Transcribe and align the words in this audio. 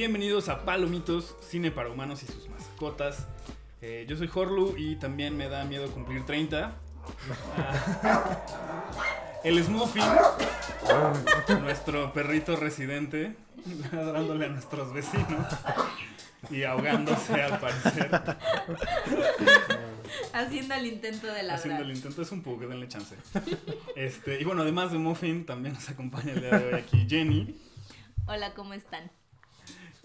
Bienvenidos 0.00 0.48
a 0.48 0.64
Palomitos, 0.64 1.36
cine 1.42 1.70
para 1.70 1.90
humanos 1.90 2.22
y 2.22 2.26
sus 2.26 2.48
mascotas. 2.48 3.28
Eh, 3.82 4.06
yo 4.08 4.16
soy 4.16 4.30
Horlu 4.34 4.74
y 4.78 4.96
también 4.96 5.36
me 5.36 5.50
da 5.50 5.62
miedo 5.66 5.90
cumplir 5.90 6.24
30. 6.24 6.72
Ah, 7.58 9.40
el 9.44 9.62
Smuffin, 9.62 10.02
nuestro 11.60 12.14
perrito 12.14 12.56
residente, 12.56 13.36
ladrándole 13.92 14.46
a 14.46 14.48
nuestros 14.48 14.90
vecinos 14.94 15.46
y 16.50 16.62
ahogándose 16.62 17.34
al 17.42 17.60
parecer. 17.60 18.10
Haciendo 20.32 20.76
el 20.76 20.86
intento 20.86 21.26
de 21.26 21.42
ladrar. 21.42 21.58
Haciendo 21.58 21.82
el 21.82 21.90
intento 21.90 22.22
es 22.22 22.32
un 22.32 22.42
pug, 22.42 22.66
denle 22.66 22.88
chance. 22.88 23.16
Este, 23.96 24.40
y 24.40 24.44
bueno, 24.44 24.62
además 24.62 24.92
de 24.92 24.98
Muffin, 24.98 25.44
también 25.44 25.74
nos 25.74 25.90
acompaña 25.90 26.32
el 26.32 26.40
día 26.40 26.58
de 26.58 26.68
hoy 26.68 26.80
aquí 26.80 27.06
Jenny, 27.06 27.54
Hola, 28.26 28.54
¿cómo 28.54 28.72
están? 28.74 29.10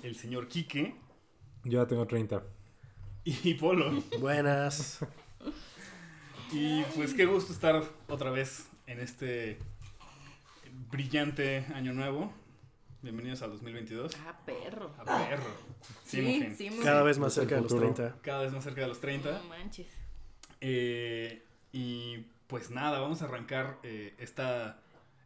El 0.06 0.16
señor 0.16 0.48
Quique 0.48 0.96
Yo 1.64 1.82
ya 1.82 1.88
tengo 1.88 2.06
30. 2.06 2.44
y 3.24 3.56
Polo. 3.56 4.04
Buenas. 4.20 5.00
Y 6.52 6.84
pues 6.96 7.14
qué 7.16 7.26
gusto 7.26 7.52
estar 7.52 7.84
otra 8.08 8.30
vez 8.30 8.68
en 8.86 9.00
este 9.00 9.58
brillante 10.92 11.66
año 11.74 11.92
nuevo. 11.94 12.32
Bienvenidos 13.02 13.42
al 13.42 13.50
2022. 13.52 14.16
Ah, 14.28 14.40
perro. 14.46 14.94
A 15.00 15.04
perro. 15.28 15.50
Sí, 16.06 16.18
Sí, 16.18 16.22
Muffin. 16.22 16.56
sí, 16.56 16.70
muy 16.70 16.84
Cada 16.84 16.98
bien. 16.98 17.06
vez 17.08 17.18
más 17.20 17.34
cerca 17.34 17.56
de 17.56 17.62
los 17.62 17.72
futuro. 17.72 17.94
30. 17.94 18.22
Cada 18.22 18.42
vez 18.44 18.54
más 18.54 18.64
cerca 18.64 18.82
de 18.82 18.88
los 18.88 19.02
30. 19.02 19.32
No 19.40 19.44
manches. 19.46 19.88
Eh, 20.62 21.44
y 21.72 22.18
pues 22.48 22.70
nada, 22.70 23.00
vamos 23.00 23.24
a 23.24 23.26
arrancar 23.26 23.80
eh, 23.82 24.14
esta, 24.20 24.80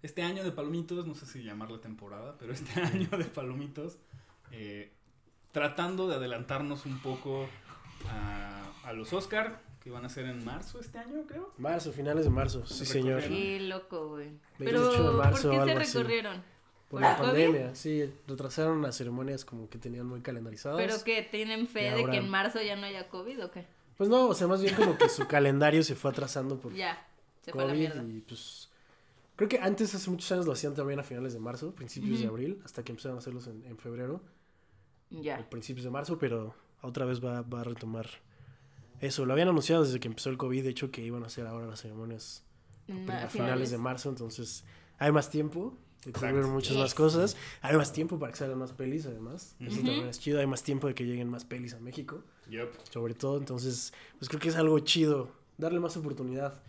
este 0.04 0.22
año 0.24 0.44
de 0.46 0.52
palomitos, 0.54 1.06
no 1.06 1.16
sé 1.16 1.26
si 1.26 1.44
llamarle 1.44 1.80
temporada, 1.80 2.38
pero 2.40 2.54
este 2.54 2.80
año 2.82 3.10
de 3.18 3.26
palomitos, 3.26 3.98
eh, 4.52 4.92
tratando 5.52 6.08
de 6.08 6.16
adelantarnos 6.16 6.86
un 6.86 7.00
poco 7.00 7.48
a, 8.10 8.72
a 8.84 8.94
los 8.94 9.14
Oscar, 9.14 9.62
que 9.84 9.90
van 9.90 10.06
a 10.06 10.10
ser 10.10 10.26
en 10.26 10.44
marzo 10.44 10.80
este 10.80 10.98
año, 11.00 11.24
creo. 11.28 11.54
Marzo, 11.58 11.92
finales 11.92 12.26
de 12.26 12.30
marzo. 12.32 12.66
Sí, 12.66 12.86
señor. 12.86 13.22
Qué 13.24 13.60
loco, 13.62 14.10
güey. 14.10 14.30
28 14.60 14.92
Pero, 14.92 15.12
de 15.12 15.18
marzo 15.18 15.50
¿por 15.52 15.60
qué 15.60 15.66
se 15.74 15.78
así. 15.80 15.98
recorrieron? 15.98 16.38
Por 16.90 17.00
¿Por 17.00 17.02
la 17.02 17.18
COVID? 17.18 17.28
pandemia, 17.28 17.76
sí. 17.76 18.12
Retrasaron 18.28 18.82
las 18.82 18.98
ceremonias 18.98 19.46
como 19.46 19.70
que 19.70 19.78
tenían 19.78 20.06
muy 20.08 20.22
calendarizadas. 20.22 20.78
¿Pero 20.78 21.04
que 21.04 21.22
tienen 21.24 21.68
fe 21.68 21.82
de 21.84 21.90
ahora- 22.02 22.12
que 22.14 22.18
en 22.18 22.30
marzo 22.30 22.62
ya 22.62 22.76
no 22.76 22.86
haya 22.86 23.08
COVID 23.10 23.46
o 23.46 23.52
qué? 23.52 23.66
Pues 23.98 24.10
no, 24.10 24.28
o 24.28 24.34
sea, 24.34 24.48
más 24.48 24.62
bien 24.62 24.76
como 24.76 24.98
que 24.98 25.08
su 25.10 25.28
calendario 25.28 25.84
se 25.84 25.96
fue 25.96 26.10
atrasando 26.12 26.60
por 26.60 26.74
Ya, 26.74 27.06
se 27.42 27.52
fue 27.52 27.64
a 27.64 27.66
la 27.68 27.74
COVID 27.74 27.80
mierda. 27.80 28.04
y 28.04 28.22
pues... 28.22 28.70
Creo 29.36 29.48
que 29.48 29.60
antes, 29.60 29.94
hace 29.96 30.10
muchos 30.10 30.30
años, 30.34 30.46
lo 30.46 30.52
hacían 30.52 30.74
también 30.74 31.00
a 31.00 31.04
finales 31.04 31.32
de 31.34 31.40
marzo, 31.40 31.74
principios 31.74 32.20
de 32.20 32.28
abril, 32.28 32.62
hasta 32.66 32.84
que 32.84 32.92
empezaron 32.92 33.18
a 33.18 33.20
hacerlos 33.20 33.48
en, 33.48 33.64
en 33.66 33.78
febrero, 33.78 34.22
Ya. 35.10 35.50
principios 35.50 35.84
de 35.86 35.90
marzo, 35.92 36.18
pero 36.18 36.56
otra 36.82 37.06
vez 37.06 37.24
va, 37.24 37.42
va 37.42 37.62
a 37.62 37.64
retomar 37.64 38.08
eso. 39.02 39.26
Lo 39.26 39.34
habían 39.34 39.48
anunciado 39.50 39.84
desde 39.84 40.00
que 40.00 40.08
empezó 40.08 40.30
el 40.30 40.38
COVID, 40.38 40.64
de 40.64 40.70
hecho, 40.70 40.92
que 40.92 41.02
iban 41.04 41.24
a 41.24 41.28
hacer 41.28 41.46
ahora 41.48 41.66
las 41.68 41.82
ceremonias 41.82 42.44
Ma- 42.88 43.24
a 43.24 43.30
finales 43.30 43.72
de 43.72 43.78
marzo, 43.78 44.10
entonces 44.10 44.64
hay 44.98 45.12
más 45.12 45.30
tiempo 45.30 45.78
de 46.06 46.12
cubrir 46.14 46.44
muchas 46.46 46.76
más 46.78 46.92
Yes. 46.92 46.94
cosas. 46.96 47.38
Hay 47.62 47.76
más 47.76 47.92
tiempo 47.92 48.18
para 48.20 48.32
que 48.32 48.38
salgan 48.40 48.58
más 48.58 48.72
pelis, 48.72 49.06
además. 49.06 49.56
Eso 49.60 49.76
también 49.78 50.08
es 50.08 50.20
chido. 50.20 50.40
Hay 50.40 50.48
más 50.48 50.64
tiempo 50.64 50.88
de 50.88 50.96
que 50.96 51.06
lleguen 51.06 51.28
más 51.30 51.44
pelis 51.46 51.74
a 51.74 51.80
México, 51.80 52.24
Yup. 52.50 52.70
sobre 52.92 53.14
todo. 53.16 53.38
Entonces, 53.38 53.94
pues 54.18 54.30
creo 54.30 54.40
que 54.40 54.48
es 54.50 54.56
algo 54.56 54.80
chido 54.80 55.30
darle 55.58 55.80
más 55.82 55.98
oportunidad 55.98 56.62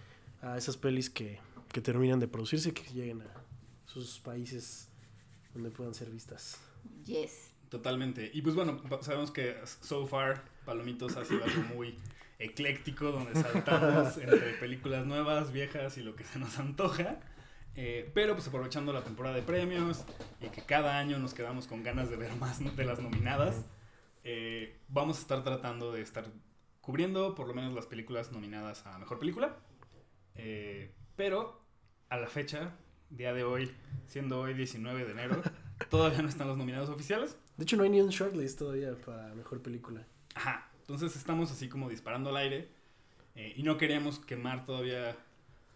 a 0.43 0.56
esas 0.59 0.77
pelis 0.77 1.11
que, 1.11 1.39
que 1.73 1.81
terminan 1.81 2.19
de 2.19 2.27
producirse, 2.27 2.73
que 2.75 2.83
lleguen 2.93 3.23
a 3.23 3.33
sus 3.87 4.19
países 4.19 4.89
donde 5.55 5.71
puedan 5.71 5.95
ser 5.95 6.11
vistas. 6.11 6.56
Yes. 7.05 7.50
Totalmente. 7.70 8.31
Y 8.34 8.42
pues 8.42 8.54
bueno, 8.54 8.82
sabemos 9.00 9.31
que 9.31 9.56
so 9.64 10.06
far 10.06 10.44
Palomitos 10.64 11.16
ha 11.16 11.25
sido 11.25 11.44
algo 11.44 11.62
muy 11.75 11.97
ecléctico, 12.38 13.12
donde 13.12 13.41
saltamos 13.41 14.19
entre 14.19 14.54
películas 14.54 15.06
nuevas, 15.06 15.53
viejas 15.53 15.97
y 15.97 16.03
lo 16.03 16.16
que 16.16 16.25
se 16.25 16.38
nos 16.38 16.58
antoja. 16.58 17.20
Eh, 17.76 18.10
pero 18.12 18.34
pues 18.34 18.48
aprovechando 18.48 18.92
la 18.92 19.04
temporada 19.04 19.36
de 19.36 19.42
premios 19.42 20.04
y 20.41 20.48
que 20.48 20.62
cada 20.62 20.98
año 20.98 21.19
nos 21.19 21.32
quedamos 21.32 21.69
con 21.69 21.84
ganas 21.84 22.10
de 22.10 22.16
ver 22.16 22.34
más 22.36 22.58
de 22.76 22.84
las 22.84 23.00
nominadas, 23.00 23.64
eh, 24.25 24.76
vamos 24.88 25.19
a 25.19 25.20
estar 25.20 25.44
tratando 25.44 25.92
de 25.92 26.02
estar 26.02 26.26
cubriendo 26.81 27.37
por 27.37 27.47
lo 27.47 27.54
menos 27.54 27.72
las 27.72 27.87
películas 27.87 28.32
nominadas 28.32 28.84
a 28.87 28.98
Mejor 28.98 29.20
Película. 29.20 29.56
Eh, 30.34 30.92
pero 31.14 31.62
a 32.08 32.16
la 32.16 32.26
fecha, 32.26 32.76
día 33.10 33.32
de 33.32 33.44
hoy, 33.44 33.70
siendo 34.06 34.41
hoy 34.41 34.54
19 34.54 35.04
de 35.04 35.12
enero, 35.12 35.41
todavía 35.91 36.22
no 36.22 36.28
están 36.28 36.48
los 36.48 36.56
nominados 36.56 36.88
oficiales. 36.88 37.37
De 37.60 37.65
hecho, 37.65 37.76
no 37.76 37.82
hay 37.82 37.91
ni 37.91 38.00
un 38.00 38.09
shortlist 38.09 38.59
todavía 38.59 38.94
para 39.04 39.34
mejor 39.34 39.60
película. 39.60 40.03
Ajá, 40.34 40.71
entonces 40.81 41.15
estamos 41.15 41.53
así 41.53 41.69
como 41.69 41.91
disparando 41.91 42.31
al 42.31 42.38
aire 42.38 42.71
eh, 43.34 43.53
y 43.54 43.62
no 43.65 43.76
queríamos 43.76 44.19
quemar 44.19 44.65
todavía 44.65 45.15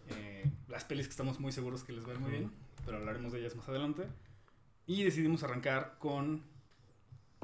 eh, 0.09 0.51
las 0.67 0.85
pelis 0.85 1.09
que 1.09 1.11
estamos 1.11 1.41
muy 1.41 1.53
seguros 1.53 1.85
que 1.85 1.93
les 1.93 2.07
va 2.07 2.13
a 2.13 2.15
ir 2.15 2.21
muy 2.21 2.31
bien, 2.31 2.51
pero 2.87 2.97
hablaremos 2.97 3.35
de 3.35 3.41
ellas 3.41 3.55
más 3.55 3.69
adelante. 3.69 4.05
Y 4.87 5.03
decidimos 5.03 5.43
arrancar 5.43 5.97
con 5.99 6.43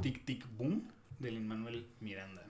Tic 0.00 0.24
Tic 0.24 0.46
Boom 0.56 0.88
de 1.18 1.32
Lin 1.32 1.46
Manuel 1.46 1.86
Miranda. 2.00 2.42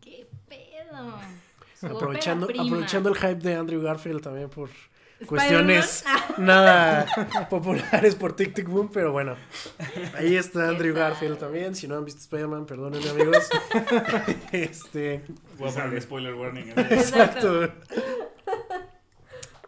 ¿Qué 0.00 0.28
pedo? 0.48 1.20
Su 1.78 1.86
Aprovechando, 1.86 2.48
aprovechando 2.48 3.10
el 3.10 3.14
hype 3.14 3.36
de 3.36 3.54
Andrew 3.54 3.80
Garfield 3.80 4.22
también 4.22 4.50
por. 4.50 4.70
Cuestiones 5.26 6.04
nada 6.36 7.06
populares 7.50 8.14
por 8.14 8.36
Tic 8.36 8.54
Tic 8.54 8.68
Boom, 8.68 8.90
pero 8.92 9.12
bueno, 9.12 9.36
ahí 10.16 10.36
está 10.36 10.68
Andrew. 10.68 10.94
Garfield 10.94 11.38
también. 11.38 11.74
Si 11.74 11.86
no 11.86 11.96
han 11.96 12.04
visto 12.04 12.20
Spider-Man, 12.20 12.66
perdónenme 12.66 13.10
amigos. 13.10 13.48
este, 14.52 15.22
Voy 15.58 15.70
a 15.70 15.72
poner 15.72 15.88
un 15.90 16.00
spoiler 16.00 16.34
warning. 16.34 16.72
Exacto. 16.76 17.72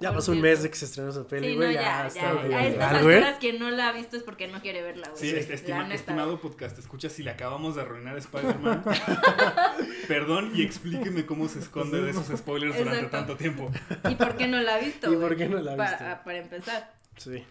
Ya 0.00 0.12
pasó 0.14 0.32
un 0.32 0.40
mes 0.40 0.62
de 0.62 0.70
que 0.70 0.76
se 0.76 0.86
estrenó 0.86 1.10
esa 1.10 1.26
peli, 1.26 1.48
Sí, 1.48 1.52
no, 1.56 1.62
güey. 1.62 1.74
ya, 1.74 1.80
ya, 1.82 1.88
ya, 2.02 2.06
está 2.06 2.20
ya. 2.34 2.42
bien. 2.42 2.54
A 2.54 2.66
estas 2.66 2.92
Algo, 2.94 3.08
alturas 3.10 3.36
quien 3.38 3.58
no 3.58 3.70
la 3.70 3.88
ha 3.88 3.92
visto 3.92 4.16
es 4.16 4.22
porque 4.22 4.48
no 4.48 4.60
quiere 4.62 4.82
verla, 4.82 5.08
güey. 5.10 5.20
Sí, 5.20 5.28
este, 5.36 5.54
estima- 5.54 5.92
estimado 5.92 6.40
podcast, 6.40 6.78
escucha 6.78 7.10
si 7.10 7.22
le 7.22 7.30
acabamos 7.30 7.74
de 7.74 7.82
arruinar 7.82 8.16
Spider-Man. 8.16 8.82
Perdón 10.08 10.52
y 10.54 10.62
explíqueme 10.62 11.26
cómo 11.26 11.48
se 11.48 11.58
esconde 11.60 12.00
de 12.00 12.10
esos 12.10 12.26
spoilers 12.36 12.76
durante 12.78 13.06
tanto 13.06 13.36
tiempo. 13.36 13.70
¿Y 14.08 14.14
por 14.14 14.36
qué 14.36 14.46
no 14.46 14.60
la 14.60 14.76
ha 14.76 14.78
visto, 14.78 15.12
¿Y 15.12 15.16
por 15.16 15.36
qué 15.36 15.48
no 15.48 15.60
la 15.60 15.72
ha 15.72 15.76
visto? 15.76 15.98
Para, 15.98 16.24
para 16.24 16.38
empezar. 16.38 16.92
Sí, 17.16 17.44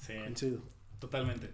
Sí. 0.00 0.14
coincido. 0.14 0.60
Totalmente. 1.00 1.52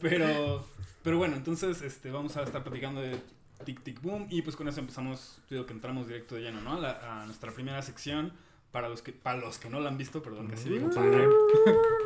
Pero, 0.00 0.66
pero 1.02 1.18
bueno, 1.18 1.36
entonces 1.36 1.82
este, 1.82 2.10
vamos 2.10 2.36
a 2.36 2.42
estar 2.42 2.62
platicando 2.62 3.00
de 3.00 3.16
Tic 3.64 3.82
Tic 3.82 4.00
Boom 4.00 4.26
y 4.30 4.42
pues 4.42 4.54
con 4.54 4.68
eso 4.68 4.78
empezamos, 4.80 5.38
digo 5.50 5.66
que 5.66 5.72
entramos 5.72 6.06
directo 6.06 6.34
de 6.36 6.42
lleno, 6.42 6.60
¿no? 6.60 6.74
A, 6.74 6.80
la- 6.80 7.22
a 7.22 7.26
nuestra 7.26 7.50
primera 7.52 7.80
sección. 7.82 8.32
Para 8.72 8.88
los 8.90 9.00
que, 9.00 9.12
para 9.12 9.38
los 9.38 9.58
que 9.58 9.70
no 9.70 9.80
la 9.80 9.88
han 9.88 9.96
visto, 9.96 10.22
perdón, 10.22 10.48
casi 10.48 10.68
digo 10.68 10.90
para. 10.90 11.24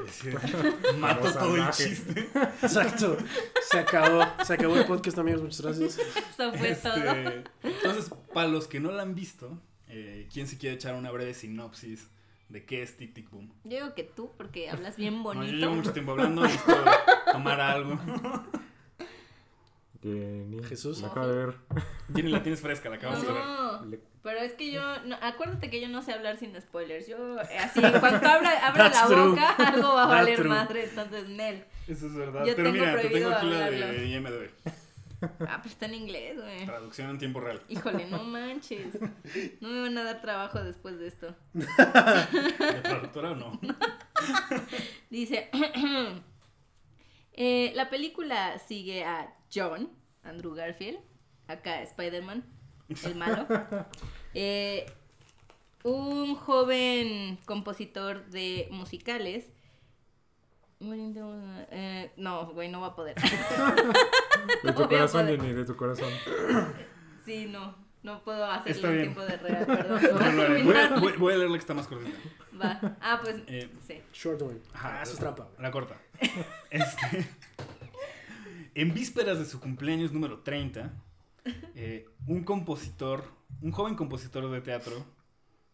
Es 0.07 0.23
decir, 0.25 0.39
Mato 0.99 1.23
Para 1.23 1.39
todo 1.41 1.57
el 1.57 1.71
chiste. 1.71 2.31
Exacto. 2.63 3.17
Se 3.63 3.79
acabó, 3.81 4.23
se 4.45 4.55
acabó 4.55 4.77
el 4.77 4.87
podcast, 4.87 5.19
amigos. 5.19 5.43
Muchas 5.43 5.63
gracias. 5.63 5.99
Eso 5.99 6.53
fue 6.53 6.75
todo. 6.77 6.95
Este, 6.95 7.45
entonces, 7.63 8.11
para 8.33 8.47
los 8.49 8.69
que 8.69 8.79
no 8.79 8.93
la 8.93 9.03
han 9.03 9.15
visto, 9.17 9.59
eh, 9.89 10.29
¿quién 10.33 10.47
se 10.47 10.59
quiere 10.59 10.77
echar 10.77 10.95
una 10.95 11.11
breve 11.11 11.35
sinopsis 11.35 12.09
de 12.49 12.65
qué 12.65 12.83
es 12.83 12.97
Tic 12.97 13.15
Tic 13.15 13.31
Boom? 13.31 13.53
Yo 13.65 13.71
digo 13.83 13.95
que 13.97 14.05
tú, 14.05 14.31
porque 14.37 14.71
hablas 14.71 14.97
bien 14.97 15.15
No, 15.23 15.33
yo 15.35 15.41
bonito. 15.41 15.57
llevo 15.57 15.75
mucho 15.75 15.93
tiempo 15.93 16.13
hablando, 16.13 16.43
necesito 16.43 16.77
tomar 17.33 17.61
algo. 17.61 17.99
Jenny. 20.03 20.63
Jesús. 20.65 21.01
La 21.01 21.09
acabo 21.09 21.27
de 21.29 21.47
ver. 21.47 21.55
Jenny 22.15 22.31
la 22.31 22.43
tienes 22.43 22.61
fresca, 22.61 22.89
la 22.89 22.97
acabamos 22.97 23.27
de 23.27 23.33
ver. 23.33 23.43
No, 23.45 23.81
pero 24.23 24.39
es 24.41 24.53
que 24.55 24.71
yo, 24.73 24.83
no, 25.07 25.17
acuérdate 25.21 25.71
que 25.71 25.81
yo 25.81 25.89
no 25.89 26.03
sé 26.03 26.13
hablar 26.13 26.37
sin 26.37 26.59
spoilers. 26.61 27.07
Yo, 27.07 27.41
eh, 27.41 27.59
así, 27.59 27.81
en 27.85 28.01
cuanto 28.01 28.29
abra, 28.29 28.67
abra 28.67 28.89
la 28.89 29.07
true. 29.07 29.29
boca, 29.31 29.51
algo 29.59 29.95
va 29.95 30.05
a 30.05 30.09
That's 30.09 30.21
valer 30.21 30.37
true. 30.37 30.49
madre. 30.49 30.85
Entonces, 30.85 31.29
Nel. 31.29 31.65
Eso 31.87 32.07
es 32.07 32.15
verdad. 32.15 32.45
Yo 32.45 32.55
Pero 32.57 32.73
tengo 32.73 32.85
mira, 32.87 33.01
te 33.01 33.09
tengo 33.09 33.31
prohibido 33.31 33.37
aquí 33.37 33.47
la 33.49 33.71
de 33.71 34.07
IMDB. 34.09 34.51
Ah, 35.23 35.59
pero 35.63 35.69
está 35.69 35.85
en 35.85 35.95
inglés, 35.95 36.41
güey. 36.41 36.65
Traducción 36.65 37.11
en 37.11 37.19
tiempo 37.19 37.41
real. 37.41 37.61
Híjole, 37.69 38.07
no 38.07 38.25
manches. 38.25 38.99
No 39.61 39.69
me 39.69 39.81
van 39.83 39.99
a 39.99 40.05
dar 40.05 40.23
trabajo 40.23 40.63
después 40.65 40.99
de 40.99 41.09
esto. 41.09 41.37
¿De 41.53 41.67
traductora 42.83 43.33
o 43.33 43.35
no? 43.35 43.61
Dice, 45.11 45.51
eh, 47.35 47.73
la 47.75 47.91
película 47.91 48.59
sigue 48.61 49.05
a 49.05 49.35
John, 49.53 49.91
Andrew 50.23 50.55
Garfield, 50.55 50.99
acá 51.49 51.83
Spider-Man, 51.83 52.45
el 53.05 53.15
malo, 53.17 53.47
eh, 54.35 54.87
un 55.85 56.35
joven 56.37 57.39
compositor 57.47 58.27
de 58.27 58.69
musicales. 58.71 59.47
Eh, 60.83 62.11
no, 62.17 62.47
güey, 62.53 62.69
no 62.71 62.81
va 62.81 62.89
a 62.89 62.97
poder. 62.97 63.15
De 64.63 64.73
tu 64.73 64.81
No 64.83 64.89
corazón. 64.89 65.27
Jenny, 65.27 65.53
de 65.53 65.65
tu 65.65 65.77
corazón. 65.77 66.11
Sí, 67.25 67.45
no, 67.47 67.77
no 68.03 68.25
puedo 68.25 68.45
hacerlo 68.47 68.73
Está 68.73 68.89
en 68.89 68.93
bien. 68.95 69.03
tiempo 69.15 69.21
de 69.23 69.37
real, 69.37 69.67
perdón. 69.67 70.03
No. 70.03 70.65
Voy, 70.65 70.75
a, 70.77 70.89
Va. 70.91 71.01
voy- 71.01 71.13
voy 71.19 71.35
a 71.35 71.37
leer 71.37 71.51
la 71.51 71.57
que 71.59 71.61
está 71.61 71.75
más 71.75 71.87
cortita. 71.87 72.17
Ah, 73.03 73.21
pues 73.23 73.37
Eh, 73.47 73.69
sí. 73.87 74.01
Short 74.15 74.41
one. 74.41 74.59
Ajá, 74.73 75.01
Ah, 75.01 75.03
eso 75.03 75.13
es 75.13 75.19
trampa. 75.19 75.47
La 75.59 75.71
corta. 75.71 75.97
Este. 76.71 77.29
En 78.75 78.95
vísperas 78.95 79.39
de 79.39 79.45
su 79.47 79.61
cumpleaños 79.61 80.13
número 80.13 80.41
30, 80.41 80.93
eh, 81.75 82.07
un 82.27 82.45
compositor, 82.45 83.25
un 83.61 83.73
joven 83.73 83.95
compositor 83.95 84.51
de 84.51 84.61
teatro, 84.61 85.05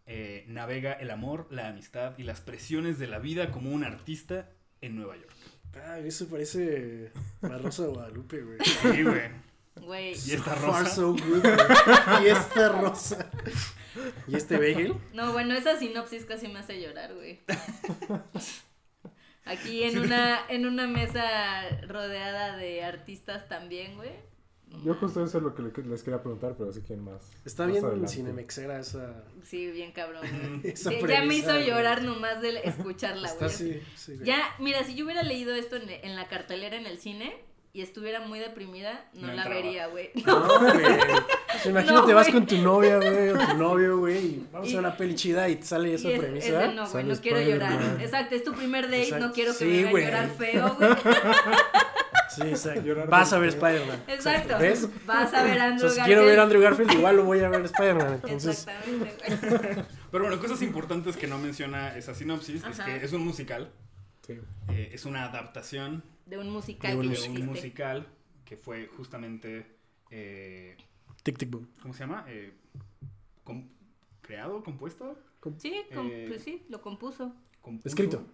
eh, 0.07 0.45
navega 0.49 0.93
el 0.93 1.11
amor, 1.11 1.47
la 1.51 1.69
amistad 1.69 2.17
y 2.19 2.23
las 2.23 2.41
presiones 2.41 2.99
de 2.99 3.07
la 3.09 3.19
vida 3.19 3.51
como 3.51 3.71
un 3.71 3.85
artista 3.85 4.51
en 4.81 4.97
Nueva 4.97 5.17
York. 5.17 5.35
Ah, 5.75 5.99
eso 5.99 6.27
parece 6.29 7.13
la 7.43 7.59
Rosa 7.59 7.83
de 7.83 7.89
Guadalupe, 7.89 8.41
güey. 8.43 8.59
Sí, 8.65 9.03
güey. 9.03 9.47
Güey. 9.77 10.15
¿Y 10.27 10.33
esta 10.33 10.55
Far 10.55 10.85
rosa? 10.85 10.95
so 10.95 11.11
good, 11.13 11.41
güey. 11.43 12.25
Y 12.25 12.29
esta 12.29 12.69
rosa. 12.81 13.31
¿Y 14.27 14.35
este 14.37 14.57
bagel? 14.57 14.95
No, 15.13 15.33
bueno, 15.33 15.55
esa 15.55 15.79
sinopsis 15.79 16.25
casi 16.25 16.49
me 16.49 16.61
hace 16.61 16.81
llorar, 16.81 17.13
güey. 17.15 17.41
Aquí 19.47 19.85
en 19.85 19.99
una, 19.99 20.41
en 20.49 20.67
una 20.67 20.87
mesa 20.87 21.63
rodeada 21.87 22.57
de 22.57 22.83
artistas 22.85 23.49
también, 23.49 23.97
güey. 23.97 24.11
Yo 24.85 24.95
justo 24.95 25.25
eso 25.25 25.39
es 25.39 25.45
lo 25.45 25.55
que 25.55 25.63
le- 25.63 25.89
les 25.89 26.03
quería 26.03 26.21
preguntar, 26.21 26.57
pero 26.59 26.73
sí 26.73 26.81
quieren 26.83 27.05
más. 27.05 27.31
Está 27.47 27.63
más 27.63 27.73
bien 27.73 27.85
adelante. 27.85 28.13
cinemexera 28.13 28.81
esa. 28.81 29.25
Sí, 29.45 29.71
bien 29.71 29.93
cabrón. 29.93 30.23
güey. 30.63 30.73
esa 30.73 30.91
Ya- 30.93 31.07
ya 31.07 31.23
me 31.23 31.37
hizo 31.37 31.53
güey. 31.53 31.67
llorar 31.69 32.03
nomás 32.03 32.43
de 32.43 32.59
escucharla, 32.65 33.29
Está 33.29 33.45
güey. 33.47 33.55
así, 33.55 33.81
sí, 33.95 34.15
güey. 34.17 34.27
Ya, 34.27 34.43
mira, 34.59 34.83
si 34.85 34.95
yo 34.97 35.05
hubiera 35.05 35.23
leído 35.23 35.55
esto 35.55 35.77
en, 35.77 35.89
en 35.89 36.17
la 36.17 36.27
cartelera 36.29 36.77
en 36.77 36.87
el 36.87 36.99
cine 36.99 37.33
y 37.77 37.83
estuviera 37.83 38.21
muy 38.21 38.39
deprimida, 38.39 39.05
no, 39.13 39.21
No 39.21 39.27
la 39.35 39.43
entraba. 39.43 39.55
vería, 39.55 39.87
güey. 39.89 40.11
No, 40.25 40.47
güey. 40.59 40.85
O 41.65 41.69
imagínate, 41.69 42.09
No, 42.09 42.15
vas 42.15 42.29
con 42.31 42.47
tu 42.47 42.57
novia, 42.57 42.97
güey, 42.97 43.29
o 43.29 43.39
tu 43.39 43.55
novio, 43.59 43.99
güey, 43.99 44.17
y 44.19 44.47
vamos 44.51 44.69
Y- 44.69 44.73
a 44.73 44.77
ver 44.77 44.87
una 44.87 44.97
peli 44.97 45.15
chida 45.15 45.47
y 45.51 45.57
te 45.57 45.67
sale 45.67 45.93
esa 45.93 46.09
es, 46.09 46.15
es 46.15 46.21
premisa. 46.21 46.59
de 46.59 46.75
no, 46.75 46.89
güey, 46.89 47.05
no 47.05 47.15
quiero 47.17 47.41
llorar. 47.43 47.79
Exacto, 48.01 48.35
es 48.35 48.45
tu 48.45 48.55
primer 48.55 48.85
date, 48.87 49.03
Exacto. 49.03 49.27
no 49.27 49.33
quiero 49.35 49.53
que 49.53 49.59
Sí, 49.59 49.65
me 49.67 49.93
vean 49.93 50.07
llorar 50.07 50.31
feo, 50.31 50.75
güey. 50.79 50.91
Sí, 52.29 52.43
exacto. 52.43 52.83
Llorar 52.83 53.09
Vas 53.09 53.33
a 53.33 53.39
ver. 53.39 53.49
Spider-Man. 53.51 54.03
Exacto. 54.09 54.59
¿Ves? 54.59 54.89
Vas 55.07 55.33
a 55.33 55.43
ver 55.43 55.59
a 55.59 55.65
O 55.65 55.69
Andrew 55.69 55.89
sea, 55.89 56.05
si 56.05 56.07
quiero 56.09 56.27
ver. 56.27 56.39
Andrew 56.39 56.61
Garfield, 56.61 56.93
igual 56.93 57.17
lo 57.17 57.25
voy 57.25 57.41
a 57.41 57.49
ver 57.49 57.63
Spider-Man. 57.65 58.13
Entonces, 58.23 58.67
Exactamente, 58.69 59.49
güey. 59.75 59.87
Pero 60.11 60.25
bueno, 60.25 60.39
cosas 60.41 60.61
importantes 60.61 61.17
que 61.17 61.27
no 61.29 61.39
menciona 61.39 61.97
esa 61.97 62.15
sinopsis 62.15 62.63
es 62.65 62.81
que 62.81 62.97
es 63.05 63.13
un 63.15 63.25
musical, 63.25 63.71
Sí. 64.27 64.39
eh, 64.71 64.91
es 64.93 65.07
una 65.07 65.25
adaptación 65.25 66.03
De 66.27 66.37
un 66.39 66.51
musical 66.51 66.93
De 66.93 66.97
un 66.99 67.15
que 67.15 67.21
de 67.21 67.41
un 67.41 67.47
musical 67.47 68.07
que 68.45 68.57
fue 68.57 68.87
justamente, 68.89 69.67
eh, 70.11 70.77
tic 71.23 71.39
tic 71.39 71.51
boom. 71.51 71.69
¿cómo 71.81 71.95
se 71.95 72.01
llama? 72.01 72.25
Eh, 72.29 72.53
com- 73.45 73.69
¿Creado? 74.21 74.63
¿Compuesto? 74.63 75.19
Sí, 75.59 75.83
com- 75.95 76.09
Eh, 76.11 76.27
pues 76.29 76.43
sí, 76.43 76.65
lo 76.69 76.81
compuso. 76.83 77.33
compuso- 77.63 77.89
Escrito. 77.89 78.27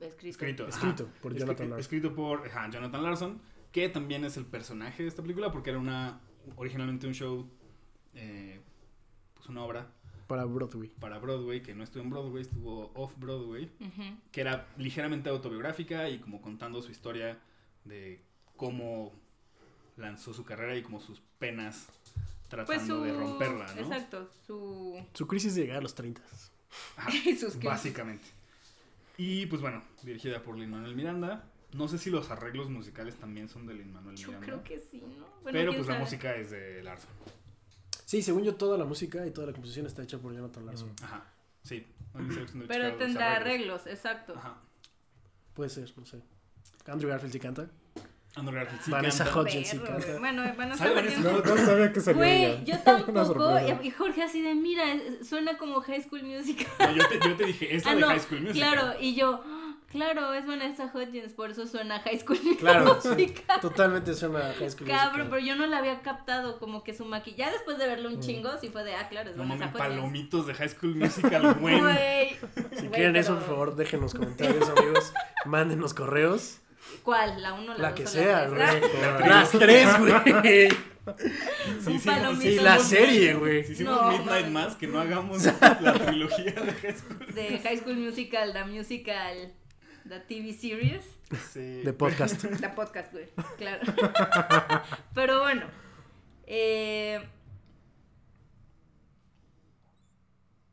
Escrito. 0.00 0.66
Escrito. 0.68 1.08
por 1.20 1.32
Jonathan 1.34 1.70
Larson. 1.70 1.78
Escrito 1.80 2.14
por 2.14 2.46
ajá, 2.48 2.68
Jonathan 2.70 3.02
Larson, 3.02 3.40
que 3.70 3.88
también 3.88 4.24
es 4.24 4.36
el 4.36 4.44
personaje 4.46 5.02
de 5.02 5.08
esta 5.08 5.22
película 5.22 5.52
porque 5.52 5.70
era 5.70 5.78
una 5.78 6.20
originalmente 6.56 7.06
un 7.06 7.14
show, 7.14 7.48
eh, 8.14 8.60
pues 9.34 9.48
una 9.48 9.62
obra 9.62 9.92
Para 10.26 10.44
Broadway. 10.44 10.88
para 11.00 11.18
Broadway 11.18 11.62
que 11.62 11.74
no 11.74 11.84
estuvo 11.84 12.02
en 12.02 12.10
Broadway, 12.10 12.42
estuvo 12.42 12.90
off 12.94 13.12
Broadway, 13.18 13.70
que 14.30 14.40
era 14.40 14.66
ligeramente 14.78 15.28
autobiográfica 15.30 16.08
y 16.08 16.18
como 16.18 16.40
contando 16.40 16.80
su 16.82 16.90
historia 16.90 17.38
de 17.84 18.22
cómo 18.56 19.12
lanzó 19.96 20.32
su 20.32 20.44
carrera 20.44 20.76
y 20.76 20.82
como 20.82 21.00
sus 21.00 21.20
penas 21.38 21.88
tratando 22.48 22.66
Pues 22.66 22.86
su... 22.86 23.02
de 23.02 23.12
romperla, 23.12 23.66
¿no? 23.74 23.80
Exacto, 23.80 24.30
su... 24.46 25.04
Su 25.14 25.26
crisis 25.26 25.54
de 25.54 25.62
llegar 25.62 25.78
a 25.78 25.82
los 25.82 25.94
30. 25.94 26.20
Ajá, 26.96 27.10
y 27.26 27.34
sus 27.36 27.52
crisis. 27.52 27.64
básicamente. 27.64 28.24
Y 29.18 29.46
pues 29.46 29.60
bueno, 29.60 29.82
dirigida 30.02 30.42
por 30.42 30.56
Lin 30.56 30.70
Manuel 30.70 30.94
Miranda. 30.94 31.44
No 31.72 31.88
sé 31.88 31.98
si 31.98 32.10
los 32.10 32.30
arreglos 32.30 32.68
musicales 32.70 33.16
también 33.16 33.48
son 33.48 33.66
de 33.66 33.74
Lin 33.74 33.92
Manuel 33.92 34.16
Yo 34.16 34.28
Miranda. 34.28 34.46
creo 34.46 34.64
que 34.64 34.78
sí, 34.78 34.98
¿no? 35.00 35.26
Bueno, 35.42 35.58
pero 35.58 35.74
pues 35.74 35.86
la 35.86 35.98
música 35.98 36.34
es 36.36 36.50
de 36.50 36.82
Larson. 36.82 37.10
Sí, 38.12 38.20
según 38.20 38.44
yo, 38.44 38.54
toda 38.56 38.76
la 38.76 38.84
música 38.84 39.26
y 39.26 39.30
toda 39.30 39.46
la 39.46 39.52
composición 39.54 39.86
está 39.86 40.02
hecha 40.02 40.18
por 40.18 40.34
Jonathan 40.34 40.66
Larson. 40.66 40.90
Mm. 40.90 41.04
Ajá, 41.04 41.24
sí. 41.62 41.86
Pero 42.68 42.94
tendrá 42.96 43.36
arreglos, 43.36 43.86
exacto. 43.86 44.34
Ajá. 44.36 44.58
Puede 45.54 45.70
ser, 45.70 45.90
no 45.96 46.04
sé. 46.04 46.20
Andrew 46.86 47.08
Garfield 47.08 47.32
sí 47.32 47.38
canta. 47.40 47.70
Andrew 48.34 48.54
Garfield 48.54 48.82
sí 48.82 48.90
Vanessa 48.90 49.24
canta. 49.24 49.40
Hudgens 49.40 49.66
sí 49.68 49.78
canta. 49.78 50.18
Bueno, 50.18 50.42
Vanessa 50.58 50.76
¿Sabe 50.76 50.90
Hudgens- 50.90 51.22
Vanessa 51.24 51.32
No, 51.48 51.54
no 51.56 51.64
sabía 51.64 51.92
que 51.94 52.00
salía 52.02 52.18
Güey, 52.18 52.64
yo 52.66 52.78
tampoco. 52.84 53.58
Y 53.82 53.90
Jorge 53.90 54.22
así 54.24 54.42
de, 54.42 54.54
mira, 54.56 54.84
suena 55.26 55.56
como 55.56 55.80
High 55.80 56.02
School 56.02 56.22
Musical. 56.24 56.66
No, 56.80 56.92
yo, 56.94 57.08
te, 57.08 57.28
yo 57.30 57.34
te 57.36 57.46
dije, 57.46 57.74
es 57.76 57.84
la 57.86 57.92
Ah, 57.92 57.94
de 57.94 58.00
no, 58.02 58.06
High 58.08 58.20
School 58.20 58.40
Musical. 58.42 58.72
Claro, 58.74 59.00
y 59.00 59.14
yo, 59.14 59.40
"Ah, 59.42 59.61
claro, 59.92 60.32
es 60.34 60.46
Vanessa 60.46 60.90
Hudgens, 60.92 61.32
por 61.34 61.50
eso 61.50 61.66
suena 61.66 62.00
High 62.00 62.18
School 62.20 62.38
Claro, 62.58 63.00
sí. 63.00 63.08
Musical. 63.08 63.60
Totalmente 63.60 64.14
suena 64.14 64.40
High 64.58 64.70
School 64.70 64.88
Cabrón, 64.88 65.08
Musical. 65.12 65.26
pero 65.30 65.38
yo 65.46 65.56
no 65.56 65.66
la 65.66 65.78
había 65.78 66.00
captado 66.02 66.58
como 66.58 66.82
que 66.82 66.94
su 66.94 67.04
maquillaje. 67.04 67.38
Ya 67.42 67.50
después 67.52 67.78
de 67.78 67.86
verlo 67.86 68.08
un 68.08 68.20
chingo, 68.20 68.50
sí 68.60 68.68
fue 68.68 68.84
de, 68.84 68.94
ah, 68.94 69.08
claro, 69.08 69.30
es 69.30 69.36
No 69.36 69.42
Vanessa 69.44 69.66
Hudgens. 69.66 69.78
palomitos 69.78 70.46
de 70.46 70.54
High 70.54 70.68
School 70.70 70.94
Musical, 70.96 71.54
güey. 71.60 71.80
Güey. 71.80 72.28
Si 72.76 72.86
Güey, 72.86 72.90
quieren 72.90 73.16
eso, 73.16 73.34
pero- 73.34 73.46
por 73.46 73.54
favor, 73.54 73.76
déjenos 73.76 74.14
comentarios, 74.14 74.68
amigos. 74.70 75.12
Mándenos 75.44 75.94
correos. 75.94 76.58
¿Cuál? 77.04 77.40
¿La 77.40 77.52
uno, 77.54 77.72
la, 77.74 77.78
La 77.78 77.88
dos 77.90 77.96
que 77.98 78.04
o 78.04 78.06
sea, 78.08 78.48
tres? 78.48 78.80
güey. 78.80 79.28
Las 79.28 79.50
tres, 79.50 79.98
güey. 79.98 80.68
Sí, 81.04 81.90
Un 81.90 81.98
sí, 81.98 82.06
palomito. 82.08 82.42
Sí, 82.42 82.54
la 82.60 82.78
serie, 82.78 83.34
güey. 83.34 83.64
Si 83.64 83.72
hicimos 83.72 84.00
No, 84.00 84.08
Midnight 84.12 84.46
mames. 84.46 84.50
Mass, 84.52 84.76
que 84.76 84.86
no 84.86 85.00
hagamos 85.00 85.42
la 85.80 85.94
trilogía 85.94 86.52
de 86.52 86.72
High 86.74 86.94
School. 86.96 87.34
De 87.34 87.58
High 87.58 87.76
School 87.78 87.96
Musical, 87.96 88.54
la 88.54 88.64
musical, 88.66 89.52
la 90.04 90.26
TV 90.26 90.52
series. 90.52 91.04
Sí. 91.52 91.82
De 91.82 91.92
podcast. 91.92 92.44
La 92.60 92.74
podcast, 92.74 93.12
güey. 93.12 93.28
Claro. 93.56 93.80
Pero 95.14 95.40
bueno. 95.40 95.66
Eh... 96.46 97.20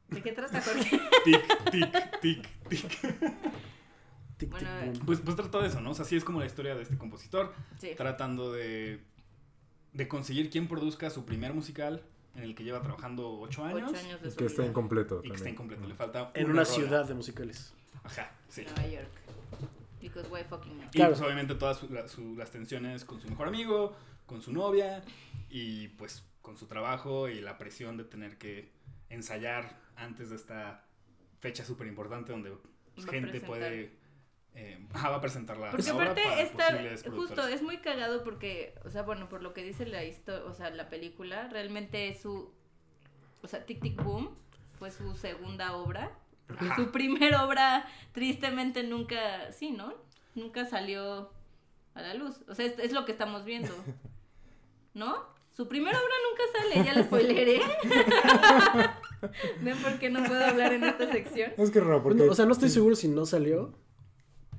¿De 0.09 0.21
qué 0.23 0.31
trata, 0.31 0.61
Jorge? 0.61 0.99
Tic, 1.23 1.71
tic, 1.71 2.21
tic, 2.21 2.47
tic. 2.69 2.99
Tic, 4.37 4.49
Bueno, 4.49 4.69
tic, 4.81 4.93
boom. 4.93 5.05
Pues, 5.05 5.19
pues 5.19 5.35
trata 5.35 5.59
de 5.59 5.67
eso, 5.67 5.81
¿no? 5.81 5.91
O 5.91 5.93
sea, 5.93 6.05
sí 6.05 6.15
es 6.15 6.23
como 6.23 6.39
la 6.39 6.45
historia 6.45 6.75
de 6.75 6.81
este 6.81 6.97
compositor. 6.97 7.53
Sí. 7.79 7.91
tratando 7.95 8.51
de, 8.51 9.01
de 9.93 10.07
conseguir 10.07 10.49
quien 10.49 10.67
produzca 10.67 11.09
su 11.09 11.25
primer 11.25 11.53
musical 11.53 12.03
en 12.35 12.43
el 12.43 12.55
que 12.55 12.63
lleva 12.63 12.81
trabajando 12.81 13.39
ocho 13.39 13.63
años, 13.65 13.91
Ocho 13.91 13.99
años 13.99 14.21
de 14.21 14.27
Y 14.29 14.31
su 14.31 14.37
que 14.37 14.45
está 14.45 14.65
incompleto. 14.65 15.21
y 15.23 15.29
que 15.29 15.35
está 15.35 15.49
incompleto. 15.49 15.87
Le 15.87 15.93
falta 15.95 16.31
En 16.33 16.49
una 16.49 16.65
ciudad 16.65 17.05
de 17.05 17.13
musicales. 17.13 17.73
Ajá, 18.03 18.31
sí. 18.47 18.63
Nueva 18.65 18.87
York. 18.87 19.09
Because 20.01 20.29
why 20.29 20.43
fucking 20.43 20.77
not? 20.77 20.87
Y 20.87 20.97
Claro. 20.97 21.11
pues 21.11 21.21
obviamente 21.21 21.55
todas 21.55 21.77
su- 21.77 21.89
la- 21.89 22.07
su- 22.07 22.35
las 22.35 22.51
tensiones 22.51 23.03
con 23.05 23.19
su 23.21 23.29
mejor 23.29 23.47
amigo, 23.47 23.95
con 24.25 24.41
su 24.41 24.53
novia 24.53 25.03
y 25.49 25.89
pues 25.89 26.23
con 26.41 26.57
su 26.57 26.67
trabajo 26.67 27.27
y 27.27 27.41
la 27.41 27.57
presión 27.57 27.97
de 27.97 28.05
tener 28.05 28.37
que 28.37 28.71
ensayar 29.09 29.77
antes 29.97 30.29
de 30.29 30.35
esta 30.37 30.85
fecha 31.39 31.65
súper 31.65 31.87
importante 31.87 32.31
donde 32.31 32.53
pues, 32.95 33.07
gente 33.07 33.41
puede... 33.41 33.91
eh, 34.55 34.87
ajá, 34.93 35.09
va 35.11 35.15
a 35.17 35.21
presentar 35.21 35.57
la, 35.57 35.71
Porque 35.71 35.89
aparte 35.89 36.21
posibles 36.53 37.03
justo, 37.03 37.47
es 37.47 37.61
muy 37.61 37.77
cagado 37.79 38.23
porque, 38.23 38.75
o 38.85 38.89
sea, 38.89 39.01
bueno, 39.03 39.27
por 39.29 39.41
lo 39.43 39.53
que 39.53 39.63
dice 39.63 39.85
la 39.85 40.03
historia, 40.05 40.45
o 40.45 40.53
sea, 40.53 40.69
la 40.69 40.89
película, 40.89 41.47
realmente 41.49 42.07
es 42.09 42.21
su, 42.21 42.53
o 43.41 43.47
sea, 43.47 43.65
Tic 43.65 43.81
Tic 43.81 44.01
Boom 44.01 44.35
fue 44.77 44.91
su 44.91 45.15
segunda 45.15 45.75
obra, 45.75 46.11
Ajá. 46.57 46.75
su 46.75 46.91
primera 46.91 47.45
obra 47.45 47.85
tristemente 48.11 48.83
nunca, 48.83 49.51
sí, 49.51 49.71
¿no? 49.71 49.93
Nunca 50.35 50.65
salió 50.65 51.31
a 51.93 52.01
la 52.01 52.13
luz, 52.13 52.41
o 52.47 52.55
sea, 52.55 52.65
es, 52.65 52.77
es 52.79 52.91
lo 52.91 53.05
que 53.05 53.11
estamos 53.11 53.45
viendo, 53.45 53.73
¿no? 54.93 55.37
Su 55.51 55.67
primera 55.67 55.97
obra 55.97 56.13
nunca 56.29 56.59
sale, 56.59 56.85
ya 56.85 56.93
la 56.93 57.03
spoileré. 57.03 57.59
¿Ven 59.61 59.77
por 59.79 59.99
qué 59.99 60.09
no 60.09 60.23
puedo 60.23 60.43
hablar 60.45 60.71
en 60.73 60.83
esta 60.85 61.11
sección? 61.11 61.51
Es 61.57 61.71
que 61.71 61.81
raro, 61.81 62.01
porque. 62.01 62.23
O 62.23 62.33
sea, 62.33 62.45
no 62.45 62.53
estoy 62.53 62.69
seguro 62.69 62.95
si 62.95 63.09
no 63.09 63.25
salió. 63.25 63.73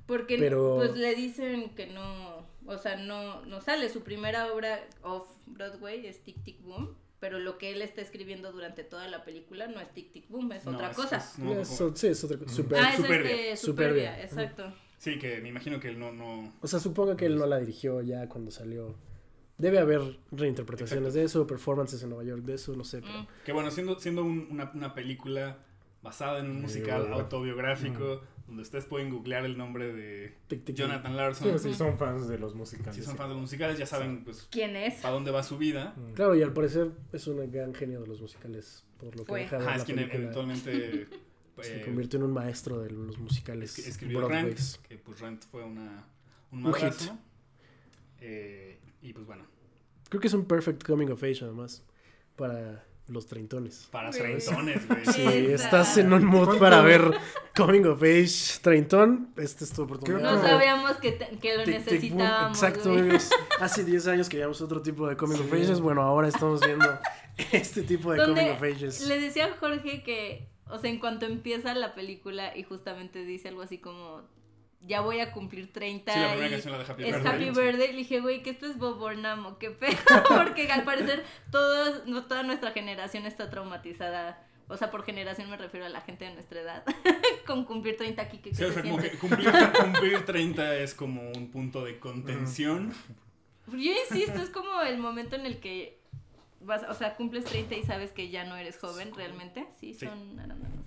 Porque 0.06 0.36
Pero- 0.38 0.76
pues 0.76 0.96
le 0.96 1.14
dicen 1.14 1.70
que 1.74 1.86
no, 1.86 2.44
o 2.66 2.78
sea, 2.78 2.96
no, 2.96 3.44
no 3.46 3.60
sale. 3.60 3.88
Su 3.88 4.02
primera 4.02 4.52
obra 4.52 4.80
off 5.02 5.26
Broadway 5.46 6.06
es 6.06 6.22
Tic 6.22 6.42
Tic 6.42 6.60
Boom, 6.62 6.94
pero 7.20 7.38
lo 7.38 7.58
que 7.58 7.70
él 7.72 7.82
está 7.82 8.00
escribiendo 8.00 8.50
durante 8.52 8.82
toda 8.82 9.06
la 9.08 9.24
película 9.24 9.66
no 9.68 9.78
es 9.80 9.92
Tic 9.92 10.10
Tic 10.12 10.28
Boom, 10.28 10.52
es 10.52 10.64
No, 10.64 10.72
otra 10.72 10.90
es- 10.90 10.96
cosa. 10.96 11.16
es- 11.18 11.38
no, 11.38 11.52
Es- 11.60 11.82
sí, 11.94 12.06
es 12.08 12.24
otra 12.24 12.38
cosa. 12.38 12.52
Super- 12.54 12.78
ah, 12.80 12.90
es 12.90 12.96
Superbia. 12.96 13.30
este, 13.30 13.56
Superbia. 13.56 14.10
Superbia, 14.16 14.22
exacto. 14.24 14.72
Sí, 14.98 15.18
que 15.18 15.40
me 15.40 15.48
imagino 15.50 15.78
que 15.80 15.88
él 15.88 15.98
no... 15.98 16.12
no 16.12 16.52
O 16.60 16.66
sea, 16.66 16.78
supongo 16.80 17.16
que 17.16 17.26
él 17.26 17.36
no 17.38 17.46
la 17.46 17.58
dirigió 17.58 18.02
ya 18.02 18.28
cuando 18.28 18.50
salió. 18.50 18.94
Debe 19.56 19.78
haber 19.78 20.18
reinterpretaciones 20.30 21.14
de 21.14 21.24
eso, 21.24 21.46
performances 21.46 22.02
en 22.02 22.08
Nueva 22.10 22.24
York 22.24 22.42
de 22.42 22.54
eso, 22.54 22.74
no 22.74 22.84
sé, 22.84 23.00
pero... 23.02 23.12
Mm. 23.22 23.26
Que 23.44 23.52
bueno, 23.52 23.70
siendo, 23.70 23.98
siendo 24.00 24.22
un- 24.24 24.48
una, 24.50 24.70
una 24.74 24.94
película 24.94 25.58
basada 26.02 26.38
en 26.40 26.50
un 26.50 26.62
musical 26.62 27.12
autobiográfico, 27.12 28.22
donde 28.50 28.62
ustedes 28.64 28.84
pueden 28.84 29.10
googlear 29.10 29.44
el 29.46 29.56
nombre 29.56 29.92
de 29.92 30.34
Tic, 30.48 30.64
tic, 30.64 30.76
Jonathan 30.76 31.16
Larson. 31.16 31.58
sí, 31.58 31.72
son 31.72 31.96
fans 31.96 32.28
de 32.28 32.36
los 32.38 32.54
musicales. 32.54 32.96
Si 32.96 33.02
son 33.02 33.16
fans 33.16 33.28
de 33.30 33.34
los 33.36 33.42
musicales, 33.42 33.78
ya 33.78 33.86
saben 33.86 34.24
pues 34.24 34.46
¿Quién 34.50 34.74
es? 34.76 34.94
para 34.96 35.14
dónde 35.14 35.30
va 35.30 35.42
su 35.42 35.56
vida. 35.56 35.94
Mm. 35.96 36.12
Claro, 36.14 36.34
y 36.34 36.42
al 36.42 36.52
parecer 36.52 36.90
es 37.12 37.26
un 37.28 37.50
gran 37.50 37.72
genio 37.74 38.00
de 38.00 38.08
los 38.08 38.20
musicales, 38.20 38.84
por 38.98 39.16
lo 39.16 39.24
que 39.24 39.28
Fue. 39.30 39.40
deja 39.40 39.56
Ajá, 39.58 39.70
la 39.70 39.76
es 39.76 39.84
quien 39.84 39.98
eventualmente 40.00 41.08
Se 41.62 41.80
eh, 41.80 41.84
convirtió 41.84 42.18
en 42.18 42.24
un 42.24 42.32
maestro 42.32 42.80
de 42.80 42.90
los 42.90 43.18
musicales 43.18 43.78
es- 43.78 43.86
escribió. 43.88 44.26
Rent, 44.28 44.58
que 44.88 44.96
pues 44.98 45.20
Rent 45.20 45.44
fue 45.44 45.62
una, 45.62 46.06
un 46.52 46.64
Un 46.66 46.74
hit. 46.74 46.94
Eh, 48.20 48.78
y 49.02 49.12
pues 49.12 49.26
bueno, 49.26 49.44
Creo 50.08 50.20
que 50.20 50.26
es 50.26 50.34
un 50.34 50.44
perfect 50.44 50.82
coming 50.84 51.08
of 51.10 51.22
age, 51.22 51.38
además, 51.42 51.84
para 52.34 52.84
los 53.10 53.26
treintones. 53.26 53.88
para 53.90 54.10
treintones, 54.10 54.86
güey. 54.88 55.04
Si 55.06 55.22
Esa. 55.22 55.64
estás 55.64 55.96
en 55.98 56.12
un 56.12 56.24
mood 56.24 56.58
para 56.58 56.80
ver 56.82 57.02
coming 57.56 57.84
of 57.84 58.02
age 58.02 58.58
treintón, 58.62 59.30
esta 59.36 59.64
es 59.64 59.72
tu 59.72 59.82
oportunidad. 59.82 60.36
No 60.36 60.40
sabíamos 60.42 60.96
que, 60.98 61.12
te- 61.12 61.38
que 61.38 61.56
lo 61.56 61.64
Tic, 61.64 61.84
tic, 61.84 62.10
boom. 62.10 62.18
necesitábamos. 62.18 62.58
Exacto, 62.62 62.88
güey. 62.90 63.00
amigos. 63.00 63.30
Hace 63.60 63.84
10 63.84 64.06
años 64.08 64.28
que 64.28 64.36
veíamos 64.36 64.60
otro 64.60 64.80
tipo 64.82 65.08
de 65.08 65.16
coming 65.16 65.36
of 65.36 65.50
Sí. 65.50 65.56
ages. 65.56 65.80
Bueno, 65.80 66.02
ahora 66.02 66.28
estamos 66.28 66.60
viendo 66.64 66.86
este 67.52 67.82
tipo 67.82 68.12
de 68.12 68.18
Donde 68.18 68.40
coming 68.42 68.54
of 68.56 68.62
ages. 68.62 69.00
Le 69.06 69.20
decía 69.20 69.46
a 69.46 69.56
Jorge 69.58 70.02
que, 70.02 70.48
o 70.68 70.78
sea, 70.78 70.90
en 70.90 70.98
cuanto 71.00 71.26
empieza 71.26 71.74
la 71.74 71.94
película 71.94 72.56
y 72.56 72.62
justamente 72.62 73.24
dice 73.24 73.48
algo 73.48 73.62
así 73.62 73.78
como, 73.78 74.22
ya 74.86 75.00
voy 75.02 75.20
a 75.20 75.32
cumplir 75.32 75.72
30 75.72 76.12
Sí, 76.12 76.18
la 76.20 76.28
primera 76.30 76.46
y 76.48 76.50
canción 76.52 76.72
la 76.72 76.78
de 76.78 76.84
Happy 76.92 77.02
es 77.04 77.12
Birthday. 77.12 77.32
Happy 77.32 77.50
Birthday. 77.60 77.92
Le 77.92 77.96
dije, 77.98 78.20
güey, 78.20 78.42
que 78.42 78.50
esto 78.50 78.66
es 78.66 78.78
Bob 78.78 78.98
Burnham 78.98 79.56
qué 79.58 79.70
pedo. 79.70 79.96
Porque 80.28 80.70
al 80.70 80.84
parecer 80.84 81.24
todos, 81.50 82.06
no, 82.06 82.24
toda 82.26 82.42
nuestra 82.42 82.72
generación 82.72 83.26
está 83.26 83.50
traumatizada. 83.50 84.46
O 84.68 84.76
sea, 84.76 84.90
por 84.90 85.04
generación 85.04 85.50
me 85.50 85.56
refiero 85.56 85.84
a 85.84 85.88
la 85.88 86.00
gente 86.00 86.24
de 86.24 86.32
nuestra 86.34 86.60
edad. 86.60 86.84
Con 87.46 87.64
cumplir 87.64 87.96
30 87.96 88.22
aquí, 88.22 88.38
que 88.38 88.54
Sí, 88.54 88.62
o 88.64 88.68
se 88.68 88.74
sea, 88.74 88.82
como 88.82 88.98
que 88.98 89.10
cumplir, 89.18 89.50
cumplir 89.80 90.24
30 90.24 90.76
es 90.76 90.94
como 90.94 91.28
un 91.30 91.50
punto 91.50 91.84
de 91.84 91.98
contención. 91.98 92.92
Yo 93.66 93.76
insisto, 93.78 94.40
es 94.40 94.48
como 94.50 94.80
el 94.82 94.98
momento 94.98 95.34
en 95.36 95.44
el 95.46 95.58
que 95.60 96.00
vas, 96.60 96.84
o 96.88 96.94
sea, 96.94 97.16
cumples 97.16 97.44
30 97.46 97.74
y 97.76 97.82
sabes 97.82 98.12
que 98.12 98.30
ya 98.30 98.44
no 98.44 98.56
eres 98.56 98.78
joven 98.78 99.12
realmente. 99.14 99.66
Sí, 99.80 99.92
Sí. 99.94 100.06
son 100.06 100.38
arándanos. 100.38 100.79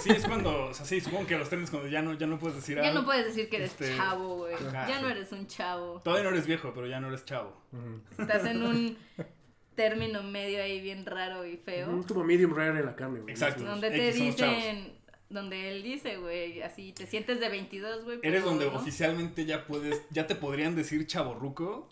Sí, 0.00 0.10
es 0.10 0.24
cuando, 0.26 0.66
o 0.70 0.74
sea, 0.74 0.84
sí, 0.86 1.00
supongo 1.00 1.26
que 1.26 1.34
a 1.34 1.38
los 1.38 1.48
30 1.48 1.64
es 1.64 1.70
cuando 1.70 1.88
ya 1.88 2.02
no, 2.02 2.14
ya 2.14 2.26
no 2.26 2.38
puedes 2.38 2.56
decir 2.56 2.76
Ya 2.76 2.88
algo. 2.88 3.00
no 3.00 3.04
puedes 3.06 3.26
decir 3.26 3.48
que 3.48 3.56
eres 3.56 3.70
Este, 3.72 3.96
chavo, 3.96 4.36
güey. 4.38 4.54
ajá, 4.54 4.88
Ya 4.88 5.00
no 5.02 5.08
eres 5.08 5.30
un 5.32 5.46
chavo. 5.46 6.00
Todavía 6.00 6.24
no 6.24 6.34
eres 6.34 6.46
viejo, 6.46 6.72
pero 6.74 6.86
ya 6.86 7.00
no 7.00 7.08
eres 7.08 7.24
chavo. 7.24 7.60
Ujú. 7.72 8.22
Estás 8.22 8.44
en 8.46 8.62
un 8.62 8.98
término 9.74 10.22
medio 10.22 10.62
ahí 10.62 10.80
bien 10.80 11.04
raro 11.06 11.44
y 11.46 11.56
feo. 11.56 12.02
Como 12.08 12.24
medium 12.24 12.54
rare 12.54 12.78
en 12.80 12.86
la 12.86 12.96
carne, 12.96 13.20
güey. 13.20 13.32
Exacto. 13.32 13.64
Donde 13.64 13.90
te 13.90 14.08
X 14.10 14.20
dicen, 14.20 14.92
donde 15.28 15.70
él 15.70 15.82
dice, 15.82 16.16
güey, 16.16 16.60
así 16.62 16.92
te 16.92 17.06
sientes 17.06 17.38
de 17.40 17.48
22, 17.48 18.04
güey. 18.04 18.18
Eres 18.22 18.44
donde 18.44 18.66
¿no? 18.66 18.76
oficialmente 18.76 19.44
ya 19.46 19.66
puedes, 19.66 20.02
ya 20.10 20.26
te 20.26 20.34
podrían 20.34 20.74
decir 20.74 21.06
chaborruco 21.06 21.88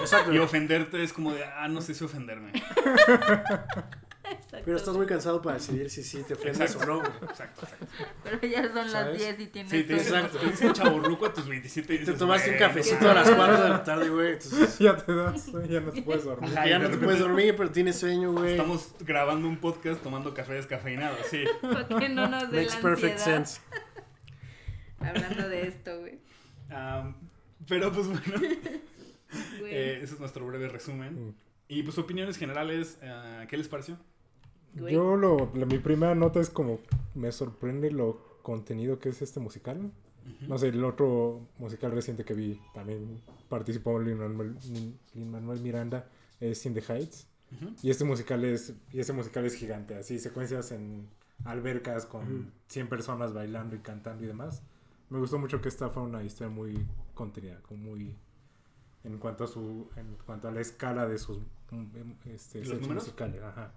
Exacto. 0.00 0.32
y 0.32 0.38
ofenderte 0.38 1.02
es 1.02 1.12
como 1.12 1.32
de, 1.32 1.42
ah, 1.44 1.68
no 1.68 1.80
sé 1.80 1.94
si 1.94 2.04
ofenderme. 2.04 2.52
Exacto, 4.52 4.66
Pero 4.66 4.76
estás 4.76 4.94
muy 4.98 5.06
cansado 5.06 5.40
para 5.40 5.56
decidir 5.56 5.88
si 5.88 6.02
sí 6.02 6.22
te 6.28 6.34
ofendes 6.34 6.60
Exacto. 6.60 6.92
o 6.92 6.96
no, 6.96 7.00
güey. 7.00 7.12
Exacto, 7.30 7.62
exacto. 7.64 7.86
Pero 8.22 8.38
ya 8.46 8.62
son 8.66 8.74
las 8.74 8.90
¿Sabes? 8.92 9.18
10 9.18 9.40
y 9.40 9.46
tienes 9.46 9.70
Sí, 9.70 9.82
te 9.84 9.94
dicen, 9.94 10.14
Exacto. 10.14 10.38
te 10.40 10.46
dicen 10.46 10.72
chaborruco 10.74 11.24
a 11.24 11.32
tus 11.32 11.48
27 11.48 11.94
y 11.94 11.96
Te 11.96 12.00
dices, 12.02 12.18
tomaste 12.18 12.50
un 12.50 12.56
"Güey, 12.58 12.68
cafecito 12.68 13.10
a 13.10 13.14
las 13.14 13.30
4 13.30 13.62
de 13.62 13.68
la 13.70 13.82
tarde, 13.82 14.08
güey. 14.10 14.32
Entonces, 14.34 14.78
Ya 14.78 14.94
te 14.94 15.14
das, 15.14 15.46
ya 15.70 15.80
no 15.80 15.90
te 15.90 16.02
puedes 16.02 16.24
dormir. 16.24 16.50
ajá, 16.50 16.68
ya 16.68 16.78
no 16.78 16.90
te 16.90 16.98
puedes 16.98 17.18
dormir, 17.20 17.54
pero 17.56 17.70
tienes 17.70 17.98
sueño, 17.98 18.32
güey. 18.32 18.50
Estamos 18.50 18.94
grabando 19.00 19.48
un 19.48 19.56
podcast 19.56 20.02
tomando 20.02 20.34
café 20.34 20.52
descafeinado, 20.52 21.16
sí. 21.30 21.44
Para 21.62 21.88
que 21.88 22.08
no 22.10 22.28
nos 22.28 22.50
dé 22.50 22.58
Makes 22.64 22.74
la 22.76 22.80
perfect 22.82 23.18
ansiedad. 23.20 23.44
sense. 23.46 23.60
Hablando 25.00 25.48
de 25.48 25.66
esto, 25.68 25.98
güey. 26.00 26.18
Pero 27.68 27.90
pues 27.92 28.06
bueno, 28.06 28.22
eh, 29.64 30.00
ese 30.02 30.14
es 30.14 30.20
nuestro 30.20 30.46
breve 30.46 30.68
resumen. 30.68 31.28
Mm. 31.28 31.34
Y 31.68 31.82
pues 31.84 31.96
opiniones 31.96 32.36
generales, 32.36 32.98
ah, 33.02 33.44
¿qué 33.48 33.56
les 33.56 33.68
pareció? 33.68 33.96
Güey. 34.74 34.94
Yo 34.94 35.16
lo, 35.16 35.50
la- 35.54 35.66
mi 35.66 35.78
primera 35.78 36.14
nota 36.14 36.40
es 36.40 36.50
como 36.50 36.80
me 37.14 37.30
sorprende 37.32 37.90
lo 37.90 38.38
contenido 38.42 38.98
que 38.98 39.10
es 39.10 39.22
este 39.22 39.40
musical. 39.40 39.92
No 40.46 40.56
sé, 40.56 40.68
el 40.68 40.84
otro 40.84 41.40
musical 41.58 41.90
reciente 41.90 42.24
que 42.24 42.32
vi 42.32 42.60
también 42.74 43.20
participó 43.48 43.98
Lin 43.98 44.18
Manuel, 44.18 44.56
Manuel 45.16 45.60
Miranda 45.60 46.06
es 46.38 46.64
In 46.64 46.74
the 46.74 46.80
Heights 46.80 47.26
y 47.82 47.90
este 47.90 48.04
musical 48.04 48.44
es 48.44 48.72
y 48.92 49.00
este 49.00 49.12
musical 49.12 49.44
es 49.44 49.54
gigante, 49.56 49.96
así 49.96 50.20
secuencias 50.20 50.70
en 50.70 51.08
albercas 51.44 52.06
con 52.06 52.22
Ujú. 52.22 52.44
100 52.68 52.88
personas 52.88 53.32
bailando 53.34 53.74
y 53.74 53.80
cantando 53.80 54.22
y 54.22 54.28
demás. 54.28 54.62
Me 55.10 55.18
gustó 55.18 55.38
mucho 55.40 55.60
que 55.60 55.68
esta 55.68 55.90
fue 55.90 56.04
una 56.04 56.22
historia 56.22 56.52
muy 56.54 56.86
contenida, 57.14 57.60
como 57.62 57.82
muy 57.90 58.16
en 59.02 59.18
cuanto 59.18 59.42
a 59.44 59.46
su 59.48 59.88
en 59.96 60.16
cuanto 60.24 60.46
a 60.46 60.52
la 60.52 60.60
escala 60.60 61.08
de 61.08 61.18
sus 61.18 61.38
mm, 61.72 62.12
este, 62.26 62.58
¿Y 62.58 62.62
los 62.62 62.68
sets 62.70 62.80
números? 62.82 63.04
musicales, 63.04 63.42
ajá. 63.42 63.72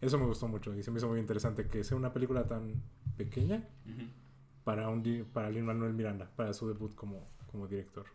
Eso 0.00 0.18
me 0.18 0.26
gustó 0.26 0.46
mucho 0.48 0.74
y 0.74 0.82
se 0.82 0.90
me 0.90 0.98
hizo 0.98 1.08
muy 1.08 1.20
interesante 1.20 1.66
que 1.68 1.82
sea 1.84 1.96
una 1.96 2.12
película 2.12 2.46
tan 2.46 2.82
pequeña 3.16 3.64
para 4.64 4.88
un 4.88 5.02
para 5.32 5.50
Lin 5.50 5.64
Manuel 5.64 5.94
Miranda, 5.94 6.30
para 6.36 6.52
su 6.52 6.68
debut 6.68 6.94
como, 6.94 7.28
como 7.50 7.66
director. 7.66 8.06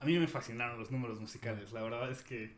A 0.00 0.06
mí 0.06 0.18
me 0.18 0.26
fascinaron 0.26 0.78
los 0.78 0.90
números 0.90 1.20
musicales. 1.20 1.72
La 1.72 1.82
verdad 1.82 2.10
es 2.10 2.22
que 2.22 2.54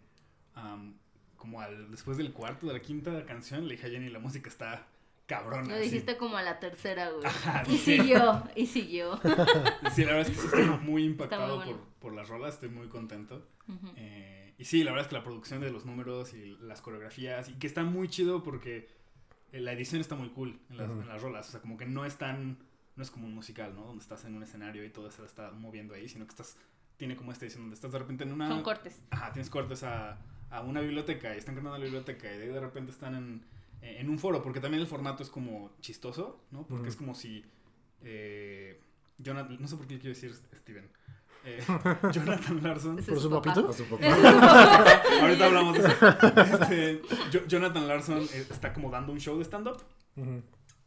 am, 0.54 0.94
como 1.36 1.60
al 1.60 1.90
después 1.90 2.16
del 2.18 2.32
cuarto 2.32 2.66
de 2.66 2.72
la 2.72 2.80
quinta 2.80 3.24
canción 3.24 3.68
le 3.68 3.74
dije 3.76 3.86
a 3.86 3.90
Jenny 3.90 4.08
la 4.08 4.18
música 4.18 4.48
está 4.48 4.86
cabrona. 5.26 5.68
Lo 5.68 5.74
así". 5.74 5.84
dijiste 5.84 6.16
como 6.16 6.36
a 6.36 6.42
la 6.42 6.58
tercera, 6.58 7.10
güey. 7.10 7.24
Ajá, 7.26 7.62
Y 7.68 7.78
sí. 7.78 7.96
siguió, 7.98 8.42
y 8.56 8.66
siguió. 8.66 9.20
Sí, 9.94 10.04
la 10.04 10.12
verdad 10.16 10.20
es 10.22 10.28
que 10.30 10.34
sí 10.40 10.46
estoy 10.46 10.64
muy 10.80 11.04
impactado 11.04 11.56
bueno. 11.56 11.72
por, 11.72 11.80
por 12.00 12.12
las 12.14 12.28
rolas, 12.28 12.54
estoy 12.54 12.68
muy 12.70 12.88
contento. 12.88 13.46
Ujú. 13.68 13.88
Eh, 13.96 14.45
y 14.58 14.64
sí, 14.64 14.82
la 14.84 14.90
verdad 14.92 15.06
es 15.06 15.08
que 15.08 15.16
la 15.16 15.22
producción 15.22 15.60
de 15.60 15.70
los 15.70 15.84
números 15.84 16.34
y 16.34 16.56
las 16.60 16.80
coreografías, 16.80 17.48
y 17.48 17.54
que 17.54 17.66
está 17.66 17.84
muy 17.84 18.08
chido 18.08 18.42
porque 18.42 18.88
eh, 19.52 19.60
la 19.60 19.72
edición 19.72 20.00
está 20.00 20.14
muy 20.14 20.30
cool 20.30 20.58
en 20.70 20.76
las, 20.78 20.88
Ujú. 20.90 21.00
en 21.02 21.08
las 21.08 21.22
rolas. 21.22 21.48
O 21.48 21.50
sea, 21.52 21.60
como 21.60 21.76
que 21.76 21.86
no 21.86 22.04
es 22.04 22.16
tan, 22.16 22.58
no 22.96 23.02
es 23.02 23.10
como 23.10 23.26
un 23.26 23.34
musical, 23.34 23.74
¿no? 23.74 23.84
Donde 23.84 24.02
estás 24.02 24.24
en 24.24 24.34
un 24.34 24.42
escenario 24.42 24.84
y 24.84 24.90
todo 24.90 25.10
se 25.10 25.24
está 25.24 25.50
moviendo 25.52 25.94
ahí, 25.94 26.08
sino 26.08 26.24
que 26.26 26.30
estás, 26.30 26.56
tiene 26.96 27.16
como 27.16 27.32
esta 27.32 27.44
edición 27.44 27.64
donde 27.64 27.74
estás 27.74 27.92
de 27.92 27.98
repente 27.98 28.24
en 28.24 28.32
una... 28.32 28.48
Son 28.48 28.62
cortes. 28.62 29.02
Ajá, 29.10 29.32
tienes 29.32 29.50
cortes 29.50 29.82
a, 29.82 30.18
a 30.50 30.60
una 30.62 30.80
biblioteca 30.80 31.34
y 31.34 31.38
están 31.38 31.54
cantando 31.54 31.78
la 31.78 31.84
biblioteca 31.84 32.32
y 32.32 32.38
de 32.38 32.44
ahí 32.44 32.48
de 32.50 32.60
repente 32.60 32.90
están 32.92 33.14
en, 33.14 33.42
eh, 33.82 33.96
en 34.00 34.08
un 34.08 34.18
foro, 34.18 34.42
porque 34.42 34.60
también 34.60 34.80
el 34.80 34.86
formato 34.88 35.22
es 35.22 35.28
como 35.28 35.70
chistoso, 35.80 36.40
¿no? 36.50 36.66
Porque 36.66 36.82
Ujú. 36.82 36.88
es 36.90 36.96
como 36.96 37.14
si... 37.14 37.44
Eh, 38.02 38.80
Jonathan, 39.18 39.56
no 39.60 39.66
sé 39.66 39.76
por 39.76 39.86
qué 39.86 39.94
le 39.94 40.00
quiero 40.00 40.14
decir 40.14 40.34
Steven. 40.34 40.88
Eh, 41.46 41.62
Jonathan 42.12 42.60
Larson. 42.62 42.96
¿Por 42.96 43.20
su 43.20 43.30
papito? 43.30 43.68
A 43.68 43.72
su 43.72 43.84
papá. 43.88 44.04
Ahorita 45.22 45.46
hablamos 45.46 45.74
de 45.78 45.80
eso. 45.88 46.06
Este, 46.60 47.02
Jo- 47.32 47.46
Jonathan 47.46 47.86
Larson 47.88 48.18
eh, 48.34 48.46
está 48.50 48.72
como 48.72 48.90
dando 48.90 49.12
un 49.12 49.20
show 49.20 49.38
de 49.38 49.44
stand-up. 49.44 49.78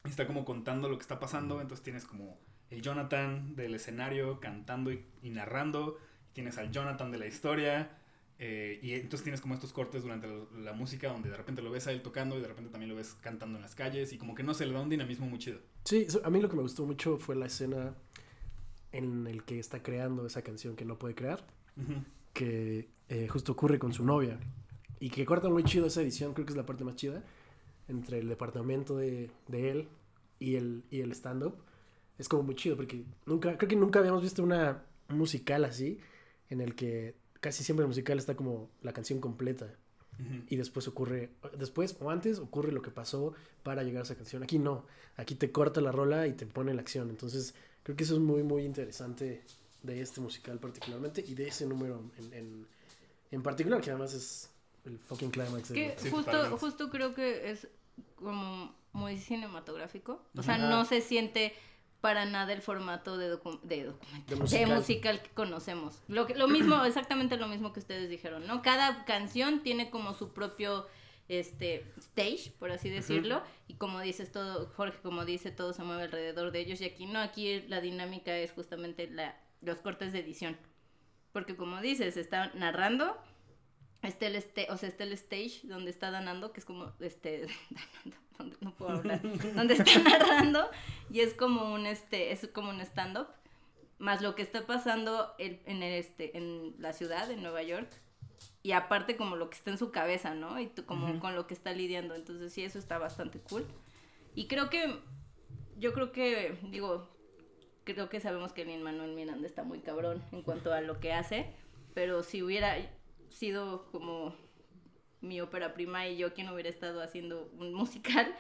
Está 0.04 0.28
como 0.28 0.44
contando 0.46 0.90
lo 0.90 0.98
que 0.98 1.02
está 1.02 1.20
pasando. 1.20 1.62
Entonces 1.62 1.84
tienes 1.84 2.06
como 2.06 2.38
el 2.70 2.82
Jonathan 2.82 3.56
del 3.56 3.74
escenario 3.76 4.40
cantando 4.40 4.92
y, 4.92 5.06
y 5.24 5.30
narrando. 5.30 5.98
Tienes 6.34 6.58
al 6.58 6.72
Jonathan 6.72 7.10
de 7.12 7.18
la 7.20 7.26
historia. 7.28 7.98
eh, 8.38 8.80
y 8.84 8.94
entonces 8.94 9.24
tienes 9.24 9.42
como 9.42 9.54
estos 9.54 9.72
cortes 9.74 10.04
durante 10.04 10.28
la, 10.28 10.36
la 10.62 10.74
música 10.74 11.10
donde 11.10 11.30
de 11.30 11.38
repente 11.38 11.62
lo 11.62 11.72
ves 11.72 11.88
a 11.88 11.92
él 11.92 12.02
tocando 12.02 12.38
y 12.38 12.42
de 12.42 12.48
repente 12.48 12.70
también 12.70 12.90
lo 12.90 12.96
ves 12.96 13.16
cantando 13.22 13.58
en 13.58 13.62
las 13.62 13.76
calles. 13.76 14.12
Y 14.14 14.18
como 14.18 14.36
que 14.36 14.44
no 14.44 14.54
se 14.54 14.66
le 14.66 14.74
da 14.74 14.82
un 14.82 14.90
dinamismo 14.90 15.26
muy 15.26 15.40
chido. 15.40 15.60
Sí, 15.86 16.06
a 16.24 16.30
mí 16.30 16.42
lo 16.42 16.50
que 16.50 16.56
me 16.58 16.62
gustó 16.64 16.86
mucho 16.86 17.18
fue 17.18 17.36
la 17.36 17.46
escena 17.48 17.94
en 18.92 19.28
el 19.28 19.44
que 19.44 19.60
está 19.60 19.84
creando 19.84 20.26
esa 20.26 20.42
canción 20.42 20.76
que 20.76 20.86
no 20.86 20.98
puede 20.98 21.16
crear, 21.16 21.46
que 22.34 22.90
eh, 23.10 23.28
justo 23.28 23.52
ocurre 23.52 23.80
con 23.80 23.94
su 23.94 24.04
novia. 24.04 24.40
Y 25.00 25.10
que 25.10 25.26
corta 25.26 25.50
muy 25.50 25.64
chido 25.64 25.86
esa 25.86 26.02
edición, 26.02 26.34
creo 26.34 26.46
que 26.46 26.52
es 26.52 26.58
la 26.58 26.66
parte 26.66 26.84
más 26.84 26.96
chida, 26.96 27.24
entre 27.88 28.20
el 28.20 28.28
departamento 28.28 28.98
de, 28.98 29.32
de 29.48 29.72
él 29.72 29.88
y 30.40 30.56
el, 30.56 30.84
y 30.90 31.02
el 31.02 31.12
stand-up. 31.14 31.56
Es 32.18 32.28
como 32.28 32.44
muy 32.44 32.56
chido, 32.56 32.76
porque 32.76 33.06
nunca, 33.26 33.58
creo 33.58 33.70
que 33.70 33.76
nunca 33.78 34.00
habíamos 34.00 34.22
visto 34.22 34.44
una 34.44 34.84
un 35.10 35.18
musical 35.18 35.66
así, 35.66 36.00
en 36.50 36.62
el 36.62 36.76
que 36.76 37.16
casi 37.40 37.64
siempre 37.64 37.84
el 37.84 37.88
musical 37.88 38.18
está 38.18 38.36
como 38.36 38.70
la 38.82 38.94
canción 38.94 39.20
completa. 39.20 39.76
Y 40.50 40.58
después 40.58 40.86
ocurre, 40.90 41.30
después 41.58 41.96
o 42.02 42.10
antes 42.10 42.40
ocurre 42.40 42.74
lo 42.74 42.82
que 42.82 42.92
pasó 42.92 43.34
para 43.64 43.84
llegar 43.84 44.02
a 44.02 44.04
esa 44.04 44.16
canción. 44.16 44.44
Aquí 44.44 44.60
no, 44.60 44.86
aquí 45.16 45.34
te 45.34 45.50
corta 45.50 45.80
la 45.80 45.94
rola 45.94 46.28
y 46.28 46.34
te 46.34 46.46
pone 46.46 46.74
la 46.74 46.82
acción. 46.82 47.10
Entonces, 47.10 47.56
creo 47.84 47.96
que 47.96 48.04
eso 48.04 48.14
es 48.16 48.20
muy, 48.20 48.44
muy 48.44 48.64
interesante 48.64 49.44
de 49.84 50.02
este 50.02 50.20
musical 50.22 50.60
particularmente 50.60 51.24
y 51.26 51.34
de 51.36 51.48
ese 51.48 51.66
número 51.66 52.02
en, 52.18 52.34
en, 52.34 52.68
en 53.32 53.44
particular, 53.44 53.80
que 53.82 53.92
además 53.92 54.14
es 54.14 54.50
el 54.86 54.98
fucking 55.00 55.32
climax. 55.32 55.72
Que 55.72 55.96
del- 56.02 56.12
justo, 56.12 56.58
justo 56.58 56.90
creo 56.90 57.14
que 57.14 57.52
es 57.52 57.68
como 58.16 58.76
muy 58.94 59.18
cinematográfico. 59.18 60.22
O 60.38 60.44
sea, 60.44 60.56
Ajá. 60.56 60.70
no 60.70 60.86
se 60.86 61.02
siente 61.02 61.54
para 62.02 62.26
nada 62.26 62.54
el 62.54 62.62
formato 62.62 63.18
de, 63.18 63.34
docu- 63.38 63.62
de 63.62 63.84
documento, 63.84 64.26
De 64.30 64.36
de 64.36 64.42
musical. 64.42 64.76
musical. 64.78 65.22
que 65.22 65.30
conocemos. 65.32 66.00
Lo, 66.08 66.26
que, 66.28 66.36
lo 66.36 66.48
mismo, 66.48 66.84
exactamente 66.86 67.36
lo 67.38 67.48
mismo 67.48 67.74
que 67.74 67.80
ustedes 67.82 68.10
dijeron, 68.10 68.48
¿no? 68.48 68.62
Cada 68.62 69.04
canción 69.06 69.62
tiene 69.64 69.90
como 69.90 70.14
su 70.14 70.30
propio 70.34 70.88
este 71.30 71.86
stage, 71.98 72.52
por 72.58 72.72
así 72.72 72.90
decirlo, 72.90 73.42
y 73.68 73.76
como 73.76 74.02
dices 74.02 74.32
todo, 74.32 74.68
Jorge, 74.76 75.00
como 75.02 75.26
dice, 75.26 75.52
todo 75.52 75.74
se 75.74 75.84
mueve 75.84 76.04
alrededor 76.04 76.52
de 76.52 76.60
ellos, 76.60 76.82
y 76.82 76.86
aquí 76.86 77.06
no, 77.06 77.20
aquí 77.20 77.62
la 77.68 77.82
dinámica 77.82 78.36
es 78.36 78.52
justamente 78.52 79.08
la, 79.10 79.40
los 79.62 79.80
cortes 79.80 80.12
de 80.12 80.20
edición. 80.20 80.58
Porque 81.32 81.56
como 81.56 81.80
dices, 81.82 82.18
está 82.18 82.52
narrando, 82.56 83.16
está 84.02 84.26
el, 84.26 84.36
este, 84.36 84.68
o 84.72 84.78
sea, 84.78 84.90
está 84.90 85.04
el 85.04 85.14
stage 85.14 85.62
donde 85.64 85.92
está 85.92 86.10
danando, 86.10 86.52
que 86.52 86.60
es 86.60 86.66
como, 86.66 86.94
este, 87.00 87.46
donde 88.40 88.58
no 88.62 88.76
puedo 88.76 88.92
hablar, 88.92 89.22
donde 89.56 89.76
está 89.76 90.00
narrando 90.00 90.68
y 91.12 91.20
es 91.20 91.36
como 91.36 91.74
un, 91.74 91.86
este, 91.86 92.32
es 92.32 92.48
como 92.48 92.72
un 92.72 92.82
stand-up 92.82 93.28
más 94.00 94.22
lo 94.22 94.34
que 94.34 94.42
está 94.42 94.66
pasando 94.66 95.36
en, 95.38 95.62
en 95.66 95.84
este, 95.84 96.38
en 96.38 96.74
la 96.80 96.94
ciudad, 96.94 97.30
en 97.30 97.44
Nueva 97.44 97.62
York, 97.62 97.90
y 98.64 98.72
aparte 98.74 99.16
como 99.16 99.36
lo 99.36 99.50
que 99.50 99.58
está 99.58 99.72
en 99.72 99.78
su 99.78 99.92
cabeza, 99.92 100.34
¿no? 100.36 100.60
Y 100.60 100.68
tú 100.68 100.86
como 100.86 101.08
Ujú. 101.10 101.20
con 101.20 101.36
lo 101.36 101.48
que 101.48 101.54
está 101.54 101.74
lidiando, 101.74 102.16
entonces 102.16 102.52
sí, 102.54 102.64
eso 102.64 102.78
está 102.80 102.98
bastante 102.98 103.40
cool. 103.40 103.66
Y 104.36 104.48
creo 104.48 104.70
que, 104.70 105.00
yo 105.78 105.94
creo 105.94 106.12
que, 106.12 106.58
digo, 106.64 107.10
creo 107.84 108.10
que 108.10 108.20
sabemos 108.20 108.54
que 108.54 108.66
Lin 108.66 108.84
Manuel 108.84 109.14
Miranda 109.14 109.48
está 109.48 109.64
muy 109.64 109.80
cabrón 109.80 110.22
en 110.32 110.42
cuanto 110.44 110.74
a 110.74 110.82
lo 110.82 111.00
que 111.00 111.14
hace, 111.14 111.54
pero 111.94 112.24
si 112.24 112.44
hubiera 112.44 112.76
sido 113.30 113.90
como 113.92 114.36
mi 115.22 115.42
ópera 115.42 115.74
prima 115.74 116.08
y 116.08 116.18
yo 116.18 116.34
quien 116.34 116.50
hubiera 116.50 116.70
estado 116.70 117.02
haciendo 117.02 117.50
un 117.58 117.74
musical, 117.74 118.34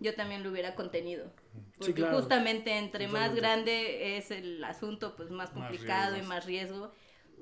yo 0.00 0.14
también 0.14 0.42
lo 0.42 0.50
hubiera 0.50 0.74
contenido. 0.74 1.32
Porque 1.78 1.94
claro. 1.94 2.16
justamente 2.16 2.78
entre 2.78 3.08
más 3.08 3.34
grande 3.34 4.16
es 4.16 4.30
el 4.30 4.62
asunto, 4.64 5.14
pues 5.16 5.30
más 5.30 5.54
Más 5.54 5.68
complicado 5.68 6.12
y 6.16 6.20
riesgos. 6.20 6.28
más 6.28 6.46
riesgo. 6.46 6.92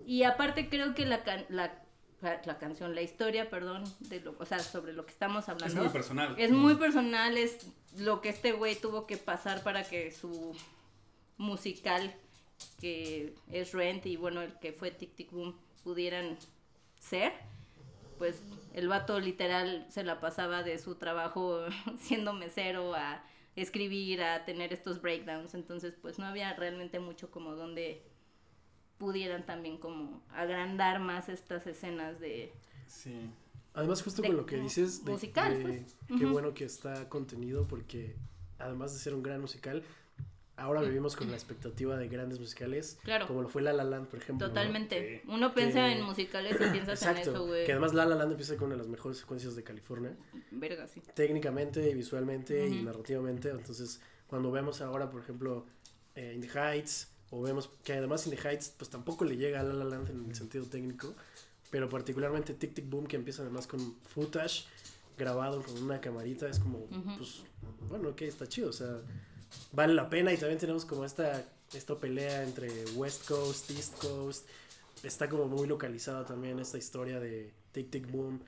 Y 0.07 0.25
aparte 0.25 0.69
creo 0.69 0.95
que 0.95 1.07
la, 1.07 1.23
la, 1.49 1.83
la, 2.23 2.59
canción, 2.59 2.95
la 2.95 3.03
historia, 3.03 3.51
perdón, 3.51 3.85
de 4.01 4.21
lo, 4.21 4.35
o 4.39 4.45
sea, 4.45 4.61
sobre 4.61 4.93
lo 4.93 5.05
que 5.05 5.13
estamos 5.13 5.45
Es 5.45 5.49
hablando. 5.49 5.83
muy 5.83 5.93
personal. 5.93 6.35
Es 6.39 6.51
muy 6.51 6.75
personal, 6.77 7.37
es 7.37 7.67
lo 7.99 8.21
que 8.21 8.29
este 8.31 8.53
güey 8.53 8.77
tuvo 8.77 9.07
que 9.07 9.17
pasar 9.17 9.63
para 9.63 9.83
que 9.85 10.13
su 10.13 10.55
musical, 11.37 12.15
que 12.81 13.35
es 13.51 13.73
Rent 13.73 14.07
y 14.07 14.17
bueno, 14.17 14.43
el 14.43 14.59
que 14.59 14.73
fue 14.73 14.91
Tic 14.91 15.15
Tic 15.15 15.31
Boom, 15.31 15.57
pudieran 15.83 16.39
ser. 16.99 17.33
Pues 18.19 18.41
el 18.73 18.87
vato 18.87 19.19
literal 19.19 19.85
se 19.91 20.05
la 20.05 20.21
pasaba 20.21 20.63
de 20.63 20.79
su 20.79 20.95
trabajo 20.95 21.65
siendo 22.01 22.33
mesero 22.33 22.95
a 22.95 23.25
escribir, 23.57 24.23
a 24.23 24.45
tener 24.45 24.73
estos 24.73 25.03
breakdowns. 25.03 25.55
Entonces, 25.55 25.97
pues 26.01 26.19
no 26.19 26.27
había 26.27 26.55
realmente 26.55 27.01
mucho 27.01 27.31
como 27.31 27.55
donde 27.57 28.03
pudieran 29.07 29.45
también 29.45 29.79
como 29.79 30.23
agrandar 30.31 31.01
más 31.01 31.29
estas 31.29 31.67
escenas 31.67 32.21
de... 32.21 32.53
Sí. 32.87 33.29
Además, 33.75 34.01
justo 34.01 34.23
de- 34.23 34.29
con 34.29 34.37
lo 34.37 34.47
que 34.47 34.59
dices, 34.59 35.05
de, 35.05 35.11
musical, 35.11 35.59
de- 35.59 35.63
pues. 35.65 35.97
qué 36.07 36.25
Ujú. 36.25 36.29
bueno 36.33 36.55
que 36.55 36.65
está 36.65 37.09
contenido, 37.09 37.67
porque 37.67 38.15
además 38.61 38.93
de 38.93 39.01
ser 39.01 39.13
un 39.15 39.25
gran 39.25 39.41
musical, 39.41 39.83
ahora 40.57 40.83
vivimos 40.83 41.17
con 41.17 41.29
la 41.31 41.35
expectativa 41.37 41.97
de 41.97 42.07
grandes 42.07 42.39
musicales, 42.39 42.97
Claro. 43.03 43.27
como 43.27 43.43
lo 43.43 43.49
fue 43.49 43.61
La 43.63 43.73
La 43.73 43.83
Land, 43.83 44.07
por 44.07 44.21
ejemplo. 44.21 44.47
Totalmente. 44.47 45.23
Uno 45.27 45.53
piensa 45.53 45.87
Que- 45.87 45.99
en 45.99 46.05
musicales 46.05 46.55
y 46.61 46.71
piensas 46.71 47.03
en 47.03 47.09
eso, 47.09 47.19
Exacto. 47.31 47.47
güey. 47.47 47.67
Que 47.67 47.73
además 47.73 47.93
La 47.95 48.05
La 48.07 48.15
Land 48.15 48.31
empieza 48.31 48.55
con 48.57 48.67
una 48.67 48.75
de 48.77 48.83
las 48.83 48.89
mejores 48.89 49.19
secuencias 49.19 49.57
de 49.57 49.65
California, 49.65 50.15
Verga, 50.53 50.87
sí. 50.87 51.03
técnicamente 51.17 51.91
y 51.91 51.95
visualmente 51.95 52.69
y 52.69 52.77
Ujú. 52.77 52.85
narrativamente. 52.85 53.51
Entonces, 53.51 54.01
cuando 54.29 54.53
vemos 54.53 54.81
ahora, 54.81 55.11
por 55.11 55.23
ejemplo, 55.23 55.67
eh, 56.15 56.35
In 56.37 56.41
the 56.41 56.49
Heights, 56.57 57.09
o 57.33 57.41
vemos 57.41 57.71
que 57.83 57.95
además 57.95 58.27
In 58.27 58.37
the 58.37 58.49
Heights, 58.49 58.75
pues 58.77 58.91
tampoco 58.91 59.25
le 59.25 59.37
llega 59.37 59.61
a 59.61 59.63
La 59.63 59.73
La 59.73 59.85
Land 59.85 60.11
en 60.11 60.27
el 60.29 60.37
sentido 60.37 60.67
técnico, 60.67 61.15
pero 61.71 61.89
particularmente 61.89 62.53
Tic 62.53 62.75
Tic 62.75 62.89
Boom, 62.89 63.07
que 63.07 63.17
empieza 63.17 63.41
además 63.41 63.67
con 63.67 63.97
footage 64.15 64.67
grabado 65.17 65.63
con 65.63 65.83
una 65.83 65.99
camarita, 66.01 66.47
es 66.47 66.59
como, 66.59 66.79
Ujú. 66.79 67.17
pues, 67.17 67.43
bueno, 67.89 68.11
ok, 68.11 68.23
está 68.23 68.47
chido, 68.47 68.69
o 68.69 68.73
sea, 68.73 69.01
vale 69.73 69.95
la 69.95 70.11
pena 70.11 70.31
y 70.33 70.37
también 70.37 70.59
tenemos 70.59 70.85
como 70.85 71.07
esta, 71.07 71.43
esta 71.73 71.99
pelea 71.99 72.43
entre 72.45 72.85
West 72.97 73.27
Coast, 73.27 73.71
East 73.71 73.99
Coast, 73.99 74.47
está 75.03 75.27
como 75.31 75.47
muy 75.47 75.67
localizada 75.67 76.27
también 76.27 76.59
esta 76.61 76.77
historia 76.77 77.19
de 77.19 77.51
Tic 77.73 77.91
Tic 77.91 78.11
Boom 78.11 78.41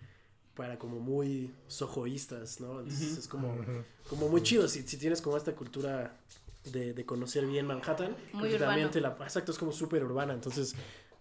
para 0.54 0.78
como 0.78 1.00
muy 1.00 1.54
sojoístas, 1.68 2.60
¿no? 2.60 2.80
Entonces 2.80 3.12
Ujú. 3.12 3.20
es 3.20 3.28
como, 3.28 3.64
como 4.10 4.28
muy 4.28 4.42
chido 4.42 4.68
si, 4.68 4.82
si 4.82 4.98
tienes 4.98 5.22
como 5.22 5.38
esta 5.38 5.54
cultura 5.56 6.20
de, 6.72 6.94
de 6.94 7.06
conocer 7.06 7.46
bien 7.46 7.66
Manhattan, 7.66 8.16
Muy 8.32 8.54
urbano. 8.54 8.90
te 8.90 9.00
la, 9.00 9.16
exacto, 9.20 9.52
es 9.52 9.58
como 9.58 9.72
súper 9.72 10.04
urbana, 10.04 10.32
entonces 10.34 10.74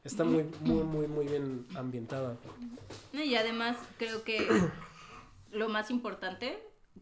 está 0.03 0.23
muy, 0.23 0.43
muy, 0.61 0.83
muy, 0.83 1.07
muy 1.07 1.25
bien 1.25 1.65
ambientada. 1.75 2.37
Y 3.13 3.35
además 3.35 3.77
creo 3.97 4.23
que 4.23 4.47
lo 5.51 5.69
más 5.69 5.91
importante, 5.91 6.57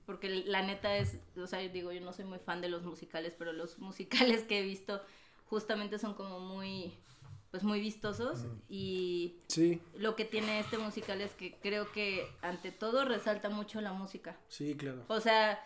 porque 0.05 0.29
la 0.29 0.61
neta 0.61 0.97
es, 0.97 1.17
o 1.37 1.47
sea, 1.47 1.59
digo, 1.59 1.91
yo 1.91 2.01
no 2.01 2.13
soy 2.13 2.25
muy 2.25 2.39
fan 2.39 2.61
de 2.61 2.69
los 2.69 2.83
musicales, 2.83 3.35
pero 3.37 3.53
los 3.53 3.79
musicales 3.79 4.43
que 4.43 4.59
he 4.59 4.63
visto 4.63 5.01
justamente 5.45 5.99
son 5.99 6.13
como 6.13 6.39
muy, 6.39 6.93
pues 7.49 7.63
muy 7.63 7.81
vistosos 7.81 8.45
y 8.69 9.39
Sí, 9.47 9.81
lo 9.95 10.15
que 10.15 10.23
tiene 10.25 10.59
este 10.59 10.77
musical 10.77 11.19
es 11.21 11.31
que 11.33 11.59
creo 11.61 11.91
que 11.91 12.25
ante 12.41 12.71
todo 12.71 13.03
resalta 13.05 13.49
mucho 13.49 13.81
la 13.81 13.91
música. 13.93 14.37
sí, 14.47 14.75
claro. 14.75 15.03
O 15.09 15.19
sea, 15.19 15.59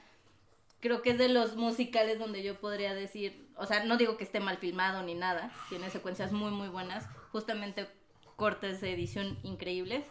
creo 0.86 1.02
que 1.02 1.10
es 1.12 1.18
de 1.18 1.30
los 1.30 1.56
musicales 1.56 2.20
donde 2.20 2.44
yo 2.44 2.60
podría 2.60 2.94
decir, 2.94 3.48
o 3.58 3.66
sea, 3.66 3.84
no 3.86 3.98
digo 3.98 4.18
que 4.18 4.24
esté 4.24 4.40
mal 4.40 4.58
filmado 4.58 5.02
ni 5.02 5.16
nada, 5.16 5.52
tiene 5.70 5.90
secuencias 5.90 6.32
muy 6.32 6.52
muy 6.52 6.68
buenas, 6.68 7.06
justamente 7.32 7.88
cortes 8.36 8.82
de 8.82 8.94
edición 8.94 9.40
increíbles, 9.42 10.06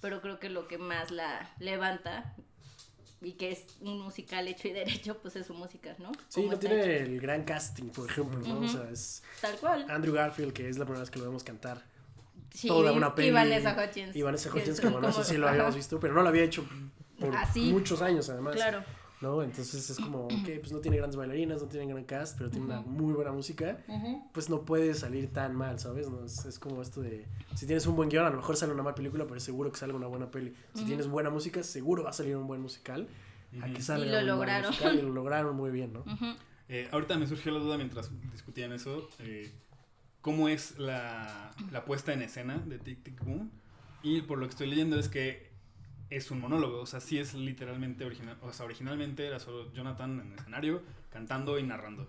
pero 0.00 0.22
creo 0.22 0.38
que 0.40 0.48
lo 0.48 0.66
que 0.66 0.78
más 0.78 1.10
la 1.10 1.50
levanta 1.58 2.34
y 3.20 3.32
que 3.32 3.52
es 3.52 3.66
un 3.82 4.00
musical 4.00 4.48
hecho 4.48 4.68
y 4.68 4.72
derecho, 4.72 5.18
pues 5.18 5.36
es 5.36 5.46
su 5.46 5.52
música, 5.52 5.94
¿no? 5.98 6.10
Sí, 6.28 6.46
no 6.48 6.58
tiene 6.58 6.80
hecho. 6.80 7.04
el 7.04 7.20
gran 7.20 7.44
casting, 7.44 7.90
por 7.90 8.08
ejemplo, 8.08 8.38
¿no? 8.40 8.54
O 8.54 8.58
Ujú. 8.60 8.68
sea, 8.68 8.88
es 8.90 9.22
tal 9.42 9.56
cual. 9.56 9.86
Andrew 9.90 10.14
Garfield, 10.14 10.52
que 10.54 10.68
es 10.70 10.78
la 10.78 10.84
primera 10.86 11.00
vez 11.00 11.10
que 11.10 11.18
lo 11.18 11.26
vemos 11.26 11.44
cantar. 11.44 11.82
Sí, 12.50 12.68
toda 12.68 12.92
y- 12.92 12.96
una 12.96 13.14
peli. 13.14 13.28
Y 13.28 13.30
Vanessa 13.30 13.72
Hudgens. 13.74 14.16
Y 14.16 14.22
Vanessa 14.22 14.50
que 14.50 14.58
Hudgens, 14.58 14.76
son 14.78 14.86
que 14.86 14.92
bueno, 14.92 15.08
eso 15.08 15.16
como- 15.22 15.28
sí 15.28 15.36
lo 15.36 15.48
habíamos 15.48 15.74
visto, 15.74 16.00
pero 16.00 16.14
no 16.14 16.22
lo 16.22 16.28
había 16.30 16.44
hecho 16.44 16.66
por 17.20 17.36
Así. 17.36 17.70
muchos 17.72 18.00
años, 18.00 18.28
además. 18.30 18.54
Claro. 18.56 18.82
¿No? 19.20 19.42
Entonces 19.42 19.88
es 19.88 19.98
como, 19.98 20.26
ok, 20.26 20.48
pues 20.60 20.72
no 20.72 20.80
tiene 20.80 20.98
grandes 20.98 21.16
bailarinas, 21.16 21.62
no 21.62 21.68
tiene 21.68 21.86
gran 21.86 22.04
cast, 22.04 22.36
pero 22.36 22.50
tiene 22.50 22.66
una 22.66 22.80
muy 22.82 23.14
buena 23.14 23.32
música. 23.32 23.78
Pues 24.32 24.50
no 24.50 24.62
puede 24.66 24.92
salir 24.94 25.32
tan 25.32 25.54
mal, 25.54 25.78
¿sabes? 25.78 26.10
No, 26.10 26.24
es, 26.24 26.44
es 26.44 26.58
como 26.58 26.82
esto 26.82 27.00
de, 27.00 27.26
si 27.54 27.64
tienes 27.66 27.86
un 27.86 27.96
buen 27.96 28.08
guion, 28.10 28.26
a 28.26 28.30
lo 28.30 28.36
mejor 28.36 28.56
sale 28.56 28.72
una 28.74 28.82
mala 28.82 28.94
película, 28.94 29.24
pero 29.26 29.40
seguro 29.40 29.70
que 29.72 29.78
sale 29.78 29.92
una 29.94 30.08
buena 30.08 30.30
peli. 30.30 30.52
Si 30.74 30.84
tienes 30.84 31.06
buena 31.08 31.30
música, 31.30 31.62
seguro 31.62 32.02
va 32.04 32.10
a 32.10 32.12
salir 32.12 32.36
un 32.36 32.46
buen 32.46 32.60
musical. 32.60 33.08
A 33.62 33.66
que 33.72 33.80
salga 33.80 34.04
Y 34.06 34.10
lo 34.10 34.18
un 34.18 34.26
lograron. 34.26 34.66
musical, 34.70 34.98
y 34.98 35.02
lo 35.02 35.10
lograron 35.14 35.56
muy 35.56 35.70
bien, 35.70 35.92
¿no? 35.92 36.04
Eh, 36.68 36.88
ahorita 36.92 37.16
me 37.16 37.26
surgió 37.26 37.52
la 37.52 37.60
duda 37.60 37.76
mientras 37.76 38.10
discutían 38.32 38.72
eso. 38.72 39.08
eh, 39.20 39.50
¿Cómo 40.20 40.48
es 40.48 40.78
la, 40.78 41.50
la 41.70 41.84
puesta 41.84 42.12
en 42.12 42.22
escena 42.22 42.58
de 42.66 42.78
Tic 42.78 43.02
Tic 43.04 43.22
Boom? 43.24 43.50
Y 44.02 44.22
por 44.22 44.38
lo 44.38 44.46
que 44.46 44.50
estoy 44.50 44.66
leyendo 44.68 44.98
es 44.98 45.08
que 45.08 45.43
es 46.16 46.30
un 46.30 46.40
monólogo. 46.40 46.80
O 46.80 46.86
sea, 46.86 47.00
sí 47.00 47.18
es 47.18 47.34
literalmente 47.34 48.04
original. 48.04 48.38
O 48.42 48.52
sea, 48.52 48.66
originalmente 48.66 49.26
era 49.26 49.40
solo 49.40 49.72
Jonathan 49.72 50.20
en 50.20 50.32
el 50.32 50.38
escenario 50.38 50.82
cantando 51.10 51.58
y 51.58 51.62
narrando. 51.62 52.08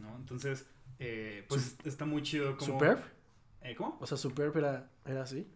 ¿no? 0.00 0.16
Entonces, 0.16 0.66
eh, 0.98 1.44
pues 1.48 1.76
está 1.84 2.04
muy 2.04 2.22
chido 2.22 2.56
como... 2.56 2.74
¿Superb? 2.74 3.00
¿Eh, 3.62 3.74
¿Cómo? 3.74 3.98
O 4.00 4.06
sea, 4.06 4.16
Superb 4.16 4.56
era, 4.56 4.90
era 5.04 5.22
así. 5.22 5.46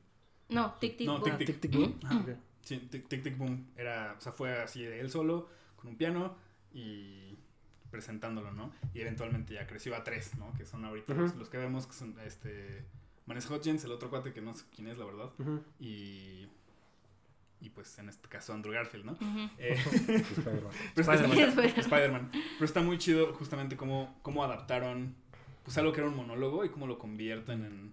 No, 0.48 0.74
tic 0.74 0.96
tic 0.96 1.06
No, 1.06 1.18
boom. 1.18 1.38
Tic, 1.38 1.46
Tic 1.46 1.60
Tic 1.60 1.72
Boom. 1.72 2.00
Ajá. 2.04 2.18
Ok. 2.20 2.28
Sí, 2.62 2.78
Tic 2.90 3.08
Tic 3.08 3.22
Tic 3.22 3.38
Boom. 3.38 3.68
Era, 3.76 4.14
o 4.16 4.20
sea, 4.20 4.32
fue 4.32 4.60
así 4.60 4.82
de 4.82 5.00
él 5.00 5.10
solo, 5.10 5.48
con 5.76 5.88
un 5.88 5.96
piano 5.96 6.36
y 6.72 7.38
presentándolo, 7.90 8.52
¿no? 8.52 8.72
Y 8.94 9.00
eventualmente 9.00 9.54
ya 9.54 9.66
creció 9.66 9.94
a 9.96 10.04
tres, 10.04 10.36
¿no? 10.36 10.52
Que 10.54 10.66
son 10.66 10.84
ahorita 10.84 11.14
los, 11.14 11.34
los 11.36 11.48
que 11.48 11.58
vemos, 11.58 11.86
que 11.86 11.92
son 11.92 12.16
este... 12.24 12.84
Vanessa 13.26 13.52
Hudgens, 13.52 13.84
el 13.84 13.90
otro 13.90 14.08
cuate 14.08 14.32
que 14.32 14.40
no 14.40 14.54
sé 14.54 14.64
quién 14.74 14.88
es, 14.88 14.98
la 14.98 15.04
verdad. 15.04 15.30
Y... 15.80 16.48
Y 17.60 17.70
pues 17.70 17.98
en 17.98 18.08
este 18.08 18.28
caso 18.28 18.52
Andrew 18.52 18.72
Garfield, 18.74 19.04
¿no? 19.06 19.12
Ujú. 19.12 19.50
Eh, 19.58 19.72
Spider-Man. 20.36 20.72
pero 20.94 21.12
está- 21.12 21.80
Spider-Man. 21.80 22.30
Pero 22.32 22.64
está 22.64 22.82
muy 22.82 22.98
chido 22.98 23.32
justamente 23.34 23.76
cómo, 23.76 24.18
cómo 24.22 24.44
adaptaron 24.44 25.14
pues 25.64 25.76
algo 25.78 25.92
que 25.92 26.00
era 26.00 26.08
un 26.08 26.16
monólogo 26.16 26.64
y 26.64 26.68
cómo 26.68 26.86
lo 26.86 26.98
convierten 26.98 27.64
en, 27.64 27.92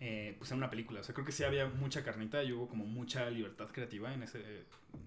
eh, 0.00 0.34
pues 0.38 0.50
en 0.50 0.58
una 0.58 0.68
película. 0.68 1.00
O 1.00 1.02
sea, 1.02 1.14
creo 1.14 1.24
que 1.24 1.32
sí 1.32 1.44
había 1.44 1.66
mucha 1.66 2.04
carnita 2.04 2.42
y 2.44 2.52
hubo 2.52 2.68
como 2.68 2.84
mucha 2.84 3.30
libertad 3.30 3.68
creativa 3.72 4.12
en, 4.12 4.22
ese, 4.22 4.64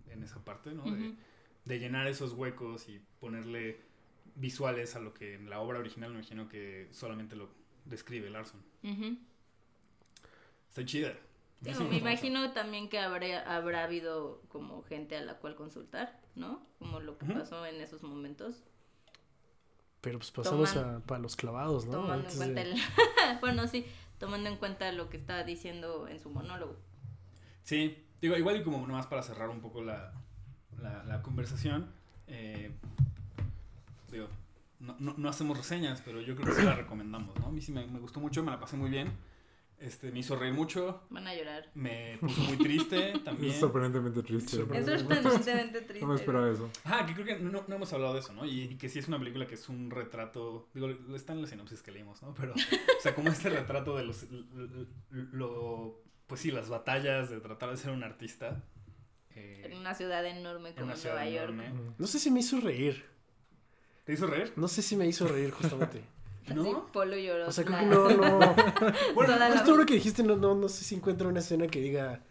en 0.10 0.24
esa 0.24 0.44
parte, 0.44 0.72
¿no? 0.72 0.84
De, 1.66 1.80
llenar 1.80 2.08
esos 2.08 2.34
huecos 2.34 2.90
y 2.90 3.00
ponerle 3.20 3.80
visuales 4.34 4.96
a 4.96 5.00
lo 5.00 5.14
que 5.14 5.36
en 5.36 5.52
la 5.52 5.60
obra 5.60 5.78
original 5.78 6.10
me 6.12 6.20
imagino 6.20 6.50
que 6.50 6.88
solamente 6.92 7.36
lo 7.36 7.52
describe 7.86 8.28
Larson. 8.32 8.62
Está 10.70 10.84
chida. 10.86 11.14
Sí, 11.63 11.72
me 11.89 11.98
imagino 11.98 12.52
también 12.54 12.88
que 12.89 13.00
habrá, 13.00 13.41
habrá 13.56 13.84
habido 13.84 14.41
como 14.48 14.82
gente 14.84 15.17
a 15.17 15.22
la 15.22 15.36
cual 15.39 15.56
consultar, 15.56 16.19
¿no? 16.36 16.65
Como 16.80 17.00
lo 17.02 17.17
que 17.17 17.26
pasó 17.26 17.65
en 17.65 17.82
esos 17.82 18.02
momentos. 18.04 18.63
Pero 20.02 20.19
pues 20.19 20.32
pasamos 20.32 20.74
Toman- 20.76 20.95
a 20.95 21.00
para 21.02 21.19
los 21.19 21.36
clavados, 21.36 21.86
¿no? 21.86 21.91
tomando 21.91 22.13
Antes 22.30 22.34
en 22.36 22.38
cuenta 22.54 22.63
de- 22.63 22.72
el... 22.72 22.80
bueno, 23.41 23.67
sí, 23.67 23.86
tomando 24.17 24.48
en 24.50 24.56
cuenta 24.56 24.89
lo 24.93 25.10
que 25.10 25.17
estaba 25.17 25.43
diciendo 25.43 26.08
en 26.08 26.22
su 26.22 26.30
monólogo. 26.30 26.78
Sí, 27.63 28.06
digo, 28.22 28.38
igual 28.38 28.58
y 28.58 28.63
como 28.63 28.86
nomás 28.88 29.08
para 29.08 29.22
cerrar 29.22 29.50
un 29.50 29.60
poco 29.60 29.84
la, 29.84 30.13
la, 30.82 31.04
la 31.04 31.22
conversación, 31.22 31.91
eh, 32.28 32.72
digo, 34.10 34.28
no, 34.80 34.95
no, 35.00 35.13
no 35.17 35.28
hacemos 35.30 35.58
reseñas, 35.58 36.02
pero 36.06 36.22
yo 36.22 36.36
creo 36.38 36.48
que 36.48 36.62
sí 36.62 36.65
la 36.65 36.76
recomendamos, 36.76 37.38
¿no? 37.38 37.48
A 37.48 37.52
mí 37.52 37.62
sí 37.62 37.74
me, 37.74 37.86
me 37.86 38.00
gustó 38.00 38.22
mucho, 38.22 38.41
me 38.43 38.52
la 38.52 38.60
pasé 38.62 38.78
muy 38.78 38.89
bien. 38.89 39.12
Este, 39.80 40.12
me 40.12 40.20
hizo 40.20 40.36
reír 40.36 40.54
mucho, 40.54 41.04
Van 41.10 41.26
a 41.26 41.34
llorar. 41.34 41.70
me 41.74 42.18
puso 42.20 42.42
muy 42.42 42.58
triste 42.58 43.13
también. 43.24 43.54
Es 43.54 43.60
sorprendentemente 43.62 44.22
triste. 44.24 44.58
Es 44.58 44.86
sorprendentemente 44.86 45.82
triste. 45.82 46.02
No 46.02 46.08
me 46.08 46.15
esperaba 46.15 46.50
eso. 46.52 46.70
Ah, 46.84 47.06
que 47.06 47.13
creo 47.13 47.26
que 47.26 47.39
no, 47.39 47.63
no 47.65 47.76
hemos 47.76 47.94
hablado 47.94 48.13
de 48.13 48.20
eso, 48.20 48.34
¿no? 48.34 48.46
Y, 48.46 48.63
y 48.63 48.76
que 48.78 48.89
sí 48.89 49.00
es 49.00 49.08
una 49.08 49.18
película 49.20 49.48
que 49.48 49.56
es 49.56 49.70
un 49.70 49.89
retrato, 49.89 50.68
digo, 50.74 50.89
está 51.15 51.32
en 51.34 51.42
la 51.44 51.48
sinopsis 51.48 51.82
que 51.82 51.92
leímos, 51.92 52.22
¿no? 52.22 52.34
Pero, 52.34 52.54
o 52.54 53.02
sea, 53.02 53.15
como 53.15 53.30
este 53.30 53.50
retrato 53.50 53.96
de 53.96 54.04
los, 54.04 54.26
lo, 54.32 55.28
lo- 55.32 56.04
pues 56.28 56.42
sí, 56.42 56.52
las 56.52 56.68
batallas 56.70 57.30
de 57.30 57.39
tratar 57.39 57.72
de 57.72 57.78
ser 57.78 57.92
un 57.92 58.04
artista. 58.04 58.62
eh, 59.36 59.62
En 59.65 59.78
una 59.78 59.94
ciudad 59.96 60.26
enorme 60.26 60.70
en 60.70 60.76
como 60.76 60.88
una 60.88 60.96
ciudad 60.98 61.15
Nueva 61.24 61.30
York. 61.30 61.54
enorme. 61.54 61.94
No 61.98 62.06
sé 62.08 62.20
si 62.20 62.30
me 62.32 62.42
hizo 62.42 62.60
reír. 62.60 63.06
¿Te 64.04 64.13
hizo 64.13 64.28
reír? 64.28 64.52
No 64.58 64.68
sé 64.68 64.82
si 64.82 64.96
me 64.98 65.08
hizo 65.08 65.26
reír 65.28 65.52
justamente. 65.52 66.02
¿No? 66.56 66.64
Sí, 66.64 66.72
Polo 66.94 67.18
lloró. 67.18 67.48
O 67.48 67.52
sea, 67.52 67.64
creo 67.66 67.80
que 67.80 67.86
no, 67.86 68.10
no. 68.10 68.40
Bueno, 69.16 69.34
Justo 69.54 69.72
ahora 69.72 69.86
que 69.86 69.94
dijiste, 69.96 70.24
no, 70.24 70.36
no, 70.36 70.56
no 70.56 70.70
sé 70.70 70.84
si 70.84 70.96
encuentro 70.96 71.30
una 71.30 71.40
escena 71.40 71.68
que 71.68 71.80
diga. 71.82 72.24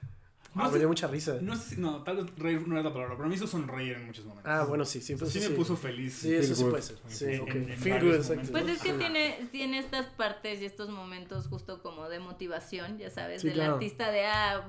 No 0.55 0.65
Ah, 0.65 0.71
me 0.71 0.79
dio 0.79 0.89
mucha 0.89 1.07
risa. 1.07 1.37
No 1.43 1.55
sé 1.55 1.75
si, 1.75 1.81
no, 1.81 2.03
tal 2.03 2.17
vez 2.17 2.27
reír 2.37 2.67
no 2.67 2.79
es 2.79 2.83
la 2.85 2.93
palabra, 2.93 3.15
pero 3.17 3.29
me 3.29 3.35
hizo 3.35 3.47
sonreír 3.47 3.93
en 3.93 4.07
muchos 4.07 4.25
momentos. 4.25 4.51
Ah, 4.51 4.65
bueno, 4.65 4.85
sí, 4.87 5.01
sí. 5.03 5.13
Entonces 5.13 5.43
sí 5.45 5.51
me 5.51 5.55
puso 5.55 5.77
feliz. 5.77 6.15
Sí, 6.15 6.35
eso 6.35 6.55
sí 6.55 6.65
puede 6.65 6.83
ser. 6.83 6.97
Sí, 7.07 7.27
En- 7.27 7.41
ok. 7.43 7.49
en- 7.51 7.71
en 7.71 7.79
Feel 7.79 8.03
good, 8.03 8.15
exacto. 8.15 8.51
Pues 8.51 8.67
es 8.67 8.81
que 8.83 8.93
Sí. 8.93 8.99
tiene, 8.99 9.49
tiene 9.53 9.79
estas 9.79 10.07
partes 10.07 10.61
y 10.61 10.65
estos 10.65 10.89
momentos 10.89 11.47
justo 11.49 11.81
como 11.83 12.09
de 12.09 12.19
motivación, 12.19 12.99
ya 12.99 13.11
sabes, 13.11 13.43
Sí, 13.43 13.49
del 13.49 13.57
claro. 13.59 13.75
artista 13.75 14.11
de, 14.11 14.25
ah, 14.27 14.67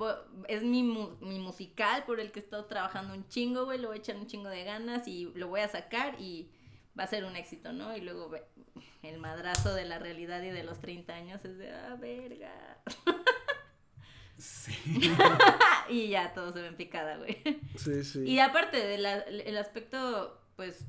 es 0.50 0.64
mi, 0.64 0.84
mu- 0.84 1.16
mi 1.22 1.40
musical 1.40 2.04
por 2.06 2.20
el 2.20 2.32
que 2.34 2.42
he 2.42 2.44
estado 2.44 2.66
trabajando 2.66 3.14
un 3.16 3.28
chingo, 3.30 3.64
güey, 3.66 3.80
lo 3.80 3.88
voy 3.88 3.98
a 3.98 4.00
echar 4.02 4.18
un 4.18 4.28
chingo 4.28 4.50
de 4.50 4.66
ganas 4.66 5.08
y 5.08 5.32
lo 5.34 5.48
voy 5.48 5.62
a 5.62 5.70
sacar 5.70 6.20
y 6.20 6.52
va 7.00 7.06
a 7.06 7.08
ser 7.08 7.24
un 7.24 7.36
éxito, 7.38 7.72
¿no? 7.72 7.96
Y 7.96 8.02
luego 8.02 8.30
ve- 8.30 8.44
el 9.02 9.20
madrazo 9.20 9.74
de 9.74 9.86
la 9.86 10.00
realidad 10.00 10.42
y 10.44 10.50
de 10.50 10.64
los 10.64 10.80
30 10.82 11.14
años 11.16 11.44
es 11.46 11.58
de, 11.58 11.72
ah, 11.72 11.96
verga. 12.00 12.78
Sí. 14.38 14.72
y 15.90 16.08
ya 16.10 16.34
todo 16.34 16.52
se 16.54 16.62
ve 16.62 16.68
en 16.68 16.76
picada, 16.78 17.18
güey. 17.18 17.38
Sí, 17.78 18.04
sí. 18.04 18.24
Y 18.24 18.40
aparte 18.40 18.78
del 18.86 19.06
el 19.06 19.58
aspecto, 19.58 20.42
pues, 20.56 20.86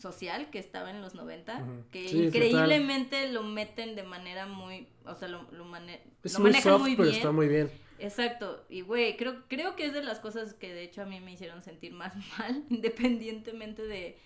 social 0.00 0.50
que 0.50 0.58
estaba 0.58 0.90
en 0.90 1.00
los 1.02 1.14
90, 1.14 1.56
Ujú. 1.58 1.84
que 1.90 2.08
Sí, 2.08 2.24
increíblemente 2.24 3.30
lo 3.32 3.42
meten 3.42 3.96
de 3.96 4.02
manera 4.02 4.46
muy, 4.46 4.88
o 5.04 5.14
sea, 5.14 5.28
lo, 5.28 5.42
lo, 5.52 5.64
mane- 5.64 6.02
es 6.22 6.34
lo 6.34 6.40
muy 6.40 6.50
manejan 6.50 6.72
soft, 6.72 6.82
muy 6.82 6.90
pero 6.96 7.04
bien. 7.04 7.16
está 7.16 7.32
muy 7.32 7.48
bien. 7.48 7.70
Exacto, 7.98 8.66
y 8.68 8.82
güey, 8.82 9.16
creo, 9.16 9.44
creo 9.48 9.74
que 9.74 9.86
es 9.86 9.94
de 9.94 10.02
las 10.04 10.20
cosas 10.20 10.52
que 10.52 10.70
de 10.72 10.82
hecho 10.82 11.00
a 11.00 11.06
mí 11.06 11.18
me 11.20 11.32
hicieron 11.32 11.62
sentir 11.62 11.92
más 11.92 12.12
mal, 12.38 12.64
independientemente 12.68 13.82
de, 13.86 14.18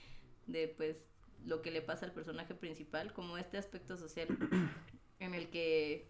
de 0.47 0.69
pues, 0.77 0.97
lo 1.46 1.62
que 1.62 1.70
le 1.70 1.83
pasa 1.83 2.07
al 2.07 2.12
personaje 2.12 2.55
principal, 2.55 3.12
como 3.12 3.38
este 3.38 3.59
aspecto 3.59 3.96
social 3.96 4.29
en 5.20 5.35
el 5.35 5.48
que, 5.50 6.09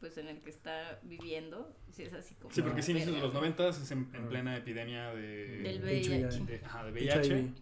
pues, 0.00 0.16
en 0.18 0.28
el 0.28 0.40
que 0.40 0.50
está 0.50 0.98
viviendo, 1.02 1.76
sí 1.90 2.02
es 2.04 2.12
así 2.12 2.34
como... 2.34 2.52
Sí, 2.54 2.62
porque 2.62 2.82
sí, 2.82 2.92
inicios 2.92 3.14
de 3.14 3.20
los 3.20 3.32
verga. 3.32 3.48
90 3.56 3.68
es 3.68 3.90
en, 3.90 4.10
en 4.14 4.28
plena 4.28 4.56
epidemia 4.56 5.14
de, 5.14 5.58
Del. 5.62 5.82
VIH. 5.82 6.44
de, 6.44 6.60
ajá, 6.64 6.84
de 6.84 6.92
VIH. 6.92 7.34
HIV. 7.34 7.52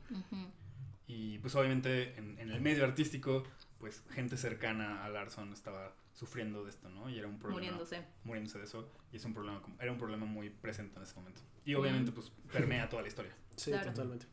Y 1.06 1.38
pues 1.38 1.54
obviamente 1.56 2.14
en, 2.16 2.38
en 2.38 2.50
el 2.52 2.60
medio 2.60 2.84
artístico, 2.84 3.42
pues 3.78 4.04
gente 4.10 4.36
cercana 4.36 5.04
a 5.04 5.08
Larson 5.08 5.52
estaba 5.52 5.94
sufriendo 6.12 6.64
de 6.64 6.70
esto, 6.70 6.88
¿no? 6.88 7.08
Y 7.10 7.18
era 7.18 7.26
un 7.26 7.38
problema. 7.38 7.60
Muriéndose. 7.60 8.04
Muriéndose 8.24 8.58
de 8.58 8.64
eso. 8.64 8.88
Y 9.12 9.16
es 9.16 9.24
un 9.24 9.34
problema, 9.34 9.60
como- 9.60 9.76
era 9.80 9.90
un 9.90 9.98
problema 9.98 10.24
muy 10.26 10.50
presente 10.50 10.96
en 10.98 11.02
ese 11.02 11.14
momento. 11.16 11.40
Y 11.64 11.74
obviamente 11.74 12.12
pues 12.12 12.30
permea 12.52 12.88
toda 12.88 13.02
la 13.02 13.08
historia. 13.08 13.34
Sí, 13.56 13.70
Claro. 13.72 13.90
totalmente. 13.90 14.26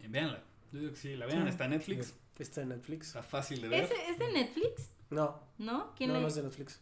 Eh, 0.00 0.06
véanla. 0.08 0.42
Yo 0.72 0.78
digo 0.80 0.92
que 0.92 0.98
sí, 0.98 1.16
la 1.16 1.26
vean, 1.26 1.42
Sí. 1.44 1.48
está 1.50 1.64
en 1.64 1.70
Netflix. 1.72 2.14
Está 2.38 2.62
en 2.62 2.68
Netflix. 2.70 3.08
Está 3.08 3.22
fácil 3.22 3.60
de 3.62 3.68
ver. 3.68 3.84
¿Es, 3.84 3.90
¿Es 4.10 4.18
de 4.18 4.32
Netflix? 4.32 4.90
No, 5.10 5.40
¿No? 5.58 5.92
¿Quién, 5.96 6.08
no, 6.10 6.14
le- 6.16 6.22
no 6.22 6.28
es 6.28 6.34
de 6.36 6.42
Netflix. 6.42 6.80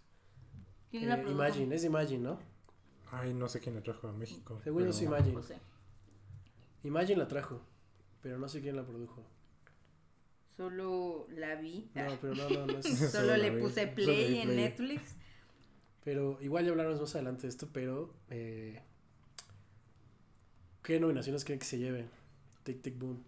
quién 0.91 1.05
Eh, 1.05 1.07
la 1.07 1.17
produjo? 1.17 1.33
Imagine, 1.35 1.75
es 1.75 1.85
Imagine, 1.85 2.19
¿no? 2.21 2.39
Ay, 3.11 3.33
no 3.35 3.49
sé 3.49 3.59
quién 3.61 3.75
la 3.75 3.83
trajo 3.83 4.07
a 4.09 4.13
México. 4.13 4.61
Según 4.63 4.85
yo 4.85 4.93
sí, 4.93 5.05
Imagine. 5.05 5.33
No 5.33 5.43
sé. 5.43 5.59
Imagine 6.85 7.17
la 7.17 7.29
trajo, 7.29 7.61
pero 8.23 8.39
no 8.39 8.49
sé 8.49 8.61
quién 8.61 8.77
la 8.77 8.85
produjo. 8.85 9.25
Solo 10.57 11.27
la 11.31 11.55
vi. 11.57 11.91
No, 11.95 12.19
pero 12.21 12.35
no, 12.35 12.49
no, 12.51 12.67
no 12.67 12.79
es. 12.79 12.87
Solo 12.99 13.11
Solo 13.11 13.37
le 13.37 13.53
puse 13.53 13.83
Solo 13.83 13.95
play 13.95 14.39
en 14.39 14.49
play. 14.49 14.57
Netflix. 14.57 15.17
Pero 16.05 16.39
igual 16.41 16.65
ya 16.65 16.71
hablaremos 16.73 17.01
más 17.01 17.15
adelante 17.15 17.43
de 17.43 17.49
esto, 17.49 17.69
pero. 17.73 18.15
Eh, 18.31 18.81
¿Qué 20.83 20.99
nominaciones 21.01 21.45
creen 21.45 21.59
que 21.61 21.67
se 21.67 21.79
lleve? 21.79 22.09
Tic 22.65 22.83
Tic 22.83 22.99
Boom. 22.99 23.23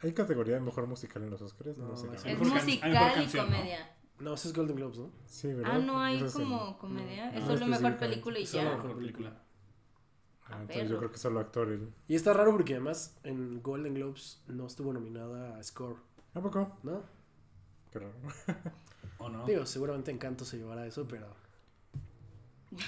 ¿Hay 0.00 0.12
categoría 0.12 0.54
de 0.54 0.60
mejor 0.60 0.86
musical 0.86 1.22
en 1.24 1.30
los 1.30 1.42
Oscars? 1.42 1.76
No, 1.76 1.88
No, 1.88 1.96
sé. 1.96 2.06
es- 2.24 2.38
musical 2.38 2.90
y 2.90 2.94
canción, 3.14 3.50
¿no? 3.50 3.56
comedia. 3.56 3.94
No, 4.20 4.34
ese 4.34 4.48
es 4.48 4.54
Golden 4.54 4.76
Globes, 4.76 4.98
¿no? 4.98 5.10
Sí, 5.26 5.52
¿verdad? 5.52 5.72
Ah, 5.76 5.78
no 5.78 6.00
hay 6.00 6.22
Eso 6.22 6.38
como 6.40 6.78
comedia. 6.78 7.30
no, 7.32 7.38
es 7.38 7.44
solo 7.44 7.66
mejor 7.66 7.96
película 7.98 8.38
y 8.38 8.46
Solo 8.46 8.64
ya. 8.70 8.76
mejor 8.76 8.96
película. 8.96 9.42
Ah, 10.46 10.56
A 10.56 10.60
entonces 10.62 10.88
yo 10.88 10.98
creo 10.98 11.12
que 11.12 11.18
solo 11.18 11.40
actor. 11.40 11.68
El... 11.68 11.92
Y 12.08 12.14
está 12.14 12.32
raro 12.32 12.52
porque 12.52 12.74
además 12.74 13.16
en 13.22 13.62
Golden 13.62 13.94
Globes 13.94 14.42
no 14.46 14.66
estuvo 14.66 14.92
nominada 14.92 15.56
a 15.58 15.62
Score, 15.62 15.96
¿A 16.34 16.40
poco? 16.40 16.78
¿no? 16.82 17.02
Qué 17.92 17.98
raro. 17.98 18.14
¿O 19.18 19.28
no? 19.28 19.44
Digo, 19.46 19.66
seguramente 19.66 20.10
Encanto 20.10 20.44
se 20.44 20.56
llevará 20.58 20.86
eso, 20.86 21.06
pero. 21.08 21.26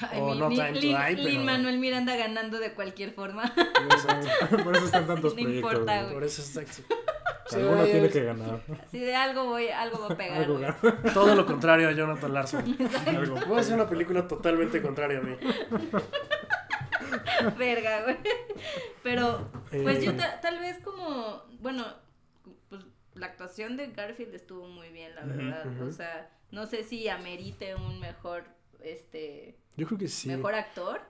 Ay, 0.02 0.18
Oh, 0.20 0.32
mi- 0.34 0.38
no 0.38 0.48
mi- 0.50 0.56
time 0.56 0.72
to 0.74 0.80
Lin, 0.80 0.96
die, 0.96 1.16
pero- 1.16 1.28
Lin 1.28 1.44
Manuel 1.44 1.78
Miranda 1.78 2.14
ganando 2.16 2.58
de 2.58 2.72
cualquier 2.74 3.12
forma. 3.12 3.52
Por 4.64 4.76
eso 4.76 4.84
están 4.86 5.06
tantos 5.06 5.34
No 5.34 5.42
proyectos. 5.42 5.72
importa, 5.72 6.02
güey. 6.02 6.14
Por 6.14 6.24
eso 6.24 6.42
es 6.42 6.56
exacto. 6.56 6.94
Sí, 7.50 7.56
Alguno 7.56 7.82
tiene 7.84 8.06
es- 8.06 8.12
que 8.12 8.22
ganar. 8.22 8.60
Así 8.86 9.00
de 9.00 9.16
algo 9.16 9.46
voy, 9.46 9.68
algo 9.70 9.98
va 10.06 10.14
a 10.14 10.16
pegar. 10.16 10.42
Algo. 10.44 10.60
Todo 11.14 11.34
lo 11.34 11.44
contrario 11.46 11.88
a 11.88 11.92
Jonathan 11.92 12.32
Larson. 12.32 12.76
Algo. 13.08 13.34
Voy 13.48 13.56
a 13.56 13.60
hacer 13.60 13.74
una 13.74 13.88
película 13.88 14.28
totalmente 14.28 14.80
contraria 14.80 15.18
a 15.18 15.22
mí. 15.22 15.36
Verga, 17.58 18.02
güey. 18.04 18.16
Pero, 19.02 19.50
pues 19.70 19.98
Eh. 19.98 20.04
yo 20.04 20.16
ta- 20.16 20.40
tal 20.40 20.58
vez 20.60 20.78
como, 20.84 21.42
bueno, 21.60 21.84
pues 22.68 22.82
la 23.14 23.26
actuación 23.26 23.76
de 23.76 23.88
Garfield 23.88 24.34
estuvo 24.34 24.68
muy 24.68 24.90
bien, 24.90 25.14
la 25.14 25.22
verdad. 25.24 25.66
ujú. 25.66 25.88
O 25.88 25.92
sea, 25.92 26.30
no 26.50 26.66
sé 26.66 26.84
si 26.84 27.08
amerite 27.08 27.74
un 27.74 27.98
mejor, 28.00 28.44
este, 28.82 29.56
Yo 29.76 29.86
creo 29.86 29.98
que 29.98 30.08
sí. 30.08 30.28
mejor 30.28 30.54
actor. 30.54 31.00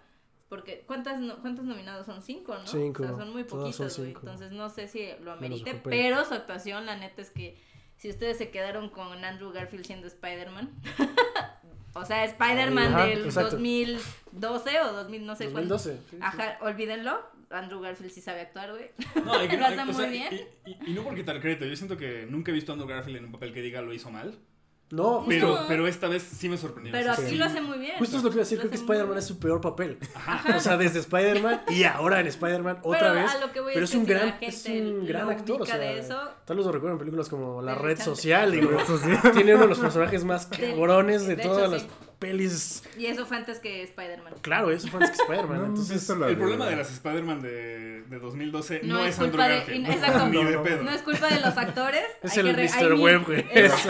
Porque, 0.49 0.83
¿cuántas 0.87 1.21
no- 1.21 1.39
¿cuántos 1.41 1.65
nominados 1.65 2.07
son? 2.07 2.23
Cinco, 2.23 2.55
¿no? 2.59 2.67
Cinco. 2.67 3.05
O 3.05 3.07
sea, 3.07 3.17
son 3.17 3.31
muy 3.33 3.45
poquitos, 3.45 3.99
güey. 3.99 4.11
Entonces, 4.11 4.51
no 4.51 4.69
sé 4.69 4.89
si 4.89 5.09
lo 5.23 5.33
amerite. 5.33 5.75
Pero 5.85 6.25
su 6.25 6.35
actuación, 6.35 6.87
la 6.87 6.97
neta, 6.97 7.23
es 7.23 7.31
que 7.31 7.57
si 7.97 8.11
ustedes 8.11 8.37
se 8.39 8.51
quedaron 8.51 8.89
con 8.91 9.25
Andrew 9.25 9.53
Garfield 9.53 9.85
siendo 9.87 10.09
Spider-Man. 10.09 10.71
o 11.95 12.05
sea, 12.05 12.25
Spider-Man 12.25 12.97
del 13.09 13.25
exacto. 13.27 13.51
2012 13.53 14.81
o 14.81 14.93
2000, 14.93 15.27
no 15.27 15.37
sé 15.37 15.51
cuándo. 15.51 15.75
2012. 15.75 15.97
sí, 15.97 16.07
sí. 16.11 16.19
Ajá, 16.21 16.59
olvídenlo. 16.63 17.21
Andrew 17.51 17.81
Garfield 17.81 18.13
sí 18.13 18.21
sabe 18.21 18.41
actuar, 18.43 18.71
güey. 18.71 18.91
No, 19.25 19.45
y 19.45 19.49
que 19.49 19.57
Lo 19.57 19.61
no- 19.63 19.67
hace 19.67 19.85
muy 19.85 19.95
sea, 19.95 20.07
bien. 20.11 20.35
Y, 20.67 20.71
y- 20.71 20.79
y 20.91 20.95
no 20.95 21.03
por 21.05 21.15
quitar 21.15 21.41
crédito, 21.41 21.65
yo 21.65 21.77
siento 21.77 21.97
que 21.97 22.27
nunca 22.29 22.51
he 22.51 22.55
visto 22.55 22.71
a 22.71 22.75
Andrew 22.75 22.89
Garfield 22.89 23.19
en 23.19 23.25
un 23.27 23.33
papel 23.33 23.53
que 23.53 23.61
diga 23.63 23.83
lo 23.83 23.93
hizo 23.93 24.11
mal. 24.11 24.37
No, 24.91 25.25
Pero, 25.29 25.49
No. 25.61 25.67
pero 25.69 25.87
esta 25.87 26.09
vez 26.09 26.23
sí 26.23 26.49
me 26.49 26.57
sorprendió. 26.59 26.93
Pero 26.93 27.13
aquí 27.13 27.23
sí. 27.29 27.37
lo 27.37 27.45
hace 27.45 27.61
muy 27.61 27.79
bien. 27.79 27.93
justo 27.99 28.17
es 28.17 28.25
lo 28.25 28.31
que 28.31 28.35
iba 28.37 28.43
a 28.43 28.45
decir. 28.45 28.59
Lo 28.59 28.63
Creo 28.63 28.71
que 28.73 28.77
Spider-Man 28.77 29.19
es 29.19 29.25
su 29.25 29.39
peor 29.39 29.61
papel. 29.61 29.99
O 30.57 30.59
sea, 30.61 30.77
desde 30.77 30.99
Spider-Man 30.99 31.63
y 31.69 31.85
ahora 31.85 32.19
en 32.21 32.27
Spider-Man 32.27 32.79
otra 32.83 32.99
Pero 33.13 33.15
vez. 33.15 33.31
a 33.35 33.39
lo 33.41 33.53
que 33.53 33.61
voy 33.61 33.73
Pero 33.73 33.85
es 33.85 33.91
que 33.93 33.97
un 33.99 34.05
gran, 34.07 34.35
es 34.41 34.67
un 34.67 35.07
gran 35.07 35.31
actor. 35.31 35.63
O 35.63 35.67
sea, 35.67 35.79
de 35.79 35.99
eso, 36.01 36.19
tal 36.45 36.57
vez 36.57 36.67
lo 36.67 36.73
recuerdan 36.73 36.95
en 36.95 36.99
películas 36.99 37.29
como 37.29 37.63
La 37.63 37.75
Red. 37.77 38.01
Social. 38.01 38.51
Digo, 38.51 38.71
tiene 39.33 39.55
uno 39.55 39.63
de 39.65 39.69
los 39.69 39.79
personajes 39.79 40.25
más 40.25 40.47
cabrones 40.47 41.27
de, 41.27 41.37
de 41.37 41.43
todas 41.45 41.59
hecho, 41.63 41.71
las 41.71 41.83
sí. 41.83 41.89
Pelis. 42.21 42.85
y 42.97 43.07
eso 43.07 43.27
fue 43.27 43.39
antes 43.39 43.59
que 43.59 43.83
Spider-Man. 43.83 44.35
Claro, 44.43 44.71
eso 44.71 44.87
fue 44.87 45.01
antes 45.03 45.17
que 45.17 45.23
Spider-Man. 45.25 45.65
Entonces, 45.67 46.09
El 46.09 46.37
problema 46.37 46.69
de 46.69 46.77
las 46.77 46.93
Spider-Man 46.93 47.41
de, 47.43 48.03
de 48.03 48.19
2012 48.21 48.83
no, 48.85 48.95
No 48.95 49.01
es 49.05 49.15
es 49.15 49.19
Andrew 49.19 49.31
culpa 49.33 49.49
de- 49.49 49.57
Garfield. 49.57 49.87
exacto. 49.91 50.29
Ni 50.29 50.45
de 50.45 50.53
No, 50.53 50.63
pedo. 50.63 50.83
No 50.85 50.91
es 50.93 51.03
culpa 51.03 51.27
de 51.29 51.41
los 51.41 51.57
actores. 51.57 52.05
es 52.23 52.33
hay 52.39 52.49
el 52.49 52.55
que 52.57 52.63
Mr. 52.69 52.95
Webb, 52.95 53.27
güey. 53.27 53.45
es- 53.53 53.87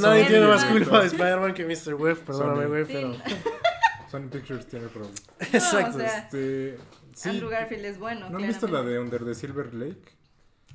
Nadie 0.00 0.24
tiene 0.26 0.46
más 0.46 0.64
culpa 0.66 1.00
de. 1.00 1.06
Spider-Man 1.08 1.54
que 1.54 1.64
Mr. 1.64 1.94
Webb, 1.94 2.18
perdóname, 2.20 2.66
güey, 2.66 2.86
Sí, 2.86 2.92
pero. 2.92 3.16
Sony 4.10 4.28
Pictures 4.30 4.66
tiene 4.68 4.86
problema. 4.86 5.14
Exacto. 5.40 5.96
o 5.96 6.00
sea, 6.00 6.18
Este, 6.18 6.78
sí. 7.14 7.28
Andrew 7.30 7.48
Garfield 7.50 7.84
es 7.86 7.98
bueno. 7.98 8.30
¿No 8.30 8.38
han 8.38 8.46
visto 8.46 8.66
la 8.66 8.82
claramente. 8.82 8.92
de 8.92 9.00
Under 9.00 9.24
the 9.24 9.34
Silver 9.34 9.74
Lake? 9.74 10.12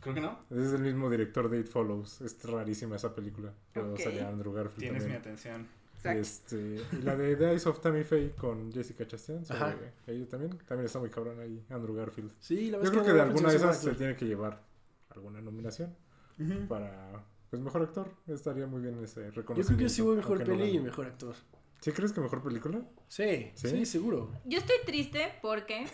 Creo 0.01 0.15
que 0.15 0.21
no. 0.21 0.39
Es 0.49 0.73
el 0.73 0.79
mismo 0.81 1.09
director 1.09 1.47
de 1.49 1.59
It 1.59 1.67
Follows. 1.67 2.21
Es 2.21 2.37
rarísima 2.43 2.95
esa 2.95 3.13
película. 3.15 3.53
Pero 3.71 3.93
Ok. 3.93 3.99
salía 4.01 4.27
Andrew 4.27 4.51
Garfield 4.51 4.79
Tienes 4.79 5.05
mi 5.05 5.13
atención. 5.13 5.67
Exacto. 6.03 6.19
Este, 6.55 6.81
y 6.97 7.01
la 7.03 7.15
de 7.15 7.35
The 7.35 7.49
Eyes 7.51 7.67
of 7.67 7.79
Tammy 7.79 8.03
Faye 8.03 8.31
con 8.31 8.71
Jessica 8.71 9.07
Chastain. 9.07 9.45
sobre 9.45 9.59
Ajá. 9.59 9.75
Ella 10.07 10.27
también. 10.27 10.57
También 10.67 10.85
está 10.85 10.99
muy 10.99 11.09
cabrón 11.09 11.39
ahí, 11.39 11.63
Andrew 11.69 11.95
Garfield. 11.95 12.31
Sí, 12.39 12.71
la 12.71 12.77
verdad 12.77 12.91
Yo 12.91 12.99
creo 12.99 13.05
que 13.05 13.13
de 13.13 13.21
alguna 13.21 13.49
de 13.49 13.55
esas 13.57 13.77
se 13.81 13.93
tiene 13.93 14.15
que 14.15 14.25
llevar 14.25 14.63
alguna 15.09 15.41
nominación 15.41 15.95
para 16.67 17.23
pues 17.49 17.61
mejor 17.61 17.83
actor. 17.83 18.09
Estaría 18.27 18.65
muy 18.65 18.81
bien 18.81 19.01
ese 19.03 19.25
Yo 19.25 19.31
reconocimiento. 19.31 19.67
creo 19.67 19.77
que 19.77 19.89
sí 19.89 20.01
hubo 20.01 20.15
mejor 20.15 20.39
no 20.39 20.45
peli 20.45 20.77
y 20.77 20.79
mejor 20.79 21.05
actor. 21.05 21.35
¿Sí 21.81 21.91
crees 21.91 22.13
que 22.13 22.21
mejor 22.21 22.41
película? 22.43 22.81
Sí, 23.07 23.51
sí, 23.55 23.69
¿Sí? 23.69 23.85
seguro. 23.85 24.31
Yo 24.45 24.57
estoy 24.59 24.77
triste 24.85 25.33
porque 25.41 25.85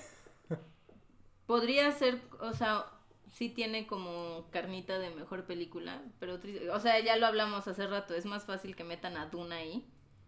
podría 1.45 1.91
ser, 1.91 2.21
o 2.39 2.53
sea, 2.53 2.85
sí 3.33 3.49
tiene 3.49 3.87
como 3.87 4.47
carnita 4.51 4.99
de 4.99 5.09
mejor 5.15 5.45
película, 5.45 6.01
pero 6.19 6.39
triste. 6.39 6.69
O 6.69 6.79
sea, 6.79 6.99
ya 7.03 7.15
lo 7.17 7.25
hablamos 7.25 7.67
hace 7.67 7.87
rato, 7.87 8.13
es 8.13 8.25
más 8.25 8.45
fácil 8.45 8.75
que 8.75 8.83
metan 8.83 9.17
a 9.17 9.27
Duna 9.27 9.57
ahí 9.57 9.85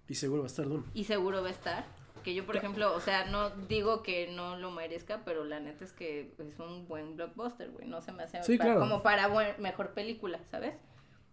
Y 0.10 0.16
seguro 0.16 0.42
va 0.42 0.48
a 0.48 0.52
estar 0.52 0.68
Dune. 0.68 0.84
y 0.94 1.04
seguro 1.06 1.42
va 1.42 1.48
a 1.48 1.52
estar. 1.52 1.86
Que 2.24 2.36
yo, 2.36 2.46
por 2.46 2.58
ejemplo, 2.58 2.94
o 2.94 3.00
sea, 3.00 3.30
no 3.32 3.50
digo 3.68 4.04
que 4.04 4.30
no 4.34 4.58
lo 4.58 4.72
merezca, 4.72 5.24
pero 5.24 5.46
la 5.46 5.62
neta 5.62 5.86
es 5.86 5.94
que 5.94 6.34
es 6.38 6.60
un 6.60 6.86
buen 6.88 7.16
blockbuster, 7.16 7.72
güey. 7.72 7.88
No 7.88 8.02
se 8.02 8.12
me 8.12 8.24
hace 8.24 8.44
Sí, 8.44 8.58
pa- 8.58 8.66
claro. 8.66 8.80
como 8.82 9.02
para 9.04 9.28
buen- 9.30 9.56
mejor 9.62 9.94
película, 9.94 10.40
¿sabes? 10.52 10.74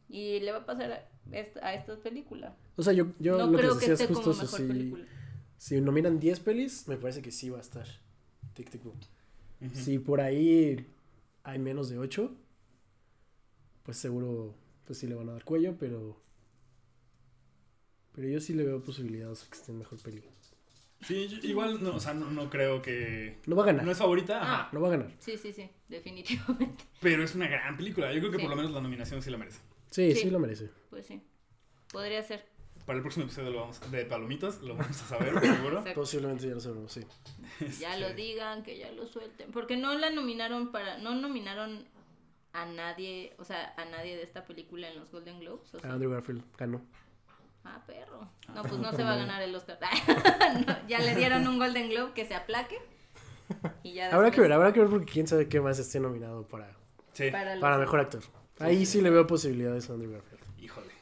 Y 0.09 0.39
le 0.41 0.53
va 0.53 0.59
a 0.59 0.67
pasar 0.67 0.93
a 0.93 1.09
esta, 1.33 1.67
a 1.67 1.75
esta 1.75 1.97
película. 1.97 2.55
O 2.77 2.83
sea, 2.85 2.93
yo, 2.93 3.07
yo 3.19 3.37
no 3.37 3.47
lo 3.47 3.53
que 3.53 3.59
creo 3.59 3.71
que 3.75 3.81
decía 3.81 3.95
es 3.95 4.01
esté 4.03 4.15
justo 4.15 4.31
como 4.31 4.43
mejor 4.43 4.61
Si, 4.61 4.67
película. 4.67 5.05
si 5.59 5.81
nominan 5.81 6.21
10 6.21 6.39
pelis, 6.39 6.87
me 6.87 6.97
parece 6.97 7.21
que 7.23 7.33
sí 7.33 7.51
va 7.51 7.59
a 7.59 7.63
estar. 7.63 7.87
Tic 8.55 8.71
Tic 8.71 8.85
Boom. 8.85 9.01
Si 9.75 9.99
por 9.99 10.21
ahí 10.21 10.87
hay 11.43 11.59
menos 11.59 11.89
de 11.89 11.99
8, 11.99 12.33
pues 13.83 13.97
seguro, 13.97 14.55
pues 14.85 14.99
sí 14.99 15.07
le 15.07 15.15
van 15.17 15.29
a 15.29 15.33
dar 15.33 15.45
cuello, 15.45 15.77
pero. 15.79 16.21
Pero 18.17 18.29
yo 18.29 18.41
sí 18.41 18.55
le 18.55 18.65
veo 18.65 18.83
posibilidades 18.83 19.45
a 19.45 19.51
que 19.51 19.55
esté 19.57 19.71
en 19.73 19.79
mejor 19.79 20.03
peli. 20.03 20.25
Sí, 21.03 21.29
yo- 21.29 21.37
igual, 21.49 21.83
no, 21.85 21.95
o 21.97 22.01
sea, 22.01 22.15
no, 22.15 22.31
no 22.31 22.49
creo 22.51 22.81
que... 22.83 23.39
No 23.47 23.55
va 23.55 23.63
a 23.65 23.67
ganar. 23.67 23.85
No 23.85 23.93
es 23.93 23.99
favorita, 23.99 24.39
Ah. 24.41 24.55
ajá, 24.63 24.69
No 24.73 24.81
va 24.81 24.89
a 24.89 24.91
ganar. 24.93 25.13
Sí, 25.19 25.37
sí, 25.37 25.53
sí, 25.53 25.69
definitivamente. 25.89 26.85
pero 27.01 27.23
es 27.23 27.35
una 27.35 27.47
gran 27.47 27.77
película. 27.77 28.13
Yo 28.13 28.19
creo 28.21 28.33
que 28.33 28.39
Sí. 28.39 28.43
por 28.43 28.51
lo 28.51 28.57
menos 28.57 28.73
la 28.73 28.81
nominación 28.81 29.23
sí 29.23 29.31
la 29.31 29.37
merece. 29.37 29.61
Sí, 29.91 30.13
sí, 30.15 30.23
Sí. 30.23 30.31
lo 30.31 30.39
merece. 30.39 30.71
Pues 30.91 31.07
sí. 31.07 31.23
Podría 31.93 32.23
ser. 32.23 32.47
Para 32.87 32.97
el 32.99 33.03
próximo 33.03 33.27
episodio 33.27 33.51
lo 33.51 33.61
vamos, 33.61 33.91
de 33.91 34.05
Palomitas 34.07 34.63
lo 34.63 34.77
vamos 34.77 35.03
a 35.03 35.07
saber, 35.09 35.39
seguro. 35.41 35.79
Exacto. 35.81 36.01
Posiblemente 36.01 36.49
ya 36.49 36.55
lo 36.55 36.61
sabemos, 36.61 36.93
sí. 36.93 37.03
Ya 37.81 37.97
lo 37.99 38.15
digan, 38.15 38.63
que 38.63 38.79
ya 38.79 38.91
lo 38.93 39.07
suelten. 39.07 39.51
Porque 39.53 39.77
no 39.77 39.95
la 39.99 40.11
nominaron 40.11 40.73
para. 40.73 40.97
No 40.99 41.15
nominaron 41.15 41.85
a 42.53 42.65
nadie, 42.65 43.35
o 43.39 43.45
sea, 43.45 43.75
a 43.77 43.85
nadie 43.85 44.17
de 44.17 44.23
esta 44.23 44.45
película 44.47 44.89
en 44.89 44.99
los 44.99 45.11
Golden 45.11 45.41
Globes. 45.41 45.75
¿o 45.75 45.79
sí? 45.81 45.87
Andrew 45.87 46.11
Garfield 46.11 46.43
ganó. 46.57 46.81
Ah, 47.69 47.83
perro. 47.87 48.29
No, 48.55 48.63
pues 48.63 48.79
no 48.79 48.93
se 48.93 49.03
va 49.03 49.15
a 49.15 49.17
ganar 49.17 49.43
el 49.43 49.55
Oscar. 49.55 49.79
No, 50.67 50.89
ya 50.89 51.01
le 51.01 51.15
dieron 51.17 51.47
un 51.49 51.59
Golden 51.59 51.91
Globe 51.91 52.13
que 52.15 52.25
se 52.25 52.35
aplaque. 52.35 52.77
Y 53.83 53.95
ya 53.95 54.15
Habrá 54.15 54.31
que 54.31 54.41
ver, 54.41 54.53
habrá 54.53 54.73
que 54.73 54.81
ver 54.81 54.89
porque 54.89 55.11
quién 55.13 55.27
sabe 55.27 55.49
qué 55.49 55.61
más 55.61 55.79
esté 55.79 56.01
nominado 56.01 56.47
para, 56.47 56.71
Sí, 57.13 57.31
Para, 57.31 57.55
los- 57.55 57.61
para 57.61 57.79
mejor 57.79 58.01
actor. 58.01 58.23
Ahí 58.59 58.87
sí 58.87 59.01
le 59.01 59.11
veo 59.11 59.27
posibilidades 59.27 59.91
a 59.91 59.95
Andrew 59.95 60.13
Garfield. 60.13 60.43
híjole. 60.59 60.93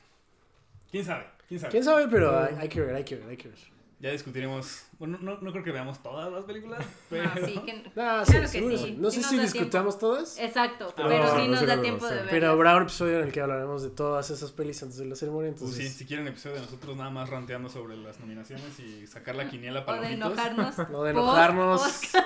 ¿Quién 0.90 1.04
sabe? 1.04 1.26
¿Quién 1.48 1.60
sabe? 1.60 1.70
Quién 1.70 1.84
sabe, 1.84 2.08
pero 2.08 2.38
hay, 2.38 2.54
hay 2.58 2.68
que 2.68 2.80
ver, 2.80 2.94
hay 2.94 3.04
que 3.04 3.16
ver, 3.16 3.28
hay 3.28 3.36
que 3.36 3.48
ver. 3.48 3.58
Ya 4.00 4.10
discutiremos. 4.10 4.82
Bueno, 4.98 5.18
no, 5.20 5.38
no 5.40 5.50
creo 5.52 5.64
que 5.64 5.72
veamos 5.72 6.02
todas 6.02 6.30
las 6.30 6.44
películas, 6.44 6.84
pero. 7.08 7.24
Ah, 7.26 7.34
sí, 7.46 7.54
que- 7.64 7.72
sí, 7.84 7.90
Claro 7.94 8.24
que 8.26 8.48
seguro 8.48 8.76
sí, 8.76 8.84
sí. 8.84 8.96
No 8.98 9.10
sé 9.10 9.20
nos 9.20 9.30
si 9.30 9.36
da 9.36 9.42
discutamos 9.44 9.98
todas, 9.98 10.38
Exacto, 10.38 10.92
Pero- 10.96 11.36
sí 11.36 11.48
no 11.48 11.54
nos 11.54 11.66
da 11.66 11.80
tiempo 11.80 12.06
de 12.06 12.16
ver. 12.16 12.26
pero 12.28 12.50
habrá 12.50 12.76
un 12.76 12.82
episodio 12.82 13.20
en 13.20 13.26
el 13.26 13.32
que 13.32 13.40
hablaremos 13.40 13.82
de 13.82 13.90
todas 13.90 14.28
esas 14.30 14.50
pelis 14.52 14.82
antes 14.82 14.98
de 14.98 15.06
la 15.06 15.14
ceremonia, 15.16 15.50
Pues 15.52 15.62
entonces... 15.62 15.92
sí, 15.92 15.98
si 15.98 16.04
quieren 16.06 16.26
episodio 16.28 16.56
de 16.56 16.62
nosotros 16.62 16.96
nada 16.96 17.10
más 17.10 17.30
ranteando 17.30 17.68
sobre 17.70 17.96
las 17.96 18.20
nominaciones 18.20 18.78
y 18.80 19.06
sacar 19.06 19.36
la 19.36 19.48
quiniela 19.48 19.84
O 19.86 19.92
de 19.94 20.12
enojarnos. 20.12 20.76
Lo 20.90 21.02
de 21.04 21.10
enojarnos 21.12 21.80
Oscar. 21.82 22.24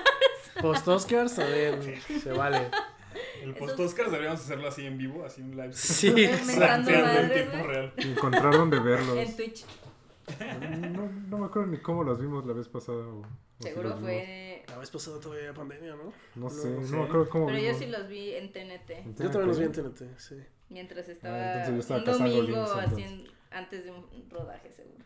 post 0.61 0.87
Oscars 0.87 1.35
también 1.35 2.01
se 2.21 2.31
vale. 2.33 2.69
El 3.41 3.53
post 3.55 3.79
Oscars 3.79 4.11
deberíamos 4.11 4.41
hacerlo 4.41 4.67
así 4.67 4.85
en 4.85 4.97
vivo, 4.97 5.23
así 5.25 5.41
un 5.41 5.51
live. 5.51 5.71
Sí, 5.73 6.11
Ranteando 6.57 7.19
en 7.21 7.31
tiempo 7.33 7.65
real. 7.67 7.93
Encontrar 7.97 8.51
dónde 8.53 8.79
verlos. 8.79 9.17
En 9.17 9.35
Twitch. 9.35 9.65
No, 10.91 11.09
no 11.27 11.37
me 11.37 11.45
acuerdo 11.45 11.67
ni 11.71 11.77
cómo 11.79 12.03
las 12.03 12.19
vimos 12.19 12.45
la 12.45 12.53
vez 12.53 12.67
pasada. 12.67 12.97
o- 12.99 13.23
Seguro 13.59 13.97
fue. 13.97 14.63
La 14.67 14.77
vez 14.77 14.89
pasada 14.91 15.19
todavía 15.19 15.49
había 15.49 15.53
pandemia, 15.57 15.95
¿no? 15.95 16.13
No 16.35 16.49
sé, 16.49 16.69
No 16.69 16.97
me 16.97 17.03
acuerdo 17.03 17.29
cómo 17.29 17.47
Pero 17.47 17.57
yo 17.59 17.73
sí 17.73 17.87
los 17.87 18.07
vi 18.07 18.35
en 18.35 18.51
TNT. 18.51 18.89
¿En 18.91 19.15
Yo 19.15 19.23
también 19.31 19.47
los 19.47 19.59
vi 19.59 19.65
en 19.65 19.71
TNT? 19.71 19.95
TNT, 19.97 20.19
sí. 20.19 20.35
Mientras 20.69 21.09
estaba, 21.09 21.35
Ah, 21.63 21.67
yo 21.69 21.75
estaba 21.77 21.99
un 21.99 22.05
cazando 22.05 22.35
domingo 22.35 22.63
haciendo, 22.63 23.31
antes 23.51 23.83
de 23.83 23.91
un 23.91 24.05
rodaje, 24.29 24.71
seguro. 24.71 25.03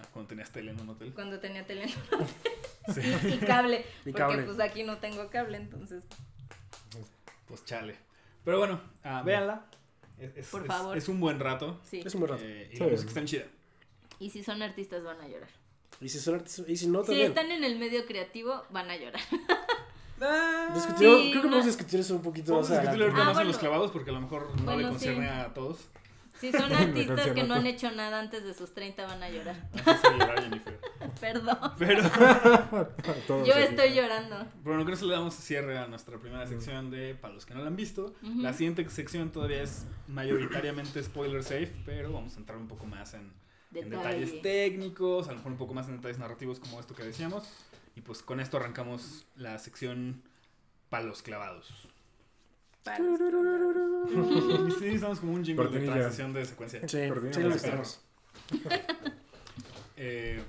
Ah, 0.00 0.04
cuando 0.12 0.28
tenías 0.28 0.50
tele 0.50 0.70
en 0.70 0.80
un 0.80 0.88
hotel. 0.90 1.12
Cuando 1.12 1.40
tenía 1.40 1.66
tele 1.66 1.86
Sí. 2.94 3.00
y 3.34 3.38
cable. 3.38 3.84
Y 4.06 4.12
porque 4.12 4.18
cable. 4.18 4.42
pues 4.44 4.60
aquí 4.60 4.84
no 4.84 4.98
tengo 4.98 5.28
cable, 5.28 5.56
entonces. 5.58 6.02
Pues 7.46 7.64
chale. 7.64 7.96
Pero 8.44 8.58
bueno, 8.58 8.80
ah, 9.02 9.22
véanla. 9.22 9.66
Es, 10.18 10.36
es- 10.36 10.48
Por 10.50 10.62
es- 10.62 10.66
favor. 10.68 10.96
es 10.96 11.08
un 11.08 11.18
buen 11.20 11.40
rato. 11.40 11.80
Sí. 11.84 12.02
Es 12.04 12.14
un 12.14 12.20
buen 12.20 12.32
rato. 12.32 12.44
eh, 12.46 12.70
y 12.72 12.76
Sí. 12.76 12.82
la 12.84 12.88
música 12.90 13.08
está 13.08 13.24
chida. 13.24 13.44
Y 14.20 14.30
si 14.30 14.44
son 14.44 14.62
artistas 14.62 15.02
van 15.02 15.20
a 15.20 15.26
llorar. 15.26 15.48
Y 16.00 16.08
si, 16.08 16.18
son 16.20 16.36
artistas- 16.36 16.68
y 16.68 16.76
si 16.76 16.86
no, 16.86 17.00
Si 17.00 17.06
también. 17.08 17.28
están 17.28 17.50
en 17.50 17.64
el 17.64 17.78
medio 17.78 18.06
creativo, 18.06 18.62
van 18.70 18.88
a 18.90 18.96
llorar. 18.96 19.20
Sí, 20.20 20.94
creo 20.98 21.18
que 21.32 21.34
no. 21.36 21.42
vamos 21.50 21.64
a 21.64 21.68
discutir 21.68 21.98
eso 22.00 22.14
un 22.14 22.20
poquito 22.20 22.52
Vamos 22.52 22.68
más 22.68 22.78
a 22.78 22.80
discutirlo 22.82 23.06
ahorita 23.06 23.22
Ah, 23.22 23.24
más 23.24 23.30
en 23.30 23.34
bueno. 23.36 23.48
los 23.52 23.58
clavados 23.58 23.90
porque 23.90 24.10
a 24.10 24.12
lo 24.12 24.20
mejor 24.20 24.54
no 24.58 24.64
Bueno, 24.64 24.76
le 24.76 24.84
sí. 24.84 24.88
concierne 24.90 25.28
a 25.30 25.54
todos. 25.54 25.88
Si 26.38 26.52
son 26.52 26.70
artistas 26.74 27.30
que 27.32 27.42
no 27.44 27.54
han 27.54 27.66
hecho 27.66 27.90
nada 27.92 28.20
antes 28.20 28.44
de 28.44 28.52
sus 28.52 28.74
30, 28.74 29.06
van 29.06 29.22
a 29.22 29.30
llorar. 29.30 29.56
Jennifer. 30.42 30.78
Perdón. 31.20 31.58
Pero, 31.78 32.02
Yo 33.46 33.54
aquí. 33.54 33.62
estoy 33.62 33.94
llorando. 33.94 34.46
bueno, 34.62 34.84
creo 34.84 34.98
que 34.98 35.06
le 35.06 35.12
damos 35.14 35.34
cierre 35.34 35.78
a 35.78 35.86
nuestra 35.86 36.18
primera 36.18 36.46
sección 36.46 36.90
de 36.90 37.14
para 37.14 37.32
los 37.32 37.46
que 37.46 37.54
no 37.54 37.60
la 37.60 37.68
han 37.68 37.76
visto. 37.76 38.14
La 38.22 38.52
siguiente 38.52 38.86
sección 38.90 39.30
todavía 39.32 39.62
es 39.62 39.86
mayoritariamente 40.06 41.02
spoiler 41.02 41.42
safe, 41.42 41.72
pero 41.86 42.12
vamos 42.12 42.36
a 42.36 42.40
entrar 42.40 42.58
un 42.58 42.68
poco 42.68 42.84
más 42.86 43.14
en, 43.14 43.32
en 43.74 43.90
Detalle. 43.90 44.20
detalles 44.20 44.42
técnicos, 44.42 45.28
a 45.28 45.32
lo 45.32 45.36
mejor 45.38 45.52
un 45.52 45.58
poco 45.58 45.74
más 45.74 45.88
en 45.88 45.96
detalles 45.96 46.18
narrativos 46.18 46.58
como 46.60 46.80
esto 46.80 46.94
que 46.94 47.04
decíamos. 47.04 47.44
Y 47.96 48.00
pues 48.02 48.22
con 48.22 48.40
esto 48.40 48.56
arrancamos 48.56 49.26
la 49.36 49.58
sección 49.58 50.22
palos 50.88 51.22
clavados. 51.22 51.88
Sí, 54.78 54.86
estamos 54.86 55.20
como 55.20 55.34
un 55.34 55.44
jingle 55.44 55.68
de 55.68 55.86
transición 55.86 56.32
de 56.32 56.44
secuencia. 56.46 56.80
Sí, 56.88 56.98
sí 57.32 57.40
lo. 57.42 57.52
Eh, 59.96 60.42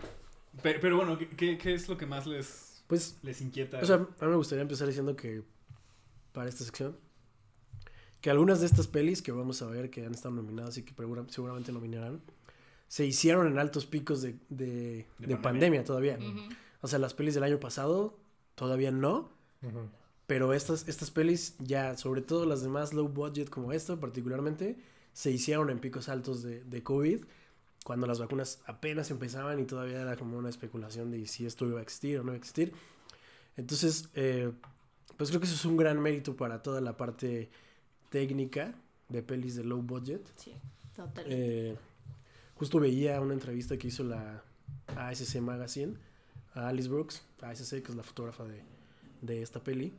pero, 0.61 0.79
pero 0.81 0.97
bueno, 0.97 1.17
¿qué- 1.17 1.57
¿qué, 1.57 1.73
es 1.73 1.89
lo 1.89 1.97
que 1.97 2.05
más 2.05 2.25
les, 2.25 2.83
Pues, 2.87 3.17
les 3.21 3.41
inquieta? 3.41 3.79
o 3.79 3.85
sea, 3.85 3.95
a 3.97 3.99
mí 3.99 4.07
me 4.29 4.35
gustaría 4.35 4.61
empezar 4.61 4.87
diciendo 4.87 5.15
que 5.15 5.43
para 6.31 6.47
esta 6.49 6.63
sección, 6.63 6.97
que 8.21 8.29
algunas 8.29 8.61
de 8.61 8.67
estas 8.67 8.87
pelis 8.87 9.21
que 9.21 9.31
vamos 9.33 9.61
a 9.61 9.65
ver 9.65 9.89
que 9.89 10.05
han 10.05 10.13
estado 10.13 10.33
nominadas 10.35 10.77
y 10.77 10.83
que 10.83 10.93
segura- 10.93 11.25
seguramente 11.27 11.71
nominarán, 11.73 12.21
se 12.91 13.05
hicieron 13.05 13.47
en 13.47 13.57
altos 13.57 13.85
picos 13.85 14.21
de, 14.21 14.35
de, 14.49 14.65
De 14.67 14.67
de 14.67 15.05
pandemia. 15.37 15.41
pandemia 15.41 15.83
todavía. 15.85 16.19
O 16.81 16.89
sea, 16.89 16.99
las 16.99 17.13
pelis 17.13 17.33
del 17.33 17.43
año 17.45 17.57
pasado 17.57 18.17
todavía 18.55 18.91
no, 18.91 19.29
pero 20.27 20.53
estas, 20.53 20.89
estas 20.89 21.09
pelis 21.09 21.55
ya, 21.59 21.95
sobre 21.95 22.21
todo 22.21 22.45
las 22.45 22.63
de 22.63 22.67
más 22.67 22.93
low 22.93 23.07
budget 23.07 23.49
como 23.49 23.71
esta 23.71 23.95
particularmente, 23.97 24.75
se 25.13 25.31
hicieron 25.31 25.69
en 25.69 25.79
picos 25.79 26.09
altos 26.09 26.43
de, 26.43 26.65
de 26.65 26.83
COVID, 26.83 27.23
cuando 27.85 28.07
las 28.07 28.19
vacunas 28.19 28.59
apenas 28.65 29.09
empezaban 29.09 29.61
y 29.61 29.63
todavía 29.63 30.01
era 30.01 30.17
como 30.17 30.37
una 30.37 30.49
especulación 30.49 31.11
de 31.11 31.25
si 31.27 31.45
esto 31.45 31.65
iba 31.67 31.79
a 31.79 31.83
existir 31.83 32.19
o 32.19 32.23
no 32.23 32.31
iba 32.31 32.33
a 32.33 32.39
existir. 32.39 32.73
Entonces, 33.55 34.09
eh, 34.15 34.51
pues 35.15 35.29
creo 35.29 35.39
que 35.39 35.47
eso 35.47 35.55
es 35.55 35.63
un 35.63 35.77
gran 35.77 35.97
mérito 36.01 36.35
para 36.35 36.61
toda 36.61 36.81
la 36.81 36.97
parte 36.97 37.49
técnica 38.09 38.75
de 39.07 39.23
pelis 39.23 39.55
de 39.55 39.63
low 39.63 39.81
budget. 39.81 40.27
Sí, 40.35 40.53
totalmente. 40.93 41.69
Eh, 41.69 41.77
justo 42.61 42.79
veía 42.79 43.19
una 43.19 43.33
entrevista 43.33 43.75
que 43.75 43.87
hizo 43.87 44.03
la 44.03 44.43
ASC 44.95 45.37
Magazine 45.41 45.95
a 46.53 46.67
Alice 46.67 46.87
Brooks, 46.87 47.23
ASC, 47.41 47.81
que 47.81 47.89
es 47.89 47.95
la 47.95 48.03
fotógrafa 48.03 48.43
de, 48.45 48.61
de 49.23 49.41
esta 49.41 49.59
peli, 49.63 49.91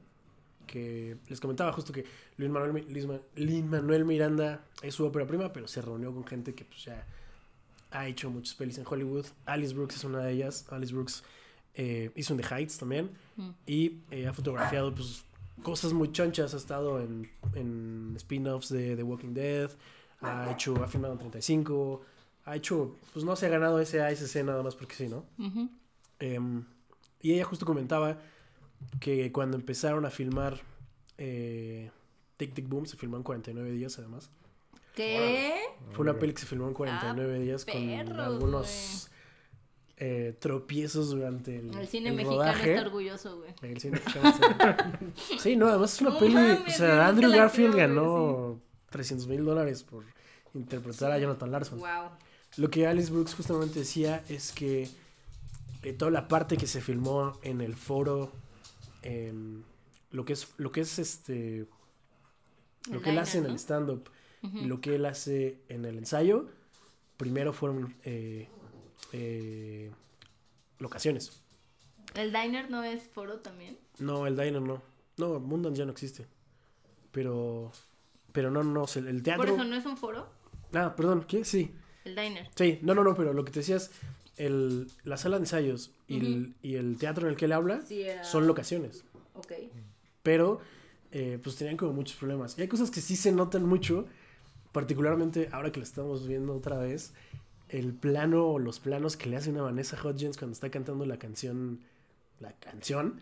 que 0.69 1.17
les 1.29 1.41
comentaba 1.41 1.73
justo 1.73 1.93
que 1.93 2.05
Luis 2.37 2.53
Manuel, 2.53 2.87
Luis 2.89 3.05
Lin 3.35 3.69
Manuel 3.69 4.05
Miranda 4.05 4.65
es 4.81 4.95
su 4.95 5.05
ópera 5.05 5.27
prima, 5.27 5.53
pero 5.53 5.67
se 5.67 5.83
reunió 5.83 6.15
con 6.15 6.25
gente 6.25 6.55
que 6.55 6.65
pues 6.65 6.85
ya 6.85 7.05
ha 7.91 8.07
hecho 8.07 8.31
muchas 8.31 8.55
pelis 8.55 8.79
en 8.79 8.85
Hollywood. 8.87 9.27
Alice 9.45 9.75
Brooks 9.75 9.97
es 9.97 10.05
una 10.05 10.21
de 10.21 10.31
ellas. 10.33 10.65
Alice 10.71 10.95
Brooks 10.95 11.25
eh, 11.75 12.13
hizo 12.15 12.33
en 12.35 12.41
The 12.43 12.55
Heights 12.55 12.79
también 12.79 13.11
Mm. 13.35 13.51
y 13.67 14.03
eh, 14.13 14.29
ha 14.29 14.33
fotografiado 14.33 14.95
pues 14.95 15.25
cosas 15.65 15.93
muy 15.93 16.13
chonchas, 16.13 16.55
ha 16.55 16.59
estado 16.59 17.01
en, 17.01 17.29
en 17.55 18.13
spin-offs 18.19 18.69
de 18.69 18.95
The 18.95 19.03
Walking 19.03 19.35
Dead, 19.35 19.69
ha 20.21 20.53
hecho, 20.53 20.77
ha 20.85 20.87
filmado 20.87 21.15
en 21.15 21.19
35, 21.19 22.03
ha 22.45 22.57
hecho, 22.57 22.97
pues 23.13 23.25
no 23.25 23.37
se 23.37 23.47
ha 23.47 23.49
ganado 23.49 23.79
ese 23.81 24.03
ASC 24.03 24.37
nada 24.45 24.63
más 24.63 24.75
porque 24.77 24.95
sí, 24.95 25.09
¿no? 25.09 25.25
Ujú. 25.39 25.71
Em, 26.19 26.65
y 27.21 27.35
ella 27.35 27.45
justo 27.45 27.65
comentaba 27.67 28.19
que 29.01 29.31
cuando 29.33 29.57
empezaron 29.57 30.05
a 30.07 30.11
filmar 30.11 30.61
eh, 31.19 31.91
Tic 32.37 32.55
Tic 32.55 32.69
Boom, 32.69 32.87
se 32.87 32.97
filmó 32.97 33.17
en 33.17 33.23
49 33.23 33.71
días 33.71 33.99
además. 33.99 34.31
¿Qué? 34.95 35.55
Fue 35.93 36.03
una 36.03 36.19
peli 36.19 36.33
que 36.35 36.41
se 36.41 36.47
filmó 36.47 36.67
en 36.69 36.75
49 36.75 37.39
días 37.41 37.65
con 37.65 37.75
Ah, 37.77 38.03
perros, 38.05 38.19
algunos 38.27 39.09
eh, 39.97 40.37
tropiezos 40.41 41.11
durante 41.11 41.59
el, 41.61 41.73
El 41.75 41.87
cine 41.87 42.09
el 42.11 42.17
mexicano 42.17 42.43
rodaje. 42.43 42.75
está 42.75 42.87
orgulloso, 42.87 43.39
güey. 43.39 43.55
El 43.63 43.81
cine 43.81 44.01
mexicano 44.05 44.29
está- 44.31 45.01
sí, 45.39 45.57
no, 45.57 45.69
además 45.69 45.95
es 45.95 46.01
una 46.01 46.11
No 46.11 46.19
peli. 46.19 46.35
mames, 46.35 46.61
o 46.67 46.71
sea, 46.79 47.07
Andrew 47.07 47.31
Garfield 47.31 47.73
creo, 47.75 47.89
ganó 47.89 48.61
300 48.91 49.29
mil 49.29 49.45
dólares 49.45 49.83
por 49.85 50.05
interpretar 50.55 51.13
a 51.13 51.19
Jonathan 51.19 51.51
Larson. 51.53 51.79
Wow. 51.79 52.11
Lo 52.57 52.71
que 52.71 52.87
Alice 52.87 53.11
Brooks 53.11 53.35
justamente 53.35 53.79
decía 53.81 54.25
es 54.29 54.53
que 54.53 54.89
eh, 55.83 55.93
toda 55.93 56.11
la 56.11 56.29
parte 56.29 56.57
que 56.57 56.67
se 56.67 56.81
filmó 56.81 57.39
en 57.43 57.61
el 57.61 57.75
foro, 57.75 58.31
em, 59.03 59.63
lo 60.11 60.25
que 60.25 60.35
es, 60.35 60.49
lo 60.59 60.71
que 60.71 60.83
es 60.83 60.99
este, 60.99 61.67
lo 62.91 62.97
El 62.97 63.03
que 63.03 63.11
él 63.11 63.19
hace 63.19 63.39
en 63.39 63.47
el 63.47 63.59
stand-up 63.59 64.11
y 64.43 64.65
lo 64.65 64.81
que 64.81 64.97
él 64.97 65.07
hace 65.07 65.61
en 65.69 65.85
el 65.85 65.99
ensayo, 65.99 66.49
primero 67.17 67.53
fueron 67.53 67.95
eh, 68.05 68.49
eh, 69.13 69.91
locaciones. 70.79 71.41
¿El 72.15 72.33
diner 72.33 72.71
no 72.71 72.83
es 72.83 73.09
foro 73.09 73.39
también? 73.39 73.79
No, 73.99 74.27
el 74.27 74.37
diner 74.37 74.61
no. 74.61 74.83
No, 75.17 75.41
Mundance 75.41 75.79
ya 75.79 75.85
no 75.85 75.93
existe. 75.93 76.27
Pero, 77.13 77.73
pero 78.33 78.51
no, 78.51 78.63
no, 78.63 78.85
el, 78.97 79.07
el 79.09 79.23
teatro. 79.23 79.45
¿Por 79.45 79.55
eso 79.55 79.65
no 79.65 79.77
es 79.77 79.87
un 79.87 79.97
foro? 79.97 80.29
Ah, 80.75 80.95
perdón, 80.97 81.25
¿qué? 81.27 81.45
Sí. 81.45 81.73
El 82.05 82.15
diner. 82.17 82.49
Sí, 82.55 82.79
no, 82.83 82.95
no, 82.95 83.05
no, 83.05 83.15
pero 83.15 83.33
lo 83.33 83.45
que 83.45 83.53
te 83.53 83.61
decías, 83.61 83.91
el, 84.37 84.89
la 85.05 85.17
sala 85.17 85.37
de 85.37 85.43
ensayos 85.43 85.93
y, 86.09 86.19
el, 86.19 86.55
y 86.63 86.75
el 86.77 86.97
teatro 86.99 87.27
en 87.27 87.33
el 87.33 87.37
que 87.37 87.45
él 87.45 87.53
habla 87.53 87.83
Sí, 87.83 88.05
son 88.23 88.47
locaciones. 88.47 89.05
Ok. 89.35 89.53
Pero, 90.23 90.61
eh, 91.11 91.39
pues 91.43 91.57
tenían 91.57 91.77
como 91.77 91.93
muchos 91.93 92.17
problemas. 92.17 92.59
Y 92.59 92.63
hay 92.63 92.69
cosas 92.69 92.91
que 92.91 93.01
sí 93.01 93.17
se 93.17 93.33
notan 93.33 93.65
mucho, 93.65 94.07
particularmente 94.73 95.49
ahora 95.53 95.73
que 95.73 95.81
lo 95.81 95.85
estamos 95.85 96.27
viendo 96.27 96.55
otra 96.55 96.79
vez, 96.79 97.13
el 97.69 97.95
plano 97.95 98.47
o 98.47 98.59
los 98.59 98.81
planos 98.81 99.17
que 99.17 99.29
le 99.31 99.37
hacen 99.37 99.57
a 99.57 99.63
Vanessa 99.63 99.97
Hudgens 100.03 100.37
cuando 100.37 100.53
está 100.53 100.71
cantando 100.71 101.07
la 101.07 101.19
canción, 101.19 101.81
la 102.41 102.53
canción, 102.55 103.21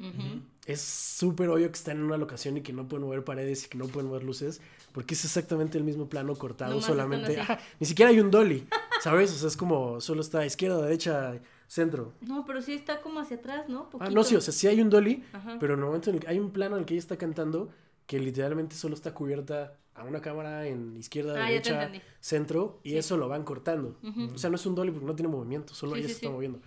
es 0.67 0.81
súper 0.81 1.49
obvio 1.51 1.69
que 1.69 1.77
están 1.79 1.99
en 1.99 2.05
una 2.05 2.17
locación 2.17 2.57
y 2.57 2.63
que 2.63 2.73
no 2.73 2.89
pueden 2.89 3.05
mover 3.07 3.25
paredes 3.25 3.67
y 3.67 3.69
que 3.69 3.77
no 3.79 3.87
pueden 3.87 4.09
mover 4.09 4.23
luces, 4.25 4.61
porque 4.93 5.15
es 5.15 5.25
exactamente 5.25 5.77
el 5.79 5.85
mismo 5.85 6.09
plano 6.09 6.35
cortado 6.37 6.71
Nomás 6.73 6.87
solamente. 6.87 7.39
Ajá, 7.41 7.59
ni 7.79 7.87
siquiera 7.87 8.11
hay 8.11 8.21
un 8.21 8.31
dolly, 8.31 8.67
¿sabes? 9.03 9.31
O 9.33 9.35
sea, 9.37 9.49
es 9.49 9.57
como 9.57 10.01
solo 10.01 10.21
está 10.23 10.45
izquierda, 10.47 10.81
derecha, 10.83 11.39
centro. 11.67 12.15
No, 12.23 12.45
pero 12.47 12.63
sí 12.63 12.73
está 12.73 13.01
como 13.03 13.21
hacia 13.21 13.37
atrás, 13.37 13.69
¿no? 13.69 13.81
Ah, 13.83 13.91
Poquito. 13.91 14.11
no, 14.13 14.25
sí, 14.25 14.37
o 14.37 14.41
sea, 14.41 14.53
sí 14.55 14.67
hay 14.69 14.81
un 14.81 14.89
dolly, 14.91 15.23
Ajá. 15.33 15.57
pero 15.61 15.75
en 15.75 15.81
el 15.81 15.87
momento 15.87 16.11
en 16.11 16.17
el 16.17 16.23
que 16.23 16.29
hay 16.29 16.39
un 16.39 16.51
plano 16.51 16.77
en 16.77 16.81
el 16.81 16.87
que 16.87 16.95
ella 16.95 17.01
está 17.01 17.17
cantando 17.17 17.71
que 18.07 18.19
literalmente 18.19 18.75
solo 18.75 18.95
está 18.95 19.13
cubierta 19.15 19.77
a 19.95 20.03
una 20.05 20.21
cámara 20.21 20.67
en 20.67 20.97
izquierda, 20.97 21.35
Ah, 21.45 21.49
derecha, 21.49 21.93
centro, 22.21 22.81
y 22.83 22.91
Sí. 22.91 22.97
eso 22.99 23.17
lo 23.17 23.29
van 23.29 23.45
cortando. 23.45 23.99
O 24.35 24.39
sea, 24.39 24.51
no 24.51 24.57
es 24.57 24.65
un 24.67 24.75
dolly 24.75 24.91
porque 24.91 25.07
no 25.07 25.15
tiene 25.15 25.29
movimiento, 25.29 25.75
solo 25.75 25.93
Sí, 25.93 25.99
ella 26.01 26.09
sí, 26.09 26.15
se 26.15 26.19
está 26.21 26.31
moviendo. 26.31 26.61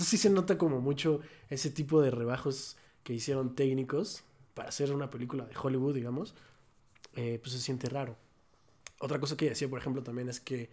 Entonces 0.00 0.18
sí 0.18 0.28
se 0.28 0.30
nota 0.30 0.56
como 0.56 0.80
mucho 0.80 1.20
ese 1.50 1.68
tipo 1.68 2.00
de 2.00 2.10
rebajos 2.10 2.78
que 3.04 3.12
hicieron 3.12 3.54
técnicos 3.54 4.24
para 4.54 4.70
hacer 4.70 4.94
una 4.94 5.10
película 5.10 5.44
de 5.44 5.54
Hollywood, 5.62 5.94
digamos, 5.94 6.34
eh, 7.16 7.38
pues 7.42 7.52
se 7.52 7.58
siente 7.58 7.86
raro. 7.90 8.16
Otra 8.98 9.20
cosa 9.20 9.36
que 9.36 9.44
ella 9.44 9.52
decía, 9.52 9.68
por 9.68 9.78
ejemplo, 9.78 10.02
también 10.02 10.30
es 10.30 10.40
que 10.40 10.70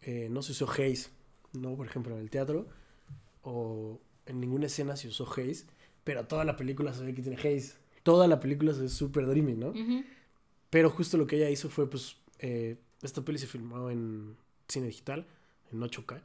eh, 0.00 0.28
no 0.30 0.40
se 0.40 0.52
usó 0.52 0.70
haze, 0.70 1.10
¿no? 1.52 1.76
Por 1.76 1.86
ejemplo, 1.86 2.14
en 2.14 2.22
el 2.22 2.30
teatro, 2.30 2.66
o 3.42 4.00
en 4.24 4.40
ninguna 4.40 4.68
escena 4.68 4.96
se 4.96 5.08
usó 5.08 5.30
haze, 5.30 5.66
pero 6.02 6.26
toda 6.26 6.46
la 6.46 6.56
película 6.56 6.94
se 6.94 7.04
ve 7.04 7.14
que 7.14 7.20
tiene 7.20 7.36
haze. 7.36 7.74
Toda 8.04 8.26
la 8.26 8.40
película 8.40 8.72
se 8.72 8.80
ve 8.80 8.88
súper 8.88 9.26
dreamy, 9.26 9.52
¿no? 9.52 9.74
Pero 10.70 10.88
justo 10.88 11.18
lo 11.18 11.26
que 11.26 11.36
ella 11.36 11.50
hizo 11.50 11.68
fue, 11.68 11.90
pues, 11.90 12.16
eh, 12.38 12.78
esta 13.02 13.20
peli 13.22 13.38
se 13.38 13.48
filmó 13.48 13.90
en 13.90 14.34
cine 14.66 14.86
digital, 14.86 15.26
en 15.70 15.82
8K, 15.82 16.22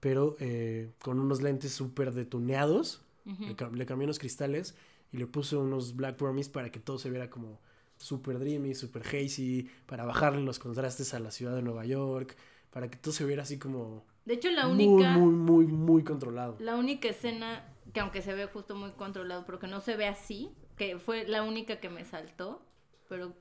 pero 0.00 0.36
eh, 0.40 0.92
con 1.02 1.18
unos 1.18 1.42
lentes 1.42 1.72
súper 1.72 2.12
detuneados. 2.12 3.02
Le, 3.24 3.56
le 3.56 3.86
cambió 3.86 4.06
los 4.06 4.20
cristales 4.20 4.76
y 5.10 5.16
le 5.16 5.26
puso 5.26 5.60
unos 5.60 5.96
Black 5.96 6.16
Promise 6.16 6.50
para 6.50 6.70
que 6.70 6.78
todo 6.78 6.96
se 6.98 7.10
viera 7.10 7.28
como 7.28 7.58
súper 7.96 8.38
dreamy, 8.38 8.74
súper 8.74 9.02
hazy, 9.02 9.68
para 9.86 10.04
bajarle 10.04 10.42
los 10.42 10.58
contrastes 10.58 11.14
a 11.14 11.18
la 11.18 11.30
ciudad 11.30 11.54
de 11.56 11.62
Nueva 11.62 11.84
York, 11.86 12.36
para 12.70 12.88
que 12.88 12.96
todo 12.96 13.12
se 13.12 13.24
viera 13.24 13.42
así 13.42 13.58
como 13.58 14.04
De 14.24 14.34
hecho, 14.34 14.50
la 14.50 14.68
muy, 14.68 14.86
única... 14.86 15.10
muy, 15.10 15.32
muy, 15.32 15.66
muy 15.66 16.04
controlado. 16.04 16.56
La 16.60 16.76
única 16.76 17.08
escena 17.08 17.64
que 17.92 18.00
aunque 18.00 18.22
se 18.22 18.34
ve 18.34 18.46
justo 18.46 18.74
muy 18.74 18.90
controlado, 18.92 19.44
pero 19.46 19.58
que 19.58 19.66
no 19.66 19.80
se 19.80 19.96
ve 19.96 20.06
así, 20.06 20.50
que 20.76 20.98
fue 20.98 21.26
la 21.26 21.42
única 21.42 21.80
que 21.80 21.88
me 21.88 22.04
saltó, 22.04 22.62
pero 23.08 23.32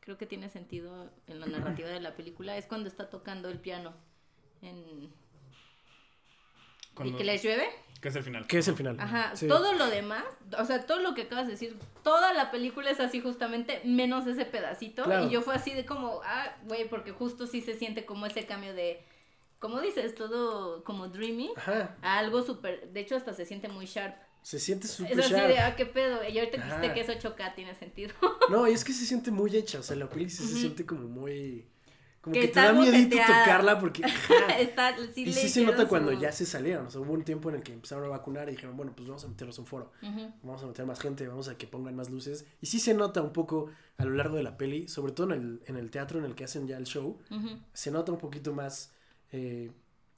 creo 0.00 0.18
que 0.18 0.26
tiene 0.26 0.48
sentido 0.48 1.10
en 1.26 1.40
la 1.40 1.46
narrativa 1.46 1.88
de 1.88 2.00
la 2.00 2.14
película, 2.14 2.56
es 2.56 2.66
cuando 2.66 2.88
está 2.88 3.08
tocando 3.10 3.48
el 3.48 3.58
piano 3.58 3.94
en... 4.62 5.10
Cuando- 6.98 7.14
¿Y 7.14 7.18
que 7.18 7.24
les 7.24 7.42
llueve? 7.42 7.66
Que 8.00 8.08
es 8.10 8.14
el 8.16 8.22
final. 8.22 8.46
¿Qué 8.46 8.58
es 8.58 8.68
el 8.68 8.76
final? 8.76 8.96
Ajá, 9.00 9.34
Sí. 9.34 9.48
todo 9.48 9.72
lo 9.72 9.86
demás, 9.88 10.22
o 10.56 10.64
sea, 10.64 10.86
todo 10.86 11.00
lo 11.00 11.14
que 11.14 11.22
acabas 11.22 11.46
de 11.46 11.52
decir, 11.54 11.76
toda 12.04 12.32
la 12.32 12.50
película 12.52 12.90
es 12.90 13.00
así 13.00 13.20
justamente, 13.20 13.80
menos 13.84 14.26
ese 14.28 14.44
pedacito. 14.44 15.02
Claro. 15.04 15.26
Y 15.26 15.30
yo 15.30 15.42
fue 15.42 15.54
así 15.56 15.72
de 15.74 15.84
como, 15.84 16.20
ah, 16.24 16.54
güey, 16.64 16.88
porque 16.88 17.10
justo 17.10 17.46
sí 17.48 17.60
se 17.60 17.74
siente 17.74 18.04
como 18.06 18.26
ese 18.26 18.46
cambio 18.46 18.72
de, 18.72 19.02
como 19.58 19.80
dices, 19.80 20.14
todo 20.14 20.84
como 20.84 21.08
dreamy, 21.08 21.50
Ajá, 21.56 21.96
a 22.02 22.18
algo 22.18 22.42
súper, 22.44 22.88
de 22.92 23.00
hecho 23.00 23.16
hasta 23.16 23.32
se 23.34 23.44
siente 23.44 23.66
muy 23.68 23.86
sharp. 23.86 24.14
se 24.42 24.60
siente 24.60 24.86
súper 24.86 25.12
Es 25.18 25.26
así 25.26 25.34
sharp. 25.34 25.48
de, 25.48 25.58
ah, 25.58 25.74
qué 25.74 25.84
pedo. 25.84 26.22
Y 26.28 26.38
ahorita 26.38 26.80
que 26.80 26.94
que 26.94 27.00
es 27.00 27.08
8K 27.08 27.54
tiene 27.56 27.74
sentido. 27.74 28.14
No, 28.48 28.68
y 28.68 28.72
es 28.74 28.84
que 28.84 28.92
se 28.92 29.04
siente 29.06 29.32
muy 29.32 29.56
hecha, 29.56 29.80
o 29.80 29.82
sea, 29.82 29.96
la 29.96 30.08
peli 30.08 30.30
sí 30.30 30.46
se 30.46 30.54
siente 30.54 30.86
como 30.86 31.08
muy... 31.08 31.66
Como 32.20 32.34
Que 32.34 32.40
que, 32.40 32.48
te 32.48 32.60
da 32.60 32.72
miedito 32.72 33.16
boceteada. 33.16 33.44
tocarla 33.44 33.78
porque... 33.78 34.02
Está, 34.58 34.96
sí 35.14 35.22
Y 35.22 35.32
sí 35.32 35.48
se 35.48 35.62
nota 35.64 35.86
cuando 35.86 36.12
ya 36.12 36.32
se 36.32 36.44
salieron, 36.46 36.86
o 36.86 36.90
sea, 36.90 37.00
hubo 37.00 37.12
un 37.12 37.24
tiempo 37.24 37.48
en 37.48 37.56
el 37.56 37.62
que 37.62 37.72
empezaron 37.72 38.04
a 38.04 38.08
vacunar 38.08 38.48
y 38.48 38.52
dijeron, 38.52 38.76
bueno, 38.76 38.92
pues 38.94 39.08
vamos 39.08 39.24
a 39.24 39.28
meternos 39.28 39.58
a 39.58 39.60
un 39.62 39.66
foro, 39.66 39.92
vamos 40.42 40.62
a 40.62 40.66
meter 40.66 40.84
más 40.84 41.00
gente, 41.00 41.26
vamos 41.28 41.48
a 41.48 41.56
que 41.56 41.66
pongan 41.66 41.94
más 41.94 42.10
luces. 42.10 42.44
Y 42.60 42.66
sí 42.66 42.80
se 42.80 42.94
nota 42.94 43.22
un 43.22 43.32
poco 43.32 43.70
a 43.96 44.04
lo 44.04 44.12
largo 44.12 44.36
de 44.36 44.42
la 44.42 44.56
peli, 44.56 44.88
sobre 44.88 45.12
todo 45.12 45.32
en 45.32 45.40
el, 45.40 45.62
en 45.66 45.76
el 45.76 45.90
teatro 45.90 46.18
en 46.18 46.24
el 46.24 46.34
que 46.34 46.44
hacen 46.44 46.66
ya 46.66 46.76
el 46.76 46.84
show, 46.84 47.18
se 47.72 47.90
nota 47.90 48.12
un 48.12 48.18
poquito 48.18 48.52
más 48.52 48.92
eh, 49.32 49.70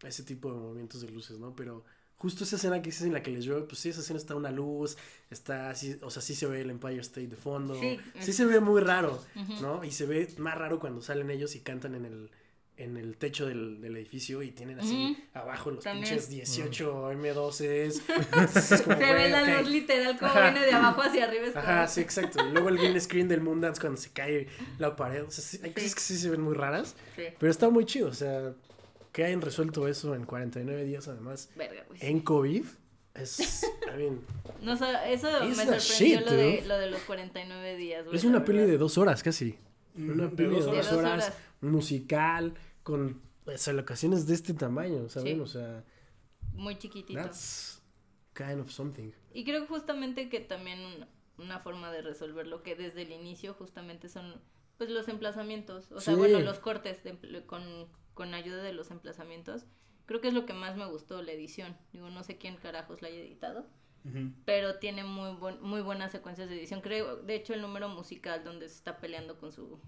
ese 0.02 0.22
tipo 0.22 0.52
de 0.52 0.58
movimientos 0.58 1.00
de 1.02 1.10
luces, 1.10 1.38
¿no? 1.38 1.54
Pero 1.54 1.84
justo 2.20 2.44
esa 2.44 2.56
escena 2.56 2.82
que 2.82 2.90
dices 2.90 3.06
en 3.06 3.14
la 3.14 3.22
que 3.22 3.30
les 3.30 3.44
llueve, 3.46 3.62
pues 3.62 3.78
sí, 3.80 3.88
esa 3.88 4.00
escena 4.00 4.18
está 4.18 4.34
una 4.34 4.50
luz, 4.50 4.96
está 5.30 5.70
así, 5.70 5.96
o 6.02 6.10
sea, 6.10 6.20
sí 6.20 6.34
se 6.34 6.46
ve 6.46 6.60
el 6.60 6.68
Empire 6.70 7.00
State 7.00 7.28
de 7.28 7.36
fondo, 7.36 7.74
Sí, 7.74 7.98
sí, 8.20 8.32
se 8.34 8.44
ve 8.44 8.60
muy 8.60 8.82
raro, 8.82 9.22
Ujú. 9.34 9.54
¿no? 9.62 9.84
Y 9.84 9.90
se 9.90 10.04
ve 10.04 10.28
más 10.36 10.56
raro 10.58 10.78
cuando 10.78 11.00
salen 11.00 11.30
ellos 11.30 11.56
y 11.56 11.60
cantan 11.60 11.94
en 11.94 12.04
el 12.04 12.30
en 12.76 12.96
el 12.96 13.18
techo 13.18 13.44
del, 13.46 13.78
del 13.82 13.94
edificio 13.98 14.42
y 14.42 14.52
tienen 14.52 14.80
así 14.80 14.94
Ujú. 15.12 15.16
abajo 15.34 15.70
los 15.70 15.84
También. 15.84 16.08
pinches 16.08 16.30
18 16.30 17.12
M12s. 17.12 18.00
Entonces 18.16 18.72
es 18.72 18.80
como, 18.82 18.96
Se 18.96 19.12
ve 19.12 19.28
la 19.28 19.42
ok. 19.42 19.60
luz 19.60 19.68
literal 19.70 20.18
como 20.18 20.30
Ajá. 20.30 20.50
viene 20.50 20.66
de 20.66 20.72
abajo 20.72 21.02
hacia 21.02 21.24
arriba. 21.26 21.48
Ajá, 21.54 21.86
sí, 21.88 22.00
exacto. 22.00 22.38
Y 22.46 22.52
luego 22.52 22.70
el 22.70 22.78
green 22.78 22.98
screen 22.98 23.28
del 23.28 23.42
Moondance 23.42 23.78
cuando 23.82 24.00
se 24.00 24.08
cae 24.12 24.46
la 24.78 24.96
pared. 24.96 25.24
O 25.24 25.30
sea, 25.30 25.44
sí, 25.44 25.60
hay 25.62 25.70
Sí. 25.70 25.74
cosas 25.74 25.94
que 25.94 26.00
sí 26.00 26.16
se 26.16 26.30
ven 26.30 26.40
muy 26.40 26.54
raras. 26.54 26.96
Pero 27.16 27.50
está 27.52 27.68
muy 27.68 27.84
chido, 27.84 28.08
o 28.08 28.14
sea, 28.14 28.54
que 29.12 29.24
hayan 29.24 29.40
resuelto 29.40 29.88
eso 29.88 30.14
en 30.14 30.24
49 30.24 30.84
días 30.84 31.08
además 31.08 31.50
Verga, 31.56 31.84
güey. 31.88 31.98
en 32.02 32.20
COVID 32.20 32.64
es, 33.14 33.64
I 33.92 33.96
mean, 33.98 34.20
No, 34.62 34.74
eso 34.74 35.44
It's 35.44 35.56
me 35.56 35.64
sorprendió 35.64 35.78
shit, 35.80 36.20
lo, 36.20 36.32
de, 36.32 36.62
lo 36.66 36.78
de 36.78 36.90
los 36.90 37.00
49 37.02 37.76
días, 37.76 38.04
güey. 38.04 38.16
es 38.16 38.24
una 38.24 38.44
peli 38.44 38.60
de 38.60 38.78
dos 38.78 38.96
horas 38.98 39.22
casi, 39.22 39.56
una 39.96 40.28
Mm, 40.28 40.36
peli 40.36 40.48
de 40.50 40.54
De 40.54 40.60
dos, 40.62 40.66
dos 40.66 40.92
horas, 40.92 41.12
horas. 41.24 41.32
musical, 41.60 42.54
con 42.84 43.20
pues, 43.44 43.66
locaciones 43.68 44.26
de 44.26 44.34
este 44.34 44.54
tamaño, 44.54 45.08
¿saben? 45.08 45.36
Sí. 45.36 45.40
O 45.40 45.46
sea, 45.46 45.84
Muy 46.52 46.78
chiquitito. 46.78 47.18
that's 47.20 47.82
kind 48.34 48.60
of 48.60 48.70
something. 48.70 49.10
Y 49.34 49.44
creo 49.44 49.66
justamente 49.66 50.28
que 50.28 50.38
también 50.40 50.78
una, 50.80 51.08
una 51.38 51.58
forma 51.60 51.90
de 51.90 52.02
resolverlo 52.02 52.62
que 52.62 52.76
desde 52.76 53.02
el 53.02 53.10
inicio 53.12 53.54
justamente 53.54 54.08
son 54.08 54.40
pues 54.80 54.88
los 54.88 55.08
emplazamientos, 55.08 55.92
o 55.92 56.00
sea, 56.00 56.14
Sí. 56.14 56.18
bueno, 56.18 56.40
los 56.40 56.58
cortes 56.58 57.04
de 57.04 57.44
con, 57.44 57.62
con 58.14 58.32
ayuda 58.32 58.62
de 58.62 58.72
los 58.72 58.90
emplazamientos. 58.90 59.66
Creo 60.06 60.22
que 60.22 60.28
es 60.28 60.32
lo 60.34 60.46
que 60.46 60.54
más 60.54 60.74
me 60.74 60.86
gustó 60.86 61.20
la 61.20 61.32
edición. 61.32 61.76
Digo, 61.92 62.08
no 62.08 62.24
sé 62.24 62.38
quién 62.38 62.56
carajos 62.56 63.02
la 63.02 63.08
haya 63.08 63.18
editado, 63.18 63.66
pero 64.46 64.76
tiene 64.78 65.04
muy 65.04 65.36
buen, 65.36 65.60
muy 65.60 65.82
buenas 65.82 66.12
secuencias 66.12 66.48
de 66.48 66.56
edición. 66.56 66.80
Creo, 66.80 67.16
de 67.16 67.34
hecho, 67.34 67.52
el 67.52 67.60
número 67.60 67.90
musical 67.90 68.42
donde 68.42 68.70
se 68.70 68.76
está 68.76 68.96
peleando 69.00 69.38
con 69.38 69.52
su 69.52 69.78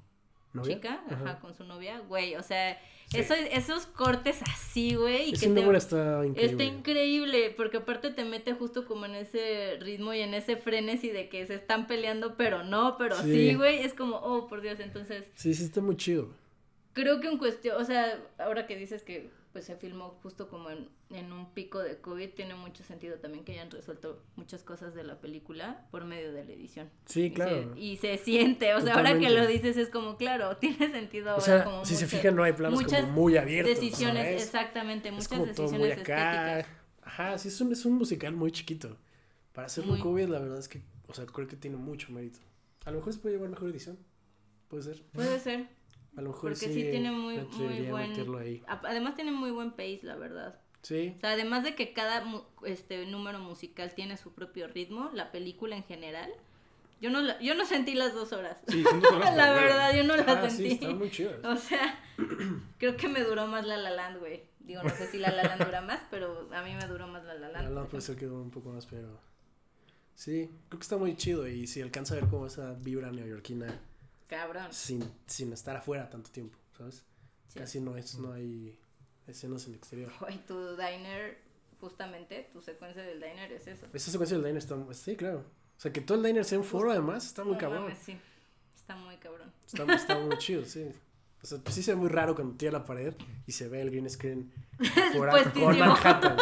¿Novia? 0.53 0.75
chica, 0.77 1.03
ajá, 1.09 1.25
Ajá. 1.25 1.41
con 1.41 1.55
su 1.55 1.65
novia, 1.65 2.01
güey, 2.09 2.35
o 2.37 2.43
sea, 2.43 2.79
Sí. 3.07 3.19
eso, 3.21 3.35
esos 3.35 3.87
cortes 3.87 4.41
así, 4.43 4.95
güey, 4.95 5.31
y 5.31 5.33
Ese 5.35 5.49
que 5.49 5.55
te- 5.61 5.77
está 5.77 6.25
increíble. 6.25 6.43
Está 6.45 6.65
increíble, 6.65 7.51
porque 7.57 7.79
aparte 7.79 8.11
te 8.11 8.25
mete 8.25 8.55
justo 8.55 8.87
como 8.87 9.05
en 9.07 9.15
ese 9.15 9.77
ritmo 9.81 10.15
y 10.15 10.21
en 10.21 10.35
ese 10.35 10.57
frenesí 10.57 11.09
de 11.11 11.29
que 11.29 11.45
se 11.47 11.55
están 11.55 11.87
peleando, 11.87 12.37
pero 12.37 12.65
no, 12.65 12.97
pero 12.99 13.17
Sí. 13.17 13.51
sí, 13.51 13.55
güey. 13.55 13.79
Es 13.83 13.93
como, 13.95 14.17
oh, 14.17 14.47
por 14.49 14.61
Dios. 14.63 14.81
Entonces, 14.81 15.25
Sí, 15.35 15.53
sí 15.55 15.65
está 15.65 15.81
muy 15.81 15.97
chido. 15.97 16.29
creo 16.95 17.21
que 17.21 17.29
en 17.29 17.39
cuestión, 17.39 17.81
o 17.81 17.85
sea, 17.85 18.19
ahora 18.39 18.67
que 18.67 18.77
dices 18.77 19.03
que 19.03 19.31
pues 19.53 19.67
se 19.67 19.77
filmó 19.77 20.19
justo 20.23 20.49
como 20.49 20.71
en, 20.71 20.89
en 21.11 21.31
un 21.33 21.53
pico 21.53 21.79
de 21.81 22.01
COVID, 22.01 22.31
tiene 22.31 22.55
mucho 22.55 22.83
sentido 22.85 23.19
también 23.19 23.45
que 23.45 23.53
hayan 23.53 23.71
resuelto 23.71 24.23
muchas 24.37 24.63
cosas 24.63 24.95
de 24.95 25.05
la 25.05 25.21
película 25.21 25.87
por 25.91 26.05
medio 26.07 26.33
de 26.33 26.45
la 26.45 26.53
edición. 26.53 26.89
Sí, 27.07 27.25
Y 27.25 27.31
claro. 27.33 27.75
se- 27.75 27.81
Y 27.81 27.97
se, 27.99 28.17
siente, 28.19 28.75
o 28.75 28.81
sea, 28.81 28.95
ahora 28.95 29.19
que 29.19 29.29
lo 29.31 29.47
dices 29.47 29.77
es 29.77 29.89
como, 29.91 30.17
claro, 30.17 30.57
tiene 30.61 30.91
sentido 30.91 31.29
O 31.29 31.31
ahora 31.33 31.45
sea, 31.45 31.65
como 31.65 31.85
si 31.85 31.97
se 31.97 32.07
fijan, 32.07 32.35
no 32.35 32.45
hay 32.45 32.53
planos 32.55 32.81
muchas 32.83 33.03
como 33.03 33.13
muy 33.13 33.37
abiertos. 33.37 33.75
decisiones, 33.75 34.25
¿sabes? 34.25 34.43
exactamente, 34.45 35.09
Es 35.09 35.15
muchas 35.15 35.29
como 35.29 35.43
todo 35.43 35.49
decisiones 35.67 35.81
muy 35.81 35.91
acá. 36.03 36.59
estéticas. 36.61 36.83
Ajá, 37.05 37.39
sí, 37.39 37.49
es 37.49 37.61
un, 37.61 37.73
es 37.73 37.85
un 37.85 37.93
musical 37.95 38.33
muy 38.35 38.53
chiquito. 38.53 38.97
Para 39.53 39.67
hacer 39.67 39.85
un 39.87 39.99
COVID, 39.99 40.29
la 40.29 40.39
verdad 40.39 40.59
es 40.59 40.69
que, 40.69 40.81
o 41.09 41.13
sea, 41.15 41.27
creo 41.27 41.47
que 41.47 41.57
tiene 41.57 41.77
mucho 41.77 42.11
mérito. 42.11 42.39
A 42.87 42.91
lo 42.91 42.97
mejor 42.99 43.13
se 43.13 43.19
puede 43.19 43.35
llevar 43.35 43.51
mejor 43.51 43.69
edición. 43.69 43.99
Puede 44.69 44.83
ser. 44.85 45.03
Puede 45.13 45.39
ser. 45.41 45.67
A 46.17 46.21
lo 46.21 46.29
mejor 46.31 46.51
Porque 46.53 46.67
sí 46.69 46.83
tiene 46.91 47.11
muy, 47.11 47.39
muy 47.39 47.83
buen... 47.91 48.37
ahí. 48.39 48.63
Además 48.67 49.15
tiene 49.15 49.33
muy 49.33 49.51
buen 49.51 49.71
pace, 49.71 50.01
la 50.03 50.17
verdad. 50.17 50.59
Sí. 50.83 51.15
O 51.17 51.21
sea, 51.21 51.31
además 51.31 51.65
de 51.65 51.75
que 51.75 51.93
cada 51.93 52.25
este 52.67 53.07
número 53.07 53.39
musical 53.39 53.95
tiene 53.95 54.17
su 54.17 54.35
propio 54.35 54.67
ritmo, 54.69 55.11
la 55.15 55.31
película 55.33 55.77
en 55.77 55.85
general, 55.85 56.31
yo 57.01 57.09
no, 57.11 57.23
la- 57.23 57.41
yo 57.41 57.55
no 57.55 57.65
sentí 57.65 57.95
las 57.95 58.15
dos 58.15 58.33
horas. 58.33 58.59
Sí, 58.69 58.83
son 58.83 59.01
dos 59.01 59.13
horas. 59.13 59.35
la 59.37 59.43
pero 59.45 59.55
bueno. 59.55 59.67
verdad, 59.69 59.95
yo 59.97 60.05
no 60.05 60.17
las 60.17 60.29
Ah, 60.29 60.51
sí, 60.51 60.57
sentí. 60.57 60.73
están 60.75 60.99
muy 60.99 61.11
chidas. 61.11 61.37
o 61.45 61.57
sea, 61.57 61.99
creo 62.79 62.97
que 62.97 63.09
me 63.09 63.23
duró 63.23 63.47
más 63.47 63.65
La 63.67 63.77
La 63.77 63.91
Land, 63.91 64.19
güey. 64.19 64.43
Digo, 64.61 64.83
no 64.83 64.91
sé 64.91 65.07
si 65.07 65.19
La 65.19 65.31
La 65.31 65.43
Land 65.45 65.65
dura 65.65 65.81
más, 65.81 66.01
pero 66.11 66.49
a 66.53 66.63
mí 66.63 66.75
me 66.75 66.87
duró 66.87 67.07
más 67.09 67.25
La 67.25 67.35
La 67.35 67.41
La 67.49 67.53
Land. 67.55 67.69
La 67.69 67.75
Land 67.75 67.89
puede 67.89 68.03
ser 68.03 68.17
que 68.17 68.27
dure 68.27 68.43
un 68.43 68.51
poco 68.51 68.71
más, 68.71 68.87
pero. 68.87 69.19
Sí, 70.15 70.51
creo 70.69 70.79
que 70.79 70.83
está 70.85 70.97
muy 70.99 71.17
chido. 71.17 71.49
Y 71.49 71.67
si 71.67 71.81
alcanza 71.81 72.15
a 72.15 72.21
ver 72.21 72.29
como 72.29 72.47
esa 72.47 72.75
vibra 72.75 73.11
neoyorquina 73.13 73.81
Cabrón. 74.29 74.67
sin, 74.73 75.03
sin 75.27 75.53
estar 75.53 75.77
afuera 75.77 76.09
tanto 76.09 76.31
tiempo, 76.31 76.59
¿sabes? 76.77 77.05
Sí. 77.49 77.59
Casi 77.59 77.81
no, 77.81 77.97
es, 77.97 78.17
no 78.19 78.33
hay 78.33 78.79
escenas 79.27 79.65
en 79.67 79.73
el 79.73 79.79
exterior. 79.79 80.13
Güey, 80.21 80.39
tu 80.47 80.77
diner, 80.77 81.39
justamente, 81.81 82.49
tu 82.53 82.63
secuencia 82.63 83.03
del 83.03 83.21
diner 83.21 83.53
es 83.53 83.67
eso. 83.67 83.87
Esa 83.93 84.11
secuencia 84.11 84.37
del 84.37 84.45
diner 84.47 84.59
está. 84.63 84.77
Sí, 84.95 85.17
claro. 85.17 85.39
O 85.77 85.81
sea, 85.83 85.93
que 85.93 86.01
todo 86.01 86.19
el 86.19 86.25
diner 86.25 86.45
sea 86.45 86.59
un 86.59 86.65
foro, 86.65 86.91
además, 86.91 87.27
está 87.27 87.45
muy 87.45 87.55
No 87.55 87.59
cabrón. 87.59 87.83
mames, 87.85 87.99
sí. 87.99 88.19
Está 88.77 88.97
muy 88.97 89.17
cabrón. 89.17 89.53
Está, 89.67 89.93
está 89.95 90.19
muy 90.19 90.39
chido, 90.39 90.65
sí. 90.65 90.87
O 91.43 91.47
sea, 91.47 91.59
pues 91.59 91.75
sí 91.75 91.83
se 91.83 91.93
ve 91.93 91.97
muy 91.97 92.09
raro 92.09 92.37
cuando 92.37 92.55
tira 92.57 92.71
la 92.71 92.85
pared 92.85 93.15
y 93.49 93.53
se 93.53 93.67
ve 93.69 93.81
el 93.81 93.91
green 93.91 94.09
screen 94.09 94.53
afuera 95.09 95.33
Puestísimo. 95.33 95.67
con 95.67 95.79
Manhattan. 95.81 96.37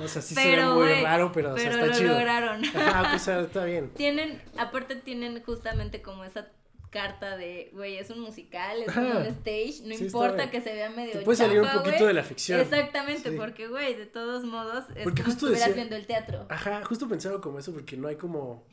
O 0.00 0.08
sea, 0.08 0.22
sí 0.22 0.34
se 0.34 0.40
ve 0.40 0.56
Pero, 0.56 0.74
muy 0.76 0.82
güey, 0.84 1.02
raro, 1.04 1.30
pero, 1.30 1.52
o 1.52 1.58
sea, 1.58 1.70
Pero 1.70 1.84
está 1.84 1.86
lo 1.94 1.98
chido. 2.00 2.14
lograron. 2.14 2.64
Ajá, 2.64 3.10
pues, 3.10 3.22
o 3.22 3.24
sea, 3.26 3.40
está 3.40 3.64
bien. 3.66 3.90
Tienen, 3.90 4.42
aparte 4.58 4.96
tienen 4.96 5.42
justamente 5.42 6.00
como 6.00 6.24
esa 6.24 6.48
carta 6.96 7.36
de, 7.36 7.70
güey, 7.74 7.96
es 7.96 8.08
un 8.10 8.20
musical, 8.20 8.82
es 8.82 8.86
un 8.96 9.26
stage, 9.26 9.82
no 9.84 9.94
Sí, 9.96 10.04
importa 10.04 10.50
que 10.50 10.60
se 10.60 10.72
vea 10.72 10.90
medio 10.90 11.12
Te 11.12 11.18
puede 11.20 11.36
salir 11.36 11.60
un 11.60 11.68
poquito 11.70 12.06
de 12.06 12.12
la 12.14 12.22
ficción. 12.24 12.60
Exactamente, 12.60 13.30
Sí. 13.30 13.36
porque, 13.36 13.68
güey, 13.68 13.94
de 13.94 14.06
todos 14.06 14.44
modos, 14.44 14.84
es 14.94 15.04
Porque 15.04 15.22
como 15.22 15.34
justo 15.34 15.46
si 15.46 15.52
estuvieras 15.54 15.68
decía- 15.68 15.74
viendo 15.74 15.96
el 15.96 16.06
teatro. 16.06 16.46
Ajá, 16.48 16.84
justo 16.84 17.08
pensaba 17.08 17.40
como 17.40 17.58
eso 17.58 17.72
porque 17.72 17.96
no 17.96 18.08
hay 18.08 18.16
como 18.16 18.66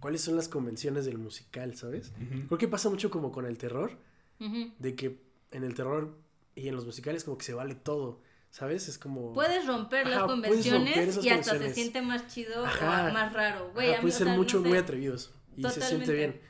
cuáles 0.00 0.22
son 0.22 0.34
las 0.36 0.48
convenciones 0.48 1.04
del 1.06 1.18
musical, 1.18 1.76
¿sabes? 1.76 2.12
Creo 2.48 2.58
que 2.58 2.68
pasa 2.68 2.88
mucho 2.90 3.10
como 3.10 3.30
con 3.32 3.44
el 3.46 3.56
terror, 3.58 3.98
de 4.38 4.94
que 4.96 5.20
en 5.52 5.64
el 5.64 5.74
terror 5.74 6.16
y 6.54 6.68
en 6.68 6.74
los 6.74 6.86
musicales 6.86 7.24
como 7.24 7.36
que 7.38 7.44
se 7.44 7.52
vale 7.54 7.74
todo, 7.74 8.20
¿sabes? 8.50 8.88
Es 8.88 8.98
como 8.98 9.32
Puedes 9.32 9.66
romper 9.66 10.06
las 10.06 10.18
Ajá, 10.18 10.26
convenciones 10.26 10.96
romper 11.14 11.24
y 11.24 11.28
hasta 11.28 11.58
se 11.58 11.74
siente 11.74 12.02
más 12.02 12.26
chido 12.28 12.64
Ajá. 12.64 13.08
o 13.08 13.12
más 13.12 13.32
raro, 13.32 13.70
güey. 13.74 13.88
Ajá, 13.90 13.98
a 13.98 14.02
mí, 14.02 14.10
puede 14.10 14.14
ser 14.24 14.26
mucho, 14.28 14.62
sé. 14.62 14.68
muy 14.68 14.78
atrevidos 14.78 15.32
y 15.56 15.62
se 15.62 15.68
Totalmente. 15.68 15.86
siente 15.88 16.12
bien. 16.14 16.40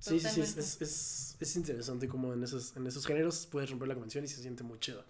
Sí, 0.00 0.18
sí, 0.18 0.28
sí, 0.28 0.40
es, 0.40 0.56
es, 0.56 0.80
es, 0.80 1.36
es 1.38 1.56
interesante 1.56 2.08
como 2.08 2.32
en 2.32 2.42
esos, 2.42 2.74
en 2.76 2.86
esos 2.86 3.06
géneros 3.06 3.46
puedes 3.46 3.70
romper 3.70 3.88
la 3.88 3.94
convención 3.94 4.24
y 4.24 4.28
se 4.28 4.40
siente 4.40 4.62
muy 4.62 4.78
chido. 4.80 5.04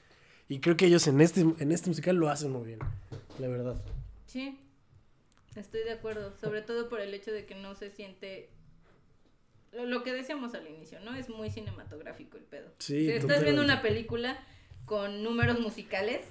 Y 0.48 0.58
creo 0.58 0.76
que 0.76 0.86
ellos 0.86 1.06
en 1.06 1.20
este, 1.20 1.40
en 1.40 1.72
este 1.72 1.88
musical 1.88 2.16
lo 2.16 2.28
hacen 2.28 2.50
muy 2.50 2.66
bien, 2.66 2.80
la 3.38 3.46
verdad. 3.46 3.80
Sí, 4.26 4.58
estoy 5.54 5.84
de 5.84 5.92
acuerdo, 5.92 6.34
sobre 6.40 6.62
todo 6.62 6.88
por 6.88 7.00
el 7.00 7.14
hecho 7.14 7.30
de 7.30 7.46
que 7.46 7.54
no 7.54 7.76
se 7.76 7.90
siente 7.90 8.50
lo, 9.72 9.86
lo 9.86 10.02
que 10.02 10.12
decíamos 10.12 10.54
al 10.54 10.66
inicio, 10.66 10.98
¿no? 11.00 11.14
Es 11.14 11.28
muy 11.28 11.50
cinematográfico 11.50 12.36
el 12.36 12.42
pedo. 12.42 12.72
Sí, 12.78 13.06
si 13.06 13.12
estás 13.12 13.44
viendo 13.44 13.62
una 13.62 13.80
película 13.80 14.44
con 14.86 15.22
números 15.22 15.60
musicales 15.60 16.26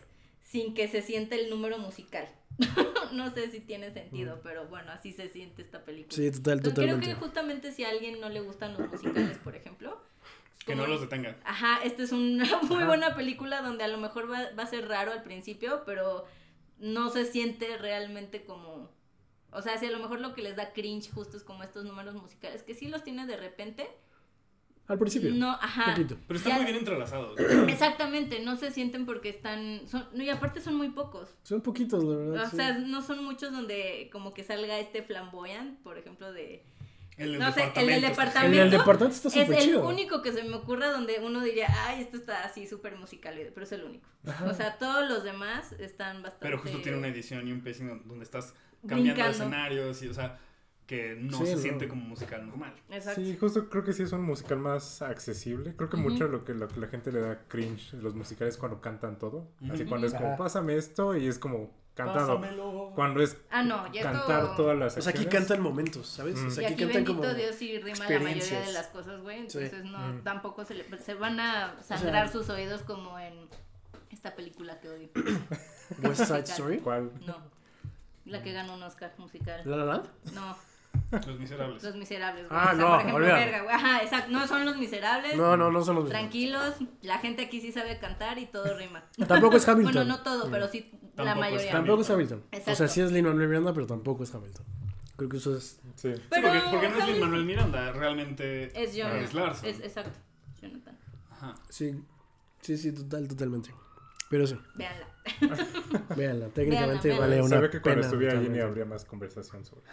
sin 0.50 0.74
que 0.74 0.88
se 0.88 1.04
sienta 1.04 1.36
el 1.36 1.50
número 1.50 1.78
musical. 1.78 2.28
no 3.14 3.32
sé 3.32 3.52
si 3.52 3.60
tiene 3.60 3.92
sentido, 3.94 4.42
pero 4.44 4.68
bueno, 4.68 4.92
así 4.92 5.14
se 5.14 5.30
siente 5.30 5.62
esta 5.62 5.86
película. 5.86 6.16
Sí, 6.16 6.32
total, 6.32 6.58
Entonces, 6.58 6.74
totalmente. 6.74 7.06
Creo 7.06 7.16
que 7.16 7.22
justamente 7.22 7.72
si 7.72 7.84
a 7.84 7.90
alguien 7.90 8.20
no 8.20 8.30
le 8.30 8.42
gustan 8.42 8.74
los 8.74 8.90
musicales, 8.90 9.38
por 9.38 9.56
ejemplo, 9.56 10.02
Que 10.66 10.76
no 10.76 10.88
los 10.88 11.02
detenga. 11.02 11.38
Ajá, 11.46 11.80
esta 11.84 12.02
es 12.02 12.12
una 12.12 12.46
muy 12.64 12.78
Ajá. 12.78 12.88
buena 12.88 13.16
película 13.16 13.62
donde 13.62 13.84
a 13.84 13.88
lo 13.88 14.00
mejor 14.00 14.30
va, 14.30 14.50
va 14.58 14.64
a 14.64 14.68
ser 14.68 14.88
raro 14.88 15.12
al 15.12 15.22
principio, 15.22 15.84
pero 15.86 16.26
no 16.80 17.10
se 17.10 17.26
siente 17.26 17.78
realmente 17.78 18.44
como... 18.44 18.90
O 19.52 19.62
sea, 19.62 19.78
si 19.78 19.86
a 19.86 19.92
lo 19.92 20.00
mejor 20.00 20.20
lo 20.20 20.34
que 20.34 20.42
les 20.42 20.56
da 20.56 20.74
cringe 20.74 21.12
justo 21.12 21.38
es 21.38 21.44
como 21.44 21.64
estos 21.64 21.86
números 21.86 22.16
musicales, 22.16 22.64
que 22.64 22.74
sí 22.74 22.88
los 22.88 23.04
tiene 23.04 23.28
de 23.28 23.38
repente. 23.38 23.88
Al 24.90 25.00
principio, 25.00 25.32
No, 25.34 25.52
ajá. 25.52 25.94
poquito. 25.94 26.18
Pero 26.28 26.38
están 26.38 26.52
Ya- 26.52 26.56
muy 26.58 26.66
bien 26.66 26.78
entrelazados. 26.80 27.40
Exactamente, 27.70 28.40
no 28.42 28.58
se 28.58 28.72
sienten 28.72 29.06
porque 29.06 29.30
están... 29.30 29.82
Son, 29.88 30.06
no, 30.14 30.24
y 30.24 30.30
aparte 30.30 30.60
son 30.62 30.76
muy 30.76 30.90
pocos. 30.90 31.30
Son 31.44 31.62
poquitos, 31.62 32.04
la 32.04 32.10
O 32.16 32.18
verdad. 32.32 32.50
sí. 32.50 32.56
sea, 32.58 32.78
no 32.78 33.02
son 33.02 33.24
muchos 33.24 33.52
donde 33.52 34.10
como 34.12 34.34
que 34.34 34.44
salga 34.44 34.78
este 34.80 35.02
flamboyant, 35.04 35.80
por 35.82 35.98
ejemplo, 35.98 36.34
de... 36.34 36.66
El 37.18 37.32
del 37.34 37.40
No 37.40 37.52
sé, 37.52 37.64
el 37.64 37.66
departamento. 37.68 37.92
del 37.94 38.04
está 38.04 38.10
departamento. 38.24 38.62
el 38.64 38.70
del 38.72 38.80
departamento 38.80 39.16
está 39.16 39.28
Es 39.28 39.34
súper 39.34 39.60
el 39.60 39.66
chido. 39.66 39.88
único 39.88 40.22
que 40.22 40.32
se 40.32 40.42
me 40.44 40.56
ocurra 40.56 40.90
donde 40.90 41.20
uno 41.22 41.42
diría, 41.42 41.68
ay, 41.86 42.02
esto 42.02 42.16
está 42.18 42.44
así 42.46 42.66
súper 42.66 42.96
musical, 42.96 43.36
pero 43.54 43.66
es 43.66 43.72
el 43.74 43.84
único. 43.84 44.08
Ajá. 44.26 44.46
O 44.46 44.54
sea, 44.54 44.78
todos 44.78 45.08
los 45.10 45.24
demás 45.24 45.74
están 45.74 46.24
bastante... 46.24 46.38
Pero 46.46 46.60
justo 46.60 46.80
tiene 46.82 46.98
una 46.98 47.10
edición 47.10 47.46
y 47.48 47.52
un 47.52 47.62
pacing 47.62 48.04
donde 48.06 48.24
estás 48.24 48.54
cambiando 48.88 49.14
Brincando. 49.22 49.32
escenarios 49.32 50.02
y, 50.02 50.08
o 50.08 50.14
sea, 50.14 50.40
que 50.90 51.16
no 51.20 51.38
Sí, 51.38 51.46
se 51.46 51.56
no. 51.56 51.62
siente 51.62 51.88
como 51.88 52.02
musical 52.04 52.48
normal. 52.48 52.74
Exacto. 52.90 53.22
Sí, 53.22 53.38
justo 53.40 53.70
creo 53.70 53.84
que 53.84 53.94
sí 53.94 54.02
es 54.02 54.12
un 54.12 54.24
musical 54.24 54.58
más 54.58 55.04
accesible. 55.04 55.76
Creo 55.76 55.88
que 55.88 55.98
Ujú. 55.98 56.10
mucho 56.10 56.28
lo 56.28 56.44
que, 56.44 56.56
lo 56.56 56.68
que 56.68 56.80
la 56.80 56.88
gente 56.88 57.12
le 57.12 57.20
da 57.22 57.44
cringe 57.48 57.94
los 57.94 58.16
musicales 58.16 58.58
cuando 58.58 58.82
cantan 58.82 59.20
todo. 59.20 59.48
Así 59.72 59.82
Ujú. 59.84 59.90
cuando 59.90 60.08
es 60.08 60.16
como, 60.16 60.36
pásame 60.36 60.76
esto 60.78 61.16
y 61.16 61.28
es 61.28 61.38
como 61.38 61.70
cantando. 61.94 62.40
Pásamelo. 62.40 62.92
Cuando 62.96 63.22
es 63.22 63.38
Ah, 63.52 63.62
no, 63.62 63.94
ya 63.94 64.02
cantar 64.02 64.42
esto... 64.46 64.56
todas 64.56 64.80
las 64.80 64.98
O 64.98 65.02
sea, 65.04 65.12
aquí 65.12 65.28
cantan 65.28 65.62
momentos, 65.62 66.08
¿sabes? 66.08 66.38
Mm. 66.42 66.46
O 66.46 66.48
Y 66.48 66.52
sea, 66.52 66.64
aquí, 66.70 66.74
aquí 66.74 66.84
cantan 66.86 67.04
bendito 67.06 67.22
como... 67.28 67.34
Dios 67.36 67.56
sí 67.56 67.78
rima 67.78 68.10
la 68.10 68.20
mayoría 68.20 68.62
de 68.62 68.74
las 68.74 68.88
cosas, 68.88 69.22
güey. 69.22 69.48
Sí. 69.48 69.60
Entonces 69.60 69.84
no, 69.86 70.00
Mm. 70.00 70.24
tampoco 70.24 70.66
se, 70.66 70.74
le- 70.74 71.02
se 71.02 71.14
van 71.14 71.40
a 71.40 71.80
sea- 71.84 71.98
sangrar 72.00 72.30
sus 72.30 72.50
oídos 72.50 72.82
como 72.82 73.20
en 73.20 73.48
esta 74.10 74.34
película 74.36 74.80
que 74.80 74.90
odio. 74.90 75.10
West 76.04 76.24
Side 76.26 76.40
Story. 76.46 76.80
¿Cuál? 76.80 77.12
No. 77.28 77.38
La 78.26 78.42
que 78.42 78.54
ganó 78.54 78.74
un 78.76 78.82
Oscar 78.84 79.14
musical. 79.20 79.62
¿La 79.66 79.76
La 79.78 79.86
Land? 79.86 80.10
No, 80.34 80.58
Los 81.12 81.40
miserables. 81.40 81.84
Los 81.84 81.96
Miserables. 81.96 82.48
güey. 82.48 82.60
Ah, 82.60 82.72
O 82.74 82.76
sea, 82.76 82.82
no, 82.84 82.88
por 82.90 83.00
ejemplo, 83.00 83.16
olvídalo. 83.18 83.40
verga, 83.40 83.64
güey. 83.64 83.76
Ajá, 83.76 84.04
exacto. 84.04 84.32
No 84.32 84.48
son 84.48 84.66
Los 84.66 84.78
Miserables. 84.78 85.36
No, 85.38 85.58
no, 85.58 85.72
no 85.72 85.84
son 85.84 85.96
los 85.96 86.04
mismos. 86.06 86.20
Tranquilos, 86.20 86.76
la 87.02 87.18
gente 87.20 87.44
aquí 87.44 87.62
sí 87.62 87.72
sabe 87.72 87.98
cantar 88.00 88.38
y 88.38 88.46
todo 88.46 88.78
rima. 88.78 89.04
Tampoco 89.28 89.58
es 89.58 89.68
Hamilton. 89.68 89.94
Bueno, 89.94 90.18
no 90.18 90.22
todo, 90.24 90.52
pero 90.52 90.68
sí 90.68 90.92
la 90.92 91.00
Tampoco 91.26 91.32
es 91.32 91.36
mayoría. 91.52 91.72
Tampoco 91.72 92.02
es 92.04 92.10
Hamilton. 92.12 92.40
O 92.40 92.56
Exacto. 92.56 92.76
sea, 92.76 92.88
sí 92.88 93.02
es 93.02 93.12
Lin-Manuel 93.12 93.48
Miranda, 93.48 93.74
pero 93.74 93.88
tampoco 93.88 94.24
es 94.24 94.34
Hamilton. 94.36 94.66
Creo 95.18 95.30
que 95.30 95.38
eso 95.38 95.58
es... 95.58 95.82
Sí. 95.96 96.14
Sí, 96.16 96.22
Pero 96.30 96.48
porque, 96.48 96.62
porque 96.72 96.90
no 96.90 96.98
es 97.00 97.08
Lin 97.08 97.20
Manuel 97.20 97.44
Miranda, 97.46 97.92
realmente 97.92 98.82
Es 98.82 98.92
John. 98.96 99.18
es 99.18 99.34
Larson. 99.34 99.66
Es, 99.70 99.80
exacto. 99.82 100.18
Jonathan. 100.62 100.98
Ajá. 101.32 101.56
Sí, 101.70 102.02
sí, 102.62 102.78
sí, 102.78 102.94
total, 102.94 103.28
totalmente. 103.28 103.72
Pero 104.30 104.46
sí, 104.48 104.58
Véanla. 104.76 105.08
véanla. 106.16 106.48
Técnicamente 106.54 107.08
véanla. 107.10 107.26
vale 107.28 107.42
una 107.42 107.50
Se 107.56 107.62
ve 107.64 107.70
que 107.72 107.82
cuando 107.82 107.96
pena, 108.02 108.08
estuviera 108.08 108.34
Jenny 108.34 108.46
totalmente. 108.46 108.70
habría 108.70 108.86
más 108.86 109.06
conversación 109.06 109.66
sobre 109.66 109.84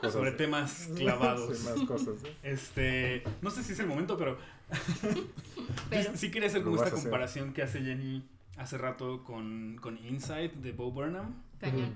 cosas. 0.00 0.12
Sobre 0.14 0.32
temas 0.32 0.88
clavados. 0.96 1.56
Sí, 1.56 1.64
más 1.68 1.80
cosas. 1.88 2.22
¿no? 2.22 2.28
Este, 2.42 3.22
no 3.42 3.50
sé 3.50 3.62
si 3.62 3.72
es 3.72 3.78
el 3.80 3.86
momento, 3.86 4.16
pero, 4.16 4.38
Pero. 5.90 6.16
sí 6.16 6.30
quería 6.30 6.48
hacer 6.48 6.62
como 6.62 6.76
esta 6.82 6.90
comparación 6.90 7.52
que 7.52 7.62
hace 7.62 7.80
Jenny 7.82 8.26
hace 8.56 8.76
rato 8.78 9.24
con, 9.24 9.76
con 9.80 9.96
Inside 10.04 10.50
de 10.56 10.72
Bo 10.72 10.90
Burnham. 10.90 11.42
Cañón. 11.58 11.94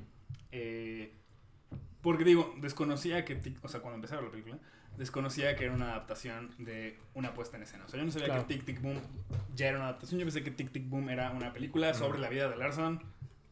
Eh, 0.52 1.12
porque 2.00 2.24
digo, 2.24 2.54
desconocía 2.60 3.24
que, 3.24 3.40
Tic- 3.40 3.58
o 3.62 3.68
sea, 3.68 3.80
cuando 3.80 3.96
empecé 3.96 4.14
a 4.14 4.18
ver 4.18 4.26
la 4.26 4.30
película, 4.30 4.58
desconocía 4.96 5.56
que 5.56 5.64
era 5.64 5.74
una 5.74 5.90
adaptación 5.90 6.50
de 6.58 6.98
una 7.14 7.34
puesta 7.34 7.56
en 7.56 7.62
escena. 7.64 7.84
O 7.84 7.88
sea, 7.88 7.98
yo 7.98 8.04
no 8.06 8.12
sabía 8.12 8.26
Claro. 8.28 8.46
que 8.46 8.54
Tic 8.54 8.64
Tic 8.64 8.80
Boom 8.82 9.00
ya 9.54 9.68
era 9.68 9.78
una 9.78 9.88
adaptación. 9.88 10.20
Yo 10.20 10.26
pensé 10.26 10.42
que 10.42 10.50
Tic 10.50 10.70
Tic 10.70 10.88
Boom 10.88 11.08
era 11.10 11.30
una 11.32 11.52
película 11.52 11.92
sobre 11.94 12.18
la 12.18 12.28
vida 12.28 12.48
de 12.48 12.56
Larson 12.56 13.02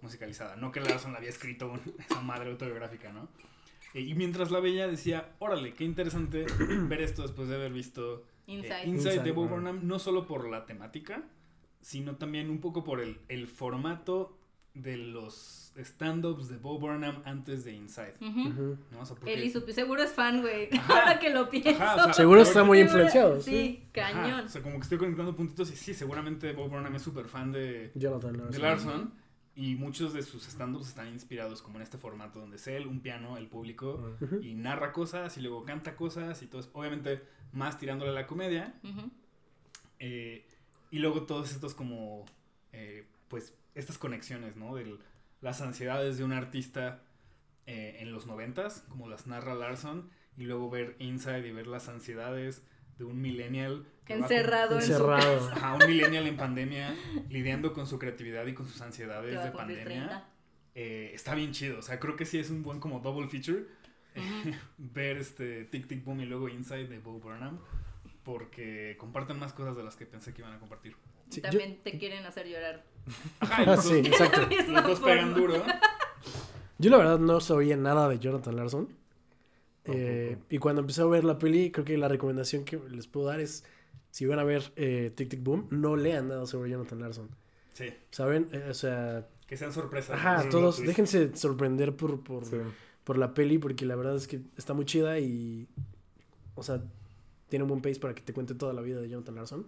musicalizada. 0.01 0.57
No 0.57 0.71
que 0.73 0.81
Larson 0.81 1.13
la 1.13 1.19
había 1.19 1.31
escrito 1.31 1.73
esa 2.09 2.21
madre 2.21 2.51
autobiográfica, 2.51 3.13
¿no? 3.13 3.29
Y 3.95 4.15
mientras 4.15 4.51
la 4.51 4.61
veía 4.61 4.87
decía, 4.89 5.33
órale, 5.39 5.75
qué 5.75 5.85
interesante 5.85 6.47
ver 6.89 7.03
esto 7.03 7.23
después 7.23 7.49
de 7.49 7.57
haber 7.57 7.73
visto 7.73 8.25
eh, 8.47 8.53
Inside. 8.53 8.85
Inside, 8.87 9.11
de 9.11 9.19
Inside, 9.19 9.33
Bo 9.33 9.45
ah. 9.45 9.49
Burnham, 9.49 9.81
no 9.83 9.99
solo 9.99 10.27
por 10.27 10.49
la 10.49 10.65
temática, 10.67 11.23
sino 11.81 12.17
también 12.17 12.51
un 12.51 12.61
poco 12.61 12.85
por 12.85 13.01
el, 13.01 13.19
el 13.29 13.47
formato 13.49 14.39
de 14.75 14.97
los 14.97 15.73
stand-ups 15.77 16.49
de 16.49 16.57
Bo 16.57 16.79
Burnham 16.79 17.21
antes 17.27 17.65
de 17.65 17.73
Inside. 17.75 18.15
Ujú. 18.21 18.41
Ujú. 18.49 18.79
¿no? 18.91 19.01
O 19.01 19.05
sea, 19.07 19.17
porque- 19.17 19.35
Él 19.35 19.45
y 19.45 19.51
su- 19.51 19.61
seguro 19.73 20.03
es 20.03 20.13
fan, 20.13 20.41
güey. 20.41 20.69
Ahora 20.89 21.19
que 21.19 21.29
lo 21.31 21.51
pienso. 21.51 21.71
Ajá, 21.71 21.97
o 21.97 22.05
sea, 22.05 22.13
Seguro 22.15 22.41
está 22.41 22.65
muy 22.65 22.81
influenciado, 22.81 23.41
Sí, 23.41 23.51
sí. 23.51 23.83
Ajá, 24.01 24.13
cañón. 24.23 24.47
o 24.47 24.49
sea, 24.49 24.63
como 24.63 24.77
que 24.77 24.83
estoy 24.83 24.99
conectando 24.99 25.37
puntitos 25.37 25.71
y 25.71 25.77
sí, 25.77 25.93
seguramente 25.93 26.53
Bo 26.55 26.69
Burnham 26.69 26.95
es 26.95 27.03
súper 27.03 27.27
fan 27.27 27.53
de, 27.53 27.91
Jonathan 27.95 28.51
de 28.51 28.59
Larson. 28.59 29.13
Y 29.55 29.75
muchos 29.75 30.15
de 30.15 30.23
sus 30.23 30.47
stand-ups 30.49 30.89
están 30.89 31.09
inspirados 31.09 31.61
como 31.61 31.77
en 31.77 31.83
este 31.83 31.99
formato 31.99 32.41
donde 32.41 32.57
es 32.57 32.67
él, 32.67 32.87
un 32.87 33.01
piano, 33.01 33.37
el 33.37 33.49
público, 33.49 34.17
y 34.41 34.55
narra 34.55 34.93
cosas 34.93 35.37
y 35.37 35.43
luego 35.43 35.65
canta 35.65 35.95
cosas 35.95 36.43
y 36.43 36.47
todo 36.47 36.63
es 36.63 36.71
obviamente 36.73 37.23
más 37.53 37.79
tirándole 37.79 38.13
a 38.13 38.15
la 38.15 38.27
comedia. 38.27 38.75
Eh, 39.99 40.47
y 40.91 40.99
luego 40.99 41.25
todos 41.25 41.53
estos 41.53 41.75
como, 41.75 42.25
eh, 42.73 43.07
pues, 43.29 43.55
estas 43.75 43.99
conexiones, 43.99 44.57
¿no? 44.57 44.75
De 44.75 44.99
las 45.41 45.61
ansiedades 45.61 46.19
de 46.19 46.25
un 46.25 46.33
artista 46.33 47.03
eh, 47.67 47.99
en 48.01 48.13
los 48.13 48.27
noventas, 48.27 48.85
como 48.89 49.09
las 49.09 49.27
narra 49.27 49.55
Larson, 49.55 50.11
y 50.37 50.45
luego 50.45 50.71
ver 50.71 50.97
Inside 50.99 51.47
y 51.47 51.53
ver 51.53 51.67
las 51.67 51.89
ansiedades 51.89 52.63
de 52.99 53.05
un 53.05 53.21
millennial. 53.21 53.87
Encerrado 54.19 54.79
en 54.79 54.83
su. 54.83 55.11
Ajá, 55.11 55.75
un 55.75 55.87
millennial 55.87 56.27
en 56.27 56.37
pandemia, 56.37 56.95
lidiando 57.31 57.73
con 57.73 57.87
su 57.87 57.99
creatividad 57.99 58.47
y 58.47 58.55
con 58.55 58.67
sus 58.67 58.81
ansiedades 58.81 59.43
de 59.43 59.51
pandemia. 59.51 59.85
30. 59.85 60.29
Eh, 60.75 61.11
está 61.15 61.35
bien 61.35 61.53
chido, 61.53 61.79
o 61.79 61.83
sea, 61.83 62.01
creo 62.01 62.17
que 62.17 62.25
sí 62.25 62.39
es 62.39 62.49
un 62.51 62.63
buen 62.63 62.81
como 62.81 63.01
double 63.01 63.29
feature 63.29 63.65
ver 64.79 65.19
este 65.19 65.65
Tic 65.67 65.87
Tic 65.87 66.03
Boom 66.05 66.21
y 66.21 66.25
luego 66.27 66.49
Inside 66.49 66.87
de 66.89 66.99
Bo 66.99 67.19
Burnham, 67.19 67.59
porque 68.25 68.97
comparten 68.99 69.39
más 69.39 69.53
cosas 69.53 69.77
de 69.77 69.83
las 69.83 69.97
que 69.97 70.07
pensé 70.07 70.33
que 70.33 70.43
iban 70.43 70.55
a 70.55 70.59
compartir. 70.59 70.97
Sí, 71.29 71.41
yo- 71.43 71.49
También 71.51 71.79
te 71.83 71.99
quieren 71.99 72.25
hacer 72.27 72.47
llorar 72.49 72.85
Ajá, 73.41 73.65
los, 73.65 73.85
sí, 73.85 73.99
exacto. 73.99 74.43
Los 74.69 74.87
dos 74.87 75.01
pegan 75.01 75.35
duro. 75.35 75.63
Yo 76.79 76.91
la 76.91 76.97
verdad 76.99 77.19
no 77.19 77.41
sabía 77.41 77.77
nada 77.77 78.09
de 78.09 78.19
Jonathan 78.19 78.57
Larson. 78.57 78.89
Eh, 79.85 80.37
y 80.49 80.59
cuando 80.59 80.81
empecé 80.83 81.03
a 81.03 81.07
ver 81.07 81.25
la 81.25 81.39
peli, 81.39 81.71
creo 81.73 81.85
que 81.85 81.97
la 81.99 82.07
recomendación 82.09 82.65
que 82.65 82.79
les 82.91 83.07
puedo 83.09 83.27
dar 83.27 83.41
es, 83.41 83.65
si 84.13 84.25
van 84.27 84.39
a 84.39 84.45
ver 84.45 84.73
eh, 84.77 85.11
Tic 85.17 85.29
Tic 85.31 85.43
Boom, 85.43 85.67
no 85.71 85.97
lean 85.97 86.29
nada 86.29 86.47
sobre 86.47 86.71
Jonathan 86.71 87.01
Larson. 87.01 87.29
Sí, 87.73 87.87
¿Saben? 88.13 88.47
Eh, 88.53 88.69
o 88.71 88.75
sea, 88.75 89.27
que 89.49 89.57
sean 89.57 89.73
sorpresas. 89.73 90.15
ajá, 90.17 90.49
todos 90.49 90.79
déjense 90.81 91.35
sorprender 91.37 91.97
por, 91.97 92.23
por, 92.23 92.45
Sí. 92.47 92.59
por 93.03 93.19
la 93.19 93.35
peli, 93.35 93.59
porque 93.59 93.85
la 93.87 93.97
verdad 93.97 94.15
es 94.15 94.29
que 94.29 94.41
está 94.57 94.75
muy 94.75 94.85
chida 94.85 95.19
y, 95.19 95.67
o 96.55 96.63
sea, 96.63 96.83
tiene 97.49 97.65
un 97.65 97.69
buen 97.71 97.83
pace 97.83 97.99
para 98.01 98.15
que 98.15 98.23
te 98.23 98.33
cuente 98.33 98.55
toda 98.55 98.73
la 98.73 98.81
vida 98.83 99.01
de 99.01 99.09
Jonathan 99.09 99.35
Larson. 99.35 99.67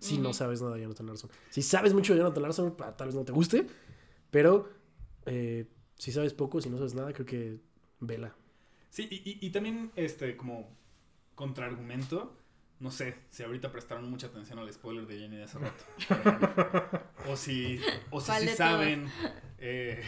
Si 0.00 0.18
no 0.18 0.32
sabes 0.32 0.62
nada 0.62 0.76
de 0.76 0.82
Jonathan 0.82 1.06
Larson. 1.06 1.30
Si 1.50 1.60
sabes 1.62 1.92
mucho 1.94 2.12
de 2.14 2.20
Jonathan 2.20 2.42
Larson, 2.42 2.76
pa- 2.76 2.96
tal 2.96 3.08
vez 3.08 3.14
no 3.14 3.24
te 3.24 3.32
guste, 3.32 3.66
pero 4.30 4.68
eh, 5.26 5.66
si 5.96 6.10
sabes 6.12 6.32
poco, 6.34 6.60
si 6.60 6.70
no 6.70 6.78
sabes 6.78 6.94
nada, 6.94 7.12
creo 7.12 7.26
que 7.26 7.58
vela. 8.00 8.34
Sí, 8.88 9.06
y, 9.10 9.16
y, 9.28 9.46
y 9.46 9.50
también, 9.50 9.92
este, 9.96 10.36
como 10.36 10.76
contraargumento, 11.36 12.36
no 12.80 12.90
sé 12.90 13.14
si 13.30 13.42
ahorita 13.42 13.70
prestaron 13.70 14.10
mucha 14.10 14.26
atención 14.26 14.58
al 14.58 14.72
spoiler 14.72 15.06
de 15.06 15.18
Jenny 15.18 15.36
de 15.36 15.44
hace 15.44 15.58
rato. 15.58 15.84
o 17.28 17.36
si, 17.36 17.80
o 18.10 18.20
si, 18.20 18.26
¿Cuál 18.26 18.40
sí 18.40 18.46
de 18.46 18.54
saben 18.56 19.10
eh, 19.58 20.02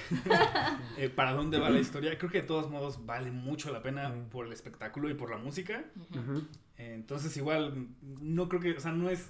eh, 0.96 1.08
para 1.10 1.32
dónde 1.32 1.58
va 1.58 1.70
la 1.70 1.78
historia. 1.80 2.16
Creo 2.18 2.30
que 2.30 2.40
de 2.40 2.46
todos 2.46 2.70
modos 2.70 3.04
vale 3.06 3.30
mucho 3.30 3.72
la 3.72 3.82
pena 3.82 4.12
por 4.30 4.46
el 4.46 4.52
espectáculo 4.52 5.10
y 5.10 5.14
por 5.14 5.30
la 5.30 5.36
música. 5.36 5.84
Eh, 6.78 6.94
Entonces, 6.94 7.36
igual, 7.36 7.88
no 8.20 8.48
creo 8.48 8.60
que, 8.60 8.72
o 8.72 8.80
sea, 8.80 8.92
no 8.92 9.10
es. 9.10 9.28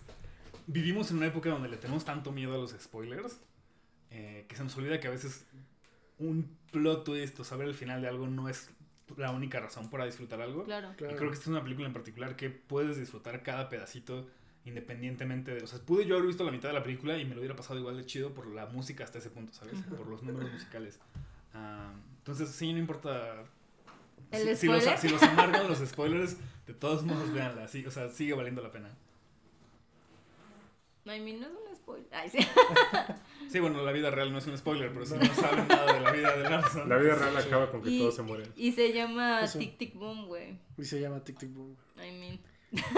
Vivimos 0.68 1.10
en 1.10 1.16
una 1.18 1.26
época 1.26 1.50
donde 1.50 1.68
le 1.68 1.76
tenemos 1.76 2.04
tanto 2.04 2.30
miedo 2.30 2.54
a 2.54 2.58
los 2.58 2.70
spoilers 2.70 3.40
eh, 4.12 4.44
que 4.46 4.56
se 4.56 4.62
nos 4.62 4.76
olvida 4.76 5.00
que 5.00 5.08
a 5.08 5.10
veces 5.10 5.46
un 6.18 6.56
plot 6.70 7.04
twist 7.04 7.40
o 7.40 7.44
saber 7.44 7.66
el 7.66 7.74
final 7.74 8.02
de 8.02 8.08
algo 8.08 8.26
no 8.28 8.48
es 8.48 8.70
la 9.16 9.30
única 9.30 9.60
razón 9.60 9.90
para 9.90 10.04
disfrutar 10.04 10.40
algo. 10.40 10.64
Claro. 10.64 10.92
Y 10.92 10.96
creo 10.96 11.16
que 11.16 11.34
esta 11.34 11.42
es 11.42 11.48
una 11.48 11.62
película 11.62 11.86
en 11.86 11.92
particular 11.92 12.36
que 12.36 12.50
puedes 12.50 12.96
disfrutar 12.96 13.42
cada 13.42 13.68
pedacito 13.68 14.26
independientemente 14.64 15.54
de... 15.54 15.62
O 15.62 15.66
sea, 15.66 15.80
pude 15.80 16.06
yo 16.06 16.14
haber 16.16 16.28
visto 16.28 16.44
la 16.44 16.52
mitad 16.52 16.68
de 16.68 16.74
la 16.74 16.82
película 16.82 17.18
y 17.18 17.24
me 17.24 17.34
lo 17.34 17.40
hubiera 17.40 17.56
pasado 17.56 17.78
igual 17.78 17.96
de 17.96 18.06
chido 18.06 18.32
por 18.32 18.46
la 18.46 18.66
música 18.66 19.04
hasta 19.04 19.18
ese 19.18 19.30
punto, 19.30 19.52
¿sabes? 19.52 19.74
Por 19.96 20.06
los 20.06 20.22
números 20.22 20.52
musicales. 20.52 21.00
Ah, 21.54 21.92
entonces, 22.18 22.50
sí, 22.50 22.72
no 22.72 22.78
importa... 22.78 23.44
¿El 24.30 24.56
si, 24.56 24.62
si 24.62 24.66
los, 24.68 24.84
si 24.98 25.08
los 25.08 25.22
amargan 25.22 25.68
los 25.68 25.78
spoilers, 25.78 26.36
de 26.66 26.74
todos 26.74 27.02
modos, 27.02 27.32
véanla. 27.32 27.68
Sí, 27.68 27.84
o 27.84 27.90
sea, 27.90 28.08
sigue 28.08 28.34
valiendo 28.34 28.62
la 28.62 28.70
pena. 28.70 28.88
No, 31.04 31.14
I 31.14 31.20
mean, 31.20 31.40
no 31.40 31.46
es 31.48 31.52
un 31.70 31.76
spoiler. 31.76 32.06
Ay, 32.12 32.30
sí. 32.30 32.38
Sí, 33.50 33.60
bueno, 33.60 33.82
la 33.82 33.92
vida 33.92 34.10
real 34.10 34.32
no 34.32 34.38
es 34.38 34.46
un 34.46 34.56
spoiler, 34.56 34.90
pero 34.94 35.04
si 35.04 35.12
no 35.14 35.34
saben 35.34 35.68
nada 35.68 35.92
de 35.92 36.00
la 36.00 36.10
vida 36.12 36.34
de 36.38 36.48
Larson... 36.48 36.88
La 36.88 36.96
vida 36.96 37.16
real 37.16 37.36
acaba 37.36 37.70
con 37.70 37.82
que 37.82 37.90
Y- 37.90 37.98
todos 37.98 38.16
se 38.16 38.22
mueren. 38.22 38.50
Y 38.56 38.72
se 38.72 38.94
llama 38.94 39.42
Eso. 39.42 39.58
Tic 39.58 39.76
Tic 39.76 39.94
Boom, 39.94 40.26
güey. 40.26 40.56
Y 40.78 40.84
se 40.86 40.98
llama 41.00 41.22
Tic 41.22 41.36
Tic 41.38 41.52
Boom. 41.52 41.76
I 41.96 42.12
mean, 42.12 42.40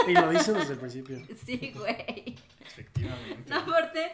Y 0.07 0.13
lo 0.13 0.31
dicen 0.31 0.55
desde 0.55 0.75
el 0.75 0.79
principio. 0.79 1.19
sí, 1.45 1.73
güey. 1.75 2.37
Efectivamente. 2.65 3.51
No, 3.51 3.57
aparte, 3.57 4.13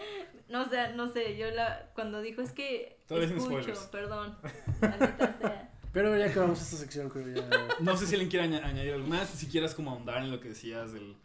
no 0.49 0.67
sé, 0.71 0.95
no 0.95 1.13
sé, 1.13 1.37
yo 1.37 1.51
la, 1.51 1.91
cuando 1.95 2.23
dijo 2.23 2.41
es 2.41 2.53
que 2.53 2.97
Todavía 3.07 3.29
sin 3.29 3.37
escucho, 3.37 3.59
spoilers. 3.61 3.81
perdón, 3.89 4.39
maldita 4.81 5.37
sea. 5.39 5.71
Pero 5.93 6.17
ya 6.17 6.27
acabamos 6.27 6.63
esta 6.63 6.77
sección, 6.77 7.11
creo 7.11 7.29
ya. 7.35 7.47
No 7.81 7.97
sé 7.99 8.07
si 8.07 8.15
alguien 8.15 8.31
quiere 8.31 8.47
aña- 8.47 8.67
añadir 8.67 8.95
algo 8.95 9.09
más, 9.09 9.29
si 9.29 9.47
quieras 9.47 9.75
como 9.75 9.91
ahondar 9.91 10.23
en 10.23 10.31
lo 10.31 10.41
que 10.41 10.49
decías 10.51 10.93
del... 10.95 11.17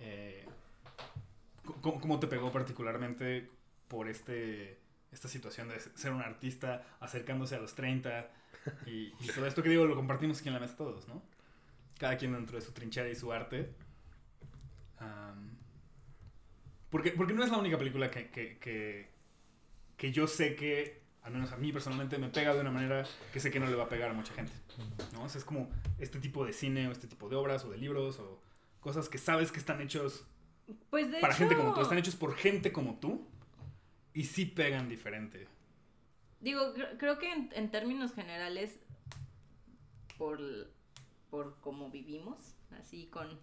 Eh, 0.00 0.43
c- 1.66 1.72
c- 1.72 1.98
¿Cómo 2.00 2.18
te 2.20 2.26
pegó 2.26 2.50
particularmente 2.52 3.48
por 3.88 4.08
este 4.08 4.78
esta 5.12 5.28
situación 5.28 5.68
de 5.68 5.78
ser 5.80 6.12
un 6.12 6.20
artista 6.22 6.84
acercándose 7.00 7.54
a 7.54 7.60
los 7.60 7.74
30 7.76 8.28
y, 8.86 9.12
y 9.20 9.26
todo 9.34 9.46
esto 9.46 9.62
que 9.62 9.68
digo 9.68 9.84
lo 9.86 9.94
compartimos 9.94 10.40
aquí 10.40 10.48
en 10.48 10.54
la 10.54 10.60
mesa 10.60 10.76
todos, 10.76 11.06
¿no? 11.06 11.22
Cada 11.98 12.16
quien 12.16 12.32
dentro 12.32 12.56
de 12.58 12.62
su 12.64 12.72
trinchera 12.72 13.08
y 13.08 13.14
su 13.14 13.32
arte. 13.32 13.72
Am, 14.98 15.56
porque, 16.90 17.12
porque 17.12 17.32
no 17.34 17.44
es 17.44 17.50
la 17.50 17.58
única 17.58 17.78
película 17.78 18.10
que, 18.10 18.28
que, 18.30 18.58
que, 18.58 19.08
que 19.96 20.12
yo 20.12 20.26
sé 20.26 20.54
que, 20.56 21.02
al 21.22 21.32
menos 21.32 21.52
a 21.52 21.56
mí 21.56 21.72
personalmente, 21.72 22.18
me 22.18 22.28
pega 22.28 22.54
de 22.54 22.60
una 22.60 22.70
manera 22.70 23.04
que 23.32 23.40
sé 23.40 23.50
que 23.50 23.60
no 23.60 23.66
le 23.66 23.74
va 23.76 23.84
a 23.84 23.88
pegar 23.88 24.10
a 24.10 24.14
mucha 24.14 24.32
gente. 24.34 24.52
¿no? 25.12 25.24
O 25.24 25.28
sea, 25.28 25.38
es 25.38 25.44
como 25.44 25.70
este 25.98 26.18
tipo 26.20 26.44
de 26.44 26.52
cine 26.52 26.88
o 26.88 26.92
este 26.92 27.06
tipo 27.06 27.28
de 27.28 27.36
obras 27.36 27.64
o 27.64 27.70
de 27.70 27.78
libros 27.78 28.18
o 28.18 28.40
cosas 28.80 29.08
que 29.08 29.18
sabes 29.18 29.50
que 29.52 29.58
están 29.58 29.80
hechos 29.80 30.26
Pues 30.90 31.10
de 31.10 31.18
para 31.20 31.34
hecho, 31.34 31.38
gente 31.40 31.56
como 31.56 31.74
tú, 31.74 31.80
están 31.82 31.98
hechos 31.98 32.16
por 32.16 32.34
gente 32.36 32.72
como 32.72 32.98
tú 32.98 33.26
y 34.14 34.24
sí 34.24 34.46
pegan 34.46 34.88
diferente. 34.88 35.46
digo, 36.40 36.74
cre- 36.74 36.96
creo 36.98 37.18
que 37.18 37.32
en, 37.32 37.50
en 37.54 37.70
términos 37.70 38.12
generales, 38.14 38.78
por, 40.18 40.38
por 41.30 41.56
cómo 41.60 41.90
vivimos, 41.90 42.36
así 42.80 43.06
con, 43.06 43.38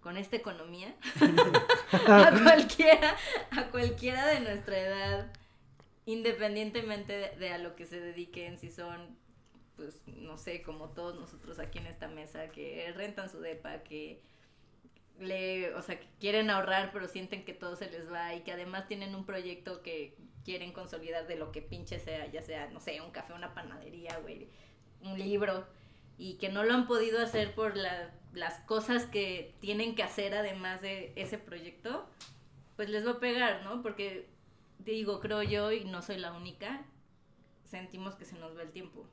con 0.00 0.16
esta 0.16 0.36
economía, 0.36 0.94
a 2.08 2.30
cualquiera, 2.42 3.16
a 3.50 3.64
cualquiera 3.70 4.26
de 4.28 4.40
nuestra 4.40 4.78
edad, 4.78 5.32
independientemente 6.06 7.12
de, 7.14 7.36
de 7.36 7.52
a 7.52 7.58
lo 7.58 7.76
que 7.76 7.86
se 7.86 8.00
dediquen, 8.00 8.58
si 8.58 8.70
son, 8.70 9.16
pues, 9.76 10.00
no 10.06 10.38
sé, 10.38 10.62
como 10.62 10.90
todos 10.90 11.16
nosotros 11.18 11.58
aquí 11.58 11.78
en 11.78 11.86
esta 11.86 12.08
mesa, 12.08 12.48
que 12.50 12.92
rentan 12.96 13.30
su 13.30 13.40
depa, 13.40 13.78
que 13.82 14.22
le, 15.20 15.74
o 15.74 15.82
sea, 15.82 15.98
que 15.98 16.06
quieren 16.20 16.50
ahorrar 16.50 16.90
pero 16.92 17.08
sienten 17.08 17.44
que 17.44 17.52
todo 17.54 17.76
se 17.76 17.90
les 17.90 18.10
va 18.12 18.34
y 18.34 18.42
que 18.42 18.52
además 18.52 18.86
tienen 18.88 19.14
un 19.14 19.24
proyecto 19.24 19.82
que 19.82 20.14
quieren 20.44 20.72
consolidar 20.72 21.26
de 21.26 21.36
lo 21.36 21.52
que 21.52 21.62
pinche 21.62 21.98
sea, 21.98 22.26
ya 22.30 22.42
sea, 22.42 22.68
no 22.70 22.80
sé, 22.80 23.00
un 23.00 23.10
café, 23.10 23.32
una 23.32 23.54
panadería, 23.54 24.18
güey, 24.18 24.48
un 25.02 25.18
libro, 25.18 25.66
y 26.18 26.34
que 26.34 26.48
no 26.50 26.64
lo 26.64 26.72
han 26.74 26.86
podido 26.86 27.20
hacer 27.20 27.54
por 27.54 27.76
la- 27.76 28.12
las 28.32 28.60
cosas 28.60 29.06
que 29.06 29.54
tienen 29.60 29.94
que 29.94 30.02
hacer 30.02 30.34
además 30.34 30.82
de 30.82 31.12
ese 31.16 31.38
proyecto, 31.38 32.08
pues 32.76 32.88
les 32.90 33.06
va 33.06 33.12
a 33.12 33.18
pegar, 33.20 33.64
¿no? 33.64 33.82
Porque, 33.82 34.28
digo, 34.78 35.20
creo 35.20 35.42
yo, 35.42 35.72
y 35.72 35.84
no 35.84 36.02
soy 36.02 36.18
la 36.18 36.32
única, 36.32 36.84
sentimos 37.64 38.14
que 38.14 38.24
se 38.24 38.36
nos 38.38 38.56
va 38.56 38.62
el 38.62 38.70
tiempo. 38.70 39.06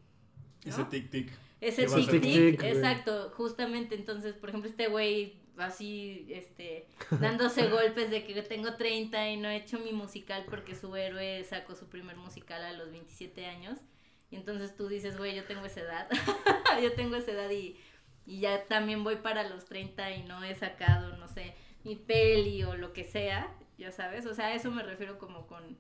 ¿no? 0.66 0.70
Ese 0.72 0.84
tic-tic. 0.84 1.32
Ese 1.62 1.86
que 1.86 1.88
va 1.88 1.94
a 1.94 1.98
tic 2.00 2.10
ser 2.12 2.22
tic, 2.22 2.32
tic, 2.34 2.60
güey. 2.62 2.72
exacto, 2.72 3.32
justamente, 3.36 3.96
entonces, 3.96 4.34
por 4.36 4.50
ejemplo, 4.50 4.70
este 4.70 4.88
güey 4.88 5.42
así, 5.58 6.26
este, 6.30 6.88
dándose 7.20 7.68
golpes 7.70 8.10
de 8.10 8.24
que 8.26 8.42
tengo 8.44 8.76
30 8.76 9.30
y 9.30 9.38
no 9.38 9.50
he 9.50 9.58
hecho 9.58 9.80
mi 9.80 9.92
musical 9.94 10.46
porque 10.50 10.76
su 10.76 10.96
héroe 10.96 11.44
sacó 11.44 11.76
su 11.76 11.88
primer 11.90 12.16
musical 12.18 12.64
a 12.64 12.74
los 12.74 12.92
27 12.92 13.46
años, 13.46 13.80
y 14.32 14.36
entonces 14.36 14.76
tú 14.76 14.88
dices, 14.88 15.18
güey, 15.18 15.36
yo 15.36 15.44
tengo 15.46 15.66
esa 15.66 15.82
edad, 15.82 16.10
yo 16.82 16.94
tengo 16.94 17.16
esa 17.16 17.32
edad 17.32 17.50
y, 17.52 17.78
y 18.26 18.40
ya 18.40 18.66
también 18.66 19.04
voy 19.04 19.18
para 19.18 19.48
los 19.48 19.66
30 19.66 20.12
y 20.16 20.24
no 20.24 20.44
he 20.44 20.56
sacado, 20.56 21.16
no 21.18 21.28
sé, 21.28 21.54
mi 21.84 21.96
peli 21.96 22.64
o 22.64 22.76
lo 22.76 22.94
que 22.94 23.04
sea, 23.04 23.56
ya 23.78 23.92
sabes, 23.92 24.26
o 24.26 24.34
sea, 24.34 24.48
a 24.48 24.54
eso 24.56 24.72
me 24.72 24.82
refiero 24.84 25.20
como 25.20 25.46
con... 25.48 25.78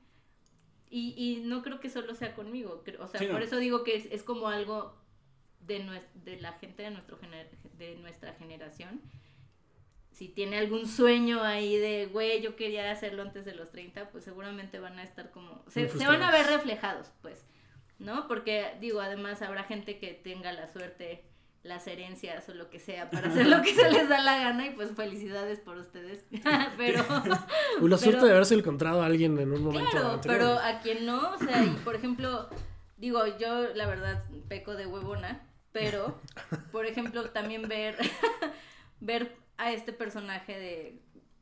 Y, 0.89 1.15
y 1.17 1.41
no 1.47 1.63
creo 1.63 1.80
que 1.80 1.89
solo 1.89 2.13
sea 2.13 2.36
conmigo, 2.36 2.84
o 2.99 3.07
sea, 3.07 3.19
Sí, 3.19 3.26
no. 3.26 3.32
por 3.34 3.41
eso 3.41 3.57
digo 3.57 3.84
que 3.84 3.95
es, 3.95 4.05
es 4.11 4.21
como 4.21 4.49
algo 4.49 4.95
de, 5.61 5.84
de 6.13 6.39
la 6.39 6.53
gente 6.53 6.84
de, 6.84 6.91
nuestro 6.91 7.17
gener- 7.17 7.49
de 7.78 7.95
nuestra 7.95 8.34
generación. 8.34 9.01
Si 10.24 10.30
tiene 10.30 10.57
algún 10.57 10.88
sueño 10.88 11.43
ahí 11.43 11.76
de, 11.76 12.05
güey, 12.05 12.41
yo 12.41 12.55
quería 12.55 12.89
hacerlo 12.89 13.24
antes 13.24 13.43
de 13.43 13.53
los 13.53 13.71
30, 13.71 14.09
pues 14.09 14.24
seguramente 14.24 14.80
van 14.80 14.97
a 14.97 15.03
estar 15.03 15.32
como... 15.32 15.65
Se, 15.67 15.86
van 16.07 16.24
a 16.24 16.32
ver 16.32 16.45
reflejados, 16.45 17.11
pues, 17.21 17.45
¿no? 17.99 18.26
Porque, 18.30 18.71
digo, 18.80 19.01
además 19.01 19.41
habrá 19.41 19.65
gente 19.65 19.99
que 19.99 20.13
tenga 20.13 20.53
la 20.53 20.71
suerte, 20.71 21.26
las 21.61 21.86
herencias 21.88 22.47
o 22.47 22.53
lo 22.53 22.69
que 22.69 22.80
sea 22.80 23.09
para 23.09 23.28
hacer 23.28 23.47
lo 23.47 23.61
que 23.61 23.76
se 23.76 23.91
les 23.91 24.07
da 24.07 24.21
la 24.21 24.38
gana 24.38 24.65
y 24.67 24.69
pues 24.69 24.91
felicidades 24.95 25.59
por 25.59 25.76
ustedes. 25.76 26.24
pero... 26.78 27.03
La 27.82 27.97
suerte 27.97 28.19
Pero- 28.19 28.26
de 28.26 28.32
haberse 28.32 28.55
encontrado 28.55 29.01
a 29.01 29.07
alguien 29.07 29.38
en 29.39 29.51
un 29.51 29.61
momento 29.61 29.91
Claro, 29.91 30.11
anterior. 30.11 30.39
pero 30.39 30.57
a 30.57 30.80
quien 30.80 31.05
no, 31.05 31.32
o 31.32 31.38
sea, 31.38 31.65
y 31.65 31.69
por 31.84 31.97
ejemplo, 31.97 32.47
digo, 32.95 33.26
yo 33.38 33.74
la 33.74 33.88
verdad 33.88 34.24
peco 34.47 34.74
de 34.76 34.86
huevona, 34.86 35.45
pero, 35.74 36.17
por 36.71 36.86
ejemplo, 36.86 37.30
también 37.32 37.67
ver, 37.67 37.97
ver 39.01 39.43
a 39.58 39.72
este 39.72 39.93
personaje 39.93 40.58
de, 40.60 40.99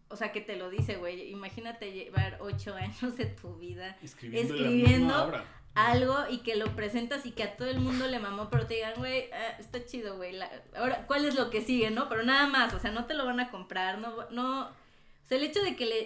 o 0.09 0.15
sea, 0.15 0.31
que 0.31 0.41
te 0.41 0.55
lo 0.57 0.69
dice, 0.69 0.97
güey, 0.97 1.29
imagínate 1.31 1.91
llevar 1.91 2.37
ocho 2.41 2.75
años 2.75 3.17
de 3.17 3.25
tu 3.25 3.55
vida 3.57 3.97
Escribiendo, 4.01 5.31
algo 5.73 6.17
y 6.29 6.39
que 6.39 6.55
lo 6.57 6.75
presentas 6.75 7.25
y 7.25 7.31
que 7.31 7.43
a 7.43 7.55
todo 7.55 7.69
el 7.69 7.79
mundo 7.79 8.07
le 8.07 8.19
mamó, 8.19 8.49
pero 8.49 8.67
te 8.67 8.73
digan, 8.75 8.95
güey, 8.97 9.31
ah, 9.31 9.55
está 9.57 9.85
chido, 9.85 10.17
güey, 10.17 10.37
ahora, 10.75 11.07
¿cuál 11.07 11.23
es 11.25 11.35
lo 11.35 11.49
que 11.49 11.61
sigue, 11.61 11.91
no? 11.91 12.09
Pero 12.09 12.23
nada 12.23 12.47
más, 12.47 12.73
o 12.73 12.79
sea, 12.79 12.91
no 12.91 13.05
te 13.05 13.13
lo 13.13 13.25
van 13.25 13.39
a 13.39 13.49
comprar, 13.51 13.97
no, 13.99 14.29
no, 14.31 14.63
o 14.67 15.25
sea, 15.25 15.37
el 15.37 15.43
hecho 15.45 15.61
de 15.63 15.77
que 15.77 15.85
le, 15.85 15.99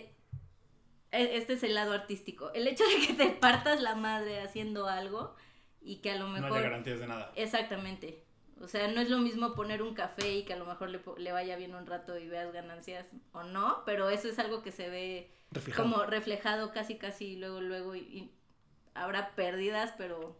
e- 1.12 1.38
este 1.38 1.54
es 1.54 1.64
el 1.64 1.74
lado 1.74 1.94
artístico, 1.94 2.52
el 2.54 2.68
hecho 2.68 2.84
de 2.84 3.08
que 3.08 3.14
te 3.14 3.30
partas 3.32 3.82
la 3.82 3.96
madre 3.96 4.40
haciendo 4.42 4.88
algo 4.88 5.36
y 5.82 5.98
que 5.98 6.12
a 6.12 6.18
lo 6.18 6.28
No 6.28 6.34
mejor... 6.34 6.58
hay 6.58 6.64
garantías 6.64 7.00
de 7.00 7.08
nada. 7.08 7.32
Exactamente. 7.36 8.24
O 8.62 8.68
sea, 8.68 8.88
no 8.88 9.02
es 9.02 9.10
lo 9.10 9.18
mismo 9.20 9.54
poner 9.54 9.82
un 9.82 9.94
café 9.94 10.34
y 10.34 10.46
que 10.46 10.54
a 10.54 10.58
lo 10.58 10.66
mejor 10.66 10.90
le, 10.90 11.02
le 11.18 11.32
vaya 11.32 11.58
bien 11.58 11.76
un 11.76 11.86
rato 11.86 12.18
y 12.18 12.28
veas 12.28 12.54
ganancias 12.54 13.06
o 13.34 13.44
no, 13.44 13.84
pero 13.86 14.10
eso 14.10 14.30
es 14.30 14.40
algo 14.40 14.64
que 14.64 14.72
se 14.72 14.90
ve 14.90 15.32
Reflejado. 15.52 15.90
como 15.92 16.04
reflejado 16.06 16.72
casi 16.72 16.98
casi 16.98 17.36
luego 17.36 17.60
luego 17.62 17.96
y, 17.96 18.00
y 18.00 18.32
habrá 18.94 19.36
pérdidas, 19.36 19.94
pero 19.98 20.38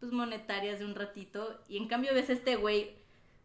pues 0.00 0.12
monetarias 0.12 0.78
de 0.80 0.84
un 0.84 0.94
ratito 0.94 1.62
y 1.68 1.78
en 1.78 1.88
cambio 1.88 2.12
ves 2.14 2.28
a 2.28 2.34
este 2.34 2.56
güey 2.56 2.94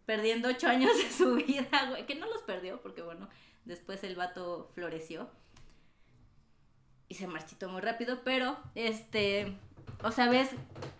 perdiendo 0.05 0.49
ocho 0.49 0.68
años 0.68 0.91
de 0.97 1.09
su 1.09 1.36
vida, 1.45 1.88
güey, 1.89 2.05
que 2.05 2.16
no 2.16 2.28
los 2.28 2.41
perdió 2.43 2.82
porque 2.82 3.01
bueno, 3.01 3.30
después 3.66 4.03
el 4.03 4.16
vato 4.16 4.70
floreció 4.76 5.30
y 7.07 7.16
se 7.16 7.28
marchitó 7.28 7.70
muy 7.70 7.82
rápido, 7.82 8.22
pero 8.24 8.57
este, 8.76 9.57
o 10.04 10.12
sea, 10.12 10.30
ves 10.30 10.50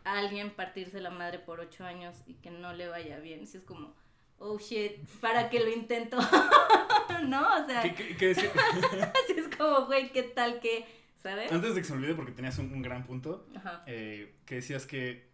a 0.04 0.18
alguien 0.20 0.52
partirse 0.52 1.00
la 1.02 1.10
madre 1.10 1.40
por 1.40 1.60
ocho 1.60 1.84
años 1.86 2.16
y 2.26 2.36
que 2.36 2.52
no 2.52 2.74
le 2.74 2.88
vaya 2.88 3.20
bien, 3.20 3.48
si 3.48 3.58
es 3.58 3.64
como, 3.64 3.96
oh 4.38 4.58
shit, 4.60 4.98
para 5.20 5.50
que 5.50 5.60
lo 5.60 5.70
intento, 5.70 6.18
¿no? 7.28 7.48
O 7.64 7.66
sea, 7.66 7.82
¿Qué, 7.84 7.94
qué- 7.94 8.16
qué 8.18 8.32
así 8.32 8.46
es 9.38 9.56
como, 9.56 9.86
güey, 9.86 10.12
¿qué 10.12 10.24
tal 10.24 10.60
que, 10.60 10.86
¿sabes? 11.22 11.52
Antes 11.52 11.76
de 11.76 11.82
que 11.82 11.88
se 11.88 11.94
me 11.94 12.00
olvide, 12.00 12.16
porque 12.16 12.32
tenías 12.32 12.58
un, 12.60 12.74
un 12.74 12.82
gran 12.82 13.06
punto, 13.06 13.48
Ajá. 13.56 13.84
eh, 13.88 14.36
que 14.46 14.56
decías 14.56 14.86
que 14.86 15.30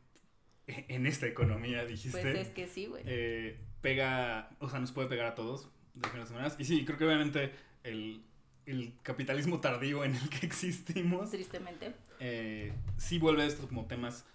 en 0.68 1.06
esta 1.06 1.28
economía, 1.28 1.86
dijiste, 1.86 2.20
Pues 2.22 2.36
es 2.36 2.50
que 2.50 2.68
sí, 2.68 2.88
güey. 2.88 3.04
eh, 3.06 3.58
pega, 3.82 4.50
o 4.60 4.70
sea, 4.70 4.80
nos 4.80 4.92
puede 4.92 5.08
pegar 5.08 5.28
a 5.28 5.36
todos 5.36 5.70
de 5.94 6.02
diferentes 6.04 6.32
maneras. 6.34 6.56
Y 6.60 6.66
sí, 6.66 6.84
creo 6.84 6.98
que 6.98 7.06
obviamente 7.06 7.54
el, 7.84 8.22
el 8.68 8.94
capitalismo 9.02 9.60
tardío 9.60 10.04
en 10.04 10.16
el 10.16 10.30
que 10.30 10.46
existimos, 10.46 11.32
Tristemente. 11.32 11.94
eh, 12.20 12.74
sí 12.98 13.18
vuelve 13.20 13.46
esto 13.48 13.68
como 13.68 13.86
temas 13.86 14.26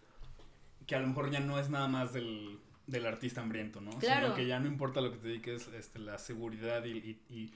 que 0.86 0.94
a 0.96 1.00
lo 1.00 1.06
mejor 1.06 1.30
ya 1.30 1.40
no 1.40 1.58
es 1.60 1.70
nada 1.70 1.86
más 1.86 2.12
del, 2.12 2.58
del 2.86 3.06
artista 3.06 3.40
hambriento, 3.40 3.80
¿no? 3.80 3.90
Claro. 3.98 4.26
Sino 4.26 4.34
que 4.36 4.46
ya 4.46 4.58
no 4.58 4.66
importa 4.66 5.00
lo 5.00 5.12
que 5.12 5.18
te 5.18 5.28
dediques, 5.28 5.68
este, 5.68 5.98
la 6.00 6.18
seguridad 6.18 6.84
y, 6.84 6.90
y- 6.98 7.20
y- 7.30 7.52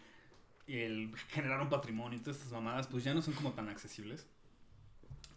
y 0.69 0.79
el 0.81 1.13
generar 1.31 1.61
un 1.61 1.69
patrimonio 1.69 2.19
y 2.19 2.23
todas 2.23 2.37
estas 2.39 2.53
mamadas, 2.53 2.87
pues 2.89 3.05
ya 3.05 3.15
no 3.15 3.23
son 3.23 3.35
como 3.35 3.53
tan 3.53 3.69
accesibles. 3.69 4.27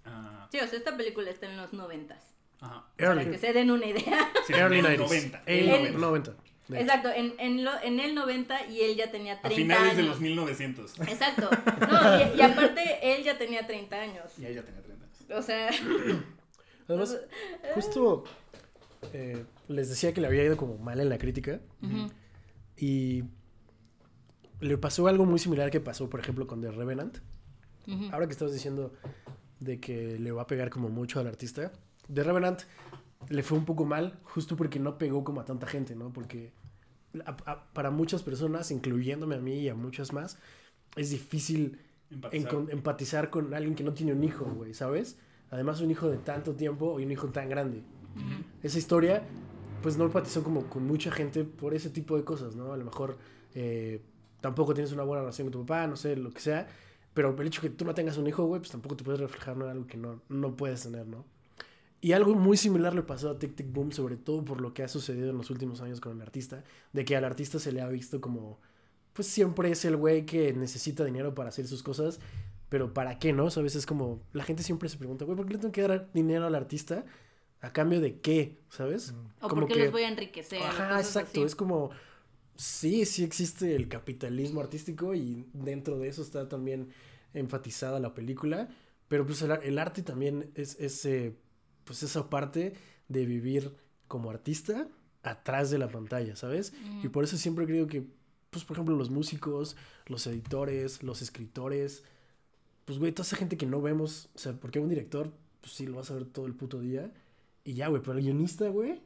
Ah, 0.05 0.47
Sí, 0.51 0.59
o 0.59 0.67
sea, 0.67 0.77
esta 0.79 0.95
película 0.97 1.29
está 1.29 1.49
en 1.49 1.57
los 1.57 1.73
noventas. 1.73 2.33
ajá. 2.61 2.85
Para 2.97 3.13
que 3.15 3.21
Early. 3.23 3.37
se 3.37 3.53
den 3.53 3.71
una 3.71 3.85
idea. 3.85 4.29
Sí, 4.47 4.53
Early 4.53 4.79
en 4.79 4.85
el 4.85 4.97
90s. 4.99 5.07
90. 5.07 5.43
El 5.45 5.69
El- 5.69 5.99
90. 5.99 6.35
Exacto, 6.71 7.09
en, 7.09 7.33
en, 7.39 7.63
lo, 7.63 7.71
en 7.81 7.99
el 7.99 8.13
90 8.15 8.67
y 8.67 8.81
él 8.81 8.95
ya 8.95 9.11
tenía 9.11 9.33
A 9.33 9.41
30 9.41 9.55
finales 9.55 9.83
años. 9.93 9.97
de 9.97 10.03
los 10.03 10.19
1900. 10.19 10.99
Exacto. 11.01 11.49
No, 11.89 12.19
y, 12.35 12.37
y 12.37 12.41
aparte 12.41 12.99
él 13.15 13.23
ya 13.23 13.37
tenía 13.37 13.65
30 13.65 13.95
años. 13.95 14.25
Y 14.37 14.45
ella 14.45 14.63
tenía 14.63 14.81
30 14.81 15.05
años. 15.05 15.17
O 15.37 15.41
sea, 15.41 15.69
Además, 16.87 17.17
justo 17.75 18.23
eh, 19.13 19.45
les 19.67 19.89
decía 19.89 20.13
que 20.13 20.21
le 20.21 20.27
había 20.27 20.43
ido 20.43 20.57
como 20.57 20.77
mal 20.77 20.99
en 20.99 21.09
la 21.09 21.17
crítica. 21.17 21.59
Y 22.77 23.23
le 24.59 24.77
pasó 24.77 25.07
algo 25.07 25.25
muy 25.25 25.39
similar 25.39 25.69
que 25.71 25.79
pasó, 25.79 26.09
por 26.09 26.19
ejemplo, 26.19 26.47
con 26.47 26.61
The 26.61 26.71
Revenant. 26.71 27.17
Ahora 28.11 28.27
que 28.27 28.33
estabas 28.33 28.53
diciendo 28.53 28.93
de 29.59 29.79
que 29.79 30.19
le 30.19 30.31
va 30.31 30.43
a 30.43 30.47
pegar 30.47 30.69
como 30.69 30.89
mucho 30.89 31.19
al 31.19 31.27
artista, 31.27 31.71
The 32.13 32.23
Revenant 32.23 32.61
le 33.29 33.41
fue 33.43 33.57
un 33.57 33.65
poco 33.65 33.83
mal 33.83 34.19
justo 34.23 34.55
porque 34.55 34.79
no 34.79 34.97
pegó 34.97 35.23
como 35.23 35.41
a 35.41 35.45
tanta 35.45 35.65
gente, 35.67 35.95
¿no? 35.95 36.13
Porque 36.13 36.53
a- 37.25 37.37
a- 37.51 37.73
para 37.73 37.91
muchas 37.91 38.23
personas, 38.23 38.71
incluyéndome 38.71 39.35
a 39.35 39.39
mí 39.39 39.59
y 39.59 39.69
a 39.69 39.75
muchas 39.75 40.13
más, 40.13 40.37
es 40.95 41.09
difícil 41.11 41.79
Empatizar. 42.69 43.29
con 43.29 43.53
alguien 43.53 43.75
que 43.75 43.83
no 43.83 43.93
tiene 43.93 44.13
un 44.13 44.23
hijo, 44.23 44.45
güey, 44.45 44.73
¿sabes? 44.73 45.17
Además, 45.51 45.81
un 45.81 45.91
hijo 45.91 46.09
de 46.09 46.17
tanto 46.17 46.53
tiempo 46.55 46.99
y 46.99 47.05
un 47.05 47.11
hijo 47.11 47.27
tan 47.29 47.49
grande. 47.49 47.83
Esa 48.63 48.77
historia, 48.77 49.23
pues 49.81 49.97
no 49.97 50.05
empatizó 50.05 50.43
como 50.43 50.65
con 50.69 50.85
mucha 50.85 51.11
gente 51.11 51.43
por 51.43 51.73
ese 51.73 51.89
tipo 51.89 52.17
de 52.17 52.23
cosas, 52.23 52.55
¿no? 52.55 52.73
A 52.73 52.77
lo 52.77 52.85
mejor 52.85 53.17
eh, 53.55 54.01
tampoco 54.41 54.73
tienes 54.73 54.91
una 54.91 55.03
buena 55.03 55.21
relación 55.21 55.47
con 55.47 55.51
tu 55.53 55.65
papá, 55.65 55.87
no 55.87 55.95
sé, 55.95 56.15
lo 56.15 56.31
que 56.31 56.39
sea. 56.41 56.67
Pero 57.13 57.35
el 57.39 57.47
hecho 57.47 57.61
que 57.61 57.69
tú 57.69 57.85
no 57.85 57.93
tengas 57.95 58.17
un 58.17 58.27
hijo, 58.27 58.45
güey, 58.45 58.59
pues 58.61 58.71
tampoco 58.71 58.95
te 58.95 59.03
puedes 59.03 59.19
reflejar 59.19 59.55
en 59.55 59.63
algo 59.63 59.87
que 59.87 59.97
no, 59.97 60.21
no 60.29 60.55
puedes 60.55 60.83
tener, 60.83 61.07
¿no? 61.07 61.25
Y 62.01 62.13
algo 62.13 62.33
muy 62.33 62.55
similar 62.55 62.95
le 62.95 63.03
pasó 63.03 63.29
a 63.29 63.39
Tic 63.39 63.55
Tic 63.55 63.71
Boom, 63.71 63.91
sobre 63.91 64.15
todo 64.15 64.45
por 64.45 64.61
lo 64.61 64.73
que 64.73 64.83
ha 64.83 64.87
sucedido 64.87 65.29
en 65.31 65.37
los 65.37 65.49
últimos 65.49 65.81
años 65.81 65.99
con 65.99 66.13
el 66.15 66.21
artista, 66.21 66.63
de 66.93 67.03
que 67.05 67.15
al 67.17 67.25
artista 67.25 67.59
se 67.59 67.71
le 67.73 67.81
ha 67.81 67.89
visto 67.89 68.21
como, 68.21 68.59
pues 69.13 69.27
siempre 69.27 69.69
es 69.71 69.83
el 69.83 69.97
güey 69.97 70.25
que 70.25 70.53
necesita 70.53 71.03
dinero 71.03 71.35
para 71.35 71.49
hacer 71.49 71.67
sus 71.67 71.83
cosas, 71.83 72.19
pero 72.69 72.93
¿para 72.93 73.19
qué, 73.19 73.33
no? 73.33 73.49
¿Sabes? 73.51 73.75
Es 73.75 73.85
como, 73.85 74.21
la 74.31 74.43
gente 74.43 74.63
siempre 74.63 74.87
se 74.87 74.97
pregunta, 74.97 75.25
güey, 75.25 75.35
¿por 75.35 75.45
qué 75.45 75.53
le 75.53 75.59
tengo 75.59 75.71
que 75.73 75.81
dar 75.81 76.09
dinero 76.13 76.45
al 76.45 76.55
artista? 76.55 77.03
¿A 77.61 77.73
cambio 77.73 77.99
de 77.99 78.19
qué? 78.21 78.57
¿Sabes? 78.69 79.13
O 79.41 79.49
Como 79.49 79.61
porque 79.63 79.73
que- 79.73 79.79
los 79.83 79.91
voy 79.91 80.03
a 80.03 80.07
enriquecer. 80.09 80.61
o 80.61 80.65
Ajá, 80.65 80.99
exacto. 81.01 81.41
así. 81.41 81.43
Es 81.43 81.55
como, 81.55 81.89
sí, 82.55 83.05
sí 83.05 83.25
existe 83.25 83.75
el 83.75 83.89
capitalismo 83.89 84.61
artístico 84.61 85.13
y 85.15 85.45
dentro 85.51 85.97
de 85.99 86.07
eso 86.07 86.21
está 86.21 86.47
también 86.47 86.89
enfatizada 87.33 87.99
la 87.99 88.13
película, 88.13 88.69
pero 89.09 89.25
pues 89.25 89.41
el, 89.41 89.51
el 89.51 89.77
arte 89.79 90.01
también 90.03 90.49
es 90.55 90.77
ese, 90.79 91.35
pues 91.89 92.03
esa 92.03 92.29
parte 92.29 92.75
de 93.07 93.25
vivir 93.25 93.75
como 94.07 94.29
artista 94.29 94.87
atrás 95.23 95.71
de 95.71 95.79
la 95.79 95.89
pantalla, 95.89 96.35
¿sabes? 96.35 96.71
Y 97.01 97.07
Ujú. 97.07 97.11
por 97.11 97.23
eso 97.23 97.35
siempre 97.35 97.65
creo 97.65 97.87
que, 97.87 98.05
pues 98.51 98.63
por 98.63 98.75
ejemplo, 98.75 98.95
los 98.95 99.09
músicos, 99.09 99.75
los 100.05 100.27
editores, 100.27 101.01
los 101.01 101.23
escritores, 101.23 102.03
pues 102.85 102.99
güey, 102.99 103.11
toda 103.11 103.25
esa 103.25 103.37
gente 103.37 103.57
que 103.57 103.65
no 103.65 103.81
vemos, 103.81 104.29
o 104.35 104.37
sea, 104.37 104.53
porque 104.53 104.77
un 104.77 104.87
director, 104.87 105.31
pues 105.61 105.73
sí, 105.73 105.87
lo 105.87 105.95
vas 105.95 106.11
a 106.11 106.13
ver 106.13 106.25
todo 106.25 106.45
el 106.45 106.53
puto 106.53 106.79
día. 106.79 107.11
Y 107.63 107.73
ya, 107.73 107.87
güey, 107.87 108.03
pero 108.03 108.19
el 108.19 108.23
guionista, 108.23 108.69
güey, 108.69 109.01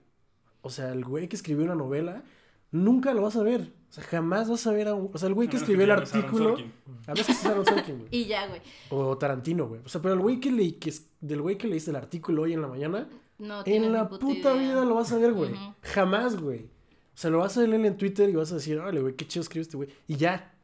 o 0.61 0.69
sea, 0.69 0.91
el 0.91 1.05
güey 1.05 1.29
que 1.29 1.37
escribió 1.37 1.63
una 1.63 1.75
novela, 1.75 2.25
nunca 2.71 3.13
lo 3.13 3.21
vas 3.21 3.37
a 3.37 3.43
ver. 3.43 3.71
O 3.93 3.95
sea, 3.95 4.03
jamás 4.05 4.49
vas 4.49 4.65
a 4.65 4.71
ver 4.71 4.87
a 4.87 4.95
un... 4.95 5.11
O 5.13 5.17
sea, 5.19 5.27
el 5.27 5.35
güey 5.35 5.47
que 5.47 5.57
escribió 5.57 5.83
el 5.83 5.91
artículo... 5.91 6.57
A 7.05 7.13
veces 7.13 7.37
es 7.39 7.45
Aaron 7.45 7.63
Sorkin, 7.63 7.99
güey. 7.99 8.07
Y 8.11 8.25
ya, 8.25 8.47
güey. 8.47 8.59
O 8.89 9.15
Tarantino, 9.19 9.67
güey. 9.67 9.81
O 9.85 9.87
sea, 9.87 10.01
pero 10.01 10.15
el 10.15 10.19
güey 10.19 10.39
que 10.39 10.51
leí, 10.51 10.71
que 10.71 10.89
es, 10.89 11.11
del 11.21 11.43
güey 11.43 11.59
que 11.59 11.67
leíste 11.67 11.91
el 11.91 11.97
artículo 11.97 12.41
hoy 12.41 12.53
en 12.53 12.63
la 12.63 12.67
mañana, 12.67 13.07
No 13.37 13.61
en 13.67 13.93
la 13.93 14.09
puta 14.09 14.25
idea. 14.25 14.53
vida 14.55 14.85
lo 14.85 14.95
vas 14.95 15.11
a 15.11 15.19
ver, 15.19 15.33
güey. 15.33 15.51
Jamás, 15.83 16.41
güey. 16.41 16.61
O 16.61 17.17
sea, 17.17 17.29
lo 17.29 17.37
vas 17.37 17.55
a 17.55 17.61
leer 17.61 17.85
en 17.85 17.95
Twitter 17.95 18.27
y 18.29 18.33
vas 18.33 18.51
a 18.51 18.55
decir, 18.55 18.79
órale, 18.79 18.99
güey, 18.99 19.15
qué 19.15 19.27
chido 19.27 19.43
escribe 19.43 19.61
este 19.61 19.77
güey. 19.77 19.89
Y 20.07 20.15
ya. 20.15 20.55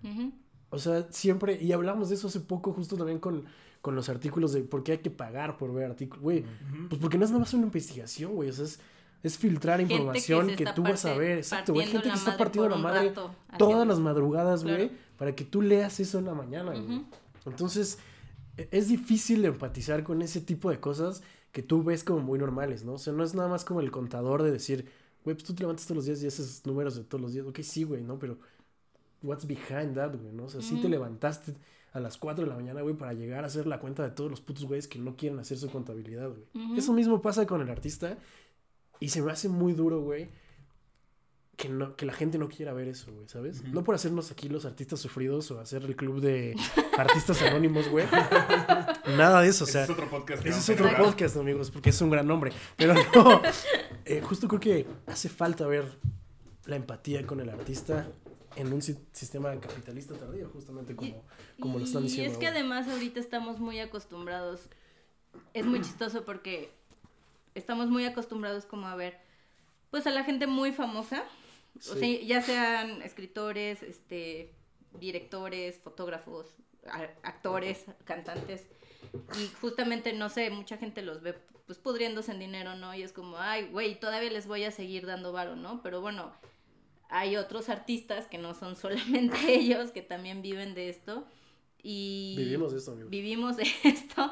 O 0.72 0.80
sea, 0.80 1.06
siempre, 1.12 1.62
y 1.62 1.72
hablamos 1.72 2.10
de 2.10 2.16
eso 2.16 2.30
hace 2.30 2.40
poco, 2.40 2.74
justo 2.74 2.98
también 2.98 3.20
con, 3.20 3.46
con 3.82 3.94
los 3.94 4.10
artículos 4.10 4.54
de 4.54 4.62
por 4.62 4.82
qué 4.84 4.94
hay 4.94 4.98
que 5.00 5.12
pagar 5.12 5.56
por 5.56 5.72
ver 5.72 5.86
artículos. 5.86 6.24
Güey, 6.24 6.46
pues 6.90 7.00
porque 7.00 7.20
no 7.20 7.26
es 7.26 7.30
nada 7.30 7.42
más 7.42 7.54
una 7.54 7.66
investigación, 7.66 8.34
güey. 8.34 8.50
O 8.50 8.54
sea, 8.54 8.66
es, 8.66 8.80
es 9.24 9.38
filtrar 9.38 9.80
Gente 9.80 9.94
información 9.94 10.56
que, 10.56 10.66
tú 10.74 10.84
vas 10.84 11.04
a 11.06 11.14
ver. 11.14 11.38
Exacto, 11.40 11.74
güey. 11.74 11.88
Gente 11.88 12.10
que 12.10 12.16
está 12.16 12.38
partiendo 12.38 12.70
la 12.70 12.78
madre 12.78 13.10
rato 13.10 13.36
todas 13.58 13.88
las 13.88 14.00
madrugadas, 14.00 14.64
güey, 14.64 14.88
Claro. 14.90 14.92
para 15.18 15.36
que 15.36 15.44
tú 15.44 15.62
leas 15.62 16.00
eso 16.00 16.20
en 16.20 16.26
la 16.26 16.34
mañana, 16.34 16.72
güey. 16.72 17.06
Entonces, 17.46 18.00
e- 18.58 18.68
es 18.72 18.88
difícil 18.88 19.44
empatizar 19.46 20.04
con 20.04 20.22
ese 20.22 20.42
tipo 20.42 20.70
de 20.70 20.80
cosas 20.80 21.22
que 21.52 21.64
tú 21.64 21.84
ves 21.84 22.04
como 22.04 22.20
muy 22.22 22.40
normales, 22.40 22.84
¿no? 22.86 22.94
O 22.94 22.98
sea, 22.98 23.12
no 23.14 23.24
es 23.24 23.34
nada 23.34 23.50
más 23.50 23.66
como 23.66 23.80
el 23.82 23.92
contador 23.92 24.44
de 24.44 24.52
decir, 24.52 24.86
güey, 25.24 25.36
pues 25.36 25.44
tú 25.44 25.54
te 25.54 25.64
levantas 25.64 25.86
todos 25.86 25.98
los 25.98 26.06
días 26.06 26.22
y 26.24 26.28
haces 26.28 26.62
números 26.66 26.96
de 26.96 27.04
todos 27.04 27.22
los 27.22 27.34
días. 27.34 27.46
Ok, 27.46 27.60
sí, 27.62 27.84
güey, 27.84 28.04
¿no? 28.04 28.20
Pero, 28.20 28.38
what's 29.22 29.46
behind 29.48 29.96
that, 29.96 30.16
güey, 30.16 30.32
¿no? 30.34 30.46
O 30.46 30.50
sea, 30.50 30.62
sí 30.62 30.80
te 30.82 30.88
levantaste 30.88 31.56
a 31.92 32.00
las 32.00 32.18
4 32.18 32.44
de 32.46 32.50
la 32.52 32.56
mañana, 32.56 32.82
güey, 32.82 32.96
para 32.96 33.14
llegar 33.14 33.44
a 33.44 33.48
hacer 33.48 33.66
la 33.66 33.80
cuenta 33.80 34.04
de 34.04 34.12
todos 34.12 34.30
los 34.30 34.42
putos 34.42 34.66
güeyes 34.66 34.88
que 34.88 35.00
no 35.00 35.16
quieren 35.18 35.40
hacer 35.40 35.58
su 35.58 35.70
contabilidad, 35.72 36.30
güey. 36.30 36.78
Eso 36.78 36.94
mismo 36.94 37.22
pasa 37.22 37.46
con 37.48 37.62
el 37.62 37.70
artista 37.70 38.18
y 39.00 39.10
se 39.10 39.22
me 39.22 39.32
hace 39.32 39.50
muy 39.50 39.74
duro, 39.74 40.02
güey, 40.02 40.30
que, 41.56 41.68
no, 41.70 41.96
que 41.98 42.06
la 42.06 42.14
gente 42.14 42.38
no 42.38 42.48
quiera 42.48 42.72
ver 42.74 42.88
eso, 42.88 43.12
güey, 43.12 43.28
¿sabes? 43.28 43.64
No 43.66 43.84
por 43.84 43.94
hacernos 43.96 44.32
aquí 44.32 44.48
los 44.48 44.64
artistas 44.66 45.00
sufridos 45.02 45.52
o 45.52 45.60
hacer 45.60 45.84
el 45.84 45.96
club 45.96 46.22
de 46.22 46.56
artistas 46.98 47.42
anónimos, 47.42 47.90
güey. 47.90 48.06
Nada 49.18 49.42
de 49.42 49.50
eso, 49.50 49.66
o 49.66 49.68
Ese 49.68 49.74
sea. 49.74 49.84
es 49.84 49.90
otro 49.90 50.10
podcast. 50.10 50.46
Ese 50.46 50.60
es 50.60 50.70
otro 50.70 50.86
grabar. 50.86 51.04
podcast, 51.06 51.36
amigos, 51.38 51.70
porque 51.72 51.90
es 51.90 52.02
un 52.02 52.10
gran 52.12 52.28
nombre. 52.28 52.52
Pero 52.78 52.94
no, 52.94 53.42
eh, 54.06 54.22
justo 54.22 54.48
creo 54.48 54.60
que 54.62 54.88
hace 55.08 55.28
falta 55.28 55.68
ver 55.68 55.86
la 56.66 56.76
empatía 56.78 57.26
con 57.26 57.40
el 57.42 57.50
artista 57.50 58.08
en 58.56 58.72
un 58.72 58.82
si- 58.82 58.98
sistema 59.12 59.54
capitalista 59.60 60.14
tardío, 60.16 60.50
justamente 60.54 60.96
como, 60.96 61.24
como 61.60 61.80
lo 61.80 61.86
están 61.86 62.04
Y 62.04 62.06
diciendo. 62.08 62.32
es 62.32 62.38
que 62.38 62.48
ahora. 62.48 62.60
además 62.60 62.88
ahorita 62.88 63.20
estamos 63.20 63.60
muy 63.60 63.80
acostumbrados. 63.80 64.70
Es 65.54 65.66
muy 65.66 65.82
chistoso 65.82 66.24
porque 66.24 66.72
estamos 67.56 67.90
muy 67.90 68.06
acostumbrados 68.06 68.66
como 68.66 68.88
a 68.88 68.96
ver, 68.96 69.20
pues 69.90 70.08
a 70.08 70.12
la 70.12 70.24
gente 70.24 70.48
muy 70.48 70.72
famosa. 70.72 71.24
O 71.78 71.96
sea, 71.96 72.20
ya 72.22 72.42
sean 72.42 73.02
escritores, 73.04 73.84
este, 73.84 74.54
directores, 75.00 75.80
fotógrafos, 75.80 76.48
actores, 77.24 77.86
cantantes. 78.06 78.68
Y 79.40 79.48
justamente, 79.62 80.14
no 80.14 80.30
sé, 80.30 80.50
mucha 80.50 80.78
gente 80.78 81.02
los 81.02 81.22
ve 81.22 81.36
pues 81.66 81.78
pudriéndose 81.78 82.32
en 82.32 82.40
dinero, 82.40 82.76
¿no? 82.76 82.96
Y 82.96 83.04
es 83.04 83.14
como, 83.14 83.38
ay, 83.38 83.68
güey, 83.68 84.00
todavía 84.00 84.32
les 84.32 84.48
voy 84.48 84.64
a 84.64 84.72
seguir 84.72 85.06
dando 85.06 85.32
varo, 85.32 85.56
¿no? 85.56 85.84
Pero 85.84 86.02
bueno, 86.02 86.34
hay 87.10 87.38
otros 87.38 87.70
artistas 87.70 88.26
que 88.26 88.40
no 88.40 88.56
son 88.56 88.76
solamente 88.76 89.54
ellos, 89.54 89.92
que 89.92 90.02
también 90.02 90.42
viven 90.42 90.74
de 90.74 90.90
esto. 90.90 91.28
Y 91.84 92.34
Vivimos 92.38 92.72
de 92.72 92.80
esto, 92.80 92.92
amigos. 92.92 93.12
vivimos 93.12 93.58
de 93.58 93.68
esto 93.84 94.32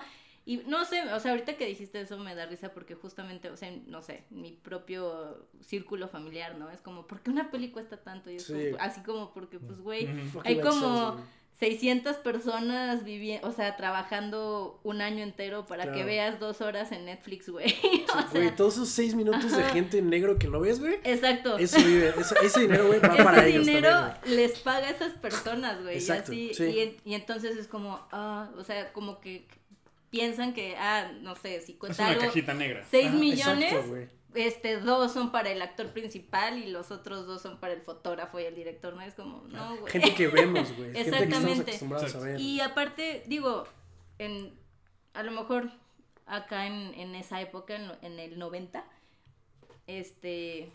Y 0.50 0.64
no 0.66 0.86
sé, 0.86 1.02
o 1.14 1.20
sea, 1.20 1.32
ahorita 1.32 1.58
que 1.58 1.66
dijiste 1.66 2.00
eso 2.00 2.18
me 2.18 2.34
da 2.34 2.45
risa 2.45 2.70
porque 2.74 2.95
justamente, 2.95 3.50
o 3.50 3.58
sea, 3.58 3.70
no 3.88 4.02
sé, 4.02 4.24
mi 4.30 4.54
propio 4.54 5.45
círculo 5.60 6.08
familiar, 6.08 6.56
¿no? 6.58 6.72
Es 6.72 6.80
como, 6.80 7.06
¿por 7.06 7.20
qué 7.20 7.32
una 7.32 7.52
peli 7.52 7.70
cuesta 7.70 7.98
tanto? 7.98 8.32
Y 8.32 8.38
es 8.38 8.45
Sí. 8.45 8.54
como, 8.72 8.78
así 8.82 9.02
como 9.02 9.34
porque, 9.34 9.60
pues, 9.60 9.82
güey, 9.82 10.08
hay 10.45 10.62
como 10.62 10.88
access, 10.88 11.14
güey. 11.16 11.38
600 11.60 12.18
personas 12.18 13.04
viviendo, 13.04 13.45
o 13.48 13.52
sea, 13.52 13.76
trabajando 13.76 14.80
un 14.84 15.02
año 15.02 15.24
entero 15.24 15.66
para 15.66 15.91
que 15.91 16.04
veas 16.04 16.39
dos 16.39 16.62
horas 16.62 16.91
en 16.91 17.06
Netflix, 17.06 17.50
güey. 17.50 17.66
o 18.08 18.12
sea, 18.14 18.28
Güey, 18.32 18.56
todos 18.56 18.76
esos 18.76 18.89
seis 18.89 19.16
minutos 19.16 19.52
de 19.52 19.64
gente 19.64 19.98
en 19.98 20.10
negro 20.10 20.38
que 20.38 20.48
no 20.48 20.60
ves, 20.62 20.80
güey. 20.80 21.00
exacto. 21.04 21.58
Eso 21.58 21.78
vive, 21.80 22.14
ese, 22.18 22.36
ese 22.43 22.60
dinero, 22.62 22.88
güey, 22.88 23.00
va 23.00 23.08
Ese 23.16 23.24
para 23.24 23.45
ellos 23.48 23.66
dinero 23.66 23.89
también, 23.89 24.18
güey. 24.24 24.36
les 24.38 24.60
paga 24.60 24.88
a 24.88 24.91
esas 24.91 25.14
personas, 25.14 25.82
güey. 25.82 25.98
Y 26.02 26.10
así, 26.12 26.54
sí. 26.54 26.95
y 27.04 27.14
entonces 27.16 27.58
es 27.58 27.68
como, 27.68 28.00
ah, 28.12 28.50
o 28.58 28.64
sea, 28.64 28.93
como 28.93 29.20
que 29.20 29.45
piensan 30.10 30.53
que, 30.53 30.76
ah, 30.78 31.12
no 31.22 31.36
sé, 31.36 31.62
si 31.62 31.74
Es 31.74 31.78
cuesta 31.78 32.03
una 32.03 32.12
algo, 32.14 32.22
cajita 32.24 32.53
negra. 32.53 32.84
6 32.89 33.08
Ajá, 33.08 33.16
millones, 33.16 33.72
exacto, 33.74 33.89
güey. 33.89 34.08
este, 34.36 34.78
dos 34.80 35.12
son 35.14 35.32
para 35.32 35.49
el 35.51 35.62
actor 35.62 35.88
principal 35.93 36.58
y 36.58 36.68
los 36.68 36.91
otros 36.91 37.26
dos 37.28 37.41
son 37.41 37.60
para 37.60 37.74
el 37.74 37.82
fotógrafo 37.82 38.39
y 38.39 38.43
el 38.45 38.55
director, 38.55 38.93
¿no? 38.93 39.01
Es 39.01 39.14
como, 39.16 39.43
no, 39.49 39.78
güey. 39.78 39.91
Gente 39.91 40.14
que 40.14 40.28
vemos, 40.28 40.72
güey. 40.76 40.93
Gente 40.93 40.93
que 40.95 40.99
estamos 41.24 41.24
Exactamente. 41.26 41.72
acostumbrados 41.72 42.03
a 42.05 42.08
Exacto. 42.08 42.26
ver. 42.26 42.39
Y 42.41 42.62
aparte, 42.62 43.24
digo, 43.28 43.66
en, 44.18 44.58
a 45.14 45.24
lo 45.24 45.32
mejor 45.32 45.70
acá 46.26 46.68
en, 46.68 46.93
en 46.95 47.16
esa 47.16 47.41
época, 47.41 47.76
en, 47.76 47.88
lo- 47.88 47.97
en 48.01 48.20
el 48.20 48.38
90, 48.39 48.86
este, 49.88 50.72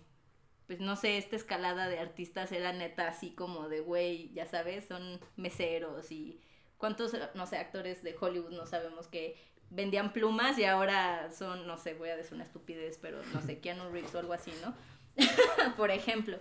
pues 0.66 0.80
no 0.80 0.96
sé, 0.96 1.18
esta 1.18 1.36
escalada 1.36 1.88
de 1.88 1.98
artistas 1.98 2.52
era 2.52 2.72
neta 2.72 3.08
así 3.08 3.30
como 3.30 3.68
de, 3.68 3.80
güey, 3.80 4.32
ya 4.32 4.46
sabes, 4.46 4.86
son 4.86 5.20
meseros 5.36 6.10
y 6.10 6.40
cuántos, 6.82 7.12
no 7.36 7.46
sé, 7.46 7.58
actores 7.58 8.02
de 8.02 8.16
Hollywood 8.20 8.50
no 8.50 8.66
sabemos 8.66 9.06
que 9.06 9.36
vendían 9.70 10.12
plumas 10.12 10.58
y 10.58 10.64
ahora 10.64 11.30
son, 11.30 11.64
no 11.64 11.78
sé, 11.78 11.94
voy 11.94 12.08
a 12.08 12.16
decir 12.16 12.34
una 12.34 12.42
estupidez, 12.42 12.98
pero 13.00 13.22
no 13.32 13.40
sé, 13.40 13.58
Keanu 13.60 13.88
Reeves 13.92 14.12
o 14.16 14.18
algo 14.18 14.32
así, 14.32 14.50
¿no? 14.64 14.74
Por 15.76 15.92
ejemplo. 15.92 16.38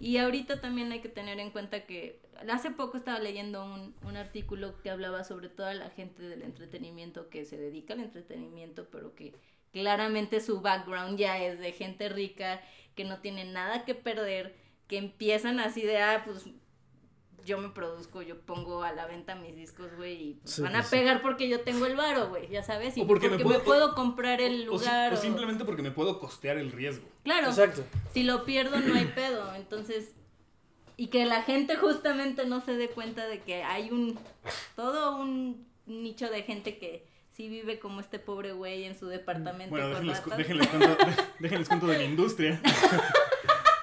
Y 0.00 0.16
ahorita 0.16 0.62
también 0.62 0.90
hay 0.92 1.00
que 1.00 1.10
tener 1.10 1.38
en 1.40 1.50
cuenta 1.50 1.84
que 1.84 2.22
hace 2.50 2.70
poco 2.70 2.96
estaba 2.96 3.18
leyendo 3.18 3.66
un, 3.66 3.94
un 4.02 4.16
artículo 4.16 4.80
que 4.80 4.88
hablaba 4.88 5.24
sobre 5.24 5.50
toda 5.50 5.74
la 5.74 5.90
gente 5.90 6.22
del 6.22 6.40
entretenimiento 6.40 7.28
que 7.28 7.44
se 7.44 7.58
dedica 7.58 7.92
al 7.92 8.00
entretenimiento, 8.00 8.88
pero 8.90 9.14
que 9.14 9.34
claramente 9.72 10.40
su 10.40 10.62
background 10.62 11.18
ya 11.18 11.36
es 11.36 11.58
de 11.58 11.72
gente 11.72 12.08
rica, 12.08 12.62
que 12.94 13.04
no 13.04 13.18
tiene 13.18 13.44
nada 13.44 13.84
que 13.84 13.94
perder, 13.94 14.56
que 14.88 14.96
empiezan 14.96 15.60
así 15.60 15.82
de, 15.82 15.98
ah, 15.98 16.22
pues 16.24 16.46
yo 17.44 17.58
me 17.58 17.68
produzco, 17.70 18.22
yo 18.22 18.40
pongo 18.40 18.82
a 18.82 18.92
la 18.92 19.06
venta 19.06 19.34
mis 19.34 19.54
discos, 19.56 19.88
güey, 19.96 20.22
y 20.30 20.34
pues, 20.34 20.54
Sí, 20.54 20.62
van 20.62 20.74
a 20.76 20.78
pues 20.80 20.88
sí. 20.90 20.96
pegar 20.96 21.22
porque 21.22 21.48
yo 21.48 21.60
tengo 21.60 21.86
el 21.86 21.96
varo, 21.96 22.28
güey, 22.28 22.48
ya 22.48 22.62
sabes, 22.62 22.96
y 22.96 23.00
O 23.02 23.06
porque, 23.06 23.28
porque 23.28 23.44
me, 23.44 23.50
me 23.50 23.58
puedo, 23.60 23.94
comprar 23.94 24.40
el 24.40 24.68
O 24.68 24.72
lugar. 24.72 25.12
o 25.12 25.16
o- 25.16 25.18
simplemente 25.18 25.64
porque 25.64 25.82
me 25.82 25.90
puedo 25.90 26.18
costear 26.20 26.56
el 26.58 26.72
riesgo. 26.72 27.06
Claro, 27.24 27.48
Exacto. 27.48 27.84
si 28.12 28.22
lo 28.22 28.44
pierdo 28.44 28.78
no 28.80 28.94
hay 28.94 29.06
pedo, 29.06 29.54
entonces 29.54 30.12
y 30.96 31.06
que 31.08 31.24
la 31.24 31.42
gente 31.42 31.76
justamente 31.76 32.46
no 32.46 32.60
se 32.60 32.76
dé 32.76 32.88
cuenta 32.88 33.26
de 33.26 33.40
que 33.40 33.64
hay 33.64 33.90
un 33.90 34.18
todo 34.76 35.16
un 35.16 35.66
nicho 35.86 36.28
de 36.30 36.42
gente 36.42 36.78
que 36.78 37.06
sí 37.30 37.48
vive 37.48 37.78
como 37.80 38.00
este 38.00 38.18
pobre 38.18 38.52
güey 38.52 38.84
en 38.84 38.96
su 38.96 39.06
departamento 39.06 39.70
Bueno, 39.70 39.86
con 39.96 40.06
déjenles, 40.06 40.36
déjenles 40.36 40.68
cuento, 40.68 40.96
déjenles 41.40 41.68
cuento 41.68 41.86
de 41.86 41.98
la 41.98 42.04
industria. 42.04 42.60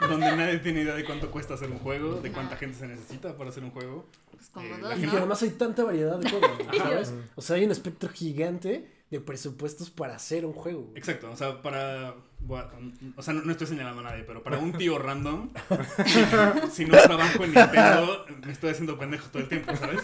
donde 0.09 0.35
nadie 0.35 0.59
tiene 0.59 0.81
idea 0.81 0.95
de 0.95 1.05
cuánto 1.05 1.29
cuesta 1.31 1.53
hacer 1.53 1.69
un 1.69 1.79
juego, 1.79 2.15
de 2.21 2.31
cuánta 2.31 2.55
gente 2.57 2.77
se 2.77 2.87
necesita 2.87 3.35
para 3.37 3.49
hacer 3.49 3.63
un 3.63 3.71
juego. 3.71 4.05
Pues 4.31 4.49
como 4.49 4.65
eh, 4.67 4.71
dos, 4.71 4.89
la 4.89 4.95
Y 4.95 4.99
gente- 4.99 5.13
¿no? 5.13 5.17
además 5.19 5.41
hay 5.43 5.49
tanta 5.51 5.83
variedad 5.83 6.17
de 6.17 6.29
juegos. 6.29 6.51
¿sabes? 6.77 7.13
O 7.35 7.41
sea, 7.41 7.55
hay 7.57 7.65
un 7.65 7.71
espectro 7.71 8.09
gigante 8.09 8.89
de 9.09 9.19
presupuestos 9.19 9.89
para 9.89 10.15
hacer 10.15 10.45
un 10.45 10.53
juego. 10.53 10.81
güey. 10.83 10.97
Exacto, 10.97 11.31
o 11.31 11.35
sea, 11.35 11.61
para. 11.63 12.13
bueno, 12.39 12.67
O 13.15 13.23
sea, 13.23 13.33
no, 13.33 13.41
no 13.41 13.51
estoy 13.51 13.65
señalando 13.67 14.01
a 14.01 14.03
nadie, 14.03 14.23
pero 14.23 14.43
para 14.43 14.59
un 14.59 14.71
tío 14.73 14.99
random, 14.99 15.49
si 16.71 16.85
no 16.85 16.97
trabajo 16.97 17.43
en 17.43 17.53
Nintendo, 17.53 18.25
me 18.45 18.51
estoy 18.51 18.69
haciendo 18.71 18.97
pendejo 18.99 19.27
todo 19.29 19.41
el 19.41 19.49
tiempo, 19.49 19.75
¿sabes? 19.75 20.01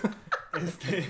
Este, 0.55 1.07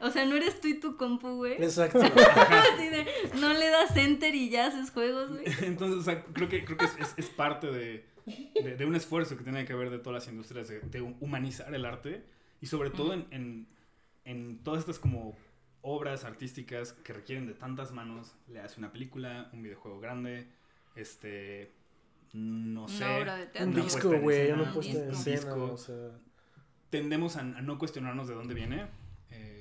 O 0.00 0.10
sea, 0.10 0.24
no 0.26 0.34
eres 0.36 0.60
tú 0.60 0.68
y 0.68 0.74
tu 0.80 0.96
compu, 0.96 1.36
güey. 1.36 1.52
Exacto. 1.62 2.00
Así 2.02 2.88
de, 2.88 3.06
no 3.40 3.52
le 3.52 3.68
das 3.68 3.96
enter 3.96 4.34
y 4.34 4.48
ya 4.50 4.66
haces 4.66 4.90
juegos, 4.90 5.30
güey. 5.30 5.44
entonces, 5.62 5.98
o 6.00 6.02
sea, 6.02 6.24
creo 6.32 6.48
que, 6.48 6.64
creo 6.64 6.78
que 6.78 6.86
es, 6.86 6.92
es- 6.98 7.14
es 7.16 7.26
parte 7.26 7.68
de, 7.68 8.04
de, 8.26 8.76
de 8.76 8.84
un 8.86 8.94
esfuerzo 8.96 9.36
que 9.36 9.44
tiene 9.44 9.64
que 9.64 9.74
ver 9.74 9.90
de 9.90 9.98
todas 9.98 10.24
las 10.24 10.32
industrias 10.32 10.68
de, 10.68 10.80
de 10.80 11.00
humanizar 11.00 11.72
el 11.74 11.84
arte 11.84 12.24
y 12.60 12.66
sobre 12.66 12.90
todo 12.90 13.14
en, 13.14 13.26
en, 13.30 13.68
en 14.24 14.58
todas 14.64 14.80
estas 14.80 14.98
como 14.98 15.36
obras 15.82 16.24
artísticas 16.24 16.92
que 16.92 17.12
requieren 17.12 17.46
de 17.46 17.54
tantas 17.54 17.92
manos. 17.92 18.34
Le 18.48 18.60
hace 18.60 18.78
una 18.80 18.90
película, 18.92 19.48
un 19.52 19.62
videojuego 19.62 20.00
grande, 20.00 20.48
este, 20.96 21.72
no 22.32 22.88
sé. 22.88 23.04
Un 23.60 23.74
disco, 23.74 24.18
güey, 24.20 24.50
una 24.50 24.72
puesta 24.72 24.98
escena. 25.12 25.36
disco. 25.36 25.72
O 25.72 25.76
sea, 25.76 26.10
Tendemos 26.90 27.36
a, 27.36 27.40
a 27.40 27.44
no 27.62 27.78
cuestionarnos 27.78 28.26
de 28.28 28.34
dónde 28.34 28.54
viene. 28.54 28.86
eh, 29.30 29.55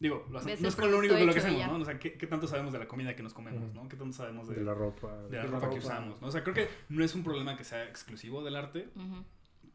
digo, 0.00 0.26
lo 0.30 0.38
hace- 0.38 0.50
Ves 0.50 0.60
no 0.60 0.68
es 0.68 0.74
con 0.76 0.90
lo 0.90 0.98
único 0.98 1.14
de 1.14 1.24
lo 1.26 1.32
que 1.32 1.38
hacemos. 1.38 1.66
¿no? 1.68 1.76
O 1.76 1.84
sea, 1.84 1.98
¿qué, 1.98 2.14
qué 2.14 2.26
tanto 2.26 2.48
sabemos 2.48 2.72
de 2.72 2.78
la 2.80 2.88
comida 2.88 3.14
que 3.14 3.22
nos 3.22 3.32
comemos. 3.34 3.72
¿no? 3.72 3.88
¿Qué 3.88 3.96
tanto 3.96 4.16
sabemos 4.16 4.48
de, 4.48 4.56
De 4.56 4.64
la 4.64 4.74
ropa. 4.74 5.14
de 5.28 5.36
la 5.36 5.42
de 5.44 5.48
la 5.48 5.54
ropa 5.60 5.70
que 5.70 5.78
usamos, 5.78 6.20
¿no? 6.20 6.26
O 6.26 6.30
sea, 6.32 6.42
creo 6.42 6.54
que 6.54 6.68
no 6.88 7.04
es 7.04 7.14
un 7.14 7.22
problema 7.22 7.56
que 7.56 7.62
sea 7.64 7.84
exclusivo 7.84 8.42
del 8.42 8.56
arte, 8.56 8.88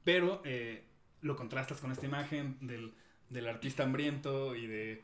pero 0.04 0.42
eh, 0.44 0.84
lo 1.22 1.36
contrastas 1.36 1.80
con 1.80 1.92
esta 1.92 2.06
imagen 2.06 2.58
del, 2.62 2.94
del 3.30 3.48
artista 3.48 3.84
hambriento 3.84 4.56
y 4.56 4.68
de, 4.68 5.04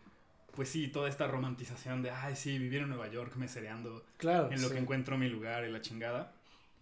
pues 0.55 0.69
sí, 0.69 0.87
toda 0.87 1.09
esta 1.09 1.27
romantización 1.27 2.01
de, 2.01 2.11
ay, 2.11 2.35
sí, 2.35 2.57
vivir 2.59 2.81
en 2.81 2.89
Nueva 2.89 3.07
York 3.07 3.35
mesereando 3.35 4.05
claro. 4.17 4.51
en 4.51 4.61
lo 4.61 4.67
sí. 4.67 4.73
que 4.75 4.79
encuentro 4.79 5.17
mi 5.17 5.29
lugar 5.29 5.65
y 5.65 5.71
la 5.71 5.81
chingada. 5.81 6.33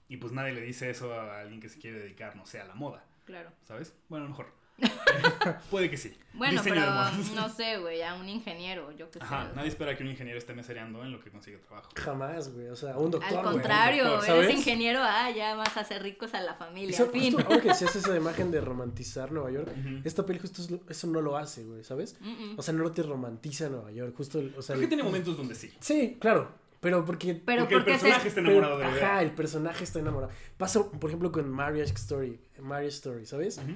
Y 0.08 0.18
pues 0.18 0.34
nadie 0.34 0.54
le 0.54 0.62
dice 0.62 0.90
eso 0.90 1.14
a 1.14 1.40
alguien 1.42 1.60
que 1.62 1.70
se 1.70 1.78
quiere 1.80 2.00
dedicar, 2.00 2.36
no 2.36 2.46
sé, 2.48 2.60
a 2.60 2.66
la 2.66 2.74
moda, 2.74 3.06
Claro. 3.26 3.52
¿sabes? 3.64 3.96
Bueno, 4.10 4.26
a 4.26 4.28
lo 4.30 4.32
mejor. 4.36 4.52
Puede 5.72 5.90
que 5.90 5.98
sí. 5.98 6.16
Bueno, 6.34 6.62
Diseño 6.62 6.76
de 6.76 6.82
pero 6.82 7.36
no 7.36 7.50
sé, 7.50 7.78
güey, 7.80 8.02
a 8.02 8.14
un 8.16 8.30
ingeniero, 8.30 8.92
yo 8.96 9.10
qué 9.12 9.20
sé. 9.20 9.26
Ajá, 9.26 9.52
nadie 9.56 9.68
espera 9.70 9.98
que 9.98 10.04
un 10.04 10.10
ingeniero 10.10 10.38
esté 10.40 10.54
mesereando 10.54 11.04
en 11.04 11.12
lo 11.12 11.20
que 11.20 11.30
consigue 11.32 11.58
trabajo. 11.58 11.90
Jamás, 11.96 12.54
güey. 12.54 12.68
O 12.70 12.76
sea, 12.76 12.98
un 12.98 13.12
doctor. 13.12 13.30
Al 13.38 13.44
güey. 13.44 13.54
contrario, 13.54 14.06
doctor, 14.08 14.44
eres 14.44 14.56
ingeniero, 14.56 15.00
ah, 15.04 15.30
ya 15.32 15.56
vas 15.56 15.76
a 15.76 15.82
hacer 15.82 16.02
ricos 16.02 16.34
a 16.34 16.42
la 16.42 16.54
familia, 16.54 16.96
Eso, 16.96 17.10
fin. 17.10 17.34
justo 17.34 17.48
ahora 17.50 17.62
que 17.62 17.68
decías 17.70 17.96
esa 17.96 18.16
imagen 18.16 18.52
de 18.52 18.62
romantizar 18.62 19.32
Nueva 19.32 19.52
York, 19.52 19.70
Ujú. 19.78 20.02
esta 20.06 20.26
peli 20.26 20.40
justo 20.40 20.62
es 20.62 20.72
lo- 20.72 20.82
eso 20.88 21.08
no 21.08 21.22
lo 21.22 21.36
hace, 21.36 21.64
güey, 21.66 21.84
¿sabes? 21.84 22.18
O 22.58 22.62
sea, 22.62 22.74
no 22.74 22.90
te 22.92 23.04
romantiza 23.04 23.68
Nueva 23.70 23.92
York, 23.92 24.14
justo, 24.16 24.40
el- 24.40 24.54
o 24.58 24.62
sea... 24.62 24.76
Creo 24.76 24.88
que 24.88 24.96
tiene 24.96 25.04
momentos 25.04 25.36
donde 25.36 25.56
sí. 25.56 25.74
Sí, 25.82 26.18
claro, 26.22 26.52
pero 26.80 27.04
porque... 27.04 27.36
Pero 27.36 27.68
porque 27.68 27.76
el 27.76 28.00
se- 28.00 28.06
personaje 28.08 28.28
está 28.30 28.42
pero- 28.42 28.52
enamorado 28.54 28.78
de 28.80 28.86
la 28.86 28.92
Ajá, 29.10 29.22
el 29.24 29.32
personaje 29.32 29.84
está 29.84 30.00
enamorado. 30.00 30.32
Pasa, 30.58 30.90
por 30.90 31.10
ejemplo, 31.10 31.32
con 31.34 31.50
Marriage 31.50 31.94
Story, 31.96 32.40
Marriage 32.62 32.96
Story, 32.96 33.26
¿sabes? 33.26 33.58
Ujú. 33.58 33.72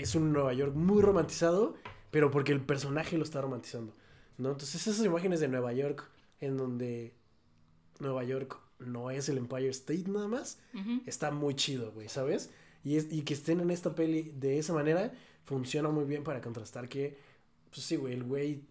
Es 0.00 0.14
un 0.14 0.32
Nueva 0.32 0.52
York 0.52 0.74
muy 0.74 1.02
romantizado, 1.02 1.74
pero 2.10 2.30
porque 2.30 2.52
el 2.52 2.60
personaje 2.60 3.18
lo 3.18 3.24
está 3.24 3.40
romantizando, 3.40 3.94
¿no? 4.38 4.50
Entonces 4.50 4.86
esas 4.86 5.04
imágenes 5.04 5.40
de 5.40 5.48
Nueva 5.48 5.72
York, 5.72 6.10
en 6.40 6.56
donde 6.56 7.14
Nueva 7.98 8.24
York 8.24 8.58
no 8.78 9.10
es 9.10 9.28
el 9.28 9.38
Empire 9.38 9.68
State 9.68 10.04
nada 10.08 10.26
más, 10.26 10.58
está 11.06 11.30
muy 11.30 11.54
chido, 11.54 11.92
güey, 11.92 12.08
¿sabes? 12.08 12.50
Y, 12.82 12.96
es, 12.96 13.12
y 13.12 13.22
que 13.22 13.34
estén 13.34 13.60
en 13.60 13.70
esta 13.70 13.94
peli 13.94 14.32
de 14.34 14.58
esa 14.58 14.72
manera 14.72 15.12
funciona 15.44 15.90
muy 15.90 16.04
bien 16.04 16.24
para 16.24 16.40
contrastar 16.40 16.88
que, 16.88 17.18
pues 17.70 17.84
sí, 17.84 17.96
güey, 17.96 18.14
el 18.14 18.24
güey 18.24 18.62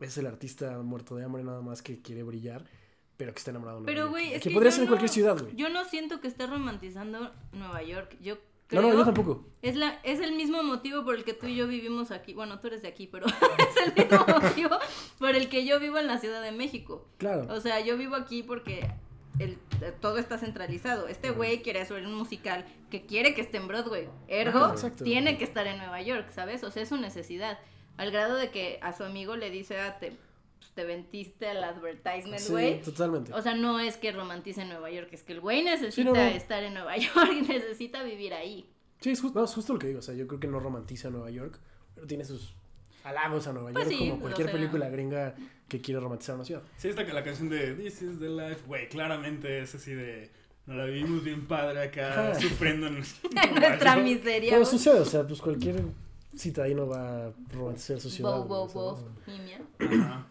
es 0.00 0.16
el 0.18 0.26
artista 0.26 0.78
muerto 0.82 1.16
de 1.16 1.24
hambre 1.24 1.42
nada 1.42 1.60
más 1.62 1.82
que 1.82 2.00
quiere 2.00 2.22
brillar, 2.22 2.64
pero 3.16 3.32
que 3.32 3.38
está 3.38 3.50
enamorado 3.50 3.80
de 3.80 3.86
Nueva 3.86 3.92
Pero, 3.92 4.02
York. 4.06 4.10
güey, 4.12 4.34
es 4.34 4.42
que 4.42 4.50
que 4.50 4.54
podría 4.54 4.70
ser 4.70 4.82
en 4.82 4.88
cualquier 4.88 5.10
ciudad, 5.10 5.36
güey. 5.40 5.56
Yo 5.56 5.68
no 5.68 5.84
siento 5.84 6.20
que 6.20 6.28
esté 6.28 6.46
romantizando 6.46 7.32
Nueva 7.52 7.82
York. 7.82 8.16
Yo 8.20 8.38
creo 8.80 8.92
no, 8.92 8.98
yo 8.98 9.04
tampoco. 9.04 9.44
Es, 9.62 9.76
la, 9.76 9.98
es 10.02 10.20
el 10.20 10.34
mismo 10.34 10.62
motivo 10.62 11.04
por 11.04 11.14
el 11.14 11.24
que 11.24 11.34
tú 11.34 11.46
y 11.46 11.56
yo 11.56 11.66
vivimos 11.66 12.10
aquí. 12.10 12.34
Bueno, 12.34 12.60
tú 12.60 12.68
eres 12.68 12.82
de 12.82 12.88
aquí, 12.88 13.06
pero 13.06 13.26
es 13.58 13.86
el 13.86 13.94
mismo 13.94 14.26
motivo 14.40 14.70
por 15.18 15.34
el 15.34 15.48
que 15.48 15.64
yo 15.64 15.80
vivo 15.80 15.98
en 15.98 16.06
la 16.06 16.18
Ciudad 16.18 16.42
de 16.42 16.52
México. 16.52 17.06
Claro. 17.18 17.46
O 17.50 17.60
sea, 17.60 17.80
yo 17.80 17.96
vivo 17.96 18.16
aquí 18.16 18.42
porque 18.42 18.88
el, 19.38 19.58
todo 20.00 20.18
está 20.18 20.38
centralizado. 20.38 21.08
Este 21.08 21.30
güey 21.30 21.62
quiere 21.62 21.80
hacer 21.80 22.04
un 22.04 22.14
musical 22.14 22.64
que 22.90 23.04
quiere 23.06 23.34
que 23.34 23.40
esté 23.40 23.56
en 23.56 23.68
Broadway. 23.68 24.08
Ergo, 24.28 24.60
Ajá, 24.60 24.90
tiene 24.90 25.38
que 25.38 25.44
estar 25.44 25.66
en 25.66 25.78
Nueva 25.78 26.00
York, 26.02 26.30
¿sabes? 26.30 26.62
O 26.64 26.70
sea, 26.70 26.82
es 26.82 26.88
su 26.88 26.96
necesidad. 26.96 27.58
Al 27.96 28.10
grado 28.10 28.36
de 28.36 28.50
que 28.50 28.78
a 28.82 28.92
su 28.92 29.04
amigo 29.04 29.36
le 29.36 29.50
dice, 29.50 29.78
ah, 29.80 29.98
te, 29.98 30.16
te 30.74 30.84
ventiste 30.84 31.48
al 31.48 31.62
advertisement, 31.62 32.38
Sí, 32.40 32.50
güey. 32.52 32.80
totalmente. 32.82 33.32
O 33.32 33.40
sea, 33.42 33.54
no 33.54 33.78
es 33.80 33.96
que 33.96 34.12
romantice 34.12 34.64
Nueva 34.64 34.90
York, 34.90 35.08
es 35.12 35.22
que 35.22 35.32
el 35.34 35.40
güey 35.40 35.62
necesita 35.62 35.92
Sí, 35.92 36.04
no, 36.04 36.12
no. 36.12 36.20
estar 36.20 36.62
en 36.62 36.74
Nueva 36.74 36.96
York 36.98 37.30
y 37.32 37.42
necesita 37.42 38.02
vivir 38.02 38.34
ahí. 38.34 38.68
Sí, 39.00 39.10
es 39.10 39.20
justo, 39.20 39.38
no, 39.38 39.44
es 39.44 39.54
justo 39.54 39.72
lo 39.74 39.78
que 39.78 39.86
digo. 39.88 39.98
O 39.98 40.02
sea, 40.02 40.14
yo 40.14 40.26
creo 40.26 40.40
que 40.40 40.46
no 40.48 40.58
romantiza 40.60 41.10
Nueva 41.10 41.30
York, 41.30 41.58
pero 41.94 42.06
tiene 42.06 42.24
sus 42.24 42.54
halagos 43.04 43.46
a 43.46 43.52
Nueva 43.52 43.70
Pues 43.72 43.84
York, 43.88 43.98
sí, 43.98 44.08
como 44.10 44.20
cualquier 44.22 44.50
película 44.50 44.88
gringa 44.88 45.34
que 45.68 45.80
quiere 45.80 46.00
romantizar 46.00 46.34
una 46.36 46.44
ciudad. 46.44 46.62
Sí, 46.78 46.88
está 46.88 47.02
la 47.04 47.22
canción 47.22 47.48
de 47.48 47.74
This 47.74 48.02
is 48.02 48.18
the 48.18 48.28
life, 48.28 48.62
güey, 48.66 48.88
claramente 48.88 49.60
es 49.60 49.74
así 49.74 49.92
de... 49.92 50.30
Nos 50.66 50.78
la 50.78 50.86
vivimos 50.86 51.22
bien 51.22 51.46
padre 51.46 51.82
acá, 51.82 52.34
sufriendo 52.40 52.86
en 52.86 52.94
Nuestra 53.54 53.96
miseria. 53.96 54.52
Pero 54.52 54.64
sucede, 54.64 55.00
o 55.00 55.04
sea, 55.04 55.26
pues 55.26 55.42
cualquier 55.42 55.82
citadino 56.34 56.86
va 56.88 57.26
a 57.26 57.32
romantizar 57.52 58.00
su 58.00 58.08
ciudad. 58.08 58.30
Bow, 58.38 58.46
bow, 58.48 58.68
güey, 58.68 58.74
bow. 58.74 58.96
¿sabes? 58.96 59.38
Mimia. 59.38 59.60
Ajá. 60.02 60.26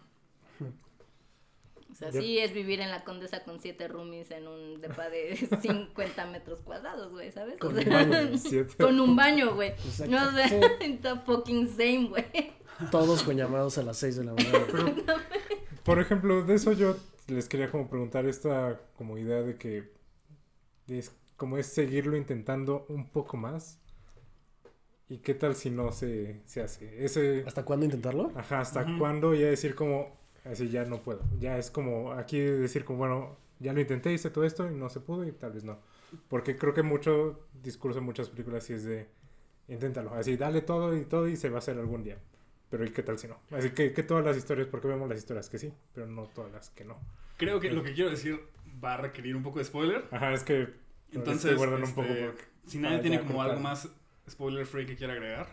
O 2.08 2.12
sea, 2.12 2.20
Ya- 2.20 2.20
sí 2.20 2.38
es 2.38 2.52
vivir 2.52 2.80
en 2.80 2.90
la 2.90 3.04
Condesa 3.04 3.42
con 3.44 3.60
siete 3.60 3.88
roomies 3.88 4.30
en 4.30 4.46
un 4.48 4.80
depa 4.80 5.08
de 5.08 5.36
50 5.62 6.26
metros 6.26 6.60
cuadrados, 6.60 7.10
güey, 7.12 7.30
¿sabes? 7.32 7.54
O 7.56 7.58
Con 7.58 7.74
sea, 7.82 8.02
un 8.04 8.10
baño. 8.10 8.38
Siete. 8.38 8.74
con 8.82 9.00
un 9.00 9.16
baño, 9.16 9.54
güey. 9.54 9.72
No 10.08 10.32
sé, 10.32 10.48
Sí. 10.48 10.56
está 10.92 11.20
fucking 11.20 11.68
same, 11.68 12.08
güey. 12.08 12.24
Todos 12.90 13.22
con 13.22 13.36
llamados 13.36 13.78
a 13.78 13.82
las 13.82 13.96
6 13.98 14.16
de 14.16 14.24
la 14.24 14.34
mañana. 14.34 14.66
Por 15.84 16.00
ejemplo, 16.00 16.42
de 16.44 16.54
eso 16.54 16.72
yo 16.72 16.96
les 17.28 17.48
quería 17.48 17.70
como 17.70 17.88
preguntar 17.88 18.26
esta 18.26 18.80
como 18.96 19.16
idea 19.18 19.42
de 19.42 19.56
que 19.56 19.92
es 20.88 21.12
como 21.36 21.56
es 21.58 21.66
seguirlo 21.66 22.16
intentando 22.16 22.86
un 22.88 23.08
poco 23.10 23.36
más. 23.36 23.80
¿Y 25.08 25.18
qué 25.18 25.34
tal 25.34 25.54
si 25.54 25.70
no 25.70 25.92
se, 25.92 26.40
se 26.46 26.62
hace? 26.62 27.04
Ese, 27.04 27.44
¿Hasta 27.46 27.64
cuándo 27.64 27.84
intentarlo? 27.84 28.32
ajá, 28.34 28.60
¿hasta 28.60 28.82
Ujú. 28.82 28.98
cuándo 28.98 29.34
ya 29.34 29.46
decir 29.46 29.74
como, 29.74 30.16
así 30.44 30.68
ya 30.68 30.84
no 30.84 30.98
puedo? 31.02 31.20
Ya 31.38 31.58
es 31.58 31.70
como 31.70 32.12
aquí 32.12 32.38
decir 32.40 32.84
como, 32.84 32.98
bueno, 32.98 33.36
ya 33.60 33.72
lo 33.72 33.80
intenté, 33.80 34.12
hice 34.12 34.30
todo 34.30 34.44
esto 34.44 34.70
y 34.70 34.74
no 34.74 34.88
se 34.88 35.00
pudo 35.00 35.24
y 35.26 35.32
tal 35.32 35.52
vez 35.52 35.64
no. 35.64 35.78
Porque 36.28 36.56
creo 36.56 36.74
que 36.74 36.82
mucho 36.82 37.40
discurso 37.62 37.98
en 37.98 38.04
muchas 38.04 38.28
películas 38.30 38.64
sí 38.64 38.74
es 38.74 38.84
de, 38.84 39.08
inténtalo, 39.68 40.14
así, 40.14 40.36
dale 40.36 40.60
todo 40.60 40.96
y 40.96 41.04
todo 41.04 41.28
y 41.28 41.36
se 41.36 41.48
va 41.48 41.56
a 41.56 41.58
hacer 41.58 41.78
algún 41.78 42.02
día. 42.04 42.18
Pero 42.70 42.84
¿y 42.84 42.90
qué 42.90 43.02
tal 43.02 43.18
si 43.18 43.28
no? 43.28 43.38
Así 43.50 43.70
que, 43.70 43.92
que 43.92 44.02
todas 44.02 44.24
las 44.24 44.36
historias, 44.36 44.68
porque 44.68 44.88
vemos 44.88 45.08
las 45.08 45.18
historias 45.18 45.48
que 45.48 45.58
sí, 45.58 45.72
pero 45.94 46.06
no 46.06 46.24
todas 46.24 46.50
las 46.52 46.70
que 46.70 46.84
no. 46.84 46.98
Creo 47.36 47.60
que 47.60 47.70
lo 47.70 47.82
que 47.82 47.92
quiero 47.94 48.10
decir 48.10 48.40
va 48.82 48.94
a 48.94 48.96
requerir 48.96 49.36
un 49.36 49.42
poco 49.42 49.58
de 49.60 49.64
spoiler. 49.64 50.04
Ajá, 50.10 50.32
es 50.32 50.42
que 50.42 50.68
Entonces, 51.12 51.44
estoy 51.52 51.56
guardando 51.56 51.84
un 51.86 51.90
este, 51.90 52.02
poco 52.02 52.14
porque- 52.26 52.44
si 52.66 52.78
nadie 52.78 52.98
tiene 53.00 53.18
como 53.20 53.34
cortar. 53.34 53.50
algo 53.50 53.62
más 53.62 53.88
spoiler 54.28 54.66
free 54.66 54.86
que 54.86 54.96
quiera 54.96 55.12
agregar. 55.12 55.46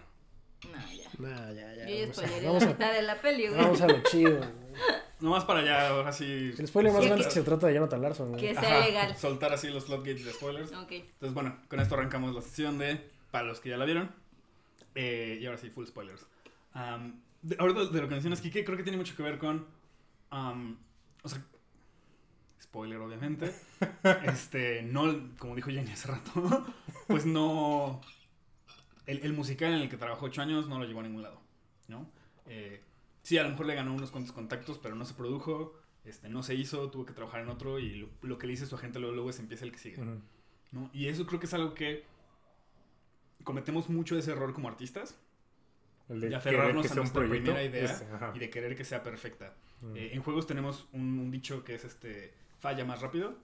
No, 0.70 0.78
ya. 0.94 1.10
Nah, 1.18 1.52
ya, 1.54 1.74
ya. 1.76 1.88
Yo 1.90 1.96
ya 1.96 2.02
Vamos 2.06 2.18
a, 2.18 2.22
spoileré 2.28 2.54
la 2.54 2.66
mitad 2.68 2.94
de 2.94 3.02
la 3.02 3.22
peli, 3.22 3.48
güey. 3.48 3.62
vamos 3.62 3.82
a 3.82 3.88
lo 3.88 4.04
chido. 4.04 4.42
Nomás 5.20 5.46
para 5.46 5.64
ya, 5.64 5.90
ahora 5.90 6.12
sí. 6.12 6.52
El 6.58 6.68
spoiler 6.68 6.92
más 6.94 7.02
Sí, 7.04 7.08
grande 7.08 7.24
que- 7.24 7.30
es 7.30 7.34
que 7.36 7.40
se 7.42 7.46
trata 7.46 7.68
de 7.68 7.74
Jonathan 7.76 8.02
Larson. 8.02 8.30
güey. 8.30 8.42
Que 8.42 8.54
sea 8.56 8.78
Ajá, 8.78 8.86
legal. 8.88 9.18
Soltar 9.18 9.54
así 9.54 9.68
los 9.70 9.86
floodgates 9.86 10.26
de 10.26 10.34
spoilers. 10.34 10.72
Ok. 10.74 10.92
Entonces, 10.94 11.34
bueno, 11.34 11.58
con 11.70 11.80
esto 11.80 11.96
arrancamos 11.96 12.34
la 12.34 12.42
sesión 12.42 12.78
de 12.80 13.10
para 13.32 13.46
los 13.46 13.60
que 13.60 13.70
ya 13.70 13.78
la 13.78 13.86
vieron. 13.86 14.12
Eh, 14.96 15.38
y 15.42 15.46
ahora 15.46 15.58
sí, 15.58 15.70
full 15.70 15.86
spoilers. 15.86 16.26
Am, 16.74 17.22
de, 17.44 17.56
ahorita 17.60 17.86
de 17.86 18.02
lo 18.02 18.08
que 18.08 18.14
mencionas, 18.16 18.42
Kike, 18.42 18.64
creo 18.66 18.78
que 18.78 18.84
tiene 18.84 18.98
mucho 18.98 19.16
que 19.16 19.24
ver 19.24 19.38
con. 19.38 19.68
am, 20.32 20.78
o 21.24 21.30
sea, 21.30 21.44
spoiler, 22.62 22.98
obviamente. 23.00 23.54
este, 24.26 24.82
no, 24.84 25.30
como 25.38 25.56
dijo 25.56 25.70
Jenny 25.70 25.92
hace 25.92 26.08
rato, 26.08 26.66
pues 27.08 27.26
no. 27.26 28.02
El, 29.12 29.20
el 29.24 29.34
musical 29.34 29.74
en 29.74 29.82
el 29.82 29.90
que 29.90 29.98
trabajó 29.98 30.26
ocho 30.28 30.42
años 30.42 30.68
no 30.68 30.80
lo 30.80 30.86
llevó 30.86 31.02
a 31.02 31.04
ningún 31.04 31.24
lado, 31.24 31.42
¿no? 31.88 32.10
Eh, 32.48 32.82
sí, 33.22 33.38
a 33.38 33.44
lo 33.44 33.50
mejor 33.50 33.66
le 33.66 33.76
ganó 33.76 33.94
unos 33.94 34.12
cuantos 34.12 34.34
contactos, 34.34 34.78
pero 34.78 34.96
no 34.96 35.06
se 35.06 35.14
produjo, 35.14 35.74
este, 36.06 36.30
no 36.30 36.44
se 36.44 36.56
hizo, 36.56 36.90
tuvo 36.90 37.06
que 37.06 37.14
trabajar 37.14 37.42
en 37.42 37.50
otro 37.50 37.80
y 37.80 37.96
lo, 37.96 38.10
lo 38.22 38.38
que 38.38 38.48
le 38.48 38.52
dice 38.52 38.66
su 38.66 38.76
agente 38.76 39.00
luego, 39.00 39.14
luego 39.16 39.30
es 39.30 39.40
empieza 39.40 39.66
el 39.66 39.72
que 39.72 39.78
sigue. 39.78 40.02
Ujú. 40.02 40.22
¿no? 40.72 40.90
Y 40.94 41.08
eso 41.08 41.26
creo 41.26 41.40
que 41.40 41.46
es 41.46 41.54
algo 41.54 41.74
que 41.74 42.06
cometemos 43.44 43.90
mucho 43.90 44.18
ese 44.18 44.32
error 44.32 44.54
como 44.54 44.70
artistas, 44.70 45.16
El 46.10 46.22
de 46.22 46.36
aferrarnos 46.36 46.86
que 46.86 46.94
a 46.94 46.96
nuestra 46.96 47.28
primera 47.28 47.64
idea 47.64 48.32
y 48.34 48.40
de 48.40 48.50
querer 48.50 48.76
que 48.76 48.86
sea 48.86 49.04
perfecta. 49.04 49.54
Eh, 49.96 50.12
en 50.14 50.22
juegos 50.22 50.46
tenemos 50.46 50.88
un, 50.94 51.18
un 51.20 51.32
dicho 51.32 51.64
que 51.64 51.74
es 51.76 51.84
este 51.84 52.34
falla 52.60 52.86
más 52.86 53.02
rápido. 53.02 53.36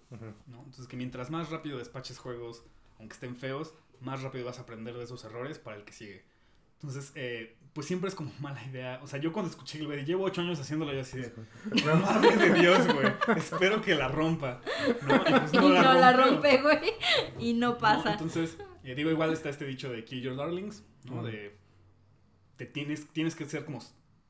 ¿no? 0.47 0.59
Entonces 0.59 0.87
que 0.87 0.95
mientras 0.95 1.29
más 1.29 1.49
rápido 1.49 1.77
despaches 1.77 2.19
juegos, 2.19 2.63
aunque 2.99 3.13
estén 3.13 3.35
feos, 3.35 3.73
más 4.01 4.21
rápido 4.21 4.45
vas 4.45 4.59
a 4.59 4.61
aprender 4.63 4.95
de 4.97 5.03
esos 5.03 5.23
errores 5.25 5.59
para 5.59 5.77
el 5.77 5.83
que 5.85 5.93
sigue. 5.93 6.25
Entonces, 6.75 7.11
eh, 7.15 7.57
pues 7.73 7.87
siempre 7.87 8.07
es 8.09 8.15
como 8.15 8.31
mala 8.39 8.63
idea. 8.65 8.99
O 9.03 9.07
sea, 9.07 9.19
yo 9.19 9.33
cuando 9.33 9.49
escuché 9.49 9.79
el 9.79 9.87
güey, 9.87 10.05
llevo 10.05 10.25
ocho 10.25 10.41
años 10.41 10.59
haciéndolo 10.59 10.93
yo 10.93 11.01
así 11.01 11.17
de, 11.19 11.33
madre 11.85 12.35
de 12.37 12.59
Dios, 12.59 12.85
güey, 12.93 13.11
espero 13.37 13.81
que 13.81 13.95
la 13.95 14.07
rompa. 14.07 14.61
¿no? 15.07 15.15
Y 15.15 15.39
pues 15.39 15.53
y 15.53 15.57
no 15.57 15.69
la 15.69 16.13
rompió. 16.13 16.33
rompe, 16.33 16.61
güey. 16.61 16.91
Y 17.39 17.53
no 17.53 17.71
¿no? 17.71 17.77
pasa. 17.77 18.11
Entonces, 18.13 18.57
eh, 18.83 18.95
digo, 18.95 19.09
igual 19.09 19.33
está 19.33 19.49
este 19.49 19.65
dicho 19.65 19.89
de 19.91 20.03
kill 20.05 20.21
your 20.21 20.35
darlings, 20.35 20.83
¿no? 21.05 21.15
Ujú. 21.17 21.25
De, 21.27 21.57
te 22.57 22.65
tienes, 22.65 23.07
tienes 23.09 23.35
que 23.35 23.45
ser 23.45 23.65
como 23.65 23.79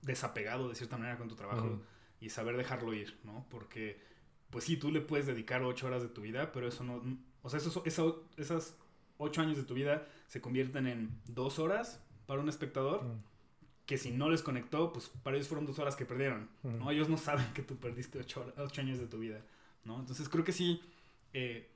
desapegado 0.01 0.70
de 0.70 0.76
cierta 0.76 0.97
manera 0.97 1.18
con 1.18 1.28
tu 1.28 1.36
trabajo 1.36 1.65
Ujú. 1.65 1.82
y 2.22 2.30
saber 2.30 2.55
dejarlo 2.57 2.93
ir, 2.93 3.18
¿no? 3.24 3.45
Porque, 3.49 3.99
pues 4.49 4.63
sí, 4.65 4.78
tú 4.78 4.91
le 4.91 5.01
puedes 5.01 5.26
dedicar 5.26 5.63
ocho 5.63 5.88
horas 5.88 6.01
de 6.01 6.09
tu 6.09 6.22
vida, 6.22 6.51
pero 6.51 6.68
eso 6.68 6.84
no, 6.84 7.01
o 7.41 7.49
sea, 7.49 7.59
esos, 7.59 7.82
eso- 7.86 8.26
esas 8.38 8.76
ocho 9.18 9.41
años 9.41 9.57
de 9.57 9.63
tu 9.63 9.74
vida 9.74 10.05
se 10.28 10.41
convierten 10.41 10.88
en 10.88 11.22
dos 11.28 11.59
horas 11.59 12.03
para 12.26 12.41
un 12.41 12.49
espectador 12.49 13.05
Ujú. 13.05 13.15
que 13.86 13.97
si 13.97 14.11
no 14.11 14.30
les 14.30 14.41
conectó, 14.41 14.91
pues 14.91 15.09
para 15.24 15.38
ellos 15.38 15.47
fueron 15.47 15.65
dos 15.65 15.80
horas 15.80 15.95
que 15.95 16.05
perdieron, 16.05 16.49
¿no? 16.63 16.76
Ujú. 16.78 16.91
Ellos 16.91 17.09
no 17.09 17.18
saben 17.18 17.45
que 17.53 17.61
tú 17.61 17.78
perdiste 17.78 18.20
ocho, 18.20 18.53
años 18.78 18.99
de 18.99 19.07
tu 19.07 19.20
vida, 19.20 19.41
¿no? 19.86 19.99
Entonces 19.99 20.28
creo 20.30 20.43
que 20.43 20.51
sí, 20.51 20.82
eh, 21.34 21.70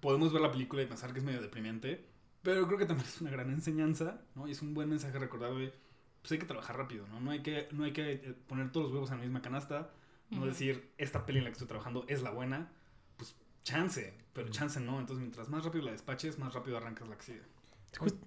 podemos 0.00 0.32
ver 0.32 0.42
la 0.42 0.52
película 0.52 0.82
y 0.82 0.86
pensar 0.86 1.12
que 1.12 1.18
es 1.20 1.24
medio 1.24 1.40
deprimente, 1.40 2.04
pero 2.42 2.66
creo 2.66 2.78
que 2.78 2.86
también 2.86 3.08
es 3.08 3.20
una 3.20 3.30
gran 3.30 3.50
enseñanza, 3.50 4.20
¿no? 4.34 4.46
Y 4.46 4.52
es 4.52 4.60
un 4.60 4.74
buen 4.74 4.88
mensaje 4.90 5.18
recordado 5.18 5.58
de, 5.58 5.72
pues 6.20 6.32
hay 6.32 6.38
que 6.38 6.46
trabajar 6.46 6.76
rápido, 6.76 7.06
¿no? 7.08 7.20
No 7.20 7.30
hay 7.30 7.40
que, 7.40 7.68
no 7.72 7.84
hay 7.84 7.92
que 7.92 8.12
eh, 8.12 8.34
poner 8.46 8.70
todos 8.70 8.84
los 8.86 8.92
huevos 8.92 9.10
en 9.10 9.18
la 9.18 9.22
misma 9.24 9.40
canasta, 9.40 9.90
no 10.30 10.46
decir, 10.46 10.90
esta 10.98 11.24
peli 11.26 11.38
en 11.38 11.44
la 11.44 11.50
que 11.50 11.54
estoy 11.54 11.68
trabajando 11.68 12.04
es 12.08 12.22
la 12.22 12.30
buena, 12.30 12.72
chance, 13.64 14.14
pero 14.32 14.48
chance 14.50 14.80
no, 14.80 15.00
entonces 15.00 15.20
mientras 15.22 15.48
más 15.48 15.64
rápido 15.64 15.84
la 15.86 15.92
despaches, 15.92 16.38
más 16.38 16.54
rápido 16.54 16.76
arrancas 16.78 17.08
la 17.08 17.16
que 17.18 17.24
sigue. 17.24 17.42
Just- 17.98 18.18